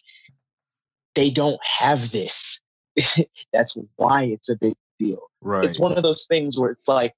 [1.14, 2.58] they don't have this.
[3.52, 5.20] That's why it's a big deal.
[5.42, 5.64] Right.
[5.64, 7.12] It's one of those things where it's like,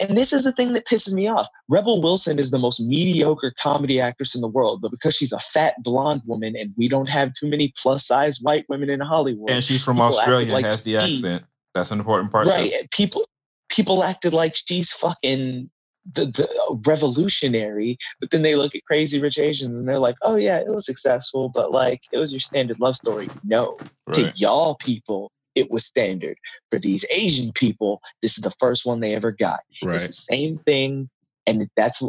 [0.00, 1.48] and this is the thing that pisses me off.
[1.68, 5.38] Rebel Wilson is the most mediocre comedy actress in the world, but because she's a
[5.38, 9.50] fat blonde woman and we don't have too many plus size white women in Hollywood,
[9.50, 11.44] and she's from Australia like has the accent.
[11.74, 12.46] That's an important part.
[12.46, 12.70] right?
[12.70, 12.86] too.
[12.90, 13.24] People
[13.68, 15.70] people acted like she's fucking
[16.14, 20.16] the, the uh, revolutionary, but then they look at Crazy Rich Asians and they're like,
[20.22, 23.78] "Oh yeah, it was successful, but like it was your standard love story." No,
[24.12, 26.38] to y'all people, it was standard.
[26.70, 29.60] For these Asian people, this is the first one they ever got.
[29.82, 31.08] It's the same thing,
[31.46, 32.02] and that's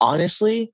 [0.00, 0.72] honestly,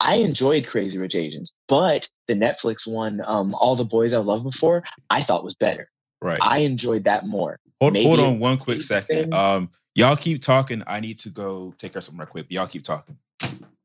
[0.00, 4.44] I enjoyed Crazy Rich Asians, but the Netflix one, um, All the Boys I Loved
[4.44, 5.90] Before, I thought was better.
[6.20, 6.38] Right.
[6.42, 7.58] I enjoyed that more.
[7.80, 9.32] Hold, maybe hold on one quick second.
[9.32, 10.82] Um, y'all keep talking.
[10.86, 12.46] I need to go take care of something right quick.
[12.46, 13.18] But y'all keep talking.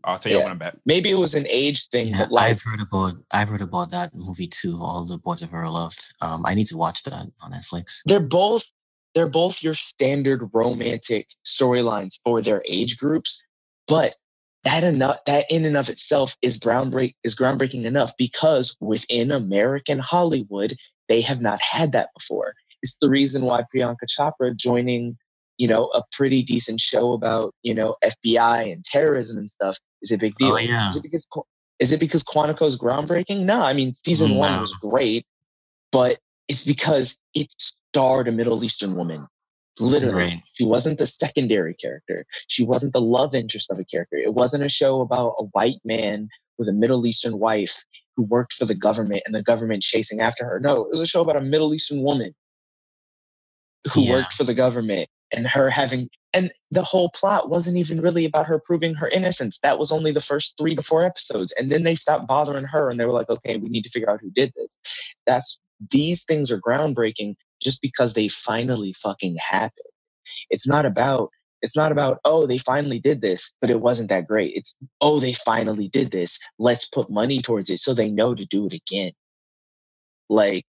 [0.03, 0.43] I'll tell you Yeah.
[0.43, 0.75] when I'm back.
[0.85, 3.91] Maybe it was an age thing, Yeah, but like, I've heard about I've heard about
[3.91, 4.77] that movie too.
[4.81, 6.07] All the boys I've ever loved.
[6.21, 7.99] Um, I need to watch that on Netflix.
[8.05, 8.71] they're both
[9.15, 13.41] they're both your standard romantic storylines for their age groups
[13.87, 14.15] but
[14.63, 19.99] that enough that in and of itself is groundbreak is groundbreaking enough because within american
[19.99, 20.75] hollywood
[21.09, 25.15] they have not had that before it's the reason why priyanka chopra joining
[25.57, 30.11] you know a pretty decent show about you know fbi and terrorism and stuff is
[30.11, 31.27] a big oh, deal Oh yeah, is it because
[31.79, 33.41] is it because Quantico's groundbreaking?
[33.41, 35.25] No, I mean season mm, one was great,
[35.91, 39.27] but it's because it starred a Middle Eastern woman.
[39.79, 40.43] Literally, right.
[40.53, 42.25] she wasn't the secondary character.
[42.47, 44.17] She wasn't the love interest of a character.
[44.17, 47.83] It wasn't a show about a white man with a Middle Eastern wife
[48.15, 50.59] who worked for the government and the government chasing after her.
[50.59, 52.35] No, it was a show about a Middle Eastern woman
[53.91, 54.11] who Yeah.
[54.11, 58.47] worked for the government and her having and the whole plot wasn't even really about
[58.47, 59.59] her proving her innocence.
[59.59, 61.53] That was only the first three to four episodes.
[61.57, 64.09] And then they stopped bothering her and they were like, okay, we need to figure
[64.09, 64.75] out who did this.
[65.27, 65.59] That's
[65.91, 69.85] these things are groundbreaking just because they finally fucking happened.
[70.49, 71.29] It's not about
[71.61, 75.21] it's not about oh they finally did this but it wasn't that great it's oh
[75.21, 78.73] they finally did this let's put money towards it so they know to do it
[78.73, 79.11] again
[80.29, 80.65] like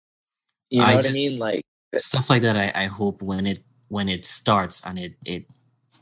[0.71, 1.63] you know I what i mean like
[1.97, 2.55] Stuff like that.
[2.55, 5.45] I, I hope when it when it starts and it it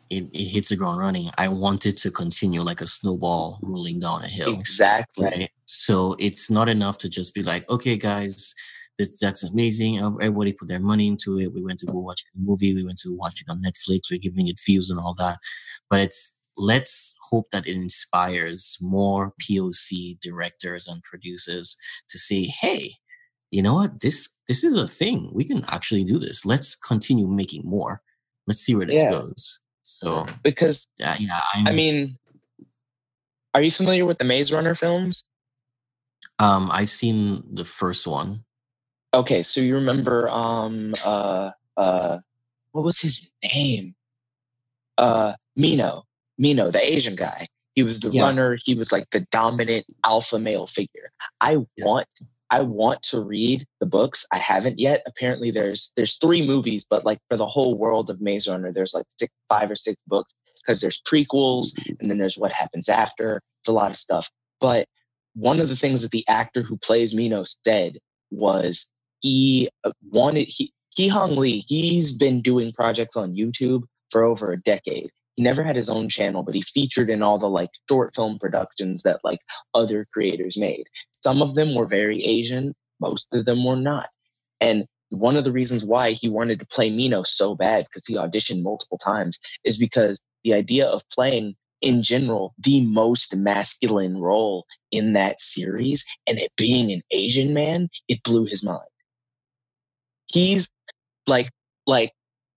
[0.09, 1.29] it, it hits the ground running.
[1.37, 4.53] I want it to continue like a snowball rolling down a hill.
[4.53, 5.49] exactly right?
[5.65, 8.53] So it's not enough to just be like, okay, guys,
[8.97, 10.01] this that's amazing.
[10.01, 11.53] Uh, everybody put their money into it.
[11.53, 12.73] We went to go watch the movie.
[12.73, 14.09] We went to watch it on Netflix.
[14.09, 15.39] We're giving it views and all that.
[15.89, 21.77] But it's let's hope that it inspires more POC directors and producers
[22.09, 22.93] to say, hey,
[23.51, 24.01] you know what?
[24.01, 25.31] This this is a thing.
[25.33, 26.45] We can actually do this.
[26.45, 28.01] Let's continue making more.
[28.47, 29.11] Let's see where this Yeah.
[29.11, 29.59] goes.
[29.83, 32.17] So because uh, yeah, I'm, i mean
[33.53, 35.23] are you familiar with the maze runner films
[36.39, 38.45] um, I've seen the first one.
[39.13, 42.17] okay so you remember um uh uh
[42.73, 43.95] what was his name
[44.97, 46.03] uh Minho
[46.37, 48.23] Minho the asian guy he was the Yeah.
[48.25, 51.11] runner he was like the dominant alpha male figure
[51.41, 51.85] i Yeah.
[51.85, 52.07] want
[52.49, 54.25] i want to read the books.
[54.31, 55.03] I haven't yet.
[55.05, 58.93] Apparently there's there's three movies but like for the whole world of maze runner there's
[58.93, 61.67] like six five or six books because there's prequels
[61.99, 63.41] and then there's what happens after.
[63.59, 64.29] It's a lot of stuff.
[64.59, 64.87] But
[65.33, 67.97] one of the things that the actor who plays Minho said
[68.31, 74.23] was he uh, wanted he Ki Hong Lee he's been doing projects on youtube for
[74.23, 77.49] over a decade he never had his own channel but he featured in all the
[77.49, 79.39] like short film productions that like
[79.73, 80.85] other creators made.
[81.23, 84.09] Some of them were very asian most of them were not.
[84.59, 88.15] And one of the reasons why he wanted to play Minho so bad because he
[88.15, 94.65] auditioned multiple times is because the idea of playing in general the most masculine role
[94.91, 98.89] in that series and it being an asian man it blew his mind.
[100.25, 100.69] He's
[101.27, 101.47] like
[101.85, 102.11] like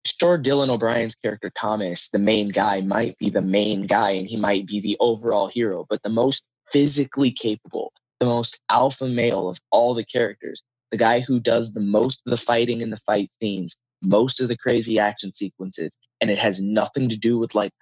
[0.04, 4.38] sure dylan o'brien's character thomas the main guy might be the main guy and he
[4.38, 9.58] might be the overall hero but the most physically capable the most alpha male of
[9.70, 13.28] all the characters the guy who does the most of the fighting in the fight
[13.40, 17.72] scenes most of the crazy action sequences and it has nothing to do with like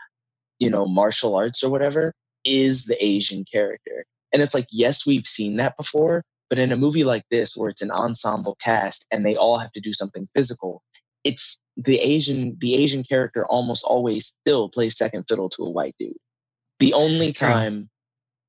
[0.58, 2.12] you know martial arts or whatever
[2.44, 4.04] is the asian character.
[4.32, 7.68] And it's like yes we've seen that before but in a movie like this, where
[7.68, 10.82] it's an ensemble cast and they all have to do something physical,
[11.24, 15.94] it's the Asian the Asian character almost always still plays second fiddle to a white
[15.98, 16.16] dude.
[16.78, 17.88] The only time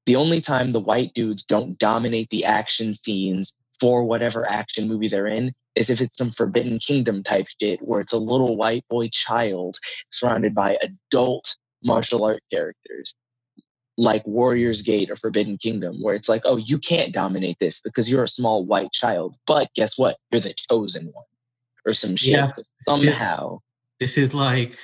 [0.06, 5.07] the only time the white dudes don't dominate the action scenes for whatever action movie
[5.07, 8.83] they're in is if it's some Forbidden Kingdom type shit where it's a little white
[8.89, 9.77] boy child
[10.11, 13.14] surrounded by adult martial art characters
[13.98, 18.09] like Warriors Gate or Forbidden Kingdom, where it's like, oh, you can't dominate this because
[18.09, 19.35] you're a small white child.
[19.45, 20.17] But guess what?
[20.31, 21.25] You're the chosen one
[21.85, 22.33] or some shit.
[22.33, 22.51] Yeah.
[22.82, 23.59] Somehow.
[23.99, 24.75] This is like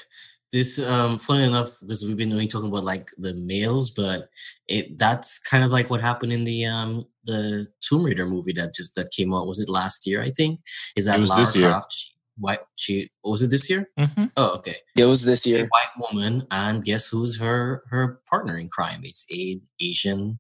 [0.52, 4.30] this um funny enough because we've been doing talking about like the males, but
[4.68, 8.74] it that's kind of like what happened in the um the Tomb Raider movie that
[8.74, 9.48] just that came out.
[9.48, 10.22] Was it last year?
[10.22, 10.60] I think
[10.96, 11.70] is that It was Lara this year.
[11.70, 11.94] Croft.
[11.94, 13.90] She, white she was it this year?
[13.98, 14.32] Mhm.
[14.36, 14.76] Oh, okay.
[14.98, 15.68] It was this A year.
[15.70, 19.02] white woman, and guess who's her her partner in crime?
[19.04, 20.40] It's a Asian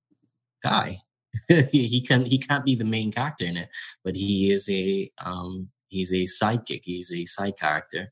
[0.62, 1.00] guy.
[1.48, 3.70] he he can he can't be the main character in it,
[4.04, 6.82] but he is a um he's a sidekick.
[6.84, 8.12] He's a side character.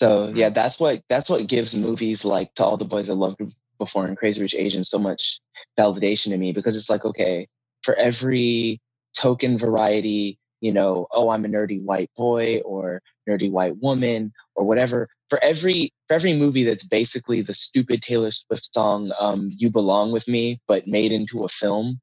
[0.00, 3.40] So yeah, that's what that's what gives movies like to all the boys I loved
[3.78, 5.40] before and Crazy Rich Asians so much
[5.78, 7.48] validation to me because it's like okay,
[7.82, 8.80] for every
[9.16, 14.64] token variety, you know, oh I'm a nerdy white boy or nerdy white woman or
[14.64, 15.08] whatever.
[15.28, 20.12] For every for every movie that's basically the stupid Taylor Swift song um, "You Belong
[20.12, 22.00] with Me" but made into a film,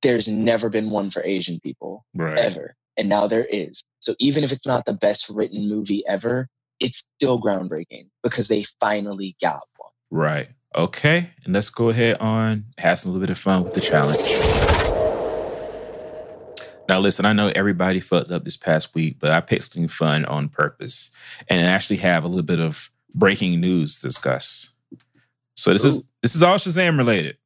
[0.00, 2.38] there's never been one for Asian people Right.
[2.38, 2.76] ever.
[2.96, 3.82] And now there is.
[4.00, 6.48] So even if it's not the best written movie ever,
[6.80, 9.90] it's still groundbreaking because they finally got one.
[10.10, 10.48] Right.
[10.76, 11.30] Okay.
[11.44, 14.20] And let's go ahead on have some little bit of fun with the challenge.
[16.88, 20.24] Now, listen, I know everybody fucked up this past week, but I picked something fun
[20.26, 21.10] on purpose
[21.48, 24.74] and I actually have a little bit of breaking news to discuss.
[25.56, 27.38] So this is this is all Shazam related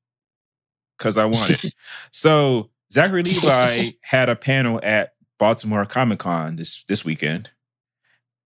[0.96, 1.74] because I want it.
[2.10, 7.50] so Zachary Levi had a panel at Baltimore Comic Con this this weekend,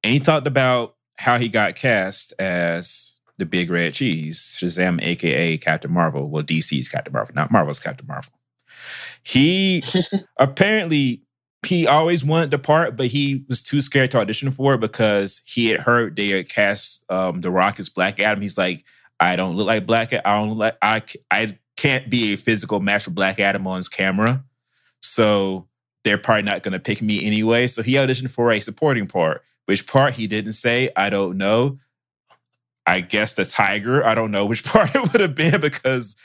[0.03, 5.57] and he talked about how he got cast as the Big Red Cheese, Shazam, aka
[5.59, 6.29] Captain Marvel.
[6.29, 8.33] Well, DC's Captain Marvel, not Marvel's Captain Marvel.
[9.23, 9.83] He
[10.39, 11.23] apparently
[11.65, 15.43] he always wanted the part, but he was too scared to audition for it because
[15.45, 18.43] he had heard they had cast um, The Rock as Black Adam.
[18.43, 18.85] He's like,
[19.21, 20.13] I don't look like Black.
[20.13, 21.03] I don't look like I.
[21.31, 24.45] I can't be a physical match for Black Adam on his camera,
[25.01, 25.69] so
[26.05, 27.67] they're probably not going to pick me anyway.
[27.67, 29.43] So he auditioned for a supporting part.
[29.67, 31.79] Which part he didn't say, I don't know.
[32.85, 34.05] I guess the tiger.
[34.05, 36.17] I don't know which part it would have been because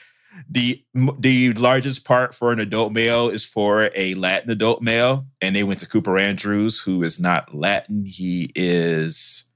[0.50, 0.84] the
[1.18, 5.64] the largest part for an adult male is for a Latin adult male, and they
[5.64, 8.06] went to Cooper Andrews, who is not Latin.
[8.06, 9.50] He is,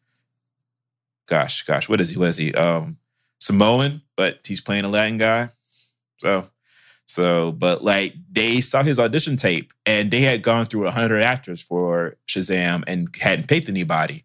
[1.28, 2.18] gosh, gosh, what is he?
[2.18, 2.54] What is he?
[2.54, 2.98] Um,
[3.40, 5.50] Samoan, but he's playing a Latin guy.
[6.18, 6.48] So,
[7.12, 11.22] so, but like they saw his audition tape, and they had gone through a hundred
[11.24, 14.24] actors for Shazam and hadn't picked anybody,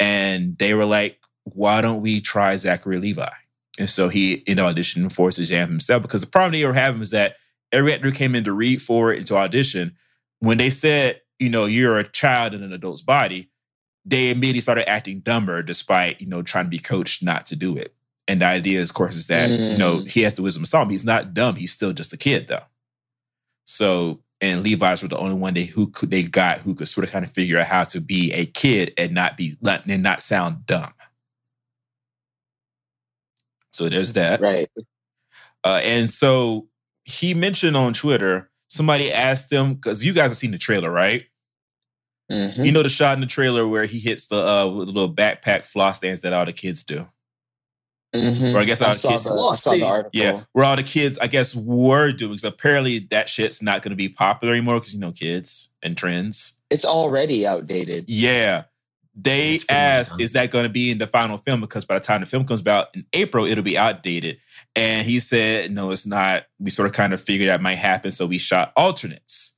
[0.00, 3.30] and they were like, "Why don't we try Zachary Levi?"
[3.78, 7.10] And so he in audition for Shazam himself because the problem they were having is
[7.10, 7.36] that
[7.70, 9.96] every actor came in to read for it into audition.
[10.40, 13.50] When they said, you know, you're a child in an adult's body,
[14.04, 17.76] they immediately started acting dumber despite, you know, trying to be coached not to do
[17.76, 17.93] it.
[18.26, 20.92] And the idea, of course, is that, you know, he has the wisdom of Solomon.
[20.92, 21.56] He's not dumb.
[21.56, 22.62] He's still just a kid, though.
[23.66, 27.04] So, and Levi's were the only one they who could they got who could sort
[27.04, 30.22] of kind of figure out how to be a kid and not be and not
[30.22, 30.92] sound dumb.
[33.72, 34.40] So there's that.
[34.40, 34.68] Right.
[35.64, 36.68] Uh, and so
[37.04, 41.26] he mentioned on Twitter, somebody asked him, because you guys have seen the trailer, right?
[42.30, 42.64] Mhm.
[42.64, 45.66] You know the shot in the trailer where he hits the uh the little backpack
[45.66, 47.06] floss dance that all the kids do.
[48.14, 48.54] Mhm.
[48.54, 50.10] Or I guess all I the saw, kids the, I saw the article.
[50.12, 52.38] Yeah, where all the kids, I guess, were doing.
[52.38, 56.58] So apparently that shit's not gonna be popular anymore because you know kids and trends.
[56.70, 58.04] It's already outdated.
[58.08, 58.64] Yeah.
[59.16, 61.60] They It's much asked, is that going to be in the final film?
[61.60, 64.38] Because by the time the film comes out in April, it'll be outdated.
[64.74, 66.46] And he said, no, it's not.
[66.58, 68.10] We sort of kind of figured that might happen.
[68.10, 69.56] So we shot alternates.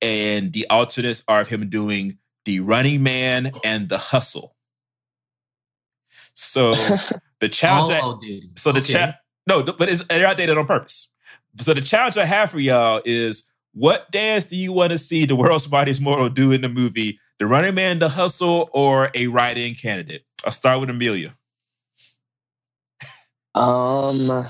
[0.00, 4.56] And the alternates are of him doing the running man and the hustle.
[6.32, 6.74] So
[7.40, 7.90] the challenge.
[7.90, 8.58] I- All outdated.
[8.58, 8.92] so the Okay.
[8.92, 11.12] chat, no, but it's, they're outdated on purpose.
[11.60, 15.24] So the challenge I have for y'all is: what dance do you want to see
[15.24, 17.18] the world's smartest mortal do in the movie?
[17.38, 20.24] The Running Man, the Hustle, or a write-in candidate?
[20.44, 21.36] I'll start with Amelia.
[23.54, 24.44] Um,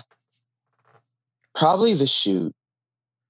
[1.54, 2.54] probably the shoot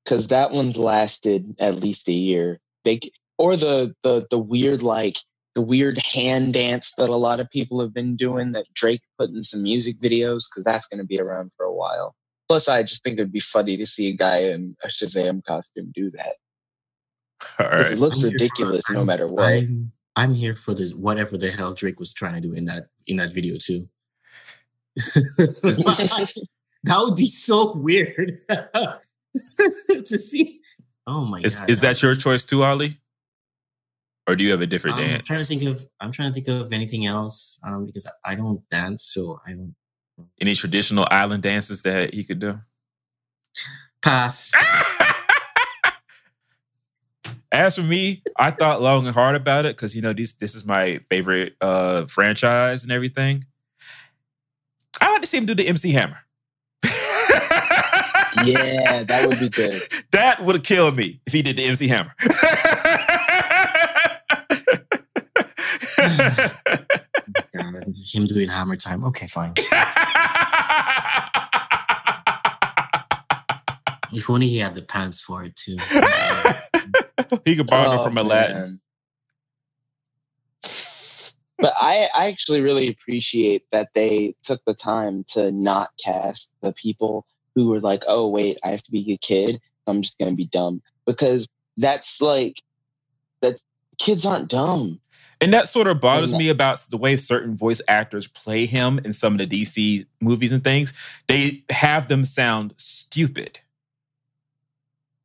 [0.05, 2.59] because that one's lasted at least a year.
[2.85, 3.01] They
[3.37, 5.19] or the the the weird like
[5.59, 9.29] the weird hand dance that a lot of people have been doing that Drake put
[9.31, 12.15] in some music videos because that's going to be around for a while.
[12.49, 15.91] Plus, I just think it'd be funny to see a guy in a Shazam costume
[15.93, 16.35] do that.
[17.59, 17.93] All 'Cause right.
[17.93, 19.47] It looks I'm here for- ridiculous no matter what.
[19.47, 22.85] I'm, I'm here for the whatever the hell Drake was trying to do in that
[23.09, 23.89] in that video too.
[24.97, 30.61] that would be so weird to see.
[31.07, 31.69] Oh my Is god!
[31.69, 32.99] is that your choice too, Ali?
[34.29, 35.27] Or do you have a different I'm dance?
[35.27, 35.81] trying to think of.
[36.01, 39.75] I'm trying to think of anything else um, because I don't dance, so I don't
[40.41, 42.61] Any traditional island dances that he could do?
[44.03, 44.53] pass.
[47.51, 50.55] As for me, I thought long and hard about it because you know this this
[50.55, 53.45] is my favorite uh franchise and everything.
[55.01, 56.19] I like to see him do the MC Hammer.
[58.45, 59.81] Yeah, that would be good.
[60.13, 62.15] That would have killed me if he did the MC Hammer.
[67.55, 69.05] God, him doing hammer time.
[69.05, 69.55] Okay, fine.
[74.11, 75.77] If only he had the pants for it too.
[77.45, 78.57] he could borrow Oh, from Aladdin.
[78.57, 78.81] man.
[81.59, 86.73] But I, I actually really appreciate that they took the time to not cast the
[86.73, 89.61] people who were like, oh, wait, I have to be a kid.
[89.87, 90.81] I'm just going to be dumb.
[91.05, 92.63] Because that's like,
[93.43, 93.61] that
[93.99, 95.01] kids aren't dumb.
[95.41, 99.13] And that sort of bothers me about the way certain voice actors play him in
[99.13, 100.93] some of the DC movies and things.
[101.29, 103.61] They have them sound stupid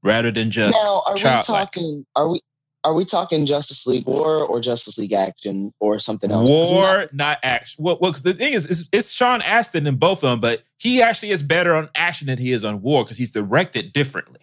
[0.03, 2.42] rather than just now, are we talking, are we,
[2.83, 6.50] are we talking Justice League War or Justice League Action or something else?
[6.50, 7.83] War, not- not, action.
[7.83, 11.01] Well, well the thing is, it's, it's Sean Astin in both of them, but he
[11.01, 14.42] actually is better on action than he is on war because he's directed differently.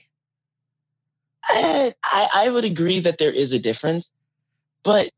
[1.45, 4.13] I, I I would agree that there is a difference,
[4.83, 5.11] but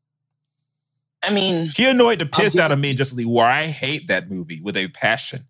[1.23, 3.45] I mean, He annoyed the piss out of me in Justice League War.
[3.45, 5.47] I hate that movie with a passion.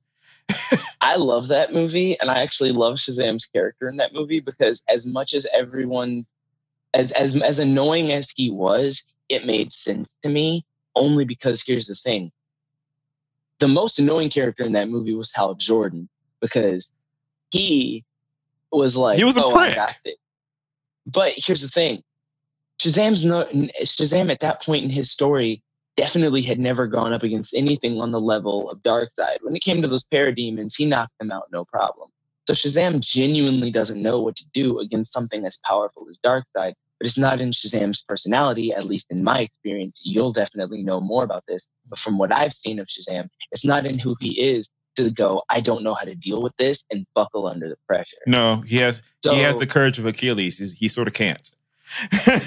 [1.02, 5.06] I love that movie, and I actually love Shazam's character in that movie because as
[5.06, 6.26] much as everyone,
[6.93, 10.64] as as as annoying as he was, it made sense to me.
[10.95, 12.32] Only because here's the thing:
[13.60, 16.08] the most annoying character in that movie was Hal Jordan
[16.40, 16.92] because
[17.52, 18.03] he
[18.72, 20.18] was like, He was a "Oh, prick." got it."
[21.11, 22.03] But here's the thing:
[22.84, 23.45] Shazam's no
[23.84, 25.64] Shazam at that point in his story
[25.95, 29.38] definitely had never gone up against anything on the level of Darkseid.
[29.42, 32.10] When it came to those parademons, he knocked them out no problem.
[32.48, 36.74] So Shazam genuinely doesn't know what to do against something as powerful as Darkseid.
[37.00, 40.02] But it's not in Shazam's personality, at least in my experience.
[40.03, 41.66] You'll definitely know more about this.
[41.88, 45.44] But from what I've seen of Shazam, it's not in who he is to go,
[45.50, 48.18] I don't know how to deal with this and buckle under the pressure.
[48.28, 50.60] No, he has he has the courage of Achilles.
[50.78, 51.50] He sort of can't.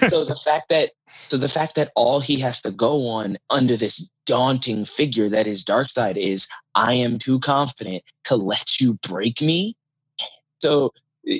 [0.08, 3.76] So the fact that so the fact that all he has to go on under
[3.76, 9.40] this daunting figure that is Darkseid is I am too confident to let you break
[9.40, 9.76] me.
[10.60, 10.92] So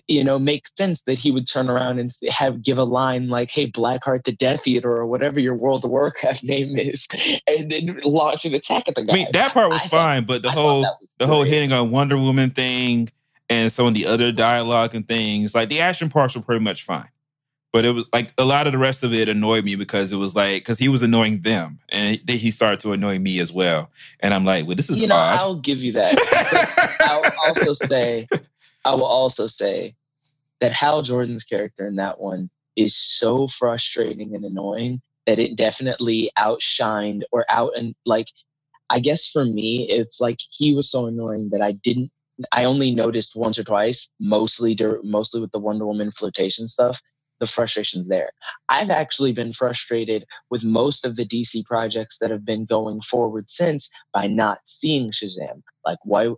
[0.09, 3.51] you know, makes sense that he would turn around and have give a line like,
[3.51, 7.07] "Hey, Blackheart the Death Eater" or whatever your World of Warcraft name is,
[7.47, 9.13] and then launch an attack at the guy.
[9.13, 10.85] I mean, that part was I thought- fine, but the I whole
[11.19, 13.11] the whole hitting on Wonder Woman thing
[13.49, 16.83] and some of the other dialogue and things, like the action parts were pretty much
[16.83, 17.09] fine.
[17.73, 20.17] But it was like a lot of the rest of it annoyed me because it
[20.17, 23.53] was like because he was annoying them and then he started to annoy me as
[23.53, 23.91] well.
[24.21, 25.41] And I'm like, well, this is you know, odd.
[25.41, 26.17] I'll give you that.
[27.01, 28.29] I'll also say,
[28.85, 29.95] I will also say
[30.61, 36.31] that Hal Jordan's character in that one is so frustrating and annoying that it definitely
[36.39, 38.29] outshined or out and like,
[38.91, 42.11] I guess for me, it's like he was so annoying that I didn't.
[42.53, 47.01] I only noticed once or twice, mostly mostly with the Wonder Woman flirtation stuff.
[47.39, 48.31] The frustrations there.
[48.69, 53.51] I've actually been frustrated with most of the DC projects that have been going forward
[53.51, 55.63] since by not seeing Shazam.
[55.85, 56.31] Like, why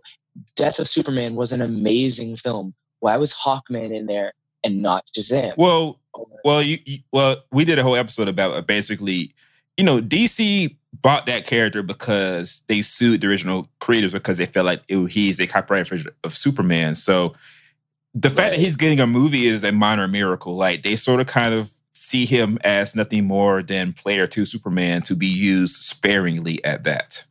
[0.55, 2.73] Death of Superman was an amazing film.
[2.99, 5.53] Why was Hawkman in there and not Shazam?
[5.57, 5.99] well,
[6.43, 9.33] well, you, you well, we did a whole episode about uh, basically,
[9.77, 14.65] you know, DC bought that character because they sued the original creators because they felt
[14.65, 16.95] like it, he's a copyright infringer of Superman.
[16.95, 17.35] So
[18.13, 20.55] the fact that he's getting a movie is a minor miracle.
[20.55, 25.01] Like they sort of kind of see him as nothing more than player two Superman
[25.03, 27.25] to be used sparingly at that.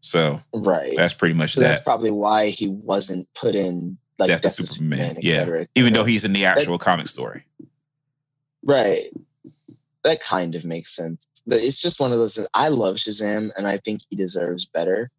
[0.00, 0.92] So right.
[0.96, 4.98] that's pretty much So that's probably why he wasn't put in like Death Death Superman,
[5.00, 5.38] Superman, yeah.
[5.40, 7.44] cetera, et Even though he's in the actual comic story.
[8.64, 9.04] right.
[10.04, 11.28] That kind of makes sense.
[11.46, 12.48] But it's just one of those things.
[12.54, 15.10] I love Shazam and I think he deserves better.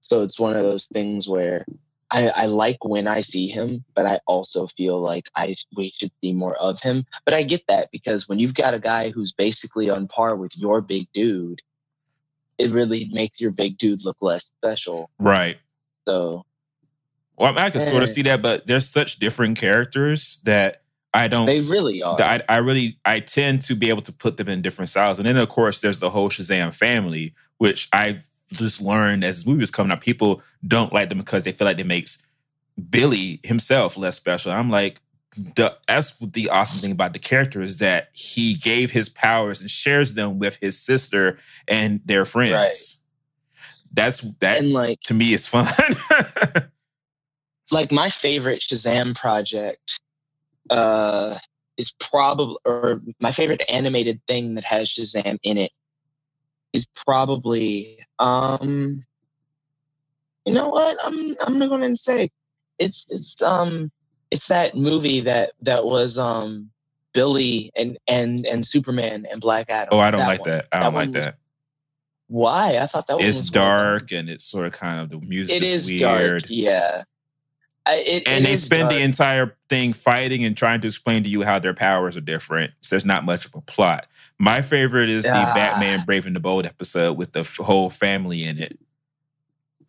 [0.00, 1.64] So it's one of those things where
[2.10, 6.12] I, I like when I see him, but I also feel like I we should
[6.22, 7.04] see more of him.
[7.24, 10.56] But I get that because when you've got a guy who's basically on par with
[10.56, 11.60] your big dude,
[12.58, 15.10] it really makes your big dude look less special.
[15.18, 15.58] Right.
[16.06, 16.44] So
[17.36, 21.28] Well, I, I can sort of see that, but there's such different characters that I
[21.28, 21.46] don't.
[21.46, 22.20] they really are.
[22.20, 25.26] I, I really I tend to be able to put them in different styles, and
[25.26, 29.60] then of course there's the whole Shazam family, which I've just learned as this movie
[29.60, 30.00] was coming out.
[30.00, 32.24] People don't like them because they feel like it makes
[32.90, 34.52] Billy himself less special.
[34.52, 35.00] I'm like,
[35.36, 39.70] the that's the awesome thing about the character is that he gave his powers and
[39.70, 42.52] shares them with his sister and their friends.
[42.52, 42.74] Right.
[43.92, 45.66] That's that and like to me is fun.
[47.70, 50.00] like my favorite Shazam project
[50.70, 51.34] uh
[51.76, 55.70] is probably or my favorite animated thing that has Shazam in it
[56.72, 59.02] is probably um
[60.46, 62.30] you know what I'm I'm not gonna say
[62.78, 63.90] it's it's um
[64.30, 66.70] it's that movie that that was um
[67.14, 69.88] Billy and and and Superman and Black Adam.
[69.92, 70.50] oh, I don't That like one.
[70.50, 70.68] that.
[70.72, 71.36] I don't one like was- that.
[72.28, 72.78] Why?
[72.78, 75.62] I thought that It's was dark and it's sort of kind of the music It
[75.62, 76.42] is is weird.
[76.42, 76.50] dark.
[76.50, 77.04] Yeah.
[77.88, 81.42] It, and it they spend the entire thing fighting and trying to explain to you
[81.42, 82.72] how their powers are different.
[82.80, 84.06] So there's not much of a plot.
[84.38, 85.30] My favorite is the.
[85.30, 88.78] Batman Brave and the Bold episode with the f- whole family in it.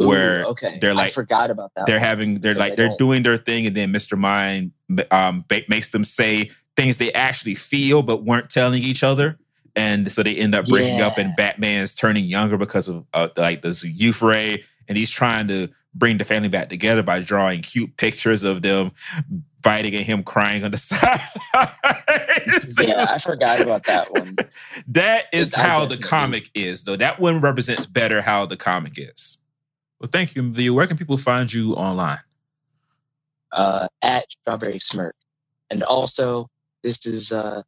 [0.01, 0.77] Ooh, where okay.
[0.80, 1.88] they're like I forgot about that.
[1.88, 2.06] They're one.
[2.06, 4.17] having, they're like, they're doing their thing, and then Mr.
[4.17, 4.72] Mind
[5.09, 9.40] um, ba- makes them say things they actually feel but weren't telling each other.
[9.76, 13.61] And so they end up breaking up, and Batman's turning younger because of uh, like
[13.61, 17.98] this youth ray, and he's trying to bring the family back together by drawing cute
[17.98, 18.92] pictures of them
[19.64, 21.19] fighting and him crying on the side.
[22.80, 24.35] Yeah, I forgot about that one.
[24.88, 26.95] That is I how the comic is, though.
[26.95, 29.40] That one represents better how the comic is.
[30.00, 30.72] Well, thank you, Mvia.
[30.72, 32.19] Where can people find you online?
[33.51, 35.16] uh, at Strawberry Smirk.
[35.69, 36.48] And also,
[36.84, 37.64] this has uh,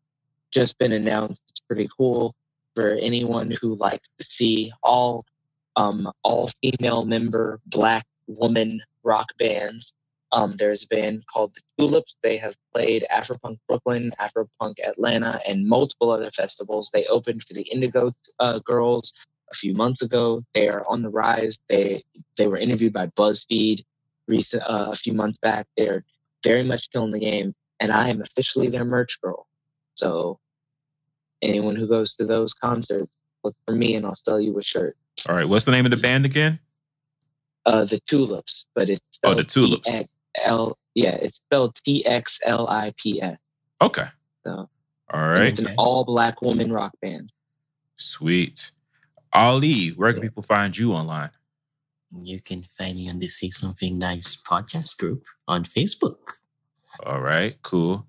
[0.52, 1.42] just been announced.
[1.50, 2.36] It's pretty cool
[2.76, 5.26] for anyone who likes to see all
[5.76, 9.94] um, all female member black woman rock bands.
[10.32, 12.16] Um, there's a band called the Txlips.
[12.22, 16.90] They have played Afropunk Brooklyn, Afropunk Atlanta, and multiple other festivals.
[16.94, 19.14] They opened for the Indigo uh, Girls
[19.52, 20.44] a few months ago.
[20.54, 21.58] They are on the rise.
[21.68, 22.04] They
[22.38, 23.84] they were interviewed by BuzzFeed
[24.28, 25.66] recent uh, a few months back.
[25.76, 26.04] They're
[26.44, 29.48] very much killing the game, and I am officially their merch girl.
[29.96, 30.40] So
[31.42, 34.96] anyone who goes to those concerts, look for me, and I'll sell you a shirt.
[35.28, 35.48] All right.
[35.48, 36.60] What's the name of the band again?
[37.70, 39.84] Uh, the Txlips, but it's Oh, the Txlips.
[39.84, 43.38] T-X-L yeah, it's spelled T X L I P S.
[43.82, 44.06] Okay.
[44.46, 44.70] So
[45.12, 45.48] all right.
[45.48, 47.32] it's an all black woman rock band.
[47.98, 48.72] Sweet.
[49.32, 51.32] Ali, where can people find you online?
[52.12, 56.40] You can find me on the Say Something Nice podcast group on Facebook.
[57.06, 58.08] All right, cool.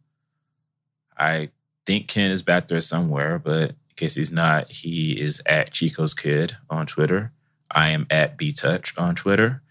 [1.19, 1.51] I
[1.85, 6.15] think Ken is back there somewhere, but in case he's not, he is at Chico's
[6.15, 7.33] Kid on Twitter.
[7.71, 9.63] I am at BTouch on Twitter.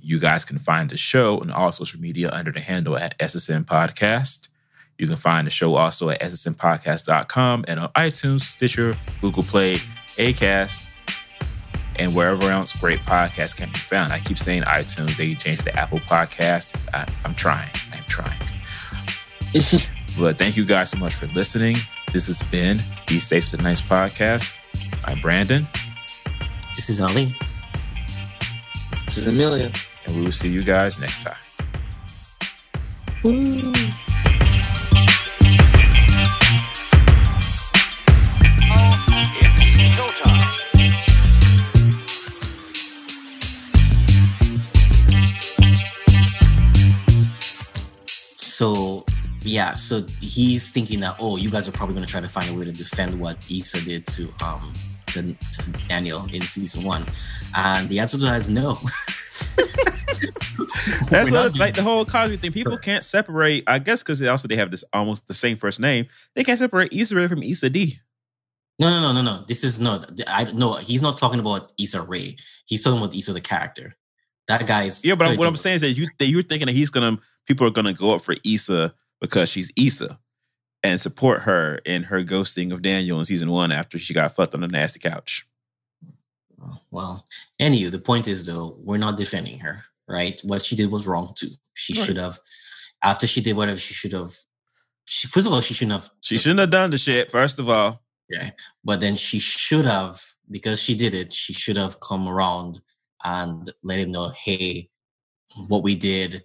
[0.00, 3.64] You guys can find the show on all social media under the handle at SSN
[3.64, 4.48] Podcast.
[4.98, 9.74] You can find the show also at ssnpodcast.com and on iTunes, Stitcher, Google Play,
[10.16, 10.88] Acast,
[11.96, 14.12] and wherever else great podcasts can be found.
[14.12, 16.76] I keep saying iTunes, they changed to Apple Podcast.
[16.94, 17.70] I, I'm trying.
[17.92, 18.38] I'm trying.
[20.18, 21.76] But thank you guys so much for listening.
[22.12, 24.58] This has been the Safe but Nice podcast.
[25.04, 25.66] I'm Brandon,
[26.80, 27.36] This is Ali.
[29.04, 29.70] This is Amelia.
[30.06, 31.36] and we will see you guys next time.
[48.38, 48.99] So
[49.42, 52.54] yeah, so he's thinking that oh, you guys are probably gonna try to find a
[52.58, 54.72] way to defend what Issa did to um
[55.08, 57.06] to, to Daniel in season one,
[57.56, 58.74] and the answer to that is no.
[61.10, 62.52] That's not what, like the whole Cosby thing.
[62.52, 63.64] People can't separate.
[63.66, 66.06] I guess because they also they have this almost the same first name.
[66.34, 67.98] They can't separate Issa Rae from Issa Dee.
[68.78, 69.44] No, no, no, no, no.
[69.46, 70.10] This is not.
[70.26, 70.74] I no.
[70.74, 72.36] He's not talking about Issa Rae.
[72.66, 73.96] He's talking about Issa the character.
[74.48, 76.90] That guy's Yeah, but what I'm saying is that you that you're thinking that he's
[76.90, 80.18] gonna people are gonna go up for Issa because she's Issa
[80.82, 84.54] and support her in her ghosting of Daniel in season one after she got fucked
[84.54, 85.46] on the nasty couch.
[86.90, 87.24] Well,
[87.58, 90.40] anyway, the point is though, we're not defending her, right?
[90.44, 91.50] What she did was wrong too.
[91.74, 92.06] She Right.
[92.06, 92.38] should have,
[93.02, 94.30] after she did whatever she should have.
[95.06, 96.10] She first of all, she shouldn't have.
[96.22, 97.30] She shouldn't have done the shit.
[97.30, 98.50] First of all, Yeah,
[98.84, 101.32] but then she should have because she did it.
[101.32, 102.80] She should have come around
[103.24, 104.88] and let him know, hey,
[105.68, 106.44] what we did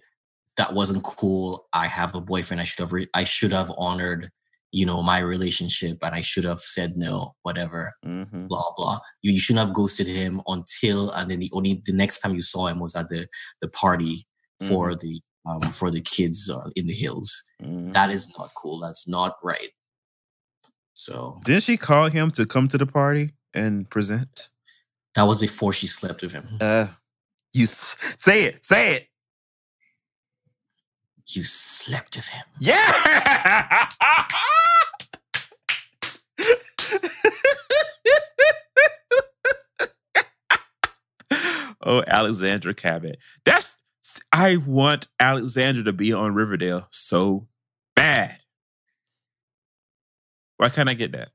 [0.56, 1.66] that wasn't cool.
[1.72, 2.60] I have a boyfriend.
[2.60, 2.92] I should have.
[2.92, 4.30] Re- I should have honored,
[4.72, 7.32] you know, my relationship, and I should have said no.
[7.42, 8.48] Whatever Mhm.
[8.48, 8.98] blah blah.
[9.22, 12.42] You, you shouldn't have ghosted him until and then the only the next time you
[12.42, 13.26] saw him was at the
[13.60, 14.26] the party
[14.68, 17.30] for the um for the kids uh, in the hills.
[17.62, 17.92] Mhm.
[17.92, 18.80] That is not cool.
[18.80, 19.70] That's not right.
[20.94, 24.50] So Didn't she call him to come to the party and present?
[25.14, 26.58] that was before she slept with him.
[26.60, 26.88] Uh,
[27.54, 28.62] you s- say it.
[28.64, 29.08] Say it.
[31.28, 32.44] You slept with him.
[32.60, 32.78] Yeah.
[41.82, 43.18] oh, Alexandra Cabot.
[43.44, 43.76] That's
[44.32, 47.48] I want Alexandra to be on Riverdale so
[47.96, 48.38] bad.
[50.58, 51.30] Why can't I get that?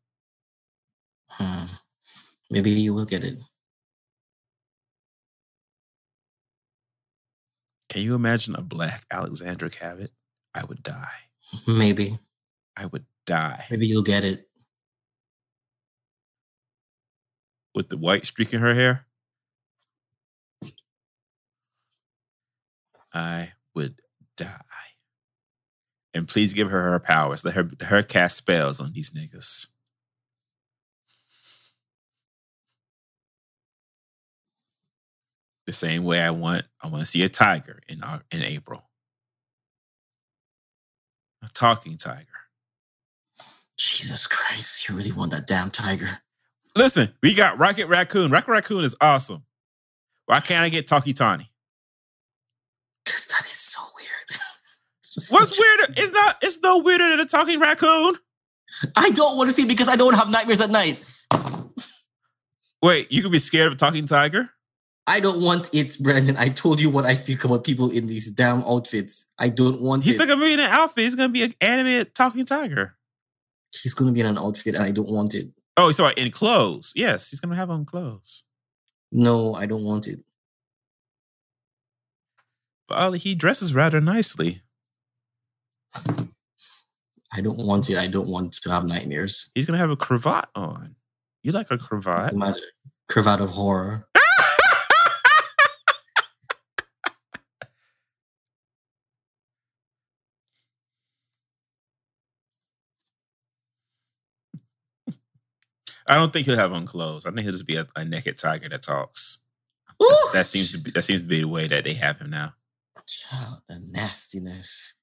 [1.30, 1.66] Hmm.
[2.50, 3.38] Maybe you will get it.
[7.92, 10.14] Can you imagine a black Alexandra Cabot?
[10.56, 11.28] I would die.
[11.68, 12.18] Maybe.
[12.78, 13.66] I would die.
[13.70, 14.48] Maybe you'll get it.
[17.76, 19.08] With the white streak in her hair?
[23.14, 24.00] I would
[24.38, 24.48] die.
[26.14, 27.44] And please give her her powers.
[27.44, 29.68] Let her her cast spells on these niggas.
[35.68, 38.84] The same way I want I want to see a tiger in in April.
[41.44, 42.28] A talking tiger.
[43.78, 44.88] Jesus Christ.
[44.88, 46.20] You really want that damn tiger.
[46.76, 48.32] Listen, we got Rocket Raccoon.
[48.32, 49.44] Rocket Raccoon is awesome.
[50.26, 51.52] Why can't I get Tawky Tawny?
[53.04, 55.30] Because that is so weird.
[55.30, 55.94] What's weirder?
[55.98, 56.38] It's not.
[56.42, 58.16] It's no weirder than a talking raccoon.
[58.96, 61.04] I don't want to see because I don't have nightmares at night.
[62.82, 64.50] Wait, you could be scared of a talking tiger?
[65.12, 66.38] I don't want it, Brandon.
[66.38, 69.28] I told you what I think about people in these damn outfits.
[69.38, 70.20] I don't want He's it.
[70.20, 71.04] not gonna be in an outfit.
[71.04, 72.96] He's gonna be an animated talking tiger.
[73.84, 75.50] He's going to be in an outfit and I don't want it.
[75.78, 76.94] Oh, sorry, in clothes.
[76.96, 78.44] Yes, he's gonna have on clothes.
[79.12, 80.22] No, I don't want it.
[82.88, 84.62] But uh, he dresses rather nicely.
[87.34, 87.98] I don't want it.
[87.98, 89.52] I don't want to have nightmares.
[89.56, 90.96] He's gonna have a cravat on.
[91.44, 92.18] You like a cravat?
[92.18, 92.60] What's the matter?
[93.10, 94.08] Cravat of horror.
[106.08, 107.26] I don't think he'll have on clothes.
[107.26, 109.40] I think he'll just be a, a naked tiger that talks.
[110.34, 112.54] That seems to be that seems to be the way that they have him now.
[113.08, 114.96] Child, the nastiness.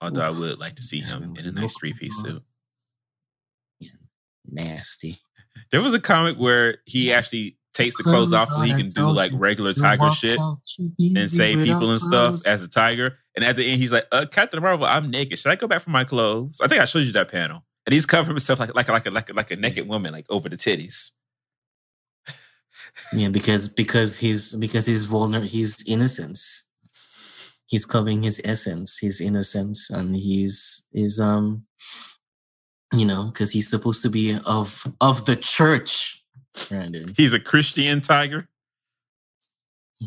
[0.00, 2.42] Although I would like to see him in a nice three piece suit.
[4.48, 5.18] Nasty.
[5.72, 9.10] There was a comic where he actually takes the clothes off so he can do
[9.10, 10.38] like regular tiger shit
[10.78, 13.18] and save people and stuff as a tiger.
[13.34, 15.38] And at the end, he's like, uh, Captain Marvel, I'm naked.
[15.38, 16.60] Should I go back for my clothes?
[16.62, 17.64] I think I showed you that panel.
[17.86, 20.26] And he's covering himself like like like a, like a, like a naked woman, like
[20.30, 21.12] over the titties.
[23.12, 25.46] Yeah, because because he's because he's vulnerable.
[25.46, 26.64] He's innocence.
[27.66, 31.66] He's covering his essence, his innocence, and he's is um,
[32.92, 36.24] you know, because he's supposed to be of of the church.
[36.68, 38.48] Brandon, He's a Christian tiger.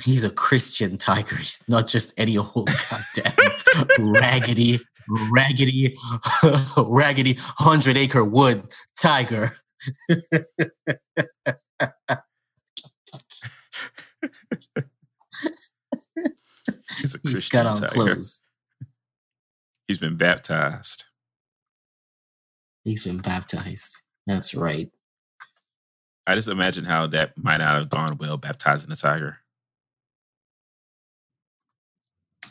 [0.04, 1.36] He's a Christian tiger.
[1.36, 2.70] He's not just any old
[3.16, 3.34] goddamn
[4.14, 4.80] raggedy,
[5.32, 5.96] raggedy,
[6.78, 8.64] raggedy hundred acre wood
[9.00, 9.52] tiger.
[16.98, 17.88] He's a He's got on tiger.
[17.94, 18.44] clothes.
[19.88, 21.06] He's been baptized.
[22.84, 23.96] He's been baptized.
[24.28, 24.90] That's right.
[26.28, 29.40] I just imagine how that might not have gone well baptizing a tiger.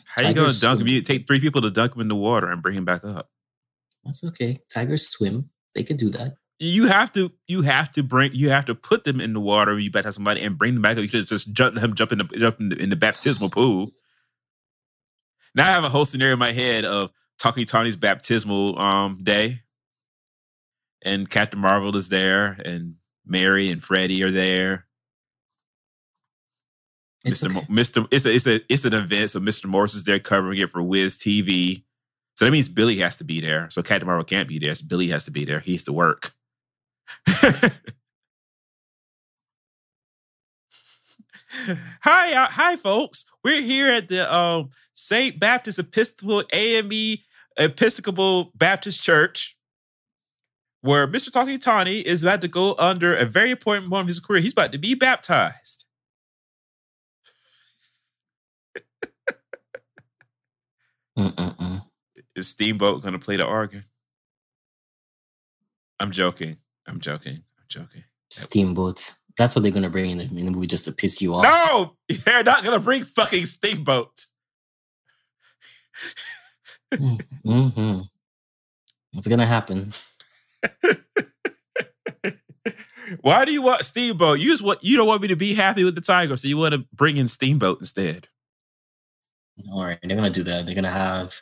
[0.08, 0.88] How you gonna dunk him?
[0.88, 3.30] You take three people to dunk him in the water and bring him back up.
[4.04, 4.58] That's okay.
[4.72, 5.50] Tigers swim.
[5.74, 6.34] They can do that.
[6.58, 9.74] You have to, you have to bring, you have to put them in the water
[9.74, 11.02] when you baptize somebody and bring them back up.
[11.02, 13.92] You just just jump him, jump in the jump in the, in the baptismal pool.
[15.54, 19.60] Now I have a whole scenario in my head of Tawky Tawny's baptismal um day,
[21.02, 24.87] and Captain Marvel is there, and Mary and Freddie are there.
[27.24, 27.56] It's Mr.
[27.56, 27.66] okay.
[27.68, 28.08] Mo- Mr.
[28.10, 29.66] It's a it's a it's an event, so Mr.
[29.66, 31.82] Morris is there covering it for Wiz TV.
[32.36, 33.68] So that means Billy has to be there.
[33.70, 34.74] So Captain Marvel can't be there.
[34.74, 35.58] So Billy has to be there.
[35.58, 36.30] He has to work.
[37.26, 37.72] hi,
[42.32, 43.24] uh, hi, folks.
[43.42, 47.16] We're here at the um, Saint Baptist Episcopal AME
[47.56, 49.56] Episcopal Baptist Church,
[50.80, 51.32] where Mr.
[51.32, 54.40] Tawky Tawny is about to go under a very important moment of his career.
[54.40, 55.86] He's about to be baptized.
[61.18, 61.82] Mm-mm-mm.
[62.36, 63.84] Is Steamboat going to play the organ?
[65.98, 66.58] I'm joking.
[66.86, 67.42] I'm joking.
[67.58, 68.04] I'm joking.
[68.30, 69.14] Steamboat.
[69.36, 71.44] That's what they're gonna bring in the, movie just to piss you off.
[71.44, 74.26] No, they're not going to bring fucking Steamboat.
[76.92, 78.00] Mm-hmm.
[79.14, 79.90] It's gonna happen.
[83.20, 84.38] Why do you want Steamboat?
[84.40, 86.56] You just want you don't want me to be happy with the Tiger, so you
[86.56, 88.28] want to bring in Steamboat instead.
[89.72, 90.66] All right, they're gonna do that.
[90.66, 91.34] They're gonna have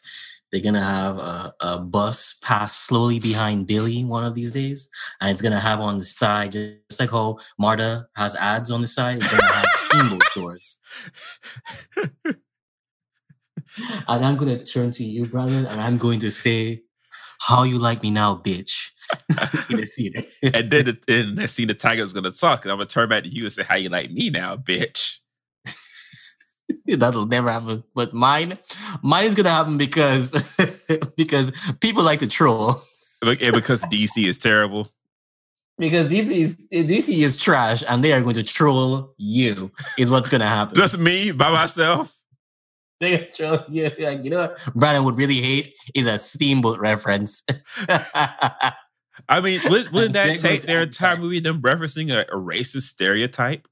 [0.53, 4.89] they're gonna have a, a bus pass slowly behind Billy one of these days,
[5.20, 8.86] and it's gonna have on the side just like how MARTA has ads on the
[8.86, 9.19] side.
[9.19, 10.81] It's gonna have steamboat tours.
[14.09, 16.83] and I'm gonna turn to you, brother, and I'm going to say,
[17.41, 18.93] "How you like me now, bitch?"
[19.70, 20.23] in the theater.
[20.43, 23.25] and then the, in the scene, the tiger's gonna talk, and I'm gonna turn back
[23.25, 25.19] to you and say, "How you like me now, bitch?"
[26.86, 27.85] That'll never happen.
[27.95, 28.59] But mine,
[29.03, 30.33] mine is gonna happen because
[31.17, 32.77] because people like to troll.
[33.23, 34.89] And because DC is terrible.
[35.78, 39.70] Because DC is DC is trash, and they are going to troll you.
[39.99, 40.77] Is what's gonna happen.
[40.77, 42.17] Just me by myself.
[43.01, 43.91] They troll you.
[43.99, 47.43] Like, you know what Brandon would really hate is a steamboat reference.
[49.28, 53.67] I mean, wouldn't, wouldn't that take their entire movie them referencing a, a racist stereotype?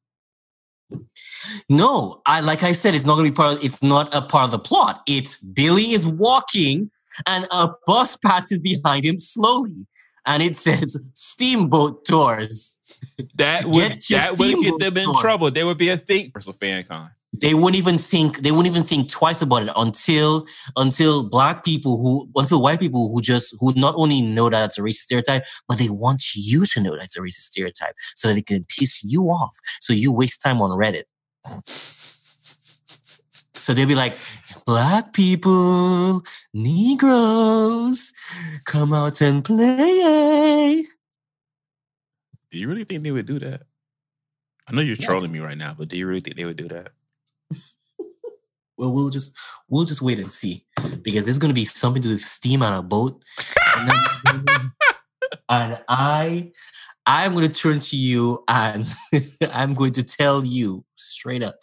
[1.69, 3.57] No, I like I said, it's not gonna be part.
[3.59, 5.03] Of, it's not a part of the plot.
[5.07, 6.91] It's Billy is walking,
[7.27, 9.87] and a bus passes behind him slowly,
[10.27, 12.79] and it says "Steamboat Tours."
[13.37, 15.21] That would Get that would get them in doors.
[15.21, 15.51] trouble.
[15.51, 17.11] There would be a thing for FanCon.
[17.41, 18.39] They wouldn't even think.
[18.43, 20.47] They wouldn't even think twice about it until
[20.77, 24.79] until black people who until white people who just who not only know that it's
[24.79, 28.29] a racist stereotype, but they want you to know that it's a racist stereotype so
[28.29, 29.57] that it can piss you off.
[29.81, 31.05] So you waste time on Reddit.
[33.55, 34.17] So they'll be like,
[34.67, 36.23] Black people,
[36.53, 38.13] Negroes,
[38.65, 40.85] come out and play.
[42.51, 43.63] Do you really think they would do that?
[44.69, 45.07] I know you're Yeah.
[45.07, 46.93] trolling me right now, but do you really think they would do that?
[48.77, 49.37] Well, we'll just
[49.69, 50.67] we'll just wait and see
[51.03, 53.23] because there's gonna be something to steam on a boat,
[53.77, 53.89] and,
[54.25, 54.73] then-
[55.49, 56.51] and I
[57.07, 58.87] I'm gonna turn to you and
[59.53, 61.61] I'm going to tell you straight up.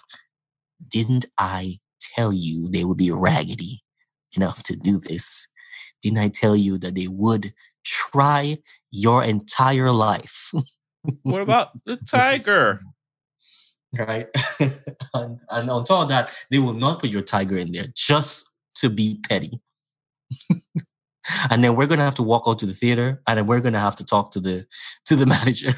[0.88, 1.80] Didn't I
[2.16, 3.84] tell you they would be raggedy
[4.36, 5.48] enough to do this?
[6.02, 7.52] Didn't I tell you that they would
[7.84, 8.58] try
[8.90, 10.52] your entire life?
[11.24, 12.82] What about the tiger?
[13.98, 14.28] right?
[15.14, 18.50] and, and on top of that, they will not put your tiger in there just
[18.76, 19.60] to be petty.
[21.50, 23.80] and then we're gonna have to walk out to the theater, and then we're gonna
[23.80, 24.66] have to talk to the
[25.06, 25.74] to the manager.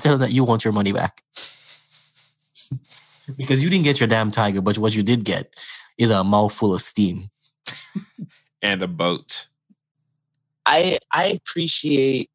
[0.00, 1.22] Tell them that you want your money back
[3.36, 5.54] because you didn't get your damn tiger, but what you did get
[5.98, 7.28] is a mouthful of steam.
[8.62, 9.48] And a boat.
[10.66, 12.30] I I appreciate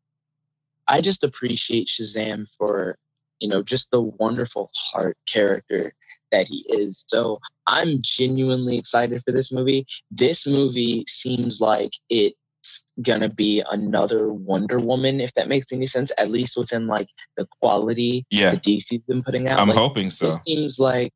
[0.88, 2.98] I just appreciate Shazam for
[3.40, 5.94] you know just the wonderful heart character
[6.32, 7.04] that he is.
[7.08, 9.86] So I'm genuinely excited for this movie.
[10.12, 12.36] This movie seems like it's
[13.02, 17.08] gonna be another Wonder Woman, if that makes any sense, at least within like
[17.38, 19.60] the quality Yeah, that DC's been putting out.
[19.60, 20.26] I'm Like, hoping so.
[20.26, 21.12] this seems like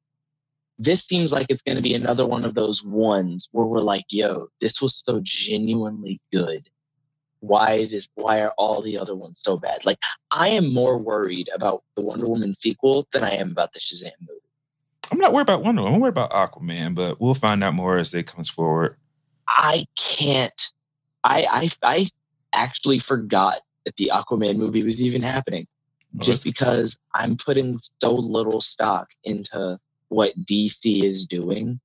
[0.77, 4.06] this seems like it's going to be another one of those ones where we're like,
[4.09, 6.61] "Yo, this was so genuinely good.
[7.41, 9.99] Why is why are all the other ones so bad?" Like,
[10.31, 14.11] I am more worried about the Wonder Woman sequel than I am about the Shazam
[14.21, 14.41] movie.
[15.11, 15.95] I'm not worried about Wonder Woman.
[15.95, 18.97] I'm worried about Aquaman, but we'll find out more as it comes forward.
[19.47, 20.71] I can't.
[21.23, 22.07] I I I
[22.53, 25.67] actually forgot that the Aquaman movie was even happening.
[26.13, 31.79] Well, just because I'm putting so little stock into what DC is doing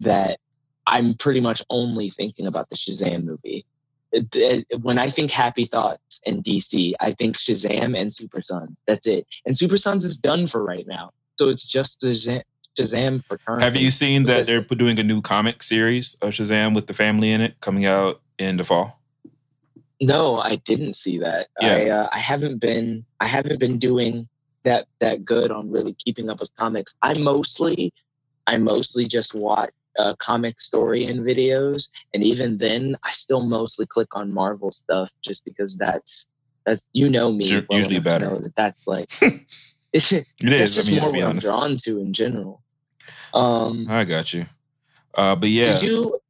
[0.00, 0.38] that
[0.86, 3.66] I'm pretty much only thinking about the Shazam movie.
[4.12, 8.80] It- it- when I think Happy Thoughts and DC, I think Shazam and Super Sons.
[8.86, 9.26] That's it.
[9.44, 12.42] And Super Sons is done for right now, so it's just Shazam,
[12.78, 13.62] Shazam for current.
[13.62, 17.32] Have you seen that they're doing a new comic series of Shazam with the family
[17.32, 18.98] in it coming out in the fall?
[20.00, 21.48] No, I didn't see that.
[21.60, 21.74] Yeah.
[21.74, 24.26] I uh, I haven't been I haven't been doing
[24.62, 26.94] that that good on really keeping up with comics.
[27.02, 27.92] I mostly
[28.46, 33.86] I mostly just watch uh, comic story and videos, and even then, I still mostly
[33.86, 36.26] click on Marvel stuff just because that's
[36.64, 38.26] that's you know me well usually better.
[38.26, 39.08] know that that's like
[39.92, 40.24] it is.
[40.40, 42.62] that's just I mean, more let's be what I'm drawn to in general.
[43.32, 44.46] Um, I got you.
[45.14, 46.20] Uh, but yeah, did you?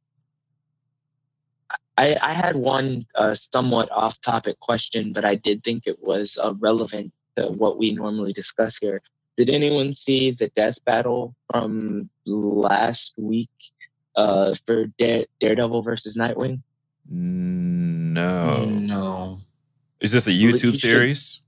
[1.97, 6.37] I, I had one uh, somewhat off topic question, but I did think it was
[6.41, 9.01] uh, relevant to what we normally discuss here.
[9.39, 13.47] Did anyone see the death battle from last week
[14.17, 16.61] uh, for Dare, Daredevil versus Nightwing?
[17.09, 18.65] no.
[18.65, 19.39] No.
[20.01, 21.41] Is this a YouTube should- series?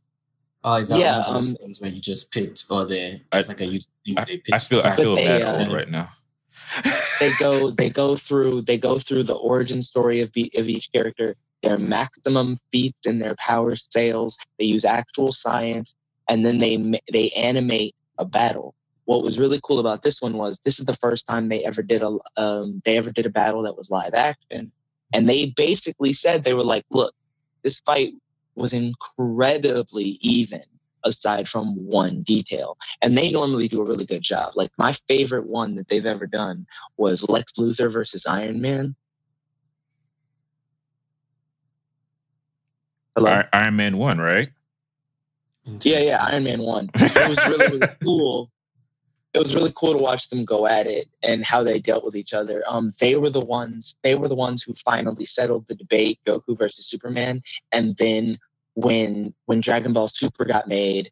[0.64, 3.20] Oh, is that Yeah, one of those um, things where you just picked, or the
[3.30, 5.26] I- it's like a YouTube thing I, they pick I feel I But feel they,
[5.28, 6.10] mad uh, old right now.
[7.20, 10.90] They go they go through they go through the origin story of, be, of each
[10.94, 14.38] character, their maximum feats and their power sales.
[14.60, 15.94] They use actual science,
[16.32, 16.78] and then they
[17.12, 18.74] they animate a battle.
[19.06, 21.84] what was really cool about this one was this is the first time they ever
[21.84, 24.72] did a um, they ever did a battle that was live action,
[25.14, 27.14] and they basically said they were like, look,
[27.64, 28.14] this fight
[28.56, 30.64] was incredibly even
[31.04, 32.78] aside from one detail.
[33.02, 34.54] And they normally do a really good job.
[34.56, 38.96] Like my favorite one that they've ever done was Lex Luthor versus Iron Man.
[43.16, 43.44] Hello?
[43.52, 44.50] Iron Man 1, right?
[45.66, 46.92] Yeah, yeah, Iron Man 1.
[47.00, 48.50] It was really, really cool.
[49.34, 52.16] It was really cool to watch them go at it and how they dealt with
[52.16, 52.64] each other.
[52.68, 53.96] Um, they were the ones.
[54.02, 57.42] They were the ones who finally settled the debate: Goku versus Superman.
[57.72, 58.38] And then
[58.74, 61.12] when when Dragon Ball Super got made,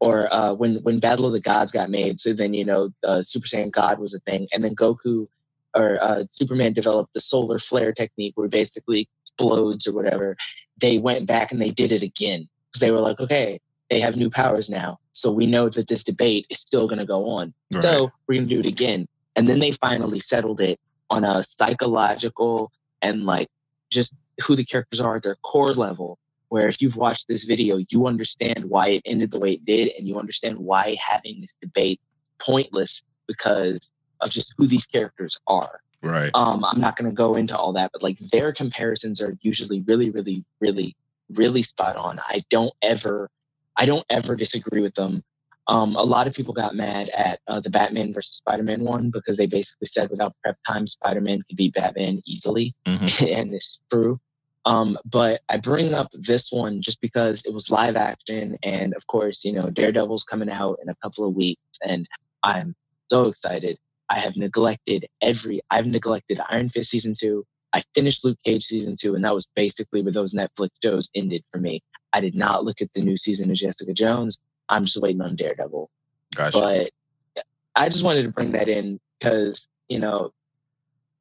[0.00, 2.18] or uh, when when Battle of the Gods got made.
[2.18, 5.28] So then you know uh, Super Saiyan God was a thing, and then Goku
[5.74, 10.36] or uh, Superman developed the solar flare technique, where basically explodes or whatever.
[10.80, 13.60] They went back and they did it again because they were like, okay,
[13.92, 17.04] they have new powers now, so we know that this debate is still going to
[17.06, 17.52] go on.
[17.74, 17.82] Right.
[17.82, 19.06] So we're going to do it again,
[19.36, 20.78] and then they finally settled it
[21.10, 22.72] on a psychological
[23.02, 23.48] and like
[23.90, 26.18] just who the characters are at their core level
[26.52, 29.90] where if you've watched this video, you understand why it ended the way it did,
[29.96, 31.98] and you understand why having this debate
[32.38, 33.90] pointless because
[34.20, 35.80] of just who these characters are.
[36.02, 36.30] Right.
[36.34, 39.80] Um, I'm not going to go into all that, but like their comparisons are usually
[39.88, 40.94] really, really, really,
[41.30, 42.18] really spot on.
[42.28, 43.30] I don't ever,
[43.76, 45.22] I don't ever disagree with them.
[45.68, 49.10] Um, a lot of people got mad at uh, the Batman versus Spider Man one
[49.10, 53.24] because they basically said without prep time, Spider Man could beat Batman easily, mm-hmm.
[53.40, 54.18] and this is true.
[54.64, 59.06] Um, but I bring up this one just because it was live action, and of
[59.06, 62.06] course, you know, Daredevil's coming out in a couple of weeks, and
[62.42, 62.74] I'm
[63.10, 63.78] so excited.
[64.10, 65.62] I have neglected every.
[65.70, 67.44] I've neglected Iron Fist season two.
[67.72, 71.42] I finished Luke Cage season two, and that was basically where those Netflix shows ended
[71.50, 71.80] for me.
[72.12, 74.38] I did not look at the new season of Jessica Jones.
[74.68, 75.90] I'm just waiting on Daredevil.
[76.34, 76.58] Gotcha.
[76.58, 80.32] But I just wanted to bring that in because you know,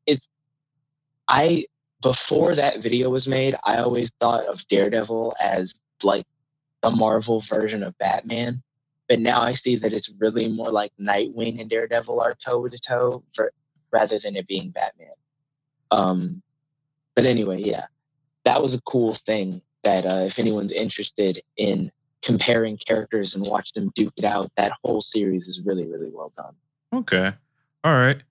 [0.05, 0.29] it's
[1.27, 1.65] I
[2.01, 6.25] before that video was made, I always thought of Daredevil as like
[6.81, 8.63] the Marvel version of Batman.
[9.07, 12.79] But now I see that it's really more like Nightwing and Daredevil are toe to
[12.79, 13.23] toe
[13.91, 15.11] rather than it being Batman.
[15.91, 16.41] Um,
[17.13, 17.87] but anyway, yeah,
[18.45, 23.73] that was a cool thing that uh, if anyone's interested in comparing characters and watch
[23.73, 26.55] them duke it out, that whole series is really, really well done.
[26.93, 27.33] Okay.
[27.83, 28.21] All right.